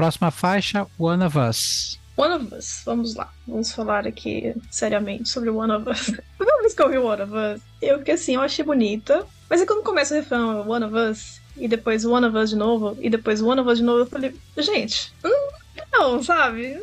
Próxima 0.00 0.30
faixa, 0.30 0.86
One 0.98 1.22
of 1.22 1.38
Us. 1.38 2.00
One 2.16 2.32
of 2.32 2.54
Us, 2.54 2.80
vamos 2.86 3.14
lá. 3.14 3.30
Vamos 3.46 3.70
falar 3.70 4.06
aqui 4.06 4.54
seriamente 4.70 5.28
sobre 5.28 5.50
One 5.50 5.70
of 5.70 5.90
Us. 5.90 6.06
Primeira 6.38 6.62
vez 6.62 6.72
que 6.72 6.80
eu 6.80 6.86
ouvi 6.86 6.96
One 6.96 7.20
of 7.20 7.32
Us, 7.34 7.60
eu 7.82 7.98
fiquei 7.98 8.14
assim, 8.14 8.34
eu 8.34 8.40
achei 8.40 8.64
bonita. 8.64 9.26
Mas 9.50 9.60
aí 9.60 9.66
quando 9.66 9.82
começa 9.82 10.14
o 10.14 10.16
refrão 10.16 10.66
One 10.66 10.86
of 10.86 10.94
Us, 10.94 11.42
e 11.54 11.68
depois 11.68 12.06
One 12.06 12.24
of 12.24 12.34
Us 12.34 12.48
de 12.48 12.56
novo, 12.56 12.96
e 12.98 13.10
depois 13.10 13.42
One 13.42 13.60
of 13.60 13.68
Us 13.68 13.76
de 13.76 13.84
novo, 13.84 13.98
eu 13.98 14.06
falei, 14.06 14.34
gente, 14.56 15.12
hum, 15.22 15.48
não, 15.92 16.22
sabe? 16.22 16.80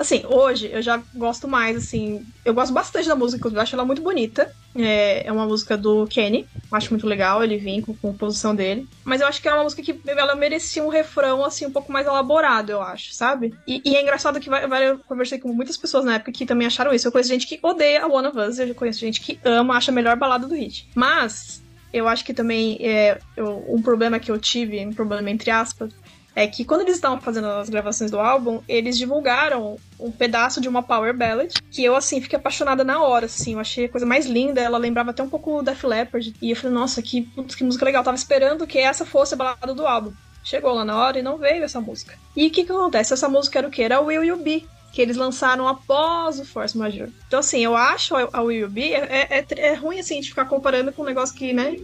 Assim, 0.00 0.22
hoje 0.26 0.70
eu 0.72 0.80
já 0.80 1.04
gosto 1.12 1.46
mais, 1.46 1.76
assim. 1.76 2.20
Eu 2.42 2.54
gosto 2.54 2.72
bastante 2.72 3.06
da 3.06 3.14
música, 3.14 3.46
eu 3.48 3.60
acho 3.60 3.74
ela 3.76 3.84
muito 3.84 4.02
bonita. 4.02 4.50
É, 4.74 5.26
é 5.26 5.30
uma 5.30 5.44
música 5.44 5.76
do 5.76 6.06
Kenny, 6.06 6.48
acho 6.72 6.90
muito 6.90 7.06
legal 7.06 7.44
ele 7.44 7.58
vir 7.58 7.82
com 7.82 7.92
a 7.92 7.98
composição 7.98 8.54
dele. 8.54 8.88
Mas 9.04 9.20
eu 9.20 9.26
acho 9.26 9.42
que 9.42 9.48
é 9.48 9.52
uma 9.52 9.62
música 9.64 9.82
que 9.82 10.00
ela 10.06 10.34
merecia 10.34 10.82
um 10.82 10.88
refrão, 10.88 11.44
assim, 11.44 11.66
um 11.66 11.72
pouco 11.72 11.92
mais 11.92 12.06
elaborado, 12.06 12.70
eu 12.72 12.80
acho, 12.80 13.12
sabe? 13.12 13.52
E, 13.66 13.82
e 13.84 13.94
é 13.94 14.00
engraçado 14.00 14.40
que 14.40 14.48
vai, 14.48 14.66
vai- 14.66 14.88
eu 14.88 15.00
conversei 15.04 15.38
com 15.38 15.52
muitas 15.52 15.76
pessoas 15.76 16.04
na 16.06 16.14
época 16.14 16.32
que 16.32 16.46
também 16.46 16.66
acharam 16.66 16.94
isso. 16.94 17.06
Eu 17.06 17.12
conheço 17.12 17.28
gente 17.28 17.46
que 17.46 17.60
odeia 17.62 18.02
a 18.02 18.06
One 18.06 18.28
of 18.28 18.38
Us, 18.38 18.58
eu 18.58 18.74
conheço 18.74 19.00
gente 19.00 19.20
que 19.20 19.38
ama, 19.44 19.76
acha 19.76 19.90
a 19.90 19.94
melhor 19.94 20.16
balada 20.16 20.48
do 20.48 20.54
hit. 20.54 20.86
Mas. 20.96 21.60
Eu 21.92 22.06
acho 22.06 22.24
que 22.24 22.32
também 22.32 22.78
é, 22.80 23.18
eu- 23.36 23.64
um 23.68 23.82
problema 23.82 24.20
que 24.20 24.30
eu 24.30 24.38
tive, 24.38 24.78
um 24.86 24.94
problema 24.94 25.28
entre 25.28 25.50
aspas, 25.50 25.92
é 26.40 26.46
que 26.46 26.64
quando 26.64 26.80
eles 26.80 26.94
estavam 26.94 27.20
fazendo 27.20 27.46
as 27.48 27.68
gravações 27.68 28.10
do 28.10 28.18
álbum, 28.18 28.62
eles 28.66 28.96
divulgaram 28.96 29.76
um 29.98 30.10
pedaço 30.10 30.58
de 30.58 30.70
uma 30.70 30.82
power 30.82 31.14
ballad 31.14 31.52
que 31.70 31.84
eu, 31.84 31.94
assim, 31.94 32.18
fiquei 32.18 32.38
apaixonada 32.38 32.82
na 32.82 33.02
hora, 33.02 33.26
assim. 33.26 33.52
Eu 33.52 33.60
achei 33.60 33.84
a 33.84 33.88
coisa 33.90 34.06
mais 34.06 34.24
linda. 34.24 34.58
Ela 34.58 34.78
lembrava 34.78 35.10
até 35.10 35.22
um 35.22 35.28
pouco 35.28 35.58
o 35.58 35.62
Def 35.62 35.84
Leppard. 35.84 36.34
E 36.40 36.50
eu 36.50 36.56
falei, 36.56 36.74
nossa, 36.74 37.02
que, 37.02 37.20
putz, 37.20 37.54
que 37.54 37.62
música 37.62 37.84
legal. 37.84 38.00
Eu 38.00 38.04
tava 38.06 38.16
esperando 38.16 38.66
que 38.66 38.78
essa 38.78 39.04
fosse 39.04 39.34
a 39.34 39.36
balada 39.36 39.74
do 39.74 39.86
álbum. 39.86 40.12
Chegou 40.42 40.72
lá 40.72 40.82
na 40.82 40.96
hora 40.96 41.18
e 41.18 41.22
não 41.22 41.36
veio 41.36 41.62
essa 41.62 41.78
música. 41.78 42.18
E 42.34 42.46
o 42.46 42.50
que 42.50 42.64
que 42.64 42.72
acontece? 42.72 43.12
Essa 43.12 43.28
música 43.28 43.58
era 43.58 43.68
o 43.68 43.70
quê? 43.70 43.82
Era 43.82 44.00
Will 44.00 44.24
You 44.24 44.36
Be. 44.38 44.66
Que 44.92 45.02
eles 45.02 45.18
lançaram 45.18 45.68
após 45.68 46.40
o 46.40 46.44
Force 46.46 46.76
Major. 46.76 47.10
Então, 47.28 47.40
assim, 47.40 47.62
eu 47.62 47.76
acho 47.76 48.14
a 48.16 48.40
Will 48.40 48.62
You 48.62 48.70
Be 48.70 48.94
é, 48.94 49.28
é, 49.30 49.46
é 49.56 49.74
ruim, 49.74 50.00
assim, 50.00 50.20
de 50.20 50.30
ficar 50.30 50.46
comparando 50.46 50.90
com 50.90 51.02
um 51.02 51.06
negócio 51.06 51.36
que, 51.36 51.52
né, 51.52 51.76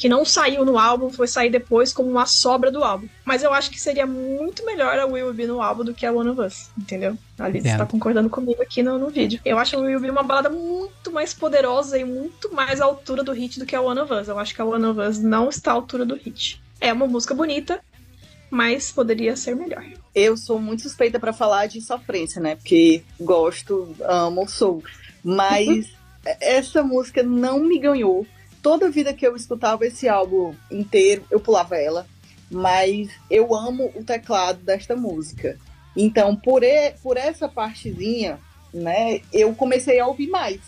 que 0.00 0.08
não 0.08 0.24
saiu 0.24 0.64
no 0.64 0.78
álbum, 0.78 1.10
foi 1.10 1.28
sair 1.28 1.50
depois 1.50 1.92
como 1.92 2.08
uma 2.08 2.24
sobra 2.24 2.72
do 2.72 2.82
álbum. 2.82 3.06
Mas 3.22 3.42
eu 3.42 3.52
acho 3.52 3.70
que 3.70 3.78
seria 3.78 4.06
muito 4.06 4.64
melhor 4.64 4.98
a 4.98 5.04
Will 5.04 5.30
Be 5.34 5.46
no 5.46 5.60
álbum 5.60 5.84
do 5.84 5.92
que 5.92 6.06
a 6.06 6.10
One 6.10 6.30
of 6.30 6.40
Us, 6.40 6.70
entendeu? 6.76 7.18
Ali 7.38 7.60
você 7.60 7.68
Entendo. 7.68 7.78
tá 7.80 7.86
concordando 7.86 8.30
comigo 8.30 8.62
aqui 8.62 8.82
no, 8.82 8.98
no 8.98 9.10
vídeo. 9.10 9.38
Eu 9.44 9.58
acho 9.58 9.76
a 9.76 9.78
Will 9.78 10.00
Be 10.00 10.08
uma 10.08 10.22
balada 10.22 10.48
muito 10.48 11.12
mais 11.12 11.34
poderosa 11.34 11.98
e 11.98 12.04
muito 12.06 12.50
mais 12.54 12.80
à 12.80 12.86
altura 12.86 13.22
do 13.22 13.32
hit 13.32 13.58
do 13.58 13.66
que 13.66 13.76
a 13.76 13.82
One 13.82 14.00
of 14.00 14.10
Us. 14.10 14.28
Eu 14.28 14.38
acho 14.38 14.54
que 14.54 14.62
a 14.62 14.64
One 14.64 14.86
of 14.86 14.98
Us 14.98 15.18
não 15.18 15.50
está 15.50 15.70
à 15.72 15.74
altura 15.74 16.06
do 16.06 16.14
hit. 16.14 16.62
É 16.80 16.90
uma 16.94 17.06
música 17.06 17.34
bonita, 17.34 17.78
mas 18.50 18.90
poderia 18.90 19.36
ser 19.36 19.54
melhor. 19.54 19.84
Eu 20.14 20.34
sou 20.34 20.58
muito 20.58 20.80
suspeita 20.80 21.20
pra 21.20 21.34
falar 21.34 21.66
de 21.66 21.78
sofrência, 21.82 22.40
né? 22.40 22.56
Porque 22.56 23.04
gosto, 23.20 23.94
amo, 24.00 24.48
sou. 24.48 24.82
Mas 25.22 25.92
essa 26.40 26.82
música 26.82 27.22
não 27.22 27.60
me 27.60 27.78
ganhou. 27.78 28.26
Toda 28.62 28.90
vida 28.90 29.12
que 29.14 29.26
eu 29.26 29.34
escutava 29.36 29.86
esse 29.86 30.08
álbum 30.08 30.54
inteiro, 30.70 31.24
eu 31.30 31.40
pulava 31.40 31.76
ela. 31.76 32.06
Mas 32.50 33.08
eu 33.30 33.54
amo 33.54 33.92
o 33.94 34.02
teclado 34.04 34.58
desta 34.60 34.96
música. 34.96 35.56
Então, 35.96 36.34
por, 36.36 36.62
e- 36.62 36.92
por 37.02 37.16
essa 37.16 37.48
partezinha, 37.48 38.38
né, 38.74 39.20
eu 39.32 39.54
comecei 39.54 39.98
a 40.00 40.06
ouvir 40.06 40.28
mais. 40.28 40.60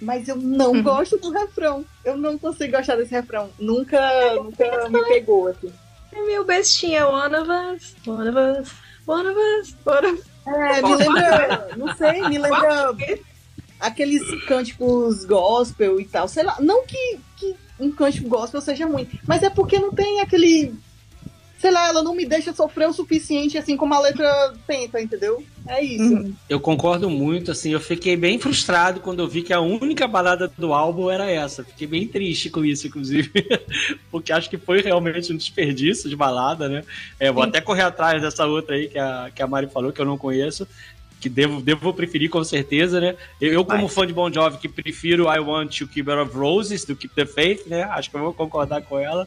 Mas 0.00 0.28
eu 0.28 0.36
não 0.36 0.72
Uhum. 0.74 0.82
gosto 0.82 1.16
do 1.18 1.30
refrão. 1.30 1.84
Eu 2.04 2.16
não 2.16 2.36
consigo 2.38 2.76
gostar 2.76 2.96
desse 2.96 3.12
refrão. 3.12 3.50
Nunca, 3.58 3.98
nunca 4.34 4.88
me 4.88 5.02
pegou, 5.04 5.48
assim. 5.48 5.72
É 6.12 6.22
meu 6.22 6.44
bestinha, 6.44 7.06
One 7.08 7.34
of 7.34 7.50
Us, 7.50 7.96
One 8.06 8.28
of 8.28 8.38
Us, 8.60 8.72
One 9.06 9.28
of 9.28 9.38
Us, 9.38 9.76
One 9.84 10.06
of 10.06 10.20
Us. 10.20 10.26
É, 10.46 10.82
me 10.82 10.94
lembra, 10.96 11.68
não 11.76 11.94
sei, 11.96 12.26
me 12.28 12.38
lembra 12.38 12.94
aqueles 13.80 14.22
cânticos 14.44 15.24
gospel 15.24 16.00
e 16.00 16.04
tal. 16.04 16.28
Sei 16.28 16.42
lá, 16.42 16.56
não 16.60 16.84
que, 16.84 17.18
que 17.36 17.54
um 17.78 17.90
cântico 17.90 18.28
gospel 18.28 18.60
seja 18.60 18.86
ruim, 18.86 19.08
mas 19.26 19.42
é 19.42 19.50
porque 19.50 19.78
não 19.78 19.92
tem 19.92 20.20
aquele. 20.20 20.74
Sei 21.58 21.72
lá, 21.72 21.88
ela 21.88 22.04
não 22.04 22.14
me 22.14 22.24
deixa 22.24 22.52
sofrer 22.52 22.88
o 22.88 22.92
suficiente 22.92 23.58
assim 23.58 23.76
como 23.76 23.92
a 23.92 23.98
letra 23.98 24.54
tenta, 24.64 25.00
entendeu? 25.02 25.44
É 25.66 25.82
isso. 25.82 26.14
Uhum. 26.14 26.32
Eu 26.48 26.60
concordo 26.60 27.10
muito, 27.10 27.50
assim, 27.50 27.72
eu 27.72 27.80
fiquei 27.80 28.16
bem 28.16 28.38
frustrado 28.38 29.00
quando 29.00 29.18
eu 29.18 29.26
vi 29.26 29.42
que 29.42 29.52
a 29.52 29.60
única 29.60 30.06
balada 30.06 30.46
do 30.56 30.72
álbum 30.72 31.10
era 31.10 31.28
essa. 31.28 31.64
Fiquei 31.64 31.88
bem 31.88 32.06
triste 32.06 32.48
com 32.48 32.64
isso, 32.64 32.86
inclusive, 32.86 33.32
porque 34.08 34.32
acho 34.32 34.48
que 34.48 34.56
foi 34.56 34.80
realmente 34.80 35.32
um 35.32 35.36
desperdício 35.36 36.08
de 36.08 36.14
balada, 36.14 36.68
né? 36.68 36.84
É, 37.18 37.32
vou 37.32 37.42
Sim. 37.42 37.48
até 37.48 37.60
correr 37.60 37.82
atrás 37.82 38.22
dessa 38.22 38.46
outra 38.46 38.76
aí 38.76 38.86
que 38.86 38.98
a, 38.98 39.28
que 39.34 39.42
a 39.42 39.46
Mari 39.48 39.66
falou, 39.66 39.92
que 39.92 40.00
eu 40.00 40.06
não 40.06 40.16
conheço, 40.16 40.66
que 41.20 41.28
devo, 41.28 41.60
devo 41.60 41.92
preferir 41.92 42.30
com 42.30 42.42
certeza, 42.44 43.00
né? 43.00 43.16
Eu, 43.40 43.52
eu 43.52 43.64
como 43.64 43.88
fã 43.88 44.06
de 44.06 44.12
Bon 44.12 44.32
Jovi, 44.32 44.58
que 44.58 44.68
prefiro 44.68 45.24
I 45.32 45.38
Want 45.40 45.78
to 45.78 45.88
Keep 45.88 46.08
Out 46.10 46.28
of 46.30 46.38
Roses 46.38 46.84
do 46.84 46.94
Keep 46.94 47.14
the 47.14 47.26
Faith, 47.26 47.66
né? 47.66 47.82
Acho 47.84 48.10
que 48.10 48.16
eu 48.16 48.20
vou 48.20 48.32
concordar 48.32 48.82
com 48.82 48.98
ela. 48.98 49.26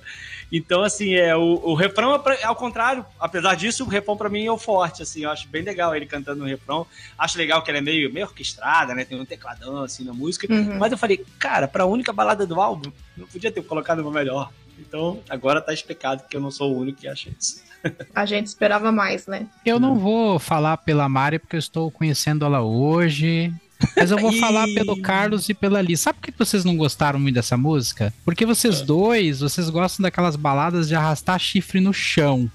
Então, 0.52 0.84
assim, 0.84 1.14
é, 1.16 1.36
o, 1.36 1.62
o 1.64 1.74
refrão, 1.74 2.14
é 2.14 2.20
pra- 2.20 2.38
ao 2.44 2.56
contrário, 2.56 3.06
apesar 3.20 3.56
disso, 3.56 3.84
o 3.86 3.88
refrão 3.88 4.18
pra 4.18 4.30
mim 4.30 4.46
é 4.46 4.52
o 4.52 4.58
forte, 4.58 5.02
assim, 5.02 5.24
eu 5.24 5.30
acho 5.30 5.48
bem 5.48 5.62
legal 5.64 5.96
ele 5.96 6.06
cantando 6.06 6.39
no 6.42 6.46
refrão. 6.46 6.86
Acho 7.18 7.38
legal 7.38 7.62
que 7.62 7.70
ela 7.72 7.78
é 7.78 7.82
meio, 7.82 8.12
meio 8.14 8.26
orquestrada, 8.26 8.94
né? 8.94 9.06
Tem 9.06 9.20
um 9.20 9.26
tecladão, 9.26 9.84
assim, 9.84 10.04
na 10.04 10.14
música. 10.14 10.52
Uhum. 10.54 10.78
Mas 10.78 10.92
eu 10.92 10.98
falei, 10.98 11.24
cara, 11.39 11.68
pra 11.68 11.86
única 11.86 12.12
balada 12.12 12.46
do 12.46 12.60
álbum, 12.60 12.92
não 13.16 13.28
podia 13.28 13.52
ter 13.52 13.62
colocado 13.64 14.00
uma 14.00 14.12
melhor. 14.12 14.52
Então, 14.88 15.19
agora 15.29 15.61
tá 15.61 15.73
explicado 15.73 16.23
que 16.29 16.36
eu 16.36 16.41
não 16.41 16.51
sou 16.51 16.73
o 16.73 16.79
único 16.79 16.99
que 17.01 17.07
acha 17.07 17.29
isso. 17.39 17.61
A 18.13 18.25
gente 18.25 18.47
esperava 18.47 18.91
mais, 18.91 19.25
né? 19.27 19.47
Eu 19.65 19.79
não 19.79 19.95
vou 19.97 20.38
falar 20.38 20.77
pela 20.77 21.07
Mari 21.09 21.39
porque 21.39 21.55
eu 21.55 21.59
estou 21.59 21.89
conhecendo 21.89 22.45
ela 22.45 22.61
hoje. 22.61 23.51
Mas 23.95 24.11
eu 24.11 24.17
vou 24.19 24.32
falar 24.39 24.65
pelo 24.75 25.01
Carlos 25.01 25.49
e 25.49 25.53
pela 25.53 25.82
Liz. 25.82 25.99
Sabe 26.01 26.19
por 26.19 26.25
que 26.32 26.38
vocês 26.38 26.63
não 26.63 26.77
gostaram 26.77 27.19
muito 27.19 27.36
dessa 27.36 27.57
música? 27.57 28.13
Porque 28.23 28.45
vocês 28.45 28.82
dois, 28.82 29.39
vocês 29.39 29.69
gostam 29.69 30.03
daquelas 30.03 30.36
baladas 30.36 30.88
de 30.88 30.93
arrastar 30.95 31.39
chifre 31.39 31.79
no 31.79 31.91
chão. 31.93 32.49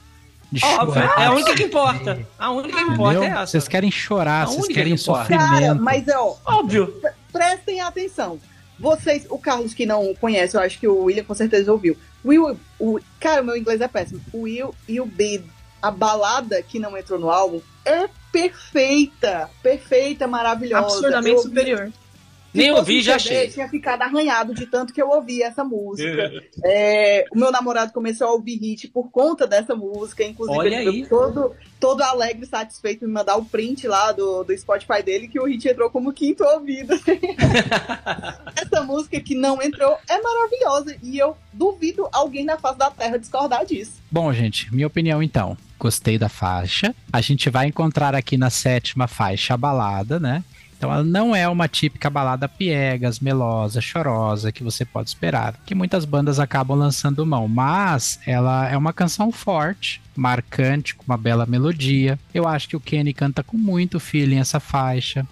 De 0.52 0.64
Óbvio, 0.64 1.02
chorar. 1.02 1.20
é 1.20 1.26
a 1.26 1.32
única 1.32 1.54
que 1.56 1.64
importa. 1.64 2.26
A 2.38 2.50
única 2.52 2.76
que 2.76 2.82
importa 2.84 3.18
Entendeu? 3.18 3.22
é 3.38 3.42
essa. 3.42 3.46
Vocês 3.46 3.66
querem 3.66 3.90
chorar, 3.90 4.42
A 4.42 4.46
vocês 4.46 4.68
querem 4.68 4.92
que 4.94 4.98
sofrimento. 5.00 5.44
Cara, 5.50 5.74
mas 5.74 6.04
ó, 6.08 6.36
Óbvio. 6.44 6.94
prestem 7.32 7.80
atenção. 7.80 8.38
Vocês, 8.78 9.26
o 9.30 9.38
Carlos 9.38 9.72
que 9.72 9.86
não 9.86 10.14
conhece, 10.14 10.56
eu 10.56 10.60
acho 10.60 10.78
que 10.78 10.86
o 10.86 11.04
William 11.04 11.24
com 11.24 11.34
certeza 11.34 11.72
ouviu. 11.72 11.96
Will, 12.24 12.58
o, 12.78 13.00
cara, 13.18 13.42
meu 13.42 13.56
inglês 13.56 13.80
é 13.80 13.88
péssimo. 13.88 14.20
Will 14.34 14.74
You 14.88 15.06
Be, 15.06 15.44
a 15.80 15.90
balada 15.90 16.62
que 16.62 16.78
não 16.78 16.96
entrou 16.96 17.18
no 17.18 17.30
álbum, 17.30 17.60
é 17.84 18.08
perfeita. 18.32 19.48
Perfeita, 19.62 20.26
maravilhosa. 20.26 20.86
Absurdamente 20.86 21.42
superior. 21.42 21.92
Nem 22.56 22.70
fosse 22.70 22.80
ouvi, 22.80 22.98
um 22.98 23.02
já 23.02 23.18
CD, 23.18 23.34
achei. 23.36 23.48
Tinha 23.48 23.68
ficado 23.68 24.02
arranhado 24.02 24.54
de 24.54 24.66
tanto 24.66 24.92
que 24.92 25.00
eu 25.00 25.08
ouvi 25.08 25.42
essa 25.42 25.64
música. 25.64 26.06
É, 26.64 27.24
o 27.30 27.38
meu 27.38 27.52
namorado 27.52 27.92
começou 27.92 28.26
a 28.26 28.32
ouvir 28.32 28.56
hit 28.56 28.88
por 28.88 29.10
conta 29.10 29.46
dessa 29.46 29.74
música. 29.74 30.24
Inclusive, 30.24 30.58
Olha 30.58 30.80
ele 30.80 30.88
aí. 30.88 31.02
ficou 31.04 31.32
todo, 31.32 31.54
todo 31.78 32.02
alegre, 32.02 32.46
satisfeito 32.46 33.04
em 33.04 33.08
me 33.08 33.14
mandar 33.14 33.36
o 33.36 33.44
print 33.44 33.86
lá 33.86 34.10
do, 34.10 34.42
do 34.42 34.56
Spotify 34.56 35.02
dele, 35.02 35.28
que 35.28 35.38
o 35.38 35.44
hit 35.44 35.68
entrou 35.68 35.90
como 35.90 36.12
quinto 36.12 36.42
ouvido. 36.44 36.94
essa 38.56 38.82
música 38.82 39.20
que 39.20 39.34
não 39.34 39.62
entrou 39.62 39.96
é 40.08 40.20
maravilhosa. 40.20 40.96
E 41.02 41.18
eu 41.18 41.36
duvido 41.52 42.08
alguém 42.12 42.44
na 42.44 42.58
face 42.58 42.78
da 42.78 42.90
Terra 42.90 43.18
discordar 43.18 43.64
disso. 43.64 43.92
Bom, 44.10 44.32
gente, 44.32 44.74
minha 44.74 44.86
opinião 44.86 45.22
então. 45.22 45.56
Gostei 45.78 46.18
da 46.18 46.28
faixa. 46.28 46.94
A 47.12 47.20
gente 47.20 47.50
vai 47.50 47.66
encontrar 47.66 48.14
aqui 48.14 48.36
na 48.36 48.48
sétima 48.48 49.06
faixa 49.06 49.54
a 49.54 49.56
balada, 49.56 50.18
né? 50.18 50.42
Então 50.76 50.92
ela 50.92 51.02
não 51.02 51.34
é 51.34 51.48
uma 51.48 51.68
típica 51.68 52.10
balada 52.10 52.48
piegas, 52.48 53.18
melosa, 53.18 53.80
chorosa 53.80 54.52
que 54.52 54.62
você 54.62 54.84
pode 54.84 55.08
esperar, 55.08 55.54
que 55.64 55.74
muitas 55.74 56.04
bandas 56.04 56.38
acabam 56.38 56.78
lançando 56.78 57.24
mão, 57.24 57.48
mas 57.48 58.20
ela 58.26 58.68
é 58.68 58.76
uma 58.76 58.92
canção 58.92 59.32
forte, 59.32 60.02
marcante, 60.14 60.94
com 60.94 61.04
uma 61.06 61.16
bela 61.16 61.46
melodia. 61.46 62.18
Eu 62.34 62.46
acho 62.46 62.68
que 62.68 62.76
o 62.76 62.80
Kenny 62.80 63.14
canta 63.14 63.42
com 63.42 63.56
muito 63.56 63.98
feeling 63.98 64.38
essa 64.38 64.60
faixa. 64.60 65.26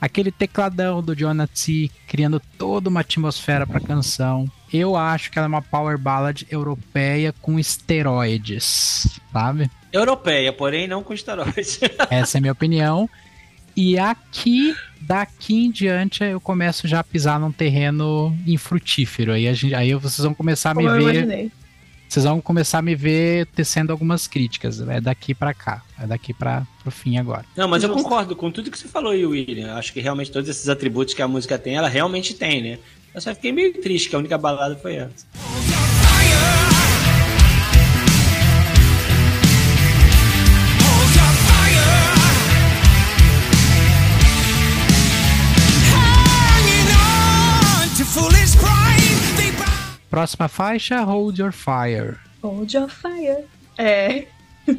Aquele 0.00 0.32
tecladão 0.32 1.02
do 1.02 1.14
Jonah 1.14 1.46
T 1.46 1.90
criando 2.06 2.40
toda 2.56 2.88
uma 2.88 3.00
atmosfera 3.00 3.66
para 3.66 3.78
a 3.78 3.82
canção. 3.82 4.50
Eu 4.72 4.96
acho 4.96 5.30
que 5.30 5.38
ela 5.38 5.46
é 5.46 5.48
uma 5.48 5.60
power 5.60 5.98
ballad 5.98 6.44
europeia 6.50 7.34
com 7.42 7.58
esteroides, 7.58 9.20
sabe? 9.30 9.70
Europeia, 9.92 10.52
porém 10.52 10.88
não 10.88 11.02
com 11.02 11.12
esteroides. 11.12 11.80
Essa 12.08 12.36
é 12.36 12.38
a 12.38 12.40
minha 12.40 12.52
opinião. 12.52 13.10
E 13.76 13.98
aqui, 13.98 14.74
daqui 15.00 15.54
em 15.66 15.70
diante, 15.70 16.22
eu 16.24 16.40
começo 16.40 16.86
já 16.88 17.00
a 17.00 17.04
pisar 17.04 17.38
num 17.40 17.52
terreno 17.52 18.36
infrutífero. 18.46 19.32
Aí, 19.32 19.48
a 19.48 19.52
gente, 19.52 19.74
aí 19.74 19.94
vocês 19.94 20.24
vão 20.24 20.34
começar 20.34 20.70
a 20.70 20.74
me 20.74 20.84
Como 20.84 20.96
eu 20.96 21.04
ver. 21.04 21.14
imaginei. 21.14 21.52
Vocês 22.08 22.24
vão 22.24 22.40
começar 22.40 22.78
a 22.78 22.82
me 22.82 22.96
ver 22.96 23.46
tecendo 23.54 23.92
algumas 23.92 24.26
críticas. 24.26 24.80
É 24.80 25.00
daqui 25.00 25.32
pra 25.32 25.54
cá. 25.54 25.80
É 25.96 26.06
daqui 26.08 26.34
para 26.34 26.66
pro 26.82 26.90
fim 26.90 27.16
agora. 27.18 27.44
Não, 27.56 27.68
mas 27.68 27.84
eu 27.84 27.90
concordo 27.90 28.34
com 28.34 28.50
tudo 28.50 28.68
que 28.68 28.76
você 28.76 28.88
falou 28.88 29.12
aí, 29.12 29.24
William. 29.24 29.74
Acho 29.74 29.92
que 29.92 30.00
realmente 30.00 30.32
todos 30.32 30.48
esses 30.48 30.68
atributos 30.68 31.14
que 31.14 31.22
a 31.22 31.28
música 31.28 31.56
tem, 31.56 31.76
ela 31.76 31.88
realmente 31.88 32.34
tem, 32.34 32.62
né? 32.62 32.78
Eu 33.14 33.20
só 33.20 33.32
fiquei 33.32 33.52
meio 33.52 33.80
triste 33.80 34.08
que 34.08 34.16
a 34.16 34.18
única 34.18 34.36
balada 34.36 34.74
foi 34.76 34.96
essa. 34.96 35.59
Próxima 50.10 50.48
faixa, 50.48 51.00
Hold 51.02 51.38
Your 51.38 51.52
Fire. 51.52 52.16
Hold 52.42 52.72
your 52.74 52.88
fire. 52.88 53.44
É. 53.78 54.26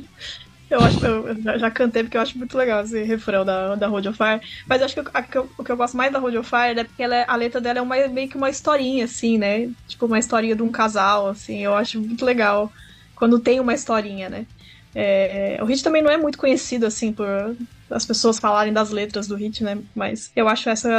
Eu 0.69 0.79
acho 0.79 1.05
eu 1.05 1.59
já- 1.59 1.69
cantei 1.69 2.01
porque 2.01 2.15
eu 2.15 2.21
acho 2.21 2.37
muito 2.37 2.57
legal 2.57 2.81
esse 2.81 3.03
refrão 3.03 3.43
da, 3.43 3.75
da 3.75 3.87
Hold 3.87 4.05
Your 4.05 4.15
Fire. 4.15 4.39
Mas 4.65 4.81
acho 4.81 4.93
que, 4.95 5.01
a 5.13 5.21
que 5.21 5.37
eu- 5.37 5.49
o 5.57 5.63
que 5.65 5.69
eu 5.69 5.75
gosto 5.75 5.97
mais 5.97 6.13
da 6.13 6.17
Hold 6.19 6.33
Your 6.33 6.45
Fire 6.45 6.79
é 6.79 6.83
porque 6.85 7.03
ela 7.03 7.13
é- 7.13 7.25
a 7.27 7.35
letra 7.35 7.59
dela 7.59 7.79
é 7.79 7.81
uma, 7.81 7.97
meio 8.07 8.29
que 8.29 8.37
uma 8.37 8.49
historinha, 8.49 9.03
assim, 9.03 9.37
né? 9.37 9.69
Tipo, 9.85 10.05
uma 10.05 10.17
historinha 10.17 10.55
de 10.55 10.63
um 10.63 10.71
casal, 10.71 11.27
assim. 11.27 11.59
Eu 11.61 11.75
acho 11.75 11.99
muito 11.99 12.23
legal 12.23 12.71
quando 13.17 13.37
tem 13.37 13.59
uma 13.59 13.73
historinha, 13.73 14.29
né? 14.29 14.45
É, 14.95 15.57
o 15.61 15.65
Hit 15.65 15.83
também 15.83 16.01
não 16.01 16.09
é 16.09 16.15
muito 16.15 16.37
conhecido, 16.37 16.85
assim, 16.85 17.11
por 17.11 17.27
as 17.91 18.05
pessoas 18.05 18.39
falarem 18.39 18.73
das 18.73 18.89
letras 18.89 19.27
do 19.27 19.35
Hit, 19.35 19.63
né? 19.63 19.81
Mas 19.95 20.31
eu 20.35 20.47
acho 20.47 20.69
essa 20.69 20.89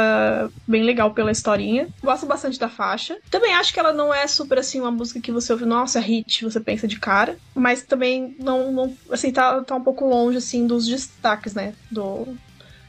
bem 0.67 0.83
legal 0.83 1.13
pela 1.13 1.31
historinha. 1.31 1.89
Gosto 2.03 2.25
bastante 2.25 2.59
da 2.59 2.69
faixa. 2.69 3.17
Também 3.29 3.53
acho 3.55 3.73
que 3.73 3.79
ela 3.79 3.93
não 3.93 4.13
é 4.13 4.27
super, 4.27 4.59
assim, 4.59 4.79
uma 4.79 4.91
música 4.91 5.21
que 5.21 5.31
você 5.31 5.51
ouve, 5.53 5.65
nossa, 5.65 5.99
Hit, 5.99 6.43
você 6.43 6.59
pensa 6.59 6.87
de 6.87 6.99
cara. 6.99 7.37
Mas 7.55 7.83
também 7.85 8.35
não, 8.39 8.71
não 8.71 8.97
assim, 9.11 9.31
tá, 9.31 9.63
tá 9.63 9.75
um 9.75 9.83
pouco 9.83 10.05
longe, 10.07 10.37
assim, 10.37 10.65
dos 10.67 10.85
destaques, 10.87 11.53
né? 11.53 11.73
Do, 11.89 12.37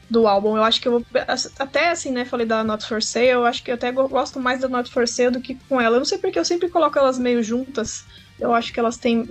do 0.09 0.27
álbum. 0.27 0.55
Eu 0.57 0.63
acho 0.63 0.81
que 0.81 0.87
eu 0.87 0.93
vou. 0.93 1.07
Até 1.59 1.89
assim, 1.89 2.11
né? 2.11 2.25
Falei 2.25 2.45
da 2.45 2.63
Not 2.63 2.85
For 2.87 3.01
Sale, 3.01 3.27
eu 3.29 3.45
acho 3.45 3.63
que 3.63 3.71
eu 3.71 3.75
até 3.75 3.91
go- 3.91 4.07
gosto 4.09 4.39
mais 4.39 4.61
da 4.61 4.69
Not 4.69 4.91
For 4.91 5.07
Sale 5.07 5.31
do 5.31 5.41
que 5.41 5.59
com 5.67 5.79
ela. 5.81 5.95
Eu 5.95 5.99
não 5.99 6.05
sei 6.05 6.17
porque 6.19 6.39
eu 6.39 6.45
sempre 6.45 6.69
coloco 6.69 6.97
elas 6.97 7.17
meio 7.19 7.41
juntas. 7.43 8.03
Eu 8.39 8.53
acho 8.53 8.73
que 8.73 8.79
elas 8.79 8.97
têm 8.97 9.23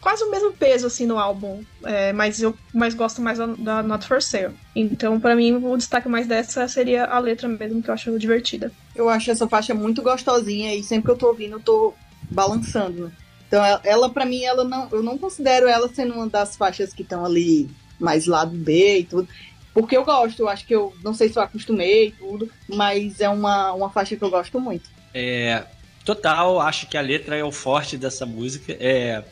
quase 0.00 0.22
o 0.24 0.30
mesmo 0.30 0.52
peso 0.52 0.86
assim 0.86 1.06
no 1.06 1.18
álbum, 1.18 1.62
é, 1.84 2.12
mas 2.12 2.40
eu 2.40 2.54
mais 2.72 2.94
gosto 2.94 3.20
mais 3.20 3.38
da, 3.38 3.46
da 3.46 3.82
Not 3.82 4.06
For 4.06 4.22
Sale. 4.22 4.54
Então, 4.74 5.18
pra 5.20 5.34
mim, 5.34 5.54
o 5.54 5.76
destaque 5.76 6.08
mais 6.08 6.26
dessa 6.26 6.66
seria 6.68 7.04
a 7.04 7.18
letra 7.18 7.48
mesmo, 7.48 7.82
que 7.82 7.90
eu 7.90 7.94
acho 7.94 8.18
divertida. 8.18 8.72
Eu 8.94 9.08
acho 9.08 9.30
essa 9.30 9.48
faixa 9.48 9.74
muito 9.74 10.02
gostosinha 10.02 10.74
e 10.74 10.82
sempre 10.82 11.06
que 11.06 11.10
eu 11.10 11.16
tô 11.16 11.28
ouvindo, 11.28 11.56
eu 11.56 11.60
tô 11.60 11.94
balançando. 12.30 13.06
né? 13.06 13.12
Então, 13.46 13.64
ela, 13.64 13.80
ela 13.84 14.10
para 14.10 14.26
mim, 14.26 14.42
ela 14.44 14.64
não, 14.64 14.88
eu 14.92 15.02
não 15.02 15.18
considero 15.18 15.66
ela 15.66 15.88
sendo 15.88 16.14
uma 16.14 16.28
das 16.28 16.56
faixas 16.56 16.92
que 16.92 17.02
estão 17.02 17.24
ali 17.24 17.68
mais 17.98 18.26
lado 18.26 18.56
B 18.56 19.00
e 19.00 19.04
tudo. 19.04 19.28
Porque 19.72 19.96
eu 19.96 20.04
gosto, 20.04 20.40
eu 20.40 20.48
acho 20.48 20.66
que 20.66 20.74
eu 20.74 20.92
não 21.02 21.14
sei 21.14 21.28
se 21.28 21.38
eu 21.38 21.42
acostumei 21.42 22.08
e 22.08 22.12
tudo, 22.12 22.50
mas 22.68 23.20
é 23.20 23.28
uma, 23.28 23.72
uma 23.72 23.90
faixa 23.90 24.16
que 24.16 24.22
eu 24.22 24.30
gosto 24.30 24.60
muito. 24.60 24.90
É, 25.14 25.64
total, 26.04 26.60
acho 26.60 26.86
que 26.88 26.96
a 26.96 27.00
letra 27.00 27.36
é 27.36 27.44
o 27.44 27.52
forte 27.52 27.96
dessa 27.96 28.26
música. 28.26 28.76
É 28.78 29.22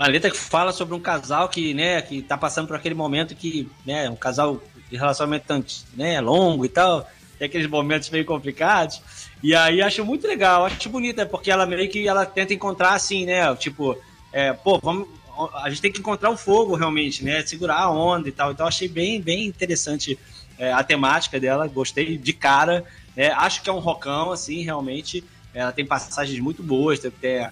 uma 0.00 0.08
letra 0.08 0.30
que 0.30 0.36
fala 0.38 0.72
sobre 0.72 0.94
um 0.94 1.00
casal 1.00 1.46
que, 1.50 1.74
né, 1.74 2.00
que 2.00 2.22
tá 2.22 2.34
passando 2.34 2.66
por 2.66 2.74
aquele 2.74 2.94
momento 2.94 3.34
que, 3.34 3.68
né, 3.84 4.08
um 4.08 4.16
casal 4.16 4.62
de 4.90 4.96
relacionamento 4.96 5.62
né, 5.94 6.18
longo 6.22 6.64
e 6.64 6.70
tal, 6.70 7.06
tem 7.38 7.44
aqueles 7.44 7.66
momentos 7.66 8.08
meio 8.08 8.24
complicados. 8.24 9.02
E 9.42 9.54
aí 9.54 9.82
acho 9.82 10.02
muito 10.02 10.26
legal, 10.26 10.64
acho 10.64 10.88
bonita, 10.88 11.26
porque 11.26 11.50
ela 11.50 11.66
meio 11.66 11.86
que 11.90 12.08
ela 12.08 12.24
tenta 12.24 12.54
encontrar 12.54 12.94
assim, 12.94 13.26
né, 13.26 13.54
tipo, 13.56 13.94
é, 14.32 14.54
pô, 14.54 14.78
vamos 14.78 15.06
a 15.62 15.70
gente 15.70 15.80
tem 15.80 15.92
que 15.92 16.00
encontrar 16.00 16.30
o 16.30 16.36
fogo 16.36 16.74
realmente, 16.74 17.22
né, 17.22 17.44
segurar 17.46 17.78
a 17.78 17.90
onda 17.90 18.28
e 18.28 18.32
tal. 18.32 18.52
Então 18.52 18.66
achei 18.66 18.88
bem, 18.88 19.20
bem 19.20 19.46
interessante 19.46 20.18
é, 20.58 20.72
a 20.72 20.82
temática 20.82 21.38
dela, 21.38 21.66
gostei 21.66 22.16
de 22.16 22.32
cara. 22.32 22.84
né? 23.14 23.28
acho 23.32 23.62
que 23.62 23.68
é 23.68 23.72
um 23.72 23.78
rockão, 23.78 24.32
assim, 24.32 24.62
realmente. 24.62 25.22
Ela 25.52 25.72
tem 25.72 25.84
passagens 25.84 26.38
muito 26.40 26.62
boas, 26.62 27.00
tem 27.00 27.10
até 27.10 27.50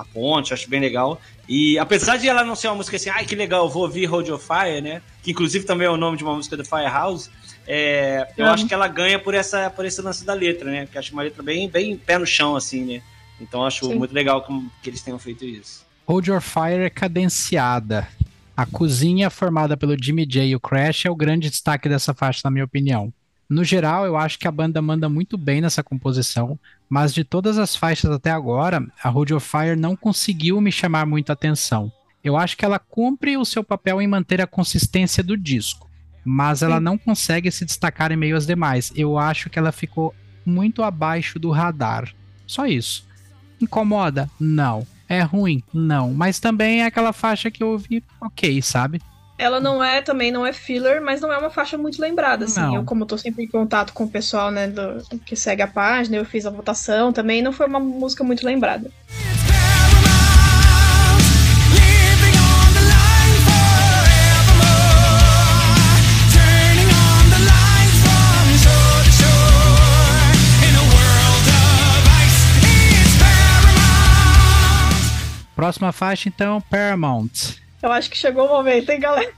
a 0.00 0.04
ponte, 0.04 0.52
acho 0.54 0.68
bem 0.68 0.80
legal. 0.80 1.20
E 1.48 1.78
apesar 1.78 2.16
de 2.16 2.28
ela 2.28 2.44
não 2.44 2.54
ser 2.54 2.68
uma 2.68 2.76
música 2.76 2.96
assim, 2.96 3.10
ai 3.10 3.24
que 3.24 3.34
legal, 3.34 3.64
eu 3.64 3.70
vou 3.70 3.82
ouvir 3.82 4.06
Hold 4.06 4.28
Your 4.28 4.38
Fire, 4.38 4.80
né? 4.80 5.02
Que 5.22 5.30
inclusive 5.32 5.64
também 5.64 5.86
é 5.86 5.90
o 5.90 5.96
nome 5.96 6.16
de 6.16 6.24
uma 6.24 6.34
música 6.34 6.56
do 6.56 6.64
Firehouse. 6.64 7.28
É, 7.66 8.32
eu 8.36 8.46
Uhum. 8.46 8.52
acho 8.52 8.66
que 8.66 8.74
ela 8.74 8.88
ganha 8.88 9.18
por, 9.18 9.34
essa, 9.34 9.70
por 9.70 9.84
esse 9.84 10.00
lance 10.02 10.24
da 10.24 10.32
letra, 10.34 10.70
né? 10.70 10.86
Que 10.90 10.98
acho 10.98 11.12
uma 11.12 11.22
letra 11.22 11.42
bem, 11.42 11.68
bem 11.68 11.96
pé 11.96 12.18
no 12.18 12.26
chão, 12.26 12.56
assim, 12.56 12.84
né? 12.84 13.02
Então 13.40 13.64
acho 13.64 13.86
Sim. 13.86 13.94
muito 13.94 14.12
legal 14.12 14.42
que, 14.44 14.52
que 14.82 14.90
eles 14.90 15.02
tenham 15.02 15.18
feito 15.18 15.44
isso. 15.44 15.84
Hold 16.06 16.26
Your 16.26 16.40
Fire 16.40 16.82
é 16.84 16.90
cadenciada. 16.90 18.08
A 18.56 18.66
cozinha 18.66 19.30
formada 19.30 19.76
pelo 19.76 19.96
Jimmy 20.02 20.26
J 20.26 20.48
e 20.48 20.56
o 20.56 20.60
Crash 20.60 21.06
é 21.06 21.10
o 21.10 21.14
grande 21.16 21.48
destaque 21.48 21.88
dessa 21.88 22.12
faixa, 22.12 22.42
na 22.44 22.50
minha 22.50 22.64
opinião. 22.64 23.12
No 23.48 23.64
geral, 23.64 24.04
eu 24.04 24.16
acho 24.16 24.38
que 24.38 24.46
a 24.46 24.52
banda 24.52 24.80
manda 24.82 25.08
muito 25.08 25.38
bem 25.38 25.60
nessa 25.60 25.82
composição, 25.82 26.58
mas 26.90 27.14
de 27.14 27.22
todas 27.22 27.56
as 27.56 27.76
faixas 27.76 28.10
até 28.10 28.32
agora, 28.32 28.84
a 29.02 29.08
Hold 29.08 29.30
Your 29.30 29.40
Fire 29.40 29.76
não 29.76 29.94
conseguiu 29.94 30.60
me 30.60 30.72
chamar 30.72 31.06
muita 31.06 31.32
atenção. 31.32 31.90
Eu 32.22 32.36
acho 32.36 32.56
que 32.56 32.64
ela 32.64 32.80
cumpre 32.80 33.36
o 33.36 33.44
seu 33.44 33.62
papel 33.62 34.02
em 34.02 34.08
manter 34.08 34.40
a 34.40 34.46
consistência 34.46 35.22
do 35.22 35.36
disco, 35.36 35.88
mas 36.24 36.62
ela 36.62 36.80
não 36.80 36.98
consegue 36.98 37.50
se 37.50 37.64
destacar 37.64 38.10
em 38.10 38.16
meio 38.16 38.36
às 38.36 38.44
demais. 38.44 38.92
Eu 38.96 39.16
acho 39.16 39.48
que 39.48 39.58
ela 39.58 39.70
ficou 39.70 40.12
muito 40.44 40.82
abaixo 40.82 41.38
do 41.38 41.50
radar. 41.50 42.12
Só 42.44 42.66
isso. 42.66 43.06
Incomoda? 43.60 44.28
Não. 44.38 44.84
É 45.08 45.22
ruim? 45.22 45.62
Não. 45.72 46.12
Mas 46.12 46.40
também 46.40 46.82
é 46.82 46.86
aquela 46.86 47.12
faixa 47.12 47.50
que 47.50 47.62
eu 47.62 47.68
ouvi 47.68 48.02
ok, 48.20 48.60
sabe? 48.60 49.00
Ela 49.40 49.58
não 49.58 49.82
é, 49.82 50.02
também 50.02 50.30
não 50.30 50.44
é 50.44 50.52
filler, 50.52 51.00
mas 51.00 51.22
não 51.22 51.32
é 51.32 51.38
uma 51.38 51.48
faixa 51.48 51.78
muito 51.78 51.98
lembrada, 51.98 52.44
assim. 52.44 52.60
Não. 52.60 52.74
Eu, 52.74 52.84
como 52.84 53.06
tô 53.06 53.16
sempre 53.16 53.44
em 53.44 53.48
contato 53.48 53.90
com 53.94 54.04
o 54.04 54.08
pessoal, 54.08 54.50
né, 54.50 54.68
do, 54.68 55.02
que 55.24 55.34
segue 55.34 55.62
a 55.62 55.66
página, 55.66 56.18
eu 56.18 56.26
fiz 56.26 56.44
a 56.44 56.50
votação 56.50 57.10
também, 57.10 57.40
não 57.40 57.50
foi 57.50 57.66
uma 57.66 57.80
música 57.80 58.22
muito 58.22 58.44
lembrada. 58.44 58.90
Próxima 75.56 75.92
faixa, 75.92 76.28
então, 76.28 76.60
Paramount. 76.60 77.58
Eu 77.82 77.92
acho 77.92 78.10
que 78.10 78.16
chegou 78.16 78.46
o 78.46 78.48
momento, 78.48 78.90
hein, 78.90 79.00
galera? 79.00 79.32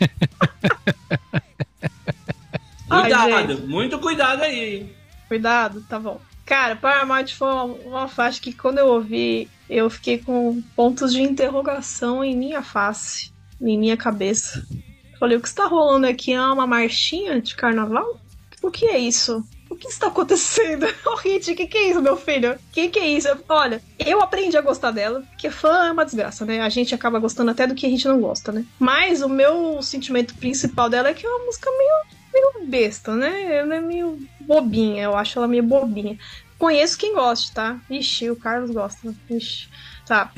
Ai, 2.88 3.02
Cuidado, 3.02 3.54
gente. 3.54 3.66
muito 3.66 3.98
cuidado 3.98 4.42
aí? 4.42 4.94
Cuidado, 5.28 5.82
tá 5.88 5.98
bom. 5.98 6.20
Cara, 6.44 6.76
Paramount 6.76 7.28
foi 7.28 7.48
uma, 7.48 7.64
uma 7.64 8.08
faixa 8.08 8.40
que 8.40 8.52
quando 8.52 8.78
eu 8.78 8.88
ouvi, 8.88 9.48
eu 9.68 9.88
fiquei 9.88 10.18
com 10.18 10.60
pontos 10.76 11.12
de 11.12 11.22
interrogação 11.22 12.22
em 12.22 12.36
minha 12.36 12.62
face, 12.62 13.32
em 13.60 13.78
minha 13.78 13.96
cabeça. 13.96 14.66
Falei, 15.18 15.38
o 15.38 15.40
que 15.40 15.48
está 15.48 15.66
rolando 15.66 16.06
aqui? 16.06 16.32
É 16.32 16.42
uma 16.42 16.66
marchinha 16.66 17.40
de 17.40 17.54
carnaval? 17.54 18.20
O 18.60 18.70
que 18.70 18.86
é 18.86 18.98
isso? 18.98 19.42
O 19.72 19.74
que 19.74 19.88
está 19.88 20.08
acontecendo? 20.08 20.86
Ô, 21.06 21.14
Hit, 21.16 21.50
o 21.50 21.56
que, 21.56 21.66
que 21.66 21.78
é 21.78 21.88
isso, 21.88 22.02
meu 22.02 22.16
filho? 22.16 22.52
O 22.52 22.58
que, 22.72 22.90
que 22.90 22.98
é 22.98 23.08
isso? 23.08 23.28
Olha, 23.48 23.80
eu 23.98 24.20
aprendi 24.20 24.54
a 24.54 24.60
gostar 24.60 24.90
dela, 24.90 25.22
porque 25.30 25.50
fã 25.50 25.86
é 25.86 25.92
uma 25.92 26.04
desgraça, 26.04 26.44
né? 26.44 26.60
A 26.60 26.68
gente 26.68 26.94
acaba 26.94 27.18
gostando 27.18 27.50
até 27.50 27.66
do 27.66 27.74
que 27.74 27.86
a 27.86 27.88
gente 27.88 28.06
não 28.06 28.20
gosta, 28.20 28.52
né? 28.52 28.66
Mas 28.78 29.22
o 29.22 29.30
meu 29.30 29.80
sentimento 29.80 30.34
principal 30.34 30.90
dela 30.90 31.08
é 31.08 31.14
que 31.14 31.24
é 31.24 31.28
uma 31.28 31.46
música 31.46 31.70
meio 31.70 32.22
meio 32.34 32.66
besta, 32.66 33.14
né? 33.14 33.56
Ela 33.56 33.76
é 33.76 33.80
meio 33.80 34.18
bobinha, 34.40 35.04
eu 35.04 35.16
acho 35.16 35.38
ela 35.38 35.48
meio 35.48 35.62
bobinha. 35.62 36.18
Conheço 36.58 36.98
quem 36.98 37.14
gosta, 37.14 37.54
tá? 37.54 37.80
Ixi, 37.90 38.30
o 38.30 38.36
Carlos 38.36 38.70
gosta. 38.70 39.14
Ixi, 39.30 39.68
tá. 40.06 40.30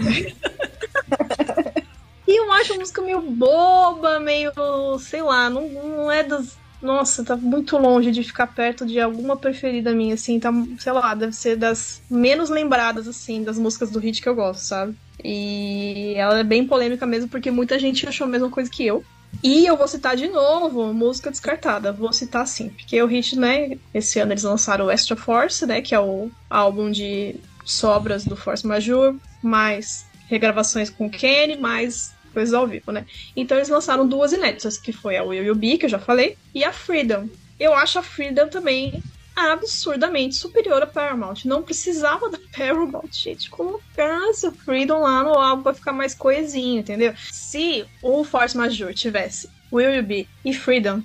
e 2.27 2.41
eu 2.41 2.51
acho 2.53 2.73
a 2.73 2.77
música 2.77 3.03
meio 3.03 3.21
boba, 3.21 4.21
meio, 4.21 4.53
sei 5.01 5.23
lá, 5.23 5.51
não, 5.51 5.69
não 5.69 6.11
é 6.11 6.23
das. 6.23 6.57
Nossa, 6.85 7.25
tá 7.25 7.35
muito 7.35 7.79
longe 7.79 8.11
de 8.11 8.23
ficar 8.23 8.47
perto 8.47 8.85
de 8.85 9.01
alguma 9.01 9.39
preferida 9.39 9.95
minha, 9.95 10.13
assim, 10.13 10.39
tá, 10.39 10.53
sei 10.79 10.93
lá, 10.93 11.15
deve 11.15 11.33
ser 11.33 11.57
das 11.57 12.03
menos 12.11 12.51
lembradas, 12.51 13.09
assim, 13.09 13.43
das 13.43 13.59
músicas 13.59 13.91
do 13.91 13.99
hit 13.99 14.21
que 14.21 14.29
eu 14.29 14.35
gosto, 14.35 14.61
sabe? 14.61 14.95
E 15.25 16.13
ela 16.15 16.41
é 16.41 16.45
bem 16.45 16.67
polêmica 16.67 17.07
mesmo, 17.07 17.31
porque 17.31 17.51
muita 17.51 17.79
gente 17.79 18.07
achou 18.07 18.27
a 18.27 18.31
mesma 18.31 18.51
coisa 18.51 18.71
que 18.71 18.85
eu. 18.85 19.03
E 19.43 19.65
eu 19.65 19.79
vou 19.79 19.89
citar 19.89 20.15
de 20.15 20.29
novo 20.29 20.93
música 20.93 21.31
descartada. 21.31 21.91
Vou 21.91 22.13
citar 22.13 22.47
sim, 22.47 22.69
porque 22.69 23.03
o 23.03 23.07
Hit, 23.07 23.39
né? 23.39 23.79
Esse 23.95 24.21
ano 24.21 24.33
eles 24.33 24.43
lançaram 24.43 24.85
o 24.85 24.91
Extra 24.91 25.17
Force, 25.17 25.65
né? 25.65 25.81
Que 25.81 25.95
é 25.95 26.01
o 26.01 26.31
álbum 26.51 26.91
de 26.91 27.37
sobras 27.65 28.27
do 28.27 28.37
Force 28.37 28.67
Major, 28.67 29.15
mais 29.43 30.05
regravações 30.29 30.91
com 30.91 31.09
Kenny, 31.09 31.57
mais 31.57 32.14
coisas 32.35 32.53
ao 32.53 32.67
vivo, 32.67 32.93
né? 32.93 33.07
Então 33.35 33.57
eles 33.57 33.71
lançaram 33.71 34.07
duas 34.07 34.33
inéditas, 34.33 34.77
que 34.77 34.93
foi 34.93 35.17
a 35.17 35.25
Will 35.25 35.45
You 35.45 35.55
Be, 35.55 35.79
que 35.79 35.87
eu 35.87 35.91
já 35.91 35.99
falei, 35.99 36.37
e 36.55 36.65
a 36.65 36.73
Freedom. 36.73 37.29
Eu 37.59 37.73
acho 37.73 37.99
a 37.99 38.03
Freedom 38.03 38.49
também 38.49 39.03
absurdamente 39.35 40.37
superior 40.37 40.83
a 40.83 40.87
Paramount. 40.87 41.45
Não 41.45 41.63
precisava 41.63 42.31
da 42.31 42.39
Paramount, 42.57 43.11
gente. 43.13 43.51
Colocasse 43.51 44.47
o 44.47 44.53
Freedom 44.53 45.01
lá 45.01 45.23
no 45.25 45.35
álbum 45.35 45.63
pra 45.63 45.75
ficar 45.75 45.93
mais 45.93 46.15
coesinho, 46.15 46.81
entendeu? 46.81 47.15
Se 47.31 47.85
o 48.03 48.23
Force 48.25 48.57
Major 48.57 48.95
tivesse 48.95 49.49
Will 49.73 49.95
You 49.95 50.03
Be 50.03 50.29
e 50.45 50.55
Freedom, 50.55 51.03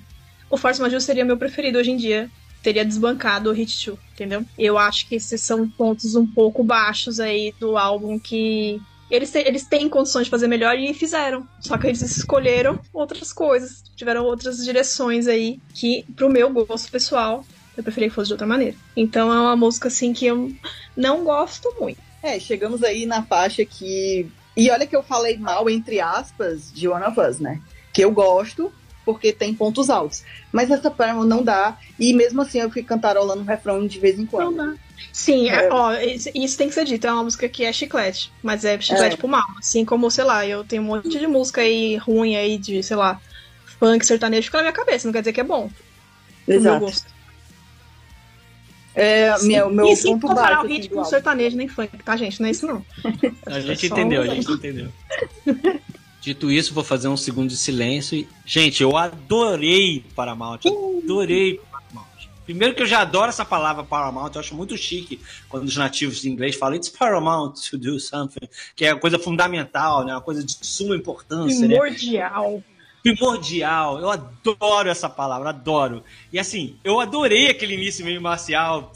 o 0.48 0.56
Force 0.56 0.80
Major 0.80 1.00
seria 1.00 1.24
meu 1.24 1.36
preferido 1.36 1.78
hoje 1.78 1.90
em 1.90 1.96
dia. 1.96 2.30
Teria 2.62 2.84
desbancado 2.84 3.48
o 3.48 3.54
Hit 3.54 3.86
2, 3.86 3.98
entendeu? 4.12 4.44
Eu 4.58 4.76
acho 4.76 5.08
que 5.08 5.14
esses 5.14 5.40
são 5.40 5.66
pontos 5.66 6.14
um 6.14 6.26
pouco 6.26 6.62
baixos 6.62 7.18
aí 7.18 7.54
do 7.58 7.76
álbum 7.78 8.18
que 8.18 8.80
eles, 9.10 9.34
eles 9.34 9.64
têm 9.64 9.88
condições 9.88 10.24
de 10.24 10.30
fazer 10.30 10.46
melhor 10.46 10.78
e 10.78 10.94
fizeram. 10.94 11.46
Só 11.60 11.76
que 11.76 11.86
eles 11.86 12.00
escolheram 12.02 12.78
outras 12.92 13.32
coisas, 13.32 13.82
tiveram 13.96 14.24
outras 14.24 14.64
direções 14.64 15.26
aí 15.26 15.60
que, 15.74 16.04
pro 16.14 16.30
meu 16.30 16.50
gosto 16.50 16.90
pessoal, 16.90 17.44
Eu 17.76 17.82
preferia 17.82 18.08
que 18.08 18.14
fosse 18.14 18.28
de 18.28 18.34
outra 18.34 18.46
maneira. 18.46 18.76
Então 18.96 19.32
é 19.32 19.40
uma 19.40 19.56
música 19.56 19.88
assim 19.88 20.12
que 20.12 20.26
eu 20.26 20.52
não 20.96 21.24
gosto 21.24 21.74
muito. 21.80 21.98
É, 22.22 22.38
chegamos 22.38 22.82
aí 22.82 23.06
na 23.06 23.22
faixa 23.22 23.64
que. 23.64 24.26
E 24.56 24.70
olha 24.70 24.86
que 24.86 24.94
eu 24.94 25.02
falei 25.02 25.38
mal, 25.38 25.70
entre 25.70 26.00
aspas, 26.00 26.70
de 26.72 26.86
One 26.88 27.04
of 27.04 27.18
Us, 27.18 27.38
né? 27.38 27.60
Que 27.94 28.04
eu 28.04 28.10
gosto, 28.10 28.70
porque 29.04 29.32
tem 29.32 29.54
pontos 29.54 29.88
altos. 29.88 30.22
Mas 30.52 30.70
essa 30.70 30.90
Paramount 30.90 31.26
não 31.26 31.42
dá. 31.42 31.78
E 31.98 32.12
mesmo 32.12 32.42
assim 32.42 32.58
eu 32.58 32.70
fico 32.70 32.88
cantarolando 32.88 33.40
o 33.40 33.46
refrão 33.46 33.86
de 33.86 33.98
vez 33.98 34.18
em 34.18 34.26
quando. 34.26 34.56
Não 34.56 34.72
dá. 34.72 34.74
Sim, 35.12 35.48
É. 35.50 35.64
é, 35.66 35.72
ó, 35.72 35.92
isso 35.94 36.30
isso 36.34 36.56
tem 36.58 36.68
que 36.68 36.74
ser 36.74 36.84
dito. 36.84 37.06
É 37.06 37.12
uma 37.12 37.24
música 37.24 37.48
que 37.48 37.64
é 37.64 37.72
chiclete, 37.72 38.32
mas 38.42 38.64
é 38.64 38.80
chiclete 38.80 39.14
É. 39.14 39.16
pro 39.18 39.28
mal. 39.28 39.46
Assim 39.58 39.84
como, 39.84 40.10
sei 40.10 40.24
lá, 40.24 40.46
eu 40.46 40.64
tenho 40.64 40.82
um 40.82 40.86
monte 40.86 41.08
de 41.18 41.26
música 41.26 41.60
aí 41.60 41.96
ruim 41.96 42.36
aí 42.36 42.56
de, 42.58 42.82
sei 42.82 42.96
lá, 42.96 43.20
funk 43.78 44.04
sertanejo 44.06 44.44
fica 44.46 44.58
na 44.58 44.64
minha 44.64 44.72
cabeça. 44.72 45.06
Não 45.08 45.12
quer 45.12 45.20
dizer 45.20 45.32
que 45.32 45.40
é 45.40 45.44
bom. 45.44 45.68
pro 45.68 46.54
meu 46.54 46.56
Exato. 46.58 46.80
gosto. 46.84 47.06
É, 48.94 49.38
meu, 49.42 49.70
meu 49.70 49.86
e 49.86 49.96
sem 49.96 50.18
ponto 50.18 50.28
comparar 50.34 50.48
baixo 50.56 50.62
o 50.62 50.64
assim, 50.66 50.74
ritmo 50.74 51.02
do 51.02 51.08
sertanejo 51.08 51.56
nem 51.56 51.68
funk, 51.68 51.96
tá, 52.04 52.16
gente? 52.16 52.40
Não 52.40 52.48
é 52.48 52.50
isso, 52.50 52.66
não. 52.66 52.84
A 53.46 53.60
gente 53.60 53.86
Só 53.88 53.94
entendeu, 53.94 54.22
a 54.22 54.26
gente 54.26 54.50
entendeu. 54.50 54.88
Dito 56.20 56.50
isso, 56.50 56.74
vou 56.74 56.84
fazer 56.84 57.08
um 57.08 57.16
segundo 57.16 57.48
de 57.48 57.56
silêncio. 57.56 58.18
e- 58.18 58.28
Gente, 58.44 58.82
eu 58.82 58.96
adorei 58.96 60.04
Paramount. 60.14 60.58
Adorei 60.66 61.54
Paramount. 61.54 61.69
Primeiro 62.50 62.74
que 62.74 62.82
eu 62.82 62.86
já 62.86 63.02
adoro 63.02 63.28
essa 63.28 63.44
palavra 63.44 63.84
Paramount, 63.84 64.32
eu 64.34 64.40
acho 64.40 64.56
muito 64.56 64.76
chique 64.76 65.20
quando 65.48 65.68
os 65.68 65.76
nativos 65.76 66.20
de 66.20 66.28
inglês 66.28 66.56
falam 66.56 66.74
It's 66.74 66.88
paramount 66.88 67.54
to 67.70 67.78
do 67.78 68.00
something, 68.00 68.40
que 68.74 68.84
é 68.84 68.92
uma 68.92 68.98
coisa 68.98 69.20
fundamental, 69.20 70.04
né? 70.04 70.12
uma 70.12 70.20
coisa 70.20 70.42
de 70.42 70.58
suma 70.60 70.96
importância, 70.96 71.68
né? 71.68 71.76
Primordial. 73.02 73.98
Eu 73.98 74.10
adoro 74.10 74.88
essa 74.88 75.08
palavra, 75.08 75.50
adoro. 75.50 76.04
E 76.32 76.38
assim, 76.38 76.76
eu 76.84 77.00
adorei 77.00 77.48
aquele 77.48 77.74
início 77.74 78.04
meio 78.04 78.20
marcial, 78.20 78.92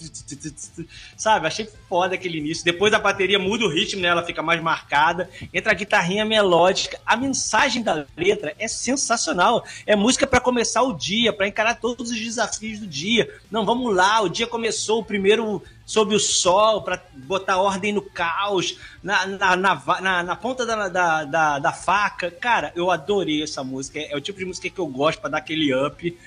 sabe? 1.17 1.47
Achei 1.47 1.69
foda 1.89 2.15
aquele 2.15 2.39
início. 2.39 2.65
Depois 2.65 2.93
a 2.93 2.99
bateria 2.99 3.39
muda 3.39 3.65
o 3.65 3.71
ritmo, 3.71 4.03
né? 4.03 4.09
Ela 4.09 4.23
fica 4.23 4.43
mais 4.43 4.63
marcada. 4.63 5.31
Entra 5.53 5.73
a 5.73 5.75
guitarrinha 5.75 6.25
melódica. 6.25 7.01
A 7.07 7.17
mensagem 7.17 7.83
da 7.83 8.07
letra 8.17 8.55
é 8.59 8.69
sensacional. 8.69 9.65
É 9.87 9.97
música 9.97 10.27
para 10.27 10.41
começar 10.41 10.83
o 10.83 10.93
dia, 10.93 11.33
para 11.33 11.49
encarar 11.49 11.77
todos 11.77 12.11
os 12.11 12.19
desafios 12.19 12.81
do 12.81 12.87
dia. 12.87 13.33
Não, 13.51 13.65
vamos 13.65 13.95
lá, 13.95 14.21
o 14.21 14.29
dia 14.29 14.47
começou 14.47 15.01
o 15.01 15.05
primeiro 15.05 15.63
sob 15.85 16.15
o 16.15 16.21
sol, 16.21 16.83
para 16.83 17.03
botar 17.13 17.59
ordem 17.59 17.93
no 17.93 18.03
caos, 18.03 18.79
na, 19.03 19.27
na, 19.27 19.57
na, 19.57 20.23
na- 20.23 20.37
ponta 20.37 20.65
da, 20.65 20.89
da, 20.89 21.59
da, 21.59 21.73
faca. 21.73 22.31
Cara, 22.31 22.73
eu 22.75 22.91
adorei 22.91 23.43
essa 23.43 23.63
música. 23.63 23.99
É, 23.99 24.13
é 24.13 24.17
o 24.17 24.21
tipo 24.21 24.39
de 24.39 24.45
música 24.45 24.71
que 24.71 24.79
eu 24.79 24.87
gosto 24.87 25.21
para 25.21 25.31
dar 25.31 25.39
aquele 25.39 25.75
up. 25.75 26.19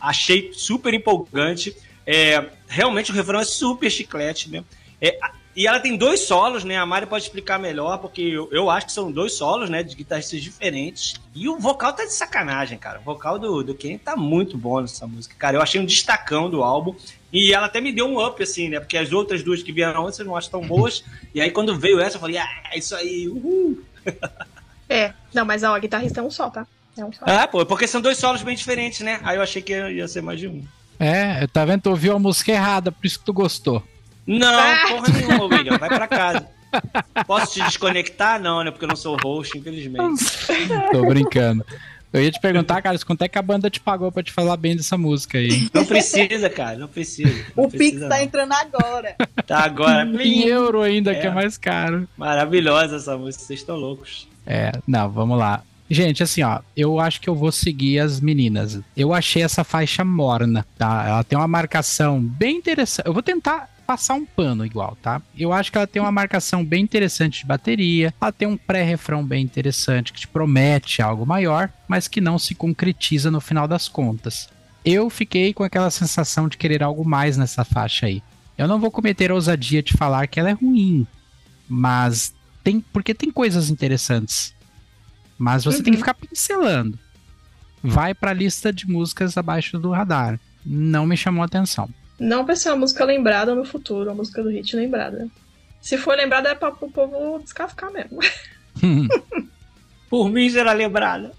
Achei 0.00 0.52
super 0.52 0.94
empolgante. 0.94 1.76
É, 2.06 2.50
realmente 2.66 3.12
o 3.12 3.14
refrão 3.14 3.40
é 3.40 3.44
super 3.44 3.90
chiclete, 3.90 4.50
né? 4.50 4.64
É, 5.00 5.18
e 5.54 5.66
ela 5.66 5.78
tem 5.78 5.96
dois 5.96 6.20
solos, 6.20 6.64
né? 6.64 6.78
A 6.78 6.86
Mari 6.86 7.06
pode 7.06 7.24
explicar 7.24 7.58
melhor, 7.58 7.98
porque 7.98 8.22
eu, 8.22 8.48
eu 8.50 8.70
acho 8.70 8.86
que 8.86 8.92
são 8.92 9.12
dois 9.12 9.34
solos, 9.34 9.68
né? 9.68 9.82
De 9.82 9.94
guitarristas 9.94 10.40
diferentes. 10.40 11.20
E 11.34 11.48
o 11.48 11.58
vocal 11.58 11.92
tá 11.92 12.04
de 12.04 12.12
sacanagem, 12.12 12.78
cara. 12.78 13.00
O 13.00 13.02
vocal 13.02 13.38
do, 13.38 13.62
do 13.62 13.74
Ken 13.74 13.98
tá 13.98 14.16
muito 14.16 14.56
bom 14.56 14.80
nessa 14.80 15.06
música, 15.06 15.34
cara. 15.38 15.58
Eu 15.58 15.62
achei 15.62 15.80
um 15.80 15.84
destacão 15.84 16.48
do 16.48 16.62
álbum. 16.62 16.94
E 17.30 17.52
ela 17.52 17.66
até 17.66 17.80
me 17.80 17.92
deu 17.92 18.06
um 18.06 18.24
up, 18.24 18.42
assim, 18.42 18.68
né? 18.70 18.80
Porque 18.80 18.96
as 18.96 19.12
outras 19.12 19.42
duas 19.42 19.62
que 19.62 19.72
vieram 19.72 20.06
antes 20.06 20.18
eu 20.18 20.24
não 20.24 20.36
acho 20.36 20.50
tão 20.50 20.62
boas. 20.62 21.04
e 21.34 21.40
aí 21.40 21.50
quando 21.50 21.78
veio 21.78 22.00
essa, 22.00 22.16
eu 22.16 22.20
falei, 22.20 22.38
ah, 22.38 22.48
é 22.72 22.78
isso 22.78 22.94
aí, 22.94 23.28
uhul. 23.28 23.82
É, 24.88 25.14
não, 25.32 25.44
mas 25.46 25.62
ó, 25.62 25.74
a 25.74 25.78
guitarrista 25.78 26.20
é 26.20 26.22
um 26.22 26.30
só, 26.30 26.50
tá? 26.50 26.66
É 26.98 27.02
um 27.02 27.10
só. 27.10 27.24
Ah, 27.26 27.48
pô, 27.48 27.64
porque 27.64 27.86
são 27.86 28.00
dois 28.00 28.18
solos 28.18 28.42
bem 28.42 28.54
diferentes, 28.54 29.00
né? 29.00 29.20
Aí 29.22 29.36
eu 29.36 29.42
achei 29.42 29.62
que 29.62 29.72
ia 29.72 29.90
ia 29.90 30.06
ser 30.06 30.20
mais 30.20 30.38
de 30.38 30.48
um. 30.48 30.62
É, 30.98 31.46
tá 31.46 31.64
vendo? 31.64 31.82
Tu 31.82 31.90
ouviu 31.90 32.14
a 32.14 32.18
música 32.18 32.52
errada, 32.52 32.92
por 32.92 33.06
isso 33.06 33.18
que 33.18 33.24
tu 33.24 33.32
gostou. 33.32 33.82
Não, 34.26 34.48
Ah! 34.58 34.86
porra 34.88 35.08
nenhuma, 35.08 35.44
William. 35.44 35.78
Vai 35.78 35.88
pra 35.88 36.06
casa. 36.06 36.46
Posso 37.26 37.52
te 37.54 37.62
desconectar? 37.62 38.40
Não, 38.40 38.62
né? 38.64 38.70
Porque 38.70 38.84
eu 38.84 38.88
não 38.88 38.96
sou 38.96 39.16
host, 39.22 39.56
infelizmente. 39.58 40.24
Tô 40.92 41.04
brincando. 41.06 41.64
Eu 42.12 42.22
ia 42.22 42.30
te 42.30 42.38
perguntar, 42.40 42.82
Carlos, 42.82 43.02
quanto 43.02 43.22
é 43.22 43.28
que 43.28 43.38
a 43.38 43.42
banda 43.42 43.70
te 43.70 43.80
pagou 43.80 44.12
pra 44.12 44.22
te 44.22 44.30
falar 44.30 44.56
bem 44.58 44.76
dessa 44.76 44.98
música 44.98 45.38
aí? 45.38 45.68
Não 45.72 45.84
precisa, 45.86 46.50
cara. 46.50 46.76
Não 46.78 46.86
precisa. 46.88 47.44
Não 47.56 47.64
O 47.64 47.70
Pix 47.70 47.76
precisa, 47.78 48.08
tá 48.08 48.16
não. 48.16 48.22
entrando 48.24 48.52
agora. 48.52 49.16
Tá 49.46 49.58
agora. 49.64 50.04
Em 50.22 50.42
euro 50.46 50.82
ainda, 50.82 51.14
que 51.14 51.26
é 51.26 51.30
É. 51.30 51.34
mais 51.34 51.56
caro. 51.56 52.06
Maravilhosa 52.16 52.96
essa 52.96 53.16
música. 53.16 53.44
Vocês 53.44 53.60
estão 53.60 53.76
loucos. 53.76 54.28
É, 54.46 54.72
não, 54.86 55.08
vamos 55.10 55.38
lá. 55.38 55.62
Gente, 55.90 56.22
assim, 56.22 56.42
ó, 56.42 56.60
eu 56.76 56.98
acho 57.00 57.20
que 57.20 57.28
eu 57.28 57.34
vou 57.34 57.50
seguir 57.52 57.98
as 57.98 58.20
meninas. 58.20 58.78
Eu 58.96 59.12
achei 59.14 59.42
essa 59.42 59.62
faixa 59.64 60.04
morna, 60.04 60.66
tá? 60.78 61.04
Ela 61.06 61.24
tem 61.24 61.38
uma 61.38 61.48
marcação 61.48 62.20
bem 62.20 62.56
interessante. 62.56 63.06
Eu 63.06 63.12
vou 63.14 63.22
tentar 63.22 63.68
passar 63.92 64.14
um 64.14 64.24
pano 64.24 64.64
igual, 64.64 64.96
tá? 65.02 65.20
Eu 65.36 65.52
acho 65.52 65.70
que 65.70 65.76
ela 65.76 65.86
tem 65.86 66.00
uma 66.00 66.10
marcação 66.10 66.64
bem 66.64 66.82
interessante 66.82 67.40
de 67.40 67.46
bateria. 67.46 68.14
Ela 68.18 68.32
tem 68.32 68.48
um 68.48 68.56
pré-refrão 68.56 69.22
bem 69.22 69.44
interessante 69.44 70.14
que 70.14 70.20
te 70.20 70.26
promete 70.26 71.02
algo 71.02 71.26
maior, 71.26 71.70
mas 71.86 72.08
que 72.08 72.18
não 72.18 72.38
se 72.38 72.54
concretiza 72.54 73.30
no 73.30 73.38
final 73.38 73.68
das 73.68 73.88
contas. 73.88 74.48
Eu 74.82 75.10
fiquei 75.10 75.52
com 75.52 75.62
aquela 75.62 75.90
sensação 75.90 76.48
de 76.48 76.56
querer 76.56 76.82
algo 76.82 77.04
mais 77.04 77.36
nessa 77.36 77.66
faixa 77.66 78.06
aí. 78.06 78.22
Eu 78.56 78.66
não 78.66 78.80
vou 78.80 78.90
cometer 78.90 79.30
a 79.30 79.34
ousadia 79.34 79.82
de 79.82 79.92
falar 79.92 80.26
que 80.26 80.40
ela 80.40 80.48
é 80.48 80.54
ruim, 80.54 81.06
mas 81.68 82.32
tem 82.64 82.80
porque 82.80 83.12
tem 83.12 83.30
coisas 83.30 83.68
interessantes. 83.68 84.54
Mas 85.36 85.64
você 85.64 85.82
tem 85.82 85.92
que 85.92 85.98
ficar 85.98 86.14
pincelando. 86.14 86.98
Vai 87.82 88.14
pra 88.14 88.32
lista 88.32 88.72
de 88.72 88.88
músicas 88.88 89.36
abaixo 89.36 89.78
do 89.78 89.90
radar. 89.90 90.40
Não 90.64 91.04
me 91.04 91.16
chamou 91.16 91.42
a 91.42 91.46
atenção. 91.46 91.90
Não 92.18 92.44
vai 92.46 92.56
ser 92.56 92.70
uma 92.70 92.78
música 92.78 93.04
lembrada 93.04 93.54
no 93.54 93.64
futuro, 93.64 94.10
uma 94.10 94.16
música 94.16 94.42
do 94.42 94.50
hit 94.50 94.76
lembrada. 94.76 95.28
Se 95.80 95.98
for 95.98 96.16
lembrada 96.16 96.50
é 96.50 96.54
pra 96.54 96.68
o 96.68 96.90
povo 96.90 97.40
descascar 97.40 97.90
mesmo. 97.90 98.20
Por 100.08 100.28
mim 100.28 100.48
será 100.48 100.72
lembrada. 100.72 101.32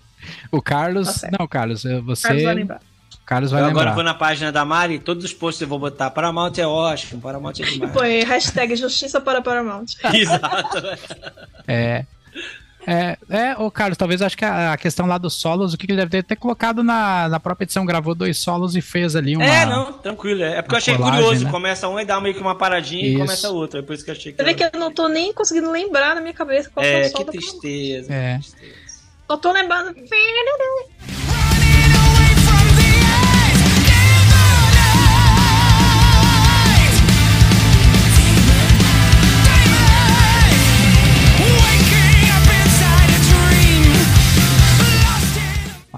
o 0.51 0.61
Carlos. 0.61 1.21
Tá 1.21 1.29
não, 1.39 1.47
Carlos, 1.47 1.83
você. 2.03 2.27
Carlos 2.27 2.43
vai 2.43 2.55
lembrar. 2.55 2.81
Carlos 3.25 3.51
vai 3.51 3.61
eu 3.61 3.67
lembrar. 3.67 3.81
agora 3.81 3.95
vou 3.95 4.03
na 4.03 4.13
página 4.13 4.51
da 4.51 4.65
Mari, 4.65 4.99
todos 4.99 5.23
os 5.23 5.33
posts 5.33 5.61
eu 5.61 5.67
vou 5.67 5.79
botar 5.79 6.09
Paramount 6.09 6.53
é 6.57 6.67
ótimo, 6.67 7.21
Paramount 7.21 7.53
é 7.59 7.63
demais. 7.63 7.93
Põe 7.93 8.23
hashtag 8.23 8.75
justiça 8.75 9.21
para 9.21 9.41
Paramount. 9.41 9.85
Exato. 10.13 10.77
É. 11.67 12.05
É, 12.87 13.17
é, 13.29 13.55
ô 13.57 13.69
Carlos, 13.71 13.97
talvez 13.97 14.21
acho 14.21 14.37
que 14.37 14.45
a, 14.45 14.73
a 14.73 14.77
questão 14.77 15.05
lá 15.05 15.17
dos 15.17 15.33
solos, 15.33 15.73
o 15.73 15.77
que 15.77 15.85
que 15.87 15.93
ele 15.93 15.99
deve 16.01 16.11
ter, 16.11 16.23
ter 16.23 16.35
colocado 16.35 16.83
na, 16.83 17.29
na 17.29 17.39
própria 17.39 17.65
edição, 17.65 17.85
gravou 17.85 18.13
dois 18.15 18.37
solos 18.37 18.75
e 18.75 18.81
fez 18.81 19.15
ali 19.15 19.35
uma. 19.35 19.45
É, 19.45 19.65
não, 19.65 19.93
tranquilo. 19.93 20.43
É 20.43 20.61
porque 20.61 20.75
eu 20.75 20.77
achei 20.77 20.95
colagem, 20.97 21.21
curioso. 21.23 21.45
né? 21.45 21.51
Começa 21.51 21.87
um 21.87 21.99
e 21.99 22.05
dá 22.05 22.19
meio 22.19 22.35
que 22.35 22.41
uma 22.41 22.55
paradinha 22.57 23.03
Isso. 23.05 23.15
e 23.15 23.19
começa 23.19 23.49
outra. 23.49 23.79
É 23.79 23.83
por 23.83 23.93
isso 23.93 24.03
que 24.03 24.11
eu 24.11 24.15
achei 24.15 24.31
que. 24.31 24.37
Você 24.37 24.43
vê 24.43 24.53
que 24.53 24.63
eu 24.63 24.79
não 24.79 24.91
tô 24.91 25.07
nem 25.07 25.33
conseguindo 25.33 25.71
lembrar 25.71 26.15
na 26.15 26.21
minha 26.21 26.33
cabeça 26.33 26.69
qual 26.69 26.85
É, 26.85 27.03
foi 27.03 27.09
o 27.09 27.11
sol 27.11 27.25
que 27.25 27.31
tristeza. 27.37 28.13
É. 28.13 28.37
que 28.37 28.51
tristeza. 28.51 28.83
Só 29.27 29.37
tô 29.37 29.51
lembrando. 29.51 29.95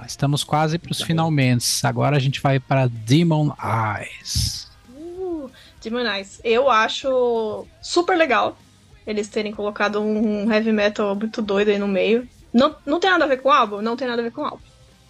Estamos 0.05 0.43
quase 0.43 0.77
pros 0.77 1.01
finalmente. 1.01 1.65
Agora 1.85 2.17
a 2.17 2.19
gente 2.19 2.41
vai 2.41 2.59
para 2.59 2.87
Demon 2.87 3.51
Eyes. 3.61 4.67
Uh, 4.89 5.49
Demon 5.81 6.05
Eyes. 6.05 6.41
Eu 6.43 6.69
acho 6.69 7.65
super 7.81 8.17
legal 8.17 8.57
eles 9.05 9.27
terem 9.27 9.51
colocado 9.51 10.01
um 10.01 10.51
heavy 10.51 10.71
metal 10.71 11.15
muito 11.15 11.41
doido 11.41 11.69
aí 11.69 11.77
no 11.77 11.87
meio. 11.87 12.27
Não, 12.51 12.75
não 12.85 12.99
tem 12.99 13.09
nada 13.09 13.25
a 13.25 13.27
ver 13.27 13.37
com 13.37 13.49
o 13.49 13.51
álbum? 13.51 13.81
Não 13.81 13.95
tem 13.95 14.07
nada 14.07 14.21
a 14.21 14.23
ver 14.23 14.31
com 14.31 14.41
o 14.41 14.45
álbum. 14.45 14.63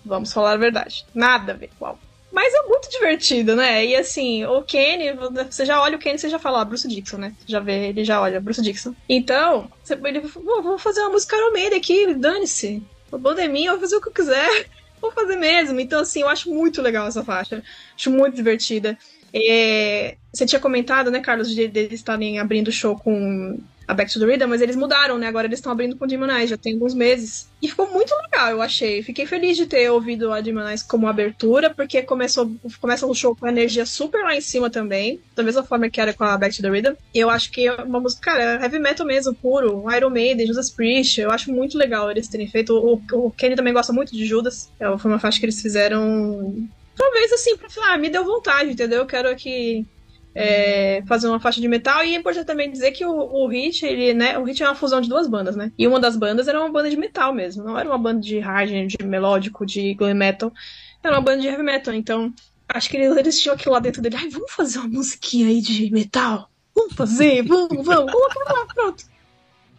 Vamos 0.04 0.34
falar 0.34 0.54
a 0.54 0.58
verdade. 0.58 1.06
Nada 1.14 1.54
a 1.54 1.56
ver 1.56 1.70
com 1.78 1.86
o 1.86 1.88
álbum. 1.88 2.02
Mas 2.32 2.54
é 2.54 2.64
muito 2.64 2.90
divertido, 2.90 3.56
né? 3.56 3.86
E 3.86 3.96
assim, 3.96 4.44
o 4.46 4.62
Kenny, 4.62 5.14
você 5.50 5.66
já 5.66 5.82
olha 5.82 5.96
o 5.96 6.00
Kenny, 6.00 6.20
você 6.20 6.30
já 6.30 6.38
fala, 6.38 6.62
ah, 6.62 6.66
Bruce 6.66 6.88
Dixon, 6.88 7.18
né? 7.18 7.34
Você 7.40 7.52
já 7.52 7.62
vê, 7.62 7.88
ele 7.88 8.04
já 8.04 8.20
olha, 8.20 8.42
Bruce 8.42 8.62
Dixon. 8.62 8.94
Então, 9.08 9.72
você, 9.82 9.94
ele 10.04 10.28
falou, 10.28 10.62
vou 10.62 10.78
fazer 10.78 11.00
uma 11.00 11.12
música 11.12 11.38
Iron 11.38 11.54
Maiden 11.54 11.78
aqui, 11.78 12.14
dane-se. 12.14 12.84
O 13.12 13.18
bom 13.18 13.34
é 13.34 13.48
minha, 13.48 13.70
eu 13.70 13.74
vou 13.74 13.82
fazer 13.82 13.96
o 13.96 14.02
que 14.02 14.10
eu 14.10 14.14
quiser. 14.14 14.68
Vou 15.02 15.12
fazer 15.12 15.36
mesmo. 15.36 15.80
Então, 15.80 16.00
assim, 16.00 16.22
eu 16.22 16.30
acho 16.30 16.50
muito 16.50 16.82
legal 16.82 17.06
essa 17.06 17.24
faixa. 17.24 17.62
Acho 17.96 18.10
muito 18.10 18.34
divertida. 18.34 18.98
É, 19.32 20.16
você 20.34 20.46
tinha 20.46 20.60
comentado, 20.60 21.12
né, 21.12 21.20
Carlos, 21.20 21.54
de, 21.54 21.68
de 21.68 21.80
eles 21.82 22.00
estarem 22.00 22.40
abrindo 22.40 22.72
show 22.72 22.98
com 22.98 23.60
a 23.88 23.94
Back 23.94 24.12
to 24.12 24.20
the 24.20 24.26
Rhythm, 24.26 24.48
mas 24.48 24.62
eles 24.62 24.76
mudaram, 24.76 25.18
né? 25.18 25.28
Agora 25.28 25.48
eles 25.48 25.60
estão 25.60 25.72
abrindo 25.72 25.96
com 25.96 26.08
Demon 26.08 26.32
Eyes, 26.32 26.50
já 26.50 26.58
tem 26.58 26.74
alguns 26.74 26.94
meses. 26.94 27.50
E 27.62 27.68
ficou 27.68 27.90
muito 27.92 28.14
legal, 28.24 28.50
eu 28.50 28.62
achei. 28.62 29.04
Fiquei 29.04 29.26
feliz 29.26 29.58
de 29.58 29.66
ter 29.66 29.90
ouvido 29.90 30.32
a 30.32 30.42
Demon 30.42 30.68
Eyes 30.68 30.84
como 30.84 31.08
abertura, 31.08 31.74
porque 31.74 32.02
começou, 32.02 32.52
começa 32.80 33.06
o 33.06 33.14
show 33.14 33.36
com 33.36 33.46
a 33.46 33.50
energia 33.50 33.86
super 33.86 34.24
lá 34.24 34.36
em 34.36 34.42
cima 34.42 34.70
também, 34.70 35.20
da 35.36 35.44
mesma 35.44 35.64
forma 35.64 35.90
que 35.90 36.02
era 36.02 36.14
com 36.14 36.24
a 36.24 36.38
Back 36.38 36.56
to 36.56 36.62
the 36.62 36.70
Rhythm. 36.70 36.96
E 37.14 37.20
eu 37.20 37.30
acho 37.30 37.52
que 37.52 37.68
é 37.68 37.74
uma 37.76 38.00
música, 38.00 38.32
cara, 38.32 38.44
é 38.44 38.64
heavy 38.64 38.80
metal 38.80 39.06
mesmo, 39.06 39.34
puro, 39.34 39.86
Iron 39.96 40.10
Maiden, 40.10 40.48
Judas 40.48 40.70
Priest, 40.70 41.22
eu 41.22 41.32
acho 41.32 41.52
muito 41.52 41.78
legal 41.78 42.10
eles 42.10 42.28
terem 42.28 42.48
feito. 42.48 42.74
O, 42.76 43.02
o 43.14 43.32
Kenny 43.32 43.56
também 43.56 43.74
gosta 43.74 43.94
muito 43.94 44.16
de 44.16 44.26
Judas, 44.26 44.72
é, 44.80 44.98
foi 44.98 45.12
uma 45.12 45.20
faixa 45.20 45.40
que 45.40 45.46
eles 45.46 45.62
fizeram 45.62 46.68
talvez 46.96 47.32
assim, 47.34 47.58
pra 47.58 47.70
falar, 47.70 47.94
ah, 47.94 47.98
me 47.98 48.10
deu 48.10 48.24
vontade, 48.24 48.72
entendeu? 48.72 49.00
Eu 49.00 49.06
quero 49.06 49.30
aqui 49.30 49.86
é, 50.36 51.02
fazer 51.08 51.30
uma 51.30 51.40
faixa 51.40 51.62
de 51.62 51.68
metal. 51.68 52.04
E 52.04 52.14
é 52.14 52.18
importante 52.18 52.46
também 52.46 52.70
dizer 52.70 52.92
que 52.92 53.06
o, 53.06 53.14
o 53.14 53.48
Hit, 53.48 53.86
ele, 53.86 54.14
né? 54.14 54.38
O 54.38 54.44
Hit 54.44 54.62
é 54.62 54.68
uma 54.68 54.76
fusão 54.76 55.00
de 55.00 55.08
duas 55.08 55.28
bandas, 55.28 55.56
né? 55.56 55.72
E 55.78 55.88
uma 55.88 56.00
das 56.00 56.18
bandas 56.18 56.50
era 56.50 56.60
uma 56.60 56.70
banda 56.70 56.90
de 56.90 56.98
metal 56.98 57.34
mesmo. 57.34 57.64
Não 57.64 57.80
era 57.80 57.88
uma 57.88 57.98
banda 57.98 58.20
de 58.20 58.38
hard, 58.40 58.70
de 58.88 59.06
melódico, 59.06 59.66
de 59.66 59.94
glam 59.94 60.14
metal. 60.14 60.52
Era 61.02 61.16
uma 61.16 61.22
banda 61.22 61.42
de 61.42 61.48
heavy 61.48 61.64
metal. 61.64 61.94
Então, 61.94 62.34
acho 62.68 62.90
que 62.90 62.98
eles, 62.98 63.16
eles 63.16 63.42
tinham 63.42 63.56
aquilo 63.56 63.74
lá 63.74 63.80
dentro 63.80 64.02
dele. 64.02 64.18
Ai, 64.20 64.30
vamos 64.30 64.52
fazer 64.52 64.80
uma 64.80 64.90
musiquinha 64.90 65.48
aí 65.48 65.62
de 65.62 65.90
metal? 65.92 66.50
Vamos 66.76 66.94
fazer, 66.94 67.42
vamos, 67.44 67.86
vamos. 67.86 68.12
Coloca 68.12 68.54
lá, 68.54 68.66
pronto. 68.66 69.15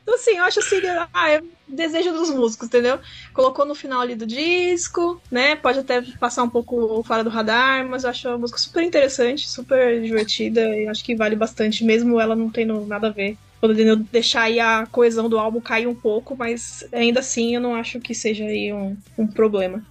Então, 0.07 0.15
assim, 0.15 0.37
eu 0.37 0.45
acho 0.45 0.61
assim, 0.61 0.77
ah, 1.12 1.33
é 1.33 1.43
desejo 1.66 2.12
dos 2.12 2.31
músicos, 2.31 2.69
entendeu? 2.69 3.01
Colocou 3.35 3.66
no 3.66 3.74
final 3.74 4.01
ali 4.01 4.15
do 4.15 4.24
disco, 4.24 5.20
né? 5.28 5.57
Pode 5.57 5.81
até 5.81 6.01
passar 6.01 6.45
um 6.45 6.49
pouco 6.49 7.03
fora 7.03 7.24
do 7.24 7.28
radar, 7.28 7.85
mas 7.89 8.05
eu 8.05 8.11
acho 8.11 8.28
a 8.28 8.39
música 8.39 8.57
super 8.57 8.85
interessante, 8.85 9.51
super 9.51 10.01
divertida 10.01 10.61
e 10.61 10.87
acho 10.87 11.05
que 11.05 11.16
vale 11.16 11.35
bastante, 11.35 11.83
mesmo 11.83 12.20
ela 12.20 12.37
não 12.37 12.49
tendo 12.49 12.87
nada 12.87 13.09
a 13.09 13.11
ver. 13.11 13.37
Podendo 13.61 13.97
deixar 13.97 14.43
aí 14.43 14.61
a 14.61 14.87
coesão 14.87 15.28
do 15.28 15.41
álbum 15.41 15.61
cair 15.61 15.89
um 15.89 15.95
pouco, 15.95 16.37
mas 16.37 16.87
ainda 16.93 17.19
assim 17.19 17.57
eu 17.57 17.61
não 17.61 17.74
acho 17.74 17.99
que 17.99 18.15
seja 18.15 18.45
aí 18.45 18.73
um, 18.73 18.97
um 19.19 19.27
problema. 19.27 19.85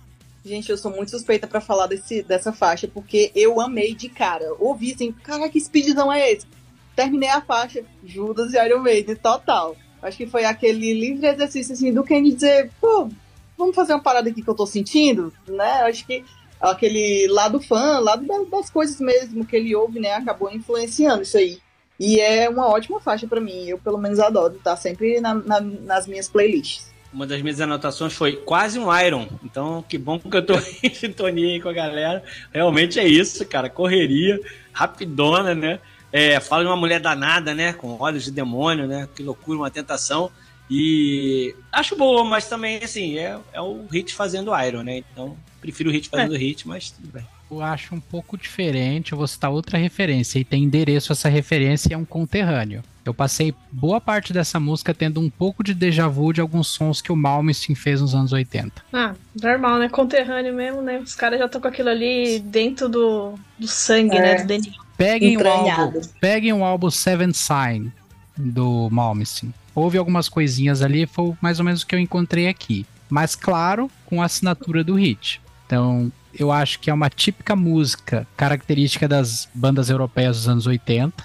Gente, 0.46 0.70
eu 0.70 0.78
sou 0.78 0.92
muito 0.92 1.12
suspeita 1.12 1.46
pra 1.46 1.60
falar 1.60 1.88
desse, 1.88 2.24
dessa 2.24 2.54
faixa, 2.54 2.88
porque 2.88 3.34
eu 3.36 3.60
amei 3.60 3.94
de 3.94 4.08
cara. 4.08 4.56
Ouvi 4.60 4.94
assim, 4.94 5.12
cara, 5.12 5.50
que 5.50 5.60
speedzão 5.60 6.14
é 6.14 6.32
esse? 6.32 6.48
Terminei 6.96 7.28
a 7.28 7.42
faixa, 7.42 7.84
Judas 8.06 8.54
e 8.54 8.66
Iron 8.66 8.80
Maiden, 8.80 9.18
total. 9.18 9.76
Acho 10.06 10.18
que 10.18 10.28
foi 10.28 10.46
aquele 10.46 10.94
livre 10.94 11.26
exercício 11.28 11.74
assim 11.74 11.92
do 11.92 12.04
Kenny 12.04 12.34
dizer, 12.34 12.70
pô, 12.80 13.10
vamos 13.58 13.76
fazer 13.76 13.94
uma 13.94 14.04
parada 14.04 14.30
aqui 14.30 14.42
que 14.44 14.48
eu 14.48 14.54
tô 14.56 14.66
sentindo, 14.66 15.34
né? 15.48 15.82
Acho 15.82 16.06
que 16.06 16.24
aquele 16.62 17.28
lado 17.28 17.60
fã, 17.60 18.00
lado 18.00 18.26
das, 18.50 18.70
coisas 18.70 19.00
mesmo 19.02 19.46
que 19.46 19.56
ele 19.56 19.76
ouve, 19.76 20.00
né, 20.00 20.14
acabou 20.14 20.52
influenciando 20.52 21.24
isso 21.24 21.38
aí. 21.38 21.58
E 22.00 22.20
é 22.20 22.48
uma 22.50 22.68
ótima 22.68 23.00
faixa 23.00 23.26
pra 23.28 23.42
mim, 23.42 23.66
eu 23.68 23.78
pelo 23.78 23.98
menos 23.98 24.20
adoro, 24.20 24.60
tá 24.64 24.76
sempre 24.76 25.20
na- 25.20 25.34
na- 25.34 25.62
nas 25.62 26.08
minhas 26.08 26.28
playlists. 26.28 26.94
Uma 27.14 27.26
das 27.26 27.42
minhas 27.42 27.62
anotações 27.62 28.14
foi 28.14 28.34
quase 28.34 28.78
um 28.78 28.94
Iron. 29.00 29.28
Então, 29.44 29.84
que 29.88 29.98
bom 29.98 30.20
que 30.20 30.36
eu 30.36 30.46
tô 30.46 30.54
em 30.84 30.94
sintonia 30.94 31.48
aí 31.54 31.62
com 31.62 31.70
a 31.70 31.74
galera. 31.74 32.22
Realmente 32.54 33.00
é 33.00 33.08
isso, 33.08 33.46
cara. 33.46 33.70
Correria, 33.70 34.38
rapidona, 34.74 35.56
né? 35.56 35.80
É, 36.12 36.40
fala 36.40 36.64
de 36.64 36.70
uma 36.70 36.78
mulher 36.78 37.00
danada, 37.00 37.54
né? 37.54 37.74
Com 37.74 37.98
olhos 38.00 38.24
de 38.24 38.32
demônio, 38.32 38.88
né? 38.88 39.08
Que 39.16 39.22
loucura, 39.24 39.58
uma 39.60 39.72
tentação. 39.72 40.32
E 40.70 41.54
acho 41.72 41.96
boa, 41.96 42.24
mas 42.24 42.48
também, 42.48 42.78
assim, 42.84 43.18
é, 43.18 43.38
é 43.54 43.62
o 43.62 43.86
Hit 43.92 44.14
fazendo 44.14 44.52
Iron, 44.60 44.84
né? 44.84 44.98
Então, 45.12 45.38
prefiro 45.62 45.90
o 45.90 45.94
Hit 45.94 46.10
fazendo 46.10 46.36
Hit, 46.36 46.68
mas 46.68 46.90
tudo 46.92 47.08
bem. 47.12 47.26
Eu 47.52 47.62
acho 47.62 47.94
um 47.94 48.00
pouco 48.00 48.36
diferente, 48.36 49.12
eu 49.12 49.18
vou 49.20 49.28
citar 49.28 49.52
outra 49.52 49.78
referência, 49.78 50.40
e 50.40 50.44
tem 50.44 50.64
endereço 50.64 51.12
essa 51.12 51.30
referência 51.30 51.90
e 51.90 51.94
é 51.94 51.98
um 51.98 52.04
conterrâneo. 52.04 52.82
Eu 53.06 53.14
passei 53.14 53.54
boa 53.72 54.02
parte 54.02 54.34
dessa 54.34 54.60
música 54.60 54.92
tendo 54.92 55.22
um 55.22 55.30
pouco 55.30 55.64
de 55.64 55.76
déjà 55.76 56.08
vu 56.08 56.34
de 56.34 56.42
alguns 56.42 56.68
sons 56.70 57.04
que 57.04 57.12
o 57.12 57.16
Malmsteen 57.16 57.76
fez 57.76 58.02
nos 58.02 58.16
anos 58.16 58.34
80. 58.34 58.84
Ah, 58.92 59.14
normal, 59.40 59.78
né? 59.78 59.88
Conterrâneo 59.88 60.56
mesmo, 60.56 60.82
né? 60.82 60.98
Os 60.98 61.14
caras 61.14 61.38
já 61.38 61.46
estão 61.46 61.62
com 61.62 61.68
aquilo 61.68 61.90
ali 61.90 62.40
dentro 62.40 62.90
do, 62.90 63.36
do 63.60 63.68
sangue, 63.68 64.18
É. 64.18 64.22
né? 64.22 64.36
Do 64.42 64.48
DNA. 64.48 64.85
Peguem 64.98 65.38
o, 65.38 65.48
álbum, 65.48 66.02
peguem 66.22 66.54
o 66.54 66.64
álbum 66.64 66.90
Seven 66.90 67.34
Sign 67.34 67.92
do 68.38 68.90
Malmsteen. 68.90 69.54
Houve 69.74 69.98
algumas 69.98 70.30
coisinhas 70.30 70.82
ali, 70.82 71.06
foi 71.06 71.34
mais 71.42 71.60
ou 71.60 71.66
menos 71.66 71.82
o 71.82 71.88
que 71.88 71.94
eu 71.94 72.00
encontrei 72.00 72.48
aqui. 72.48 72.86
Mas 73.10 73.36
claro, 73.36 73.90
com 74.06 74.22
a 74.22 74.26
assinatura 74.26 74.84
do 74.84 74.96
hit. 74.96 75.42
Então, 75.66 76.12
eu 76.38 76.52
acho 76.52 76.80
que 76.80 76.90
é 76.90 76.94
uma 76.94 77.10
típica 77.10 77.56
música 77.56 78.28
característica 78.38 79.08
das 79.08 79.50
bandas 79.54 79.90
europeias 79.90 80.38
dos 80.38 80.48
anos 80.48 80.68
80. 80.68 81.24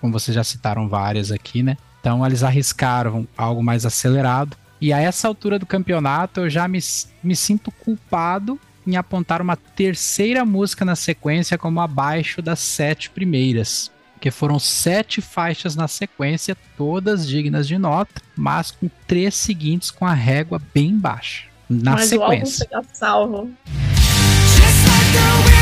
Como 0.00 0.12
vocês 0.12 0.34
já 0.34 0.44
citaram 0.44 0.88
várias 0.88 1.30
aqui, 1.30 1.62
né? 1.62 1.76
Então, 2.00 2.24
eles 2.26 2.42
arriscaram 2.42 3.26
algo 3.36 3.62
mais 3.62 3.86
acelerado. 3.86 4.56
E 4.80 4.92
a 4.92 5.00
essa 5.00 5.26
altura 5.26 5.58
do 5.58 5.64
campeonato, 5.64 6.40
eu 6.40 6.50
já 6.50 6.68
me, 6.68 6.78
me 7.22 7.34
sinto 7.34 7.70
culpado 7.70 8.60
em 8.86 8.96
apontar 8.96 9.40
uma 9.42 9.56
terceira 9.56 10.44
música 10.44 10.84
na 10.84 10.96
sequência 10.96 11.56
como 11.58 11.80
abaixo 11.80 12.40
das 12.42 12.58
sete 12.60 13.10
primeiras. 13.10 13.90
Porque 14.14 14.30
foram 14.30 14.58
sete 14.58 15.20
faixas 15.20 15.76
na 15.76 15.86
sequência, 15.86 16.56
todas 16.76 17.26
dignas 17.26 17.68
de 17.68 17.76
nota, 17.76 18.22
mas 18.36 18.70
com 18.70 18.88
três 19.06 19.34
seguintes 19.34 19.90
com 19.90 20.06
a 20.06 20.14
régua 20.14 20.60
bem 20.72 20.96
baixa. 20.98 21.44
Na 21.68 21.92
Mas 21.92 22.12
o 22.12 22.22
álbum 22.22 22.44
sequência. 22.46 22.68
salvo. 22.92 23.50
Just 23.66 24.86
like 24.86 25.53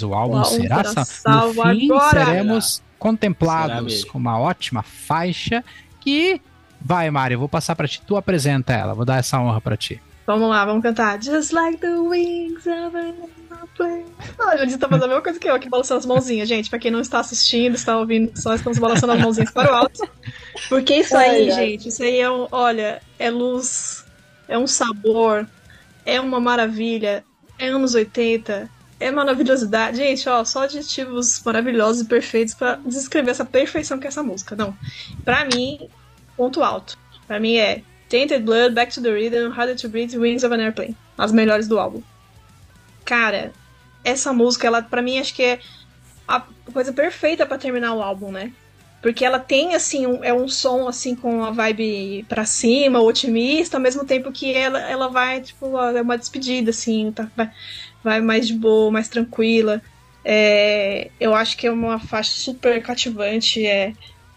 Mas 0.00 0.02
o 0.02 0.14
álbum 0.14 0.36
O 0.36 0.38
álbum 0.38 0.50
será 0.50 0.84
será 0.84 1.04
salvo. 1.04 1.64
No 1.64 1.74
fim, 1.74 1.90
agora. 1.90 2.24
seremos 2.24 2.82
contemplados 2.98 4.04
com 4.04 4.18
uma 4.18 4.38
ótima 4.38 4.82
faixa 4.82 5.64
que. 6.00 6.40
Vai, 6.82 7.10
Mário, 7.10 7.34
eu 7.34 7.38
vou 7.38 7.48
passar 7.48 7.76
pra 7.76 7.86
ti. 7.86 8.00
Tu 8.06 8.16
apresenta 8.16 8.72
ela, 8.72 8.94
vou 8.94 9.04
dar 9.04 9.18
essa 9.18 9.38
honra 9.38 9.60
pra 9.60 9.76
ti. 9.76 10.00
Vamos 10.26 10.48
lá, 10.48 10.64
vamos 10.64 10.82
cantar. 10.82 11.22
Just 11.22 11.52
like 11.52 11.78
the 11.78 11.98
wings 11.98 12.66
of 12.66 12.96
an 12.96 13.14
aeroplane. 13.50 14.06
Olha, 14.38 14.62
ele 14.62 14.78
tá 14.78 14.88
fazendo 14.88 15.04
a 15.04 15.08
mesma 15.08 15.22
coisa 15.22 15.38
que 15.38 15.48
eu, 15.48 15.54
aqui 15.54 15.68
balançando 15.68 15.98
as 15.98 16.06
mãozinhas, 16.06 16.48
gente. 16.48 16.70
Pra 16.70 16.78
quem 16.78 16.90
não 16.90 17.00
está 17.00 17.20
assistindo, 17.20 17.74
está 17.74 17.98
ouvindo, 17.98 18.30
só 18.40 18.54
estamos 18.54 18.78
balançando 18.78 19.12
as 19.12 19.20
mãozinhas 19.20 19.50
para 19.50 19.70
o 19.70 19.74
alto. 19.74 20.08
Porque 20.68 20.94
isso 20.94 21.16
aí, 21.16 21.50
gente, 21.50 21.88
isso 21.88 22.02
aí 22.02 22.18
é 22.18 22.30
um. 22.30 22.46
Olha, 22.50 23.02
é 23.18 23.28
luz, 23.28 24.06
é 24.48 24.56
um 24.56 24.66
sabor, 24.66 25.46
é 26.06 26.20
uma 26.20 26.40
maravilha, 26.40 27.24
é 27.58 27.68
anos 27.68 27.94
80, 27.94 28.70
é 29.00 29.10
maravilhosidade. 29.10 29.96
Gente, 29.96 30.28
ó, 30.28 30.44
só 30.44 30.64
adjetivos 30.64 31.42
maravilhosos 31.44 32.02
e 32.02 32.04
perfeitos 32.04 32.54
pra 32.54 32.78
descrever 32.84 33.30
essa 33.30 33.44
perfeição 33.44 33.98
que 33.98 34.06
é 34.06 34.08
essa 34.08 34.22
música. 34.22 34.54
Não. 34.54 34.76
Pra 35.24 35.46
mim, 35.46 35.88
ponto 36.36 36.62
alto. 36.62 36.98
Pra 37.26 37.40
mim 37.40 37.56
é 37.56 37.82
Tainted 38.08 38.44
Blood, 38.44 38.74
Back 38.74 38.92
to 38.92 39.02
the 39.02 39.10
Rhythm, 39.10 39.52
Harder 39.52 39.76
to 39.76 39.88
Breathe, 39.88 40.16
Wings 40.16 40.44
of 40.44 40.54
an 40.54 40.62
Airplane. 40.62 40.96
As 41.16 41.32
melhores 41.32 41.66
do 41.66 41.78
álbum. 41.78 42.02
Cara, 43.04 43.52
essa 44.04 44.32
música, 44.32 44.66
ela 44.66 44.82
pra 44.82 45.02
mim 45.02 45.18
acho 45.18 45.34
que 45.34 45.42
é 45.42 45.60
a 46.28 46.42
coisa 46.72 46.92
perfeita 46.92 47.46
pra 47.46 47.58
terminar 47.58 47.94
o 47.94 48.02
álbum, 48.02 48.30
né? 48.30 48.52
Porque 49.02 49.24
ela 49.24 49.38
tem, 49.38 49.74
assim, 49.74 50.06
um, 50.06 50.22
é 50.22 50.32
um 50.32 50.46
som, 50.46 50.86
assim, 50.86 51.14
com 51.16 51.42
a 51.42 51.50
vibe 51.50 52.24
pra 52.28 52.44
cima, 52.44 53.00
otimista, 53.00 53.78
ao 53.78 53.82
mesmo 53.82 54.04
tempo 54.04 54.30
que 54.30 54.52
ela, 54.52 54.78
ela 54.78 55.08
vai, 55.08 55.40
tipo, 55.40 55.78
é 55.78 56.02
uma 56.02 56.18
despedida, 56.18 56.70
assim, 56.70 57.10
tá, 57.10 57.26
vai, 57.34 57.50
vai 58.02 58.20
mais 58.20 58.46
de 58.46 58.54
boa, 58.54 58.90
mais 58.90 59.08
tranquila. 59.08 59.82
É, 60.24 61.10
eu 61.18 61.34
acho 61.34 61.56
que 61.56 61.66
é 61.66 61.70
uma 61.70 61.98
faixa 61.98 62.32
super 62.32 62.82
cativante, 62.82 63.66
é, 63.66 63.92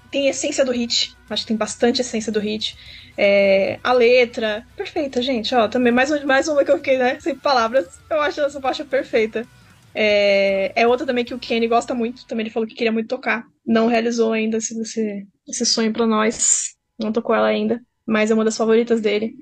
tem 0.10 0.28
essência 0.28 0.64
do 0.64 0.72
hit, 0.72 1.16
acho 1.30 1.44
que 1.44 1.48
tem 1.48 1.58
bastante 1.58 2.02
essência 2.02 2.32
do 2.32 2.40
hit. 2.40 2.78
É, 3.18 3.80
a 3.84 3.94
letra, 3.94 4.66
perfeita, 4.76 5.22
gente, 5.22 5.54
ó, 5.54 5.68
também 5.68 5.92
mais, 5.92 6.24
mais 6.24 6.48
uma 6.48 6.64
que 6.64 6.72
eu 6.72 6.78
fiquei, 6.78 6.98
né, 6.98 7.20
sem 7.20 7.36
palavras, 7.36 8.00
eu 8.10 8.22
acho 8.22 8.42
essa 8.42 8.62
faixa 8.62 8.86
perfeita. 8.86 9.46
É, 9.94 10.72
é 10.76 10.88
outra 10.88 11.06
também 11.06 11.24
que 11.26 11.34
o 11.34 11.40
Kenny 11.40 11.68
gosta 11.68 11.94
muito, 11.94 12.26
também 12.26 12.44
ele 12.44 12.54
falou 12.54 12.68
que 12.68 12.76
queria 12.76 12.92
muito 12.92 13.08
tocar. 13.08 13.46
Não 13.66 13.88
realizou 13.88 14.34
ainda 14.34 14.58
esse, 14.58 14.80
esse, 14.82 15.28
esse 15.48 15.66
sonho 15.66 15.94
pra 15.94 16.08
nós, 16.08 16.76
não 17.00 17.12
tocou 17.12 17.36
ela 17.36 17.48
ainda, 17.48 17.82
mas 18.06 18.32
é 18.32 18.34
uma 18.34 18.46
das 18.46 18.58
favoritas 18.58 19.02
dele. 19.02 19.36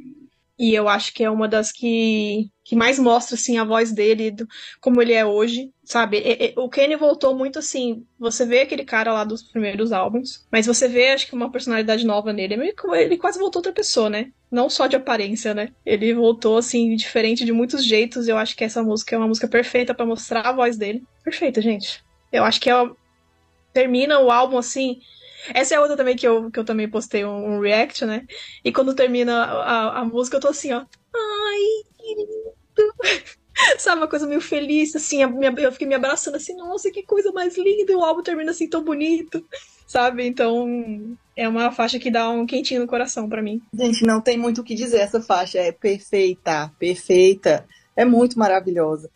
E 0.62 0.76
eu 0.76 0.88
acho 0.88 1.12
que 1.14 1.24
é 1.24 1.30
uma 1.30 1.48
das 1.48 1.72
que, 1.72 2.50
que 2.64 2.76
mais 2.76 3.00
mostra, 3.00 3.36
assim, 3.36 3.58
a 3.58 3.64
voz 3.66 3.92
dele, 3.92 4.30
do- 4.32 4.48
como 4.80 5.02
ele 5.02 5.14
é 5.14 5.26
hoje, 5.26 5.72
sabe? 5.84 6.18
E- 6.20 6.52
e- 6.52 6.54
o 6.58 6.70
Kenny 6.70 6.96
voltou 6.96 7.36
muito, 7.36 7.58
assim, 7.60 8.06
você 8.20 8.46
vê 8.46 8.62
aquele 8.62 8.86
cara 8.86 9.12
lá 9.12 9.24
dos 9.24 9.42
primeiros 9.44 9.92
álbuns, 9.92 10.46
mas 10.52 10.68
você 10.68 10.88
vê, 10.88 11.10
acho 11.12 11.26
que 11.28 11.34
uma 11.36 11.52
personalidade 11.52 12.06
nova 12.06 12.32
nele. 12.32 12.54
É 12.56 13.04
Ele 13.04 13.18
quase 13.18 13.40
voltou 13.40 13.60
outra 13.60 13.74
pessoa, 13.74 14.10
né? 14.10 14.32
Não 14.52 14.70
só 14.70 14.86
de 14.88 14.96
aparência, 14.96 15.54
né? 15.54 15.70
Ele 15.86 16.14
voltou, 16.14 16.58
assim, 16.58 16.96
diferente 16.96 17.44
de 17.46 17.52
muitos 17.54 17.84
jeitos. 17.86 18.28
Eu 18.28 18.38
acho 18.38 18.56
que 18.56 18.64
essa 18.64 18.84
música 18.84 19.16
é 19.16 19.18
uma 19.18 19.28
música 19.28 19.48
perfeita 19.48 19.94
pra 19.96 20.06
mostrar 20.06 20.42
a 20.48 20.54
voz 20.54 20.78
dele. 20.78 21.04
Perfeita, 21.24 21.62
gente. 21.62 22.04
Eu 22.32 22.44
acho 22.44 22.62
que 22.62 22.70
ela 22.70 22.96
termina 23.74 24.20
o 24.20 24.32
álbum, 24.32 24.58
assim... 24.58 25.00
Essa 25.54 25.76
é 25.76 25.80
outra 25.80 25.98
também 25.98 26.16
que 26.16 26.28
eu, 26.28 26.52
que 26.52 26.60
eu 26.60 26.66
também 26.66 26.90
postei 26.90 27.26
um, 27.26 27.56
um 27.56 27.60
react, 27.60 28.06
né? 28.06 28.26
E 28.64 28.72
quando 28.72 28.94
termina 28.94 29.44
a, 29.44 30.00
a, 30.00 30.06
música, 30.06 30.38
eu 30.38 30.42
tô 30.42 30.50
assim, 30.50 30.72
ó. 30.72 30.80
Ai, 30.80 31.60
que 31.98 32.16
lindo. 32.16 32.54
Sabe, 33.78 34.02
uma 34.02 34.08
coisa 34.08 34.26
meio 34.26 34.42
feliz, 34.42 34.96
assim. 34.96 35.22
eu 35.22 35.72
fiquei 35.72 35.88
me 35.88 35.94
abraçando 35.94 36.36
assim, 36.36 36.56
nossa, 36.56 36.90
que 36.90 37.04
coisa 37.04 37.32
mais 37.32 37.58
linda. 37.58 37.92
E 37.92 37.96
o 37.96 38.04
álbum 38.04 38.24
termina 38.24 38.52
assim 38.52 38.68
tão 38.68 38.84
bonito, 38.84 39.46
sabe? 39.86 40.26
Então, 40.26 41.18
é 41.36 41.48
uma 41.48 41.72
faixa 41.72 42.00
que 42.00 42.10
dá 42.10 42.30
um 42.30 42.46
quentinho 42.46 42.82
no 42.82 42.88
coração 42.88 43.28
pra 43.28 43.42
mim. 43.42 43.62
Gente, 43.74 44.06
não 44.06 44.22
tem 44.22 44.38
muito 44.38 44.62
o 44.62 44.64
que 44.64 44.74
dizer. 44.74 45.00
Essa 45.00 45.22
faixa 45.22 45.60
é 45.60 45.72
perfeita, 45.72 46.72
perfeita. 46.80 47.68
É 47.96 48.06
muito 48.06 48.40
maravilhosa. 48.40 49.10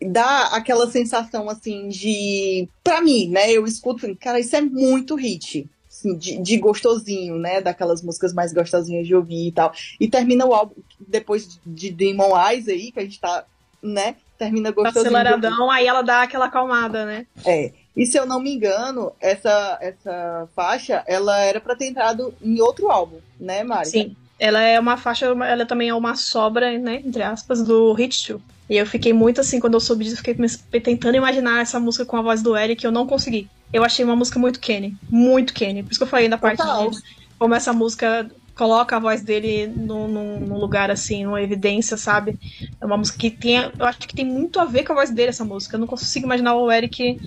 Dá 0.00 0.48
aquela 0.52 0.90
sensação 0.90 1.48
assim 1.48 1.88
de. 1.88 2.68
Pra 2.82 3.00
mim, 3.00 3.28
né? 3.28 3.50
Eu 3.50 3.64
escuto, 3.64 4.14
cara, 4.16 4.38
isso 4.38 4.54
é 4.54 4.60
muito 4.60 5.14
hit. 5.14 5.68
assim, 5.88 6.16
de, 6.16 6.38
de 6.38 6.58
gostosinho, 6.58 7.38
né? 7.38 7.60
Daquelas 7.60 8.02
músicas 8.02 8.32
mais 8.32 8.52
gostosinhas 8.52 9.06
de 9.06 9.14
ouvir 9.14 9.48
e 9.48 9.52
tal. 9.52 9.72
E 9.98 10.08
termina 10.08 10.44
o 10.44 10.54
álbum 10.54 10.74
depois 11.00 11.58
de 11.64 11.90
Demon 11.90 12.32
Eyes 12.38 12.68
aí, 12.68 12.92
que 12.92 13.00
a 13.00 13.02
gente 13.02 13.20
tá, 13.20 13.44
né? 13.82 14.16
Termina 14.38 14.70
gostosinho. 14.70 15.06
Aceleradão, 15.06 15.70
aí 15.70 15.86
ela 15.86 16.02
dá 16.02 16.22
aquela 16.22 16.46
acalmada, 16.46 17.06
né? 17.06 17.26
É. 17.44 17.72
E 17.96 18.04
se 18.04 18.18
eu 18.18 18.26
não 18.26 18.38
me 18.38 18.52
engano, 18.52 19.12
essa, 19.18 19.78
essa 19.80 20.46
faixa, 20.54 21.02
ela 21.06 21.40
era 21.40 21.58
pra 21.58 21.74
ter 21.74 21.86
entrado 21.86 22.34
em 22.42 22.60
outro 22.60 22.90
álbum, 22.90 23.18
né, 23.40 23.64
Mari? 23.64 23.88
Sim. 23.88 24.16
Ela 24.38 24.60
é 24.60 24.78
uma 24.78 24.96
faixa, 24.96 25.26
ela 25.26 25.64
também 25.64 25.88
é 25.88 25.94
uma 25.94 26.14
sobra, 26.14 26.78
né, 26.78 27.02
entre 27.04 27.22
aspas, 27.22 27.62
do 27.62 27.92
Hit 27.92 28.32
2. 28.32 28.42
E 28.68 28.76
eu 28.76 28.86
fiquei 28.86 29.12
muito 29.12 29.40
assim, 29.40 29.60
quando 29.60 29.74
eu 29.74 29.80
soube 29.80 30.04
disso, 30.04 30.22
fiquei 30.22 30.80
tentando 30.80 31.16
imaginar 31.16 31.62
essa 31.62 31.78
música 31.78 32.04
com 32.04 32.16
a 32.16 32.22
voz 32.22 32.42
do 32.42 32.56
Eric, 32.56 32.84
e 32.84 32.86
eu 32.86 32.92
não 32.92 33.06
consegui. 33.06 33.48
Eu 33.72 33.84
achei 33.84 34.04
uma 34.04 34.16
música 34.16 34.38
muito 34.38 34.60
Kenny, 34.60 34.96
muito 35.08 35.54
Kenny. 35.54 35.82
Por 35.82 35.90
isso 35.90 36.00
que 36.00 36.04
eu 36.04 36.08
falei 36.08 36.28
da 36.28 36.36
parte 36.36 36.62
de 36.62 36.98
como 37.38 37.54
essa 37.54 37.72
música 37.72 38.30
coloca 38.54 38.96
a 38.96 38.98
voz 38.98 39.22
dele 39.22 39.66
num 39.66 40.58
lugar 40.58 40.90
assim, 40.90 41.24
numa 41.24 41.42
evidência, 41.42 41.96
sabe? 41.96 42.38
É 42.80 42.86
uma 42.86 42.96
música 42.96 43.18
que 43.18 43.30
tem, 43.30 43.56
eu 43.56 43.84
acho 43.84 43.98
que 43.98 44.14
tem 44.14 44.24
muito 44.24 44.58
a 44.58 44.64
ver 44.64 44.82
com 44.84 44.92
a 44.92 44.96
voz 44.96 45.10
dele, 45.10 45.28
essa 45.28 45.44
música. 45.44 45.76
Eu 45.76 45.80
não 45.80 45.86
consigo 45.86 46.26
imaginar 46.26 46.54
o 46.54 46.70
Eric 46.70 47.20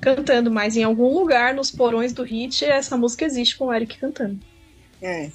cantando, 0.00 0.50
mas 0.50 0.76
em 0.76 0.84
algum 0.84 1.12
lugar 1.12 1.52
nos 1.52 1.70
porões 1.70 2.12
do 2.12 2.22
hit, 2.22 2.64
essa 2.64 2.96
música 2.96 3.24
existe 3.24 3.56
com 3.58 3.66
o 3.66 3.74
Eric 3.74 3.98
cantando. 3.98 4.38
É. 5.02 5.30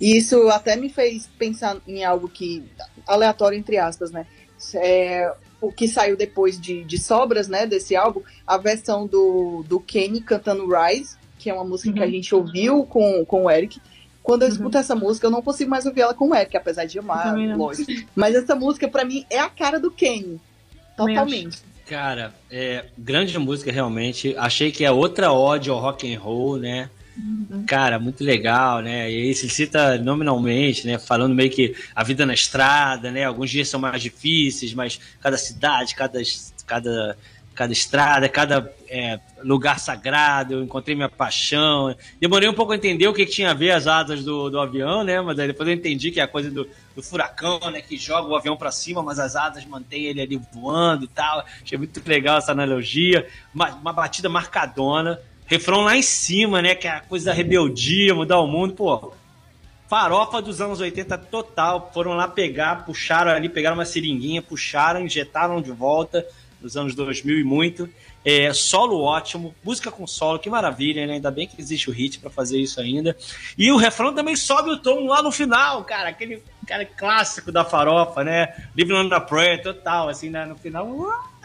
E 0.00 0.16
isso 0.16 0.48
até 0.50 0.76
me 0.76 0.88
fez 0.88 1.28
pensar 1.38 1.76
em 1.86 2.04
algo 2.04 2.28
que. 2.28 2.62
aleatório, 3.06 3.58
entre 3.58 3.78
aspas, 3.78 4.10
né? 4.10 4.26
É, 4.74 5.32
o 5.60 5.72
que 5.72 5.88
saiu 5.88 6.16
depois 6.16 6.60
de, 6.60 6.84
de 6.84 6.98
Sobras, 6.98 7.48
né? 7.48 7.66
Desse 7.66 7.96
álbum, 7.96 8.20
a 8.46 8.56
versão 8.58 9.06
do, 9.06 9.64
do 9.68 9.80
Kenny 9.80 10.20
cantando 10.20 10.66
Rise, 10.68 11.16
que 11.38 11.50
é 11.50 11.54
uma 11.54 11.64
música 11.64 11.92
que 11.92 12.00
a 12.02 12.04
Uhum. 12.04 12.10
gente 12.10 12.34
ouviu 12.34 12.84
com, 12.84 13.24
com 13.24 13.44
o 13.44 13.50
Eric. 13.50 13.80
Quando 14.22 14.42
eu 14.42 14.48
Uhum. 14.48 14.54
escuto 14.54 14.78
essa 14.78 14.94
música, 14.94 15.26
eu 15.26 15.30
não 15.30 15.42
consigo 15.42 15.70
mais 15.70 15.86
ouvir 15.86 16.02
ela 16.02 16.14
com 16.14 16.28
o 16.30 16.34
Eric, 16.34 16.56
apesar 16.56 16.84
de 16.84 16.98
amar, 16.98 17.34
lógico. 17.56 17.90
Mas 18.14 18.34
essa 18.34 18.54
música, 18.54 18.86
pra 18.86 19.04
mim, 19.04 19.24
é 19.30 19.38
a 19.40 19.48
cara 19.48 19.80
do 19.80 19.90
Kenny. 19.90 20.40
Totalmente. 20.96 21.58
Cara, 21.86 22.34
é 22.50 22.84
grande 22.98 23.38
música 23.38 23.72
realmente. 23.72 24.34
Achei 24.36 24.70
que 24.70 24.84
é 24.84 24.90
outra 24.90 25.32
ode 25.32 25.70
ao 25.70 25.78
rock 25.78 26.12
and 26.12 26.20
roll, 26.20 26.58
né? 26.58 26.90
Cara, 27.66 27.98
muito 27.98 28.22
legal, 28.22 28.80
né? 28.80 29.10
E 29.10 29.22
aí 29.22 29.34
se 29.34 29.48
cita 29.48 29.98
nominalmente, 29.98 30.86
né? 30.86 30.98
Falando 30.98 31.34
meio 31.34 31.50
que 31.50 31.74
a 31.94 32.04
vida 32.04 32.24
na 32.24 32.34
estrada, 32.34 33.10
né? 33.10 33.24
Alguns 33.24 33.50
dias 33.50 33.68
são 33.68 33.80
mais 33.80 34.02
difíceis, 34.02 34.74
mas 34.74 35.00
cada 35.20 35.36
cidade, 35.36 35.94
cada, 35.94 36.20
cada, 36.66 37.16
cada 37.54 37.72
estrada, 37.72 38.28
cada 38.28 38.72
é, 38.88 39.18
lugar 39.42 39.78
sagrado, 39.78 40.54
eu 40.54 40.62
encontrei 40.62 40.94
minha 40.94 41.08
paixão. 41.08 41.94
Demorei 42.20 42.48
um 42.48 42.54
pouco 42.54 42.72
a 42.72 42.76
entender 42.76 43.08
o 43.08 43.14
que, 43.14 43.26
tinha 43.26 43.50
a 43.50 43.54
ver 43.54 43.72
as 43.72 43.86
asas 43.86 44.24
do, 44.24 44.48
do 44.48 44.60
avião, 44.60 45.02
né? 45.02 45.20
Mas 45.20 45.38
aí 45.38 45.48
depois 45.48 45.68
eu 45.68 45.74
entendi 45.74 46.10
que 46.10 46.20
é 46.20 46.22
a 46.22 46.28
coisa 46.28 46.50
do, 46.50 46.68
do 46.94 47.02
furacão, 47.02 47.58
né? 47.70 47.80
Que 47.80 47.96
joga 47.96 48.28
o 48.28 48.36
avião 48.36 48.56
pra 48.56 48.70
cima, 48.70 49.02
mas 49.02 49.18
as 49.18 49.34
asas 49.34 49.64
mantêm 49.64 50.04
ele 50.04 50.20
ali 50.20 50.40
voando 50.52 51.04
e 51.04 51.08
tal. 51.08 51.44
Achei 51.62 51.76
muito 51.76 52.00
legal 52.06 52.38
essa 52.38 52.52
analogia. 52.52 53.26
Uma, 53.54 53.70
uma 53.70 53.92
batida 53.92 54.28
marcadona. 54.28 55.18
Refrão 55.48 55.80
lá 55.80 55.96
em 55.96 56.02
cima, 56.02 56.60
né? 56.60 56.74
Que 56.74 56.86
é 56.86 56.90
a 56.90 57.00
coisa 57.00 57.26
da 57.26 57.32
rebeldia, 57.32 58.14
mudar 58.14 58.38
o 58.38 58.46
mundo. 58.46 58.74
Pô, 58.74 59.12
farofa 59.88 60.42
dos 60.42 60.60
anos 60.60 60.78
80 60.78 61.16
total. 61.16 61.90
Foram 61.92 62.12
lá 62.12 62.28
pegar, 62.28 62.84
puxaram 62.84 63.32
ali, 63.32 63.48
pegaram 63.48 63.76
uma 63.76 63.86
seringuinha, 63.86 64.42
puxaram, 64.42 65.00
injetaram 65.00 65.62
de 65.62 65.72
volta 65.72 66.24
nos 66.60 66.76
anos 66.76 66.94
2000 66.94 67.38
e 67.38 67.44
muito. 67.44 67.88
É, 68.24 68.52
solo 68.52 69.00
ótimo, 69.00 69.54
música 69.64 69.90
com 69.90 70.06
solo, 70.06 70.38
que 70.38 70.50
maravilha, 70.50 71.06
né? 71.06 71.14
Ainda 71.14 71.30
bem 71.30 71.46
que 71.46 71.58
existe 71.58 71.88
o 71.88 71.92
hit 71.92 72.18
pra 72.18 72.28
fazer 72.28 72.58
isso 72.58 72.78
ainda. 72.78 73.16
E 73.56 73.72
o 73.72 73.76
refrão 73.78 74.14
também 74.14 74.36
sobe 74.36 74.68
o 74.68 74.76
tom 74.76 75.06
lá 75.06 75.22
no 75.22 75.32
final, 75.32 75.82
cara, 75.84 76.10
aquele 76.10 76.42
cara 76.66 76.84
clássico 76.84 77.50
da 77.50 77.64
farofa, 77.64 78.22
né? 78.22 78.52
Living 78.76 78.92
on 78.92 79.08
the 79.08 79.20
Prayer, 79.20 79.62
total, 79.62 80.10
assim, 80.10 80.28
né? 80.28 80.44
no 80.44 80.56
final, 80.56 80.86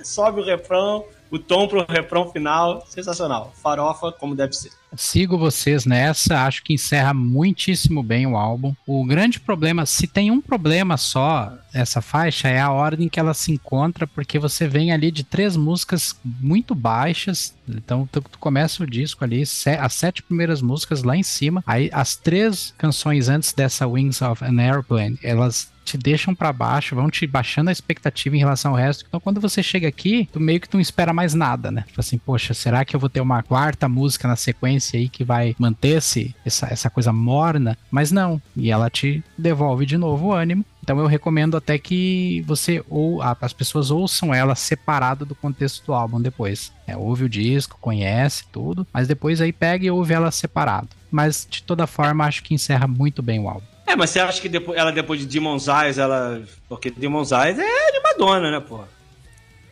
sobe 0.03 0.41
o 0.41 0.43
refrão, 0.43 1.05
o 1.33 1.39
tom 1.39 1.67
pro 1.67 1.83
refrão 1.89 2.29
final, 2.31 2.85
sensacional. 2.87 3.51
Farofa 3.61 4.11
como 4.11 4.35
deve 4.35 4.53
ser. 4.53 4.71
Sigo 4.95 5.35
vocês 5.39 5.83
nessa, 5.87 6.45
acho 6.45 6.63
que 6.63 6.71
encerra 6.75 7.15
muitíssimo 7.15 8.03
bem 8.03 8.27
o 8.27 8.37
álbum. 8.37 8.75
O 8.85 9.03
grande 9.03 9.39
problema, 9.39 9.87
se 9.87 10.05
tem 10.05 10.29
um 10.29 10.39
problema 10.39 10.95
só 10.97 11.51
essa 11.73 11.99
faixa, 11.99 12.47
é 12.47 12.59
a 12.61 12.71
ordem 12.71 13.09
que 13.09 13.19
ela 13.19 13.33
se 13.33 13.51
encontra, 13.51 14.05
porque 14.05 14.37
você 14.37 14.67
vem 14.67 14.91
ali 14.91 15.09
de 15.09 15.23
três 15.23 15.57
músicas 15.57 16.15
muito 16.23 16.75
baixas. 16.75 17.55
Então 17.67 18.07
tu, 18.11 18.21
tu 18.21 18.37
começa 18.37 18.83
o 18.83 18.87
disco 18.87 19.23
ali, 19.23 19.43
se- 19.47 19.71
as 19.71 19.93
sete 19.93 20.21
primeiras 20.21 20.61
músicas 20.61 21.01
lá 21.01 21.17
em 21.17 21.23
cima, 21.23 21.63
aí 21.65 21.89
as 21.91 22.15
três 22.15 22.75
canções 22.77 23.27
antes 23.27 23.51
dessa 23.53 23.87
Wings 23.87 24.21
of 24.21 24.45
an 24.45 24.61
Airplane, 24.61 25.17
elas 25.23 25.72
te 25.83 25.97
deixam 25.97 26.33
pra 26.33 26.53
baixo, 26.53 26.95
vão 26.95 27.09
te 27.09 27.25
baixando 27.27 27.69
a 27.69 27.71
expectativa 27.71 28.35
em 28.35 28.39
relação 28.39 28.71
ao 28.71 28.77
resto. 28.77 29.05
Então, 29.07 29.19
quando 29.19 29.41
você 29.41 29.61
chega 29.61 29.87
aqui, 29.87 30.27
tu 30.31 30.39
meio 30.39 30.59
que 30.59 30.69
tu 30.69 30.75
não 30.75 30.81
espera 30.81 31.13
mais 31.13 31.33
nada, 31.33 31.71
né? 31.71 31.83
Tipo 31.87 31.99
assim, 31.99 32.17
poxa, 32.17 32.53
será 32.53 32.85
que 32.85 32.95
eu 32.95 32.99
vou 32.99 33.09
ter 33.09 33.21
uma 33.21 33.43
quarta 33.43 33.87
música 33.89 34.27
na 34.27 34.35
sequência 34.35 34.99
aí 34.99 35.09
que 35.09 35.23
vai 35.23 35.55
manter 35.59 35.97
esse, 35.97 36.35
essa, 36.45 36.67
essa 36.71 36.89
coisa 36.89 37.11
morna? 37.11 37.77
Mas 37.91 38.11
não. 38.11 38.41
E 38.55 38.71
ela 38.71 38.89
te 38.89 39.23
devolve 39.37 39.85
de 39.85 39.97
novo 39.97 40.27
o 40.27 40.33
ânimo. 40.33 40.65
Então 40.83 40.99
eu 40.99 41.07
recomendo 41.07 41.55
até 41.55 41.77
que 41.77 42.43
você 42.45 42.83
ou 42.89 43.21
as 43.21 43.53
pessoas 43.53 43.89
ouçam 43.89 44.33
ela 44.33 44.53
separado 44.53 45.25
do 45.25 45.33
contexto 45.33 45.85
do 45.85 45.93
álbum 45.93 46.21
depois. 46.21 46.73
É, 46.85 46.97
ouve 46.97 47.23
o 47.23 47.29
disco, 47.29 47.77
conhece 47.79 48.43
tudo, 48.51 48.85
mas 48.91 49.07
depois 49.07 49.39
aí 49.39 49.53
pega 49.53 49.85
e 49.85 49.91
ouve 49.91 50.13
ela 50.13 50.29
separado. 50.29 50.89
Mas 51.09 51.47
de 51.49 51.63
toda 51.63 51.87
forma, 51.87 52.25
acho 52.25 52.43
que 52.43 52.53
encerra 52.53 52.85
muito 52.85 53.21
bem 53.21 53.39
o 53.39 53.47
álbum. 53.47 53.72
É, 53.85 53.95
mas 53.95 54.09
você 54.09 54.19
acha 54.19 54.41
que 54.41 54.47
depois, 54.49 54.77
ela 54.77 54.91
depois 54.91 55.19
de 55.19 55.25
Demon's 55.25 55.67
Eyes, 55.67 55.97
ela. 55.97 56.41
Porque 56.69 56.89
Demon's 56.89 57.31
Eyes 57.31 57.59
é 57.59 57.91
de 57.91 57.99
Madonna, 58.01 58.49
né, 58.51 58.59
porra? 58.59 58.87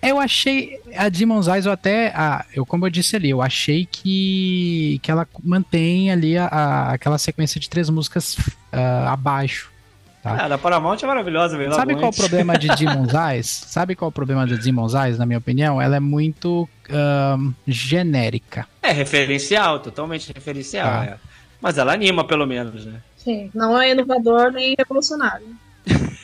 Eu 0.01 0.19
achei 0.19 0.79
a 0.97 1.09
Demon's 1.09 1.47
Eyes, 1.47 1.65
eu 1.67 1.71
até, 1.71 2.07
a- 2.15 2.43
eu 2.55 2.65
como 2.65 2.85
eu 2.85 2.89
disse 2.89 3.15
ali, 3.15 3.29
eu 3.29 3.39
achei 3.41 3.85
que, 3.85 4.99
que 5.03 5.11
ela 5.11 5.27
mantém 5.43 6.11
ali 6.11 6.37
a, 6.37 6.45
a- 6.47 6.93
aquela 6.93 7.19
sequência 7.19 7.59
de 7.61 7.69
três 7.69 7.87
músicas 7.89 8.35
ah, 8.71 9.13
abaixo. 9.13 9.69
Tá. 10.23 10.45
Ah, 10.45 10.47
da 10.47 10.57
Paramount 10.57 10.97
é 11.01 11.05
maravilhosa, 11.07 11.57
velho. 11.57 11.73
Sabe 11.73 11.95
qual 11.95 12.09
o 12.11 12.15
problema 12.15 12.57
de 12.57 12.67
Demon's 12.77 13.13
Eyes? 13.13 13.47
Sabe 13.47 13.95
qual 13.95 14.09
o 14.09 14.11
problema 14.11 14.45
de 14.45 14.57
Demon's 14.57 14.93
Eyes, 14.93 15.17
na 15.19 15.25
minha 15.25 15.39
opinião? 15.39 15.79
Ela 15.81 15.95
é 15.97 15.99
muito 15.99 16.67
ahn, 16.89 17.51
genérica. 17.67 18.67
É 18.83 18.91
referencial, 18.91 19.79
totalmente 19.79 20.31
referencial. 20.33 20.87
Tá. 20.87 21.05
é. 21.05 21.17
Mas 21.61 21.77
ela 21.77 21.93
anima, 21.93 22.23
pelo 22.23 22.45
menos, 22.47 22.85
né? 22.85 23.01
Sim, 23.23 23.51
não 23.53 23.79
é 23.79 23.91
inovador 23.91 24.51
nem 24.51 24.75
revolucionário. 24.77 25.47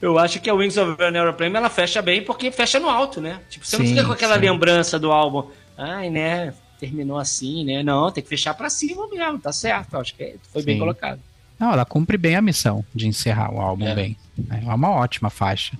Eu 0.00 0.16
acho 0.18 0.40
que 0.40 0.48
a 0.48 0.54
Wings 0.54 0.76
of 0.76 1.02
an 1.02 1.08
Aeroplane 1.12 1.56
ela 1.56 1.68
fecha 1.68 2.00
bem 2.00 2.22
porque 2.22 2.50
fecha 2.52 2.78
no 2.78 2.88
alto, 2.88 3.20
né? 3.20 3.40
Tipo, 3.50 3.66
você 3.66 3.76
não 3.78 3.84
Sim, 3.84 3.94
fica 3.94 4.06
com 4.06 4.12
aquela 4.12 4.34
sim. 4.34 4.40
lembrança 4.42 4.98
do 4.98 5.10
álbum. 5.10 5.50
Ai, 5.76 6.08
né? 6.08 6.54
Terminou 6.78 7.18
assim, 7.18 7.64
né? 7.64 7.82
Não, 7.82 8.10
tem 8.12 8.22
que 8.22 8.28
fechar 8.28 8.54
pra 8.54 8.70
cima 8.70 9.08
mesmo, 9.08 9.38
tá 9.40 9.50
certo. 9.52 9.96
Acho 9.96 10.14
que 10.14 10.36
foi 10.52 10.62
bem 10.62 10.76
Sim. 10.76 10.80
colocado. 10.80 11.20
Não, 11.58 11.72
ela 11.72 11.84
cumpre 11.84 12.16
bem 12.16 12.36
a 12.36 12.40
missão 12.42 12.84
de 12.94 13.08
encerrar 13.08 13.52
o 13.52 13.60
álbum 13.60 13.86
É. 13.88 13.94
bem. 13.96 14.16
É 14.64 14.72
uma 14.72 14.90
ótima 14.90 15.28
faixa. 15.30 15.76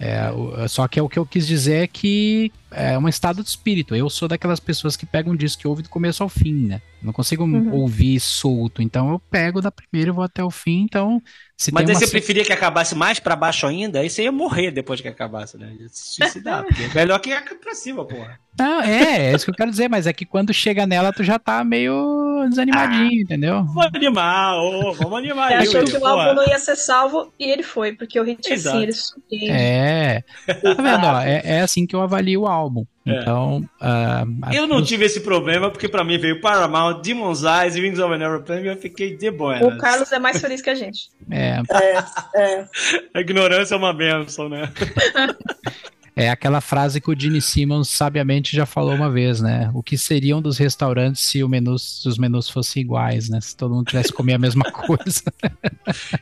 É, 0.00 0.28
o- 0.32 0.68
só 0.68 0.88
que 0.88 0.98
é 0.98 1.02
o 1.02 1.08
que 1.08 1.18
eu 1.20 1.24
quis 1.24 1.46
dizer 1.46 1.84
é 1.84 1.86
que 1.86 2.50
é 2.74 2.98
um 2.98 3.08
estado 3.08 3.42
de 3.42 3.48
espírito. 3.48 3.94
Eu 3.94 4.08
sou 4.10 4.28
daquelas 4.28 4.60
pessoas 4.60 4.96
que 4.96 5.06
pegam 5.06 5.32
um 5.32 5.36
disco 5.36 5.62
e 5.64 5.68
ouve 5.68 5.82
do 5.82 5.88
começo 5.88 6.22
ao 6.22 6.28
fim, 6.28 6.66
né? 6.66 6.80
Não 7.02 7.12
consigo 7.12 7.44
Uhum. 7.44 7.72
ouvir 7.74 8.18
solto. 8.20 8.80
Então 8.82 9.10
eu 9.10 9.18
pego 9.18 9.60
da 9.60 9.70
primeira 9.72 10.10
e 10.10 10.14
vou 10.14 10.24
até 10.24 10.42
o 10.42 10.50
fim. 10.50 10.82
Então, 10.82 11.20
se 11.56 11.72
Mas 11.72 11.84
tem 11.84 11.90
aí 11.90 11.94
uma 11.96 12.00
você 12.00 12.06
se- 12.06 12.12
preferia 12.12 12.44
que 12.44 12.52
acabasse 12.52 12.94
mais 12.94 13.18
pra 13.18 13.34
baixo 13.34 13.66
ainda? 13.66 14.00
Aí 14.00 14.08
você 14.10 14.22
ia 14.24 14.32
morrer 14.32 14.70
depois 14.70 15.00
que 15.00 15.08
acabasse, 15.08 15.56
né? 15.58 15.72
Suicidar. 15.90 16.64
porque 16.64 16.82
é 16.84 16.94
melhor 16.94 17.18
que 17.20 17.32
pra 17.56 17.74
cima, 17.74 18.04
porra. 18.04 18.38
Não, 18.58 18.82
é, 18.82 19.30
é 19.30 19.34
isso 19.34 19.44
que 19.46 19.50
eu 19.50 19.54
quero 19.56 19.70
dizer, 19.70 19.88
mas 19.88 20.06
é 20.06 20.12
que 20.12 20.26
quando 20.26 20.52
chega 20.52 20.86
nela, 20.86 21.12
tu 21.12 21.24
já 21.24 21.38
tá 21.38 21.64
meio 21.64 22.46
desanimadinho, 22.50 23.22
entendeu? 23.22 23.64
Vamos 23.64 23.86
animar, 23.94 24.56
ô, 24.56 24.92
vamos 24.92 25.18
animar 25.18 25.48
Você 25.48 25.54
aí, 25.54 25.66
achou 25.68 25.84
que 25.84 25.96
o 25.96 26.06
álbum 26.06 26.34
não 26.34 26.46
ia 26.46 26.58
ser 26.58 26.76
salvo 26.76 27.32
e 27.38 27.50
ele 27.50 27.62
foi, 27.62 27.92
porque 27.94 28.18
o 28.20 28.24
hit 28.24 28.52
Exato. 28.52 28.76
assim, 28.76 28.82
ele 28.84 28.92
surpreende. 28.92 29.50
É. 29.50 30.22
Tá 30.62 30.74
vendo? 30.74 31.06
Ó, 31.06 31.20
é, 31.20 31.40
é 31.44 31.60
assim 31.62 31.86
que 31.86 31.94
eu 31.96 32.00
avalio 32.02 32.42
o 32.42 32.46
álbum. 32.46 32.61
É. 33.06 33.20
Então. 33.20 33.68
ah, 33.80 34.24
Eu 34.52 34.66
não 34.66 34.82
tive 34.82 35.04
esse 35.04 35.20
problema, 35.20 35.70
porque 35.70 35.88
pra 35.88 36.04
mim 36.04 36.18
veio 36.18 36.40
Paramount, 36.40 37.02
Demon's 37.02 37.42
Eyes 37.42 37.76
e 37.76 37.80
Wings 37.80 37.98
of 37.98 38.12
an 38.12 38.18
Aeroplane 38.18 38.64
e 38.64 38.68
eu 38.68 38.76
fiquei 38.76 39.16
de 39.16 39.30
boa. 39.30 39.58
O 39.64 39.78
Carlos 39.78 40.12
é 40.12 40.18
mais 40.18 40.40
feliz 40.40 40.62
que 40.62 40.70
a 40.70 40.74
gente. 40.74 41.08
é, 41.30 41.62
É, 41.70 42.40
é. 42.40 42.66
A 43.14 43.20
ignorância 43.20 43.74
é 43.74 43.78
uma 43.78 43.92
benção, 43.92 44.48
né? 44.48 44.70
É 46.14 46.28
aquela 46.28 46.60
frase 46.60 47.00
que 47.00 47.10
o 47.10 47.18
Gene 47.18 47.40
Simmons 47.40 47.88
sabiamente 47.88 48.54
já 48.54 48.66
falou 48.66 48.94
uma 48.94 49.10
vez, 49.10 49.40
né? 49.40 49.70
O 49.72 49.82
que 49.82 49.96
seriam 49.96 50.42
dos 50.42 50.58
restaurantes 50.58 51.22
se, 51.22 51.42
o 51.42 51.48
menu, 51.48 51.78
se 51.78 52.06
os 52.06 52.18
menus 52.18 52.50
fossem 52.50 52.82
iguais, 52.82 53.30
né? 53.30 53.40
Se 53.40 53.56
todo 53.56 53.74
mundo 53.74 53.86
tivesse 53.86 54.12
comer 54.12 54.34
a 54.34 54.38
mesma 54.38 54.64
coisa. 54.72 55.22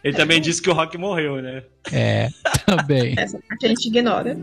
Ele 0.05 0.17
também 0.17 0.41
disse 0.41 0.63
que 0.63 0.71
o 0.71 0.73
Rock 0.73 0.97
morreu, 0.97 1.43
né? 1.43 1.65
É, 1.91 2.29
também. 2.65 3.15
Essa 3.19 3.41
parte 3.41 3.67
a 3.67 3.69
gente 3.69 3.89
ignora. 3.89 4.39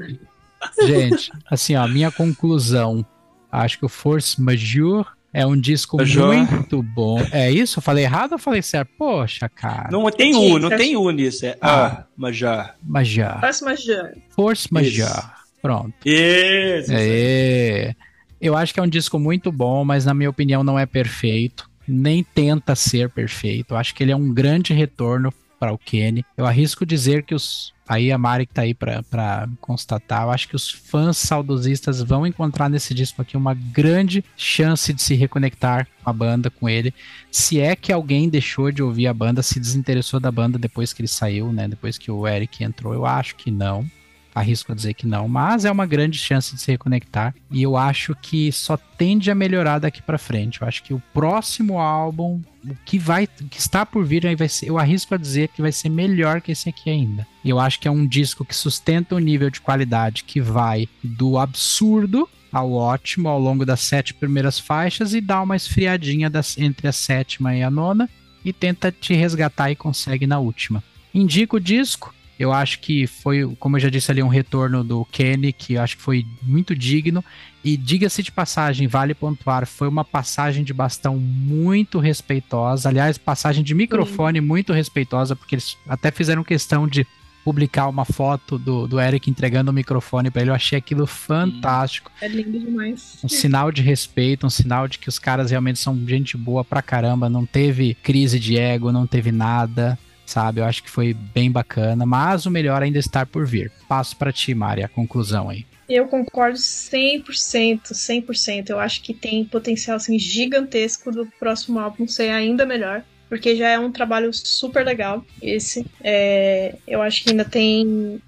Gente, 0.85 1.31
assim, 1.49 1.75
ó, 1.75 1.87
minha 1.87 2.11
conclusão. 2.11 3.05
Acho 3.51 3.79
que 3.79 3.85
o 3.85 3.89
Force 3.89 4.41
Majeure 4.41 5.07
é 5.33 5.45
um 5.45 5.59
disco 5.59 5.97
Majeure. 5.97 6.37
muito 6.37 6.81
bom. 6.81 7.19
É 7.31 7.51
isso? 7.51 7.79
Eu 7.79 7.83
falei 7.83 8.03
errado 8.03 8.33
ou 8.33 8.37
falei 8.39 8.61
certo? 8.61 8.89
Poxa, 8.97 9.47
cara. 9.47 9.89
Não 9.91 10.09
tem 10.09 10.33
Sim, 10.33 10.53
U, 10.53 10.59
não 10.59 10.69
tem 10.69 10.97
U 10.97 11.09
nisso. 11.11 11.45
É 11.45 11.57
ah, 11.61 12.03
mas 12.15 12.35
já. 12.35 12.73
Majeure. 12.83 13.39
Próxima 13.39 13.75
Jean. 13.75 14.11
Force 14.35 14.71
Majeure. 14.71 15.23
Pronto. 15.61 15.93
Isso. 16.05 16.91
É. 16.93 17.95
Eu 18.39 18.55
acho 18.55 18.73
que 18.73 18.79
é 18.79 18.83
um 18.83 18.87
disco 18.87 19.17
muito 19.17 19.51
bom, 19.51 19.83
mas 19.83 20.05
na 20.05 20.13
minha 20.13 20.29
opinião 20.29 20.63
não 20.63 20.77
é 20.77 20.85
perfeito. 20.85 21.69
Nem 21.87 22.23
tenta 22.23 22.75
ser 22.75 23.09
perfeito. 23.09 23.73
Eu 23.73 23.77
acho 23.77 23.95
que 23.95 24.03
ele 24.03 24.11
é 24.11 24.15
um 24.15 24.33
grande 24.33 24.73
retorno 24.73 25.33
para 25.59 25.73
o 25.73 25.77
Kenny. 25.77 26.25
Eu 26.35 26.45
arrisco 26.45 26.85
dizer 26.85 27.23
que 27.23 27.35
os. 27.35 27.75
Aí 27.89 28.11
a 28.11 28.17
Mari 28.17 28.45
que 28.45 28.53
tá 28.53 28.63
aí 28.63 28.73
pra 28.73 29.47
constatar, 29.61 30.23
eu 30.23 30.31
acho 30.31 30.49
que 30.49 30.57
os 30.57 30.69
fãs 30.69 31.15
saudosistas 31.15 32.01
vão 32.01 32.27
encontrar 32.27 32.67
nesse 32.67 32.93
disco 32.93 33.21
aqui 33.21 33.37
uma 33.37 33.53
grande 33.53 34.25
chance 34.35 34.91
de 34.91 35.01
se 35.01 35.15
reconectar 35.15 35.87
com 36.03 36.09
a 36.09 36.11
banda, 36.11 36.49
com 36.49 36.67
ele. 36.67 36.93
Se 37.31 37.61
é 37.61 37.77
que 37.77 37.93
alguém 37.93 38.27
deixou 38.27 38.73
de 38.73 38.83
ouvir 38.83 39.07
a 39.07 39.13
banda, 39.13 39.41
se 39.41 39.57
desinteressou 39.57 40.19
da 40.19 40.29
banda 40.29 40.59
depois 40.59 40.91
que 40.91 41.01
ele 41.01 41.07
saiu, 41.07 41.53
né? 41.53 41.65
Depois 41.65 41.97
que 41.97 42.11
o 42.11 42.27
Eric 42.27 42.61
entrou, 42.61 42.93
eu 42.93 43.05
acho 43.05 43.37
que 43.37 43.49
não 43.49 43.89
arrisco 44.39 44.71
a 44.71 44.75
dizer 44.75 44.93
que 44.93 45.07
não, 45.07 45.27
mas 45.27 45.65
é 45.65 45.71
uma 45.71 45.85
grande 45.85 46.17
chance 46.17 46.53
de 46.55 46.61
se 46.61 46.71
reconectar 46.71 47.33
e 47.49 47.61
eu 47.61 47.75
acho 47.75 48.15
que 48.21 48.51
só 48.51 48.77
tende 48.77 49.31
a 49.31 49.35
melhorar 49.35 49.79
daqui 49.79 50.01
pra 50.01 50.17
frente. 50.17 50.61
Eu 50.61 50.67
acho 50.67 50.83
que 50.83 50.93
o 50.93 51.01
próximo 51.13 51.79
álbum, 51.79 52.41
o 52.65 52.75
que 52.85 52.99
vai, 52.99 53.27
o 53.41 53.45
que 53.45 53.59
está 53.59 53.85
por 53.85 54.05
vir 54.05 54.25
aí 54.27 54.35
vai 54.35 54.47
ser, 54.47 54.67
eu 54.69 54.77
arrisco 54.77 55.15
a 55.15 55.17
dizer 55.17 55.49
que 55.49 55.61
vai 55.61 55.71
ser 55.71 55.89
melhor 55.89 56.41
que 56.41 56.51
esse 56.51 56.69
aqui 56.69 56.89
ainda. 56.89 57.25
Eu 57.43 57.59
acho 57.59 57.79
que 57.79 57.87
é 57.87 57.91
um 57.91 58.05
disco 58.05 58.45
que 58.45 58.55
sustenta 58.55 59.15
um 59.15 59.19
nível 59.19 59.49
de 59.49 59.61
qualidade 59.61 60.23
que 60.23 60.39
vai 60.39 60.87
do 61.03 61.37
absurdo 61.37 62.29
ao 62.51 62.71
ótimo 62.71 63.27
ao 63.27 63.39
longo 63.39 63.65
das 63.65 63.81
sete 63.81 64.13
primeiras 64.13 64.59
faixas 64.59 65.13
e 65.13 65.21
dá 65.21 65.41
uma 65.41 65.55
esfriadinha 65.55 66.29
das, 66.29 66.57
entre 66.57 66.87
a 66.87 66.91
sétima 66.91 67.55
e 67.55 67.63
a 67.63 67.69
nona 67.69 68.09
e 68.43 68.53
tenta 68.53 68.91
te 68.91 69.13
resgatar 69.13 69.71
e 69.71 69.75
consegue 69.75 70.25
na 70.25 70.39
última. 70.39 70.83
Indico 71.13 71.57
o 71.57 71.59
disco, 71.59 72.13
eu 72.39 72.53
acho 72.53 72.79
que 72.79 73.07
foi, 73.07 73.47
como 73.59 73.77
eu 73.77 73.81
já 73.81 73.89
disse 73.89 74.11
ali, 74.11 74.21
um 74.21 74.27
retorno 74.27 74.83
do 74.83 75.05
Kenny, 75.05 75.51
que 75.51 75.73
eu 75.73 75.81
acho 75.81 75.97
que 75.97 76.03
foi 76.03 76.25
muito 76.43 76.75
digno. 76.75 77.23
E 77.63 77.75
diga-se 77.75 78.21
de 78.21 78.31
passagem, 78.31 78.87
vale 78.87 79.13
pontuar, 79.13 79.65
foi 79.65 79.87
uma 79.87 80.05
passagem 80.05 80.63
de 80.63 80.73
bastão 80.73 81.17
muito 81.17 81.99
respeitosa. 81.99 82.87
Aliás, 82.87 83.17
passagem 83.17 83.63
de 83.63 83.73
microfone 83.73 84.39
muito 84.39 84.71
respeitosa, 84.71 85.35
porque 85.35 85.55
eles 85.55 85.77
até 85.87 86.11
fizeram 86.11 86.43
questão 86.43 86.87
de 86.87 87.05
publicar 87.43 87.87
uma 87.87 88.05
foto 88.05 88.59
do, 88.59 88.87
do 88.87 88.99
Eric 88.99 89.29
entregando 89.29 89.71
o 89.71 89.73
microfone 89.73 90.29
para 90.29 90.41
ele. 90.41 90.51
Eu 90.51 90.55
achei 90.55 90.77
aquilo 90.77 91.07
fantástico. 91.07 92.11
É 92.21 92.27
lindo 92.27 92.59
demais. 92.59 93.19
Um 93.23 93.29
sinal 93.29 93.71
de 93.71 93.81
respeito, 93.81 94.45
um 94.45 94.49
sinal 94.49 94.87
de 94.87 94.99
que 94.99 95.09
os 95.09 95.17
caras 95.17 95.49
realmente 95.49 95.79
são 95.79 95.97
gente 96.05 96.37
boa 96.37 96.63
pra 96.63 96.81
caramba. 96.81 97.29
Não 97.29 97.45
teve 97.45 97.95
crise 97.95 98.37
de 98.37 98.57
ego, 98.57 98.91
não 98.91 99.07
teve 99.07 99.31
nada 99.31 99.97
sabe? 100.27 100.59
Eu 100.59 100.65
acho 100.65 100.83
que 100.83 100.89
foi 100.89 101.13
bem 101.13 101.49
bacana, 101.49 102.05
mas 102.05 102.45
o 102.45 102.51
melhor 102.51 102.83
ainda 102.83 102.99
está 102.99 103.25
por 103.25 103.47
vir. 103.47 103.71
Passo 103.87 104.15
para 104.15 104.31
ti, 104.31 104.53
Mari, 104.53 104.83
a 104.83 104.87
conclusão 104.87 105.49
aí. 105.49 105.65
Eu 105.89 106.07
concordo 106.07 106.57
100%, 106.57 107.93
100%. 107.93 108.69
Eu 108.69 108.79
acho 108.79 109.01
que 109.01 109.13
tem 109.13 109.45
potencial 109.45 109.95
assim, 109.95 110.19
gigantesco 110.19 111.11
do 111.11 111.25
próximo 111.39 111.79
álbum 111.79 112.07
ser 112.07 112.29
ainda 112.29 112.65
melhor. 112.65 113.03
Porque 113.29 113.55
já 113.55 113.69
é 113.69 113.79
um 113.79 113.91
trabalho 113.91 114.33
super 114.33 114.85
legal 114.85 115.25
esse. 115.41 115.85
É, 116.01 116.75
eu 116.87 117.01
acho 117.01 117.23
que 117.23 117.31
ainda 117.31 117.43
tem 117.43 118.21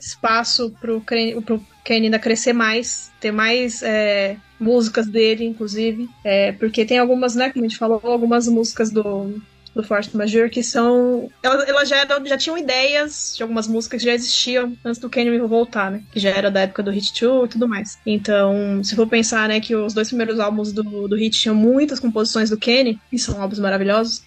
espaço 0.00 0.74
Kenny, 1.06 1.40
pro 1.40 1.64
Kenny 1.84 2.06
ainda 2.06 2.18
crescer 2.18 2.52
mais, 2.52 3.12
ter 3.20 3.30
mais 3.30 3.82
é, 3.82 4.36
músicas 4.58 5.06
dele, 5.06 5.44
inclusive. 5.44 6.08
É, 6.24 6.52
porque 6.52 6.84
tem 6.84 6.98
algumas, 6.98 7.36
né, 7.36 7.50
como 7.50 7.64
a 7.64 7.68
gente 7.68 7.78
falou, 7.78 8.00
algumas 8.02 8.48
músicas 8.48 8.90
do, 8.90 9.40
do 9.74 9.82
Force 9.82 10.14
Major, 10.16 10.50
que 10.50 10.62
são. 10.62 11.30
Elas, 11.42 11.68
elas 11.68 11.88
já, 11.88 11.98
eram- 11.98 12.26
já 12.26 12.36
tinham 12.36 12.58
ideias 12.58 13.34
de 13.36 13.42
algumas 13.42 13.66
músicas 13.66 14.00
que 14.00 14.06
já 14.06 14.14
existiam 14.14 14.76
antes 14.84 15.00
do 15.00 15.08
Kenny 15.08 15.38
voltar, 15.38 15.90
né? 15.90 16.02
Que 16.12 16.20
já 16.20 16.30
era 16.30 16.50
da 16.50 16.60
época 16.60 16.82
do 16.82 16.90
Hit 16.90 17.12
2 17.20 17.46
e 17.46 17.52
tudo 17.52 17.68
mais. 17.68 17.98
Então, 18.04 18.82
se 18.84 18.94
for 18.94 19.06
pensar, 19.06 19.48
né, 19.48 19.60
que 19.60 19.74
os 19.74 19.94
dois 19.94 20.08
primeiros 20.08 20.38
álbuns 20.38 20.72
do, 20.72 21.08
do 21.08 21.16
Hit 21.16 21.40
tinham 21.40 21.54
muitas 21.54 21.98
composições 21.98 22.50
do 22.50 22.56
Kenny, 22.58 22.98
e 23.10 23.18
são 23.18 23.40
álbuns 23.40 23.58
maravilhosos, 23.58 24.22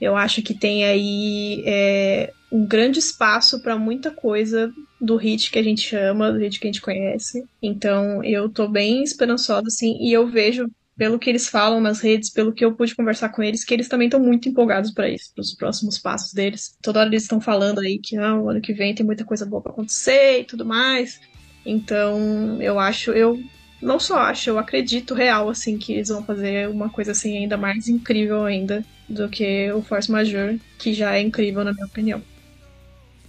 eu 0.00 0.14
acho 0.16 0.42
que 0.42 0.52
tem 0.54 0.84
aí 0.84 1.62
é, 1.66 2.32
um 2.52 2.66
grande 2.66 2.98
espaço 2.98 3.60
para 3.62 3.78
muita 3.78 4.10
coisa 4.10 4.70
do 5.00 5.16
hit 5.16 5.50
que 5.50 5.58
a 5.58 5.62
gente 5.62 5.94
ama, 5.96 6.32
do 6.32 6.38
hit 6.38 6.60
que 6.60 6.66
a 6.66 6.70
gente 6.70 6.80
conhece. 6.82 7.44
Então, 7.62 8.22
eu 8.22 8.48
tô 8.48 8.68
bem 8.68 9.02
esperançosa, 9.02 9.68
assim, 9.68 9.96
e 10.00 10.12
eu 10.12 10.26
vejo 10.26 10.68
pelo 10.96 11.18
que 11.18 11.28
eles 11.28 11.48
falam 11.48 11.80
nas 11.80 12.00
redes, 12.00 12.30
pelo 12.30 12.52
que 12.52 12.64
eu 12.64 12.74
pude 12.74 12.94
conversar 12.94 13.28
com 13.28 13.42
eles, 13.42 13.64
que 13.64 13.74
eles 13.74 13.88
também 13.88 14.06
estão 14.06 14.20
muito 14.20 14.48
empolgados 14.48 14.90
para 14.90 15.08
isso, 15.08 15.32
para 15.34 15.42
os 15.42 15.54
próximos 15.54 15.98
passos 15.98 16.32
deles. 16.32 16.76
Toda 16.82 17.00
hora 17.00 17.08
eles 17.08 17.22
estão 17.22 17.40
falando 17.40 17.80
aí 17.80 17.98
que 17.98 18.16
ah, 18.16 18.34
o 18.34 18.48
ano 18.48 18.60
que 18.60 18.72
vem 18.72 18.94
tem 18.94 19.04
muita 19.04 19.24
coisa 19.24 19.44
boa 19.44 19.60
para 19.60 19.72
acontecer 19.72 20.40
e 20.40 20.44
tudo 20.44 20.64
mais. 20.64 21.20
Então, 21.64 22.60
eu 22.62 22.78
acho, 22.78 23.10
eu 23.10 23.38
não 23.82 24.00
só 24.00 24.18
acho, 24.18 24.48
eu 24.48 24.58
acredito 24.58 25.14
real 25.14 25.48
assim 25.50 25.76
que 25.76 25.92
eles 25.92 26.08
vão 26.08 26.24
fazer 26.24 26.68
uma 26.68 26.88
coisa 26.88 27.12
assim 27.12 27.36
ainda 27.36 27.56
mais 27.56 27.88
incrível 27.88 28.44
ainda 28.44 28.84
do 29.08 29.28
que 29.28 29.70
o 29.72 29.82
Force 29.82 30.10
Major, 30.10 30.56
que 30.78 30.94
já 30.94 31.14
é 31.14 31.20
incrível 31.20 31.62
na 31.62 31.72
minha 31.72 31.86
opinião. 31.86 32.22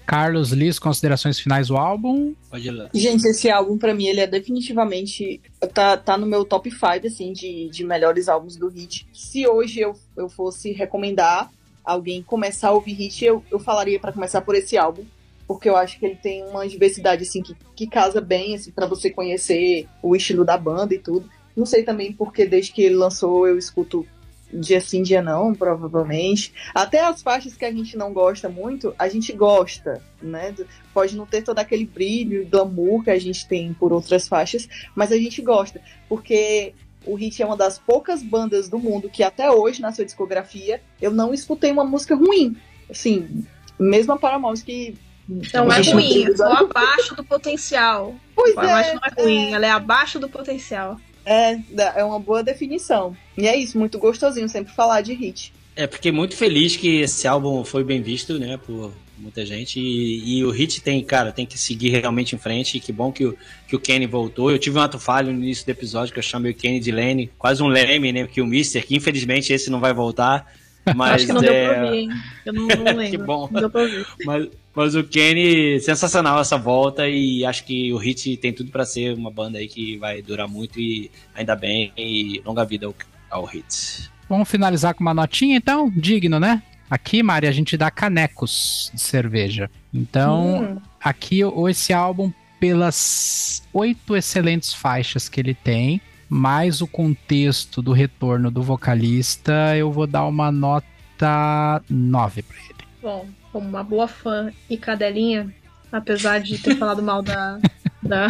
Carlos 0.08 0.54
Liz, 0.54 0.80
considerações 0.80 1.38
finais 1.38 1.68
do 1.68 1.76
álbum. 1.76 2.34
Pode 2.50 2.66
ir 2.66 2.72
lá. 2.72 2.90
Gente, 2.94 3.28
esse 3.28 3.50
álbum, 3.50 3.78
pra 3.78 3.94
mim, 3.94 4.08
ele 4.08 4.22
é 4.22 4.26
definitivamente. 4.26 5.42
Tá, 5.74 5.98
tá 5.98 6.18
no 6.18 6.26
meu 6.26 6.46
top 6.46 6.72
5, 6.72 7.06
assim, 7.06 7.34
de, 7.34 7.68
de 7.68 7.84
melhores 7.84 8.30
álbuns 8.30 8.56
do 8.56 8.70
Hit. 8.70 9.06
Se 9.12 9.46
hoje 9.46 9.82
eu, 9.82 9.94
eu 10.16 10.30
fosse 10.30 10.72
recomendar 10.72 11.52
alguém 11.84 12.24
começar 12.24 12.70
a 12.70 12.72
ouvir 12.72 12.94
Hit, 12.94 13.26
eu, 13.26 13.44
eu 13.52 13.60
falaria 13.60 14.00
pra 14.00 14.14
começar 14.14 14.40
por 14.40 14.56
esse 14.56 14.78
álbum. 14.78 15.04
Porque 15.46 15.70
eu 15.70 15.76
acho 15.76 16.00
que 16.00 16.06
ele 16.06 16.16
tem 16.16 16.42
uma 16.46 16.66
diversidade, 16.66 17.24
assim, 17.24 17.42
que, 17.42 17.54
que 17.76 17.86
casa 17.86 18.22
bem, 18.22 18.56
assim, 18.56 18.72
pra 18.72 18.86
você 18.86 19.10
conhecer 19.10 19.88
o 20.02 20.16
estilo 20.16 20.46
da 20.46 20.58
banda 20.58 20.94
e 20.94 21.00
tudo. 21.00 21.30
Não 21.54 21.66
sei 21.66 21.84
também 21.84 22.14
porque 22.14 22.46
desde 22.46 22.72
que 22.72 22.82
ele 22.82 22.96
lançou 22.96 23.46
eu 23.46 23.58
escuto 23.58 24.08
dia 24.52 24.80
sim, 24.80 25.02
dia 25.04 25.22
não, 25.22 25.54
provavelmente. 25.54 26.54
Até 26.74 27.02
as 27.02 27.22
faixas 27.22 27.56
que 27.56 27.66
a 27.66 27.72
gente 27.72 27.98
não 27.98 28.14
gosta 28.14 28.48
muito, 28.50 28.94
a 28.98 29.08
gente 29.08 29.34
gosta, 29.34 30.02
né? 30.22 30.56
Pode 30.94 31.16
não 31.16 31.26
ter 31.26 31.42
todo 31.42 31.60
aquele 31.60 31.86
brilho 31.86 32.42
e 32.42 32.46
glamour 32.46 33.04
que 33.04 33.10
a 33.10 33.20
gente 33.20 33.48
tem 33.48 33.74
por 33.74 33.92
outras 33.92 34.28
faixas, 34.28 34.68
mas 34.96 35.12
a 35.12 35.18
gente 35.18 35.42
gosta, 35.42 35.82
porque 36.08 36.74
o 37.06 37.16
Hit 37.16 37.42
é 37.42 37.46
uma 37.46 37.58
das 37.58 37.80
poucas 37.80 38.22
bandas 38.22 38.70
do 38.70 38.78
mundo 38.78 39.10
que 39.10 39.24
até 39.24 39.50
hoje, 39.50 39.82
na 39.82 39.92
sua 39.92 40.06
discografia, 40.06 40.82
eu 41.02 41.12
não 41.12 41.34
escutei 41.34 41.72
uma 41.72 41.86
música 41.86 42.16
ruim. 42.16 42.56
Assim, 42.90 43.46
mesmo 43.80 44.14
a 44.14 44.18
Paramount 44.18 44.62
que... 44.66 44.96
Não 45.28 45.70
a 45.70 45.80
é 45.80 45.84
não 45.84 45.94
ruim, 45.94 46.24
é 46.24 46.36
só 46.38 46.54
abaixo 46.54 47.14
do 47.14 47.24
potencial. 47.24 48.16
Pois 48.34 48.56
Eu 48.56 48.62
acho 48.62 48.90
é, 48.90 48.92
que 48.92 48.96
não 48.96 49.02
é 49.04 49.24
ruim, 49.24 49.54
ela 49.54 49.66
é 49.66 49.72
abaixo 49.72 50.20
do 50.20 50.30
potencial. 50.30 50.98
É, 51.28 51.60
é 51.98 52.04
uma 52.04 52.20
boa 52.20 52.42
definição. 52.42 53.16
E 53.38 53.48
é 53.48 53.56
isso, 53.56 53.78
muito 53.78 54.00
gostosinho 54.00 54.48
sempre 54.48 54.74
falar 54.74 55.02
de 55.02 55.14
Hit. 55.14 55.54
É, 55.76 55.86
fiquei 55.86 56.12
muito 56.12 56.36
feliz 56.36 56.76
que 56.76 57.02
esse 57.02 57.28
álbum 57.28 57.64
foi 57.64 57.84
bem 57.84 58.02
visto, 58.02 58.40
né, 58.40 58.58
por 58.58 58.92
muita 59.18 59.46
gente. 59.46 59.80
E, 59.80 60.38
e 60.38 60.46
o 60.46 60.52
Hit 60.52 60.82
tem, 60.82 61.04
cara, 61.04 61.32
tem 61.32 61.46
que 61.46 61.58
seguir 61.58 61.90
realmente 61.90 62.36
em 62.36 62.40
frente. 62.40 62.78
E 62.78 62.80
que 62.80 62.92
bom 62.92 63.12
que 63.12 63.26
o, 63.26 63.38
que 63.68 63.76
o 63.76 63.80
Kenny 63.80 64.08
voltou. 64.08 64.50
Eu 64.50 64.58
tive 64.58 64.78
um 64.80 64.82
ato 64.82 64.98
falho 64.98 65.32
no 65.32 65.44
início 65.44 65.66
do 65.66 65.70
episódio 65.70 66.14
que 66.14 66.20
eu 66.20 66.24
chamei 66.24 66.52
o 66.52 66.56
Kenny 66.56 66.80
de 66.80 66.92
Lenny, 66.92 67.30
quase 67.38 67.62
um 67.62 67.68
Leme, 67.68 68.12
né, 68.12 68.26
que 68.26 68.42
o 68.42 68.48
Mister, 68.48 68.86
que 68.86 68.96
infelizmente 68.96 69.54
esse 69.54 69.70
não 69.70 69.80
vai 69.80 69.94
voltar. 69.94 70.52
Mas 70.96 71.16
acho 71.16 71.26
que 71.28 71.34
não 71.34 71.42
deu 71.42 71.52
pra 71.52 71.60
é, 71.60 71.84
ouvir, 71.84 71.98
hein? 71.98 72.10
Eu 72.46 72.54
não, 72.54 72.68
não 72.68 72.84
lembro. 72.96 73.10
Que 73.10 73.18
bom. 73.18 73.50
Não 73.52 73.60
deu 73.62 73.70
pra 73.70 73.82
ouvir. 73.82 74.06
Mas, 74.26 74.48
mas 74.76 74.96
o 74.96 75.04
Kenny, 75.04 75.80
sensacional 75.80 76.40
essa 76.40 76.58
volta 76.58 77.08
e 77.08 77.46
acho 77.46 77.64
que 77.66 77.92
o 77.94 77.98
Hit 77.98 78.38
tem 78.38 78.54
tudo 78.54 78.72
pra 78.72 78.86
ser 78.86 79.14
uma 79.16 79.32
banda 79.32 79.58
aí 79.58 79.68
que 79.68 79.98
vai 79.98 80.22
durar 80.22 80.48
muito 80.48 80.80
e 80.80 81.10
ainda 81.34 81.56
bem 81.56 81.92
e 81.98 82.42
longa 82.46 82.64
vida 82.66 82.86
ao, 82.86 82.96
ao 83.30 83.46
Hit. 83.46 84.10
Vamos 84.30 84.50
finalizar 84.50 84.94
com 84.94 85.02
uma 85.02 85.14
notinha, 85.14 85.56
então? 85.56 85.90
Digno, 85.96 86.40
né? 86.40 86.62
Aqui, 86.90 87.22
Mari, 87.22 87.48
a 87.48 87.52
gente 87.52 87.76
dá 87.76 87.92
canecos 87.92 88.92
de 88.94 89.02
cerveja. 89.02 89.70
Então, 89.94 90.76
Hum, 90.76 90.82
aqui 91.02 91.42
esse 91.70 91.92
álbum, 91.94 92.32
pelas 92.60 93.64
oito 93.74 94.16
excelentes 94.16 94.74
faixas 94.74 95.28
que 95.28 95.40
ele 95.40 95.54
tem, 95.54 96.02
mais 96.30 96.82
o 96.82 96.88
contexto 96.88 97.82
do 97.82 97.92
retorno 97.92 98.52
do 98.52 98.62
vocalista, 98.62 99.76
eu 99.76 99.92
vou 99.92 100.08
dar 100.08 100.26
uma 100.26 100.52
nota 100.52 101.82
9 101.90 102.42
pra 102.42 102.58
ele. 102.58 102.76
bom, 103.02 103.26
como 103.52 103.68
uma 103.68 103.84
boa 103.84 104.08
fã 104.08 104.52
e 104.70 104.78
cadelinha, 104.78 105.54
apesar 105.92 106.40
de 106.40 106.58
ter 106.58 106.76
falado 106.76 107.02
mal 107.02 107.22
da, 107.22 107.60
da, 108.04 108.28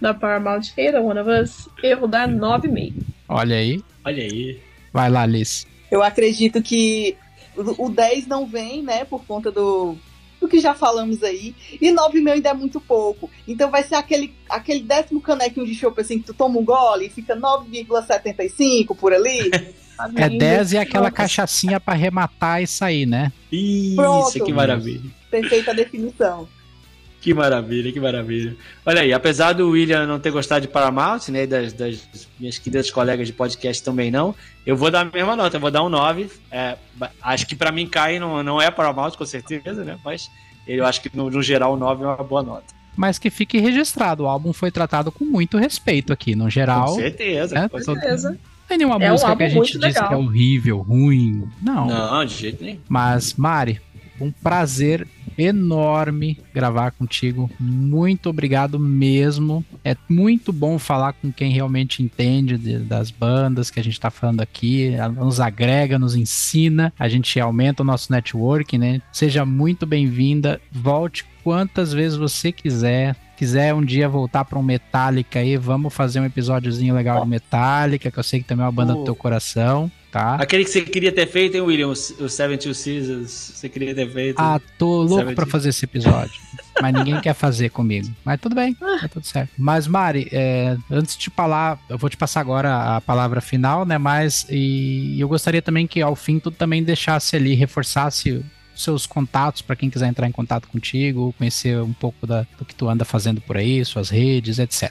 da 0.00 0.14
Paramount 0.14 0.72
Era, 0.76 1.02
One 1.02 1.20
of 1.20 1.30
Us, 1.30 1.68
eu 1.82 1.98
vou 1.98 2.08
dar 2.08 2.28
9,5. 2.28 2.94
Olha 3.28 3.56
aí. 3.56 3.82
Olha 4.04 4.22
aí. 4.22 4.60
Vai 4.92 5.10
lá, 5.10 5.26
Liz. 5.26 5.66
Eu 5.90 6.02
acredito 6.02 6.62
que 6.62 7.16
o 7.56 7.86
o 7.86 7.88
10 7.90 8.26
não 8.26 8.46
vem, 8.46 8.82
né, 8.82 9.04
por 9.04 9.24
conta 9.24 9.50
do, 9.50 9.96
do 10.46 10.48
que 10.48 10.60
já 10.60 10.72
falamos 10.72 11.22
aí. 11.22 11.54
E 11.72 11.90
9,5 11.90 12.30
ainda 12.30 12.48
é 12.50 12.54
muito 12.54 12.80
pouco. 12.80 13.28
Então 13.46 13.70
vai 13.70 13.82
ser 13.82 13.96
aquele, 13.96 14.32
aquele 14.48 14.80
décimo 14.80 15.20
canequinho 15.20 15.66
de 15.66 15.74
chopp 15.74 16.00
assim 16.00 16.18
que 16.18 16.26
tu 16.26 16.34
toma 16.34 16.58
um 16.58 16.64
gole 16.64 17.06
e 17.06 17.10
fica 17.10 17.36
9,75 17.36 18.96
por 18.96 19.12
ali. 19.12 19.50
É 20.14 20.28
10 20.28 20.72
e 20.72 20.76
aquela 20.76 21.10
cachaçinha 21.10 21.80
pra 21.80 21.94
arrematar 21.94 22.62
e 22.62 22.66
sair, 22.66 23.06
né? 23.06 23.32
Isso, 23.50 23.96
Pronto. 23.96 24.44
que 24.44 24.52
maravilha. 24.52 25.10
Perfeita 25.30 25.72
definição. 25.72 26.46
Que 27.26 27.34
maravilha, 27.34 27.90
que 27.90 27.98
maravilha. 27.98 28.56
Olha 28.86 29.00
aí, 29.00 29.12
apesar 29.12 29.52
do 29.52 29.70
William 29.70 30.06
não 30.06 30.20
ter 30.20 30.30
gostado 30.30 30.60
de 30.64 30.68
Paramount, 30.72 31.28
né, 31.28 31.42
e 31.42 31.46
das, 31.48 31.72
das 31.72 31.98
minhas 32.38 32.56
queridas 32.56 32.88
colegas 32.88 33.26
de 33.26 33.32
podcast 33.32 33.82
também 33.82 34.12
não, 34.12 34.32
eu 34.64 34.76
vou 34.76 34.92
dar 34.92 35.00
a 35.00 35.04
mesma 35.04 35.34
nota, 35.34 35.56
eu 35.56 35.60
vou 35.60 35.72
dar 35.72 35.82
um 35.82 35.88
9. 35.88 36.30
É, 36.52 36.76
acho 37.20 37.44
que 37.48 37.56
pra 37.56 37.72
mim 37.72 37.88
cai 37.88 38.20
não, 38.20 38.44
não 38.44 38.62
é 38.62 38.70
Paramount, 38.70 39.16
com 39.18 39.26
certeza, 39.26 39.82
né, 39.82 39.98
mas 40.04 40.30
eu 40.68 40.86
acho 40.86 41.00
que 41.00 41.10
no, 41.16 41.28
no 41.28 41.42
geral 41.42 41.72
o 41.74 41.76
9 41.76 42.04
é 42.04 42.06
uma 42.06 42.16
boa 42.18 42.44
nota. 42.44 42.72
Mas 42.96 43.18
que 43.18 43.28
fique 43.28 43.58
registrado, 43.58 44.22
o 44.22 44.28
álbum 44.28 44.52
foi 44.52 44.70
tratado 44.70 45.10
com 45.10 45.24
muito 45.24 45.58
respeito 45.58 46.12
aqui, 46.12 46.36
no 46.36 46.48
geral. 46.48 46.90
Com 46.90 46.94
certeza. 46.94 47.58
é, 47.58 47.68
com 47.68 47.80
certeza. 47.80 48.28
Beleza. 48.28 48.30
Não 48.30 48.68
tem 48.68 48.78
nenhuma 48.78 49.02
É 49.04 49.08
um 49.08 49.12
música 49.14 49.34
que 49.36 49.42
álbum 49.42 49.44
a 49.44 49.64
gente 49.64 49.72
diz 49.72 49.80
legal. 49.80 50.08
que 50.08 50.14
é 50.14 50.16
horrível, 50.16 50.78
ruim. 50.78 51.42
Não. 51.60 51.88
Não, 51.88 52.24
de 52.24 52.34
jeito 52.34 52.62
nenhum. 52.62 52.78
Mas, 52.88 53.34
Mari, 53.34 53.80
um 54.20 54.30
prazer 54.30 55.08
enorme 55.38 56.38
gravar 56.54 56.90
contigo. 56.92 57.50
Muito 57.58 58.28
obrigado 58.30 58.78
mesmo. 58.78 59.64
É 59.84 59.96
muito 60.08 60.52
bom 60.52 60.78
falar 60.78 61.12
com 61.14 61.32
quem 61.32 61.52
realmente 61.52 62.02
entende 62.02 62.56
de- 62.58 62.78
das 62.78 63.10
bandas 63.10 63.70
que 63.70 63.80
a 63.80 63.84
gente 63.84 64.00
tá 64.00 64.10
falando 64.10 64.40
aqui. 64.40 64.88
Ela 64.94 65.08
Nos 65.08 65.40
agrega, 65.40 65.98
nos 65.98 66.14
ensina. 66.14 66.92
A 66.98 67.08
gente 67.08 67.38
aumenta 67.40 67.82
o 67.82 67.86
nosso 67.86 68.12
network, 68.12 68.76
né? 68.78 69.00
Seja 69.12 69.44
muito 69.44 69.86
bem-vinda. 69.86 70.60
Volte 70.70 71.24
quantas 71.42 71.92
vezes 71.92 72.16
você 72.18 72.50
quiser. 72.52 73.16
Quiser 73.36 73.74
um 73.74 73.84
dia 73.84 74.08
voltar 74.08 74.46
para 74.46 74.58
um 74.58 74.62
Metallica 74.62 75.38
aí, 75.40 75.58
vamos 75.58 75.92
fazer 75.92 76.20
um 76.20 76.24
episódiozinho 76.24 76.94
legal 76.94 77.22
de 77.22 77.28
Metallica, 77.28 78.10
que 78.10 78.18
eu 78.18 78.22
sei 78.22 78.40
que 78.40 78.46
também 78.46 78.62
é 78.62 78.66
uma 78.66 78.72
banda 78.72 78.94
do 78.94 79.04
teu 79.04 79.14
coração, 79.14 79.90
tá? 80.16 80.34
Aquele 80.36 80.64
que 80.64 80.70
você 80.70 80.80
queria 80.82 81.12
ter 81.12 81.26
feito, 81.26 81.54
hein, 81.56 81.60
William? 81.60 81.88
O, 81.88 81.92
o 81.92 82.28
Seven 82.28 82.56
Two 82.58 82.74
Seasons, 82.74 83.30
você 83.54 83.68
queria 83.68 83.94
ter 83.94 84.10
feito. 84.10 84.38
Ah, 84.40 84.60
tô 84.78 85.02
louco 85.02 85.34
pra 85.34 85.44
fazer 85.46 85.68
esse 85.70 85.84
episódio. 85.84 86.40
Mas 86.80 86.92
ninguém 86.92 87.20
quer 87.20 87.34
fazer 87.34 87.70
comigo. 87.70 88.08
Mas 88.24 88.40
tudo 88.40 88.54
bem, 88.54 88.74
tá 88.74 89.08
tudo 89.08 89.24
certo. 89.26 89.50
Mas, 89.56 89.86
Mari, 89.86 90.28
é, 90.30 90.76
antes 90.90 91.14
de 91.16 91.22
te 91.24 91.30
falar, 91.30 91.78
eu 91.88 91.96
vou 91.96 92.10
te 92.10 92.16
passar 92.16 92.40
agora 92.40 92.96
a 92.96 93.00
palavra 93.00 93.40
final, 93.40 93.84
né? 93.86 93.96
Mas 93.98 94.46
e 94.50 95.18
eu 95.18 95.26
gostaria 95.28 95.62
também 95.62 95.86
que 95.86 96.00
ao 96.02 96.14
fim 96.14 96.38
tu 96.38 96.50
também 96.50 96.82
deixasse 96.82 97.34
ali, 97.34 97.54
reforçasse 97.54 98.30
os 98.74 98.82
seus 98.82 99.06
contatos 99.06 99.62
para 99.62 99.74
quem 99.74 99.88
quiser 99.88 100.06
entrar 100.06 100.28
em 100.28 100.32
contato 100.32 100.68
contigo, 100.68 101.34
conhecer 101.38 101.80
um 101.80 101.94
pouco 101.94 102.26
da- 102.26 102.46
do 102.58 102.64
que 102.64 102.74
tu 102.74 102.88
anda 102.90 103.06
fazendo 103.06 103.40
por 103.40 103.56
aí, 103.56 103.82
suas 103.84 104.10
redes, 104.10 104.58
etc. 104.58 104.90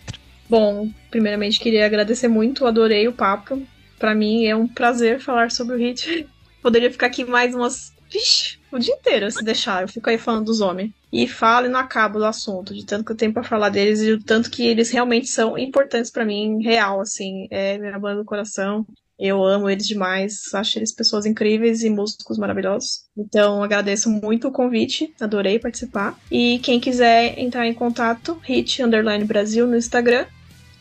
Bom, 0.49 0.89
primeiramente 1.11 1.60
queria 1.60 1.85
agradecer 1.85 2.27
muito, 2.27 2.65
adorei 2.65 3.07
o 3.07 3.14
papo. 3.14 3.61
Pra 3.99 4.15
mim 4.15 4.45
é 4.45 4.55
um 4.55 4.67
prazer 4.67 5.19
falar 5.19 5.51
sobre 5.51 5.76
o 5.76 5.77
Hit. 5.77 6.27
Poderia 6.61 6.91
ficar 6.91 7.07
aqui 7.07 7.23
mais 7.23 7.53
umas. 7.53 7.93
Vixe, 8.11 8.59
o 8.72 8.77
dia 8.77 8.93
inteiro 8.93 9.30
se 9.31 9.43
deixar. 9.43 9.81
Eu 9.81 9.88
fico 9.88 10.09
aí 10.09 10.17
falando 10.17 10.45
dos 10.45 10.61
homens. 10.61 10.91
E 11.11 11.27
falo 11.27 11.65
e 11.65 11.69
não 11.69 11.80
acabo 11.80 12.19
do 12.19 12.26
assunto, 12.26 12.73
de 12.73 12.85
tanto 12.85 13.05
que 13.05 13.11
eu 13.11 13.15
tenho 13.15 13.34
pra 13.34 13.43
falar 13.43 13.69
deles 13.69 14.01
e 14.01 14.17
do 14.17 14.23
tanto 14.23 14.51
que 14.51 14.65
eles 14.65 14.91
realmente 14.91 15.27
são 15.27 15.57
importantes 15.57 16.11
pra 16.11 16.26
mim, 16.26 16.61
real, 16.61 16.99
assim. 16.99 17.47
É 17.49 17.77
minha 17.77 17.97
banda 17.97 18.17
do 18.17 18.26
coração. 18.26 18.85
Eu 19.17 19.43
amo 19.43 19.69
eles 19.69 19.88
demais, 19.88 20.53
acho 20.53 20.77
eles 20.77 20.93
pessoas 20.93 21.26
incríveis 21.26 21.84
e 21.84 21.89
músicos 21.89 22.38
maravilhosos. 22.38 23.05
Então 23.17 23.63
agradeço 23.63 24.09
muito 24.09 24.49
o 24.49 24.51
convite, 24.51 25.13
adorei 25.19 25.57
participar. 25.57 26.19
E 26.30 26.59
quem 26.59 26.81
quiser 26.81 27.39
entrar 27.39 27.65
em 27.65 27.73
contato, 27.73 28.38
Hit 28.43 28.84
Underline 28.84 29.23
Brasil 29.23 29.65
no 29.65 29.77
Instagram 29.77 30.26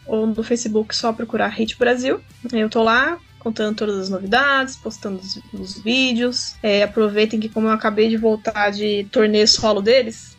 ou 0.06 0.26
no 0.26 0.43
Facebook, 0.43 0.94
só 0.94 1.12
procurar 1.12 1.48
Hit 1.48 1.78
Brasil. 1.78 2.20
Eu 2.52 2.68
tô 2.68 2.82
lá 2.82 3.18
contando 3.39 3.76
todas 3.76 3.98
as 3.98 4.09
novidades, 4.09 4.76
postando 4.76 5.20
os, 5.20 5.39
os 5.52 5.78
vídeos. 5.78 6.56
É, 6.62 6.82
aproveitem 6.82 7.39
que 7.39 7.48
como 7.48 7.68
eu 7.68 7.72
acabei 7.72 8.09
de 8.09 8.16
voltar 8.16 8.70
de 8.70 9.06
torneio 9.12 9.47
solo 9.47 9.82
deles, 9.82 10.34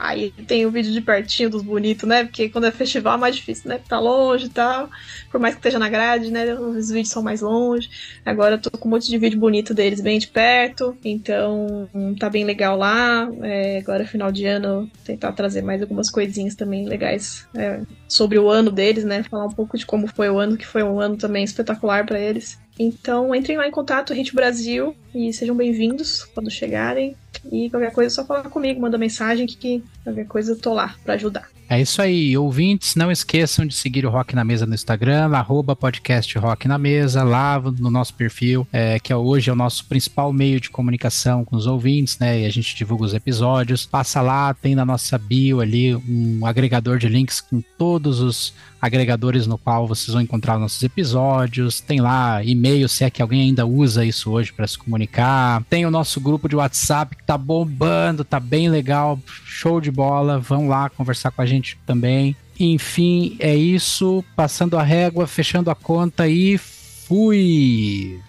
aí 0.00 0.32
tem 0.46 0.64
o 0.64 0.70
vídeo 0.70 0.90
de 0.92 1.00
pertinho 1.00 1.50
dos 1.50 1.62
bonitos, 1.62 2.08
né? 2.08 2.24
Porque 2.24 2.48
quando 2.48 2.64
é 2.64 2.70
festival 2.70 3.16
é 3.16 3.20
mais 3.20 3.36
difícil, 3.36 3.68
né? 3.68 3.78
Tá 3.86 4.00
longe 4.00 4.46
e 4.46 4.48
tal. 4.48 4.88
Por 5.30 5.38
mais 5.38 5.54
que 5.54 5.60
esteja 5.60 5.78
na 5.78 5.88
grade, 5.88 6.30
né? 6.30 6.54
Os 6.54 6.88
vídeos 6.88 7.10
são 7.10 7.22
mais 7.22 7.42
longe. 7.42 7.90
Agora 8.24 8.54
eu 8.54 8.58
tô 8.58 8.70
com 8.70 8.88
um 8.88 8.92
monte 8.92 9.08
de 9.08 9.18
vídeo 9.18 9.38
bonito 9.38 9.74
deles 9.74 10.00
bem 10.00 10.18
de 10.18 10.28
perto. 10.28 10.96
Então 11.04 11.88
tá 12.18 12.30
bem 12.30 12.44
legal 12.44 12.76
lá. 12.76 13.28
É, 13.42 13.78
agora 13.78 14.06
final 14.06 14.32
de 14.32 14.46
ano 14.46 14.90
tentar 15.04 15.32
trazer 15.32 15.62
mais 15.62 15.82
algumas 15.82 16.10
coisinhas 16.10 16.54
também 16.54 16.88
legais 16.88 17.46
é, 17.54 17.80
sobre 18.08 18.38
o 18.38 18.48
ano 18.48 18.70
deles, 18.70 19.04
né? 19.04 19.22
Falar 19.24 19.46
um 19.46 19.52
pouco 19.52 19.76
de 19.76 19.84
como 19.84 20.06
foi 20.06 20.30
o 20.30 20.38
ano, 20.38 20.56
que 20.56 20.66
foi 20.66 20.82
um 20.82 20.98
ano 20.98 21.16
também 21.16 21.44
espetacular 21.44 22.06
pra 22.06 22.18
eles. 22.18 22.58
Então 22.78 23.34
entrem 23.34 23.58
lá 23.58 23.68
em 23.68 23.70
contato, 23.70 24.14
Hit 24.14 24.34
Brasil, 24.34 24.96
e 25.14 25.30
sejam 25.34 25.54
bem-vindos 25.54 26.24
quando 26.24 26.50
chegarem. 26.50 27.14
E 27.50 27.70
qualquer 27.70 27.92
coisa 27.92 28.14
só 28.14 28.24
falar 28.24 28.42
comigo, 28.44 28.80
manda 28.80 28.98
mensagem 28.98 29.46
que, 29.46 29.56
que 29.56 29.84
qualquer 30.04 30.26
coisa 30.26 30.52
eu 30.52 30.58
tô 30.58 30.74
lá 30.74 30.94
pra 31.04 31.14
ajudar. 31.14 31.48
É 31.68 31.80
isso 31.80 32.02
aí, 32.02 32.36
ouvintes, 32.36 32.96
não 32.96 33.12
esqueçam 33.12 33.64
de 33.64 33.72
seguir 33.72 34.04
o 34.04 34.10
Rock 34.10 34.34
na 34.34 34.42
Mesa 34.42 34.66
no 34.66 34.74
Instagram, 34.74 35.30
arroba 35.36 35.76
podcast 35.76 36.36
Rock 36.36 36.66
na 36.66 36.76
Mesa, 36.76 37.22
lá 37.22 37.60
no 37.60 37.88
nosso 37.88 38.12
perfil, 38.14 38.66
é, 38.72 38.98
que 38.98 39.12
é- 39.12 39.16
hoje 39.16 39.50
é 39.50 39.52
o 39.52 39.56
nosso 39.56 39.84
principal 39.86 40.32
meio 40.32 40.60
de 40.60 40.68
comunicação 40.68 41.44
com 41.44 41.54
os 41.54 41.68
ouvintes, 41.68 42.18
né? 42.18 42.40
E 42.40 42.44
a 42.46 42.50
gente 42.50 42.74
divulga 42.74 43.04
os 43.04 43.14
episódios. 43.14 43.86
Passa 43.86 44.20
lá, 44.20 44.52
tem 44.52 44.74
na 44.74 44.84
nossa 44.84 45.16
bio 45.16 45.60
ali 45.60 45.94
um 45.94 46.44
agregador 46.44 46.98
de 46.98 47.08
links 47.08 47.40
com 47.40 47.62
todos 47.78 48.18
os 48.18 48.52
agregadores 48.80 49.46
no 49.46 49.58
qual 49.58 49.86
vocês 49.86 50.12
vão 50.12 50.22
encontrar 50.22 50.58
nossos 50.58 50.82
episódios. 50.82 51.80
Tem 51.80 52.00
lá 52.00 52.42
e-mail, 52.42 52.88
se 52.88 53.04
é 53.04 53.10
que 53.10 53.22
alguém 53.22 53.42
ainda 53.42 53.64
usa 53.64 54.04
isso 54.04 54.30
hoje 54.32 54.52
para 54.52 54.66
se 54.66 54.76
comunicar. 54.78 55.62
Tem 55.70 55.86
o 55.86 55.90
nosso 55.90 56.20
grupo 56.20 56.48
de 56.48 56.56
WhatsApp 56.56 57.16
tá 57.30 57.38
bombando, 57.38 58.24
tá 58.24 58.40
bem 58.40 58.68
legal, 58.68 59.16
show 59.24 59.80
de 59.80 59.88
bola. 59.88 60.40
Vão 60.40 60.66
lá 60.66 60.90
conversar 60.90 61.30
com 61.30 61.40
a 61.40 61.46
gente 61.46 61.78
também. 61.86 62.34
Enfim, 62.58 63.36
é 63.38 63.54
isso. 63.54 64.24
Passando 64.34 64.76
a 64.76 64.82
régua, 64.82 65.28
fechando 65.28 65.70
a 65.70 65.74
conta 65.76 66.26
e 66.26 66.58
fui! 66.58 68.20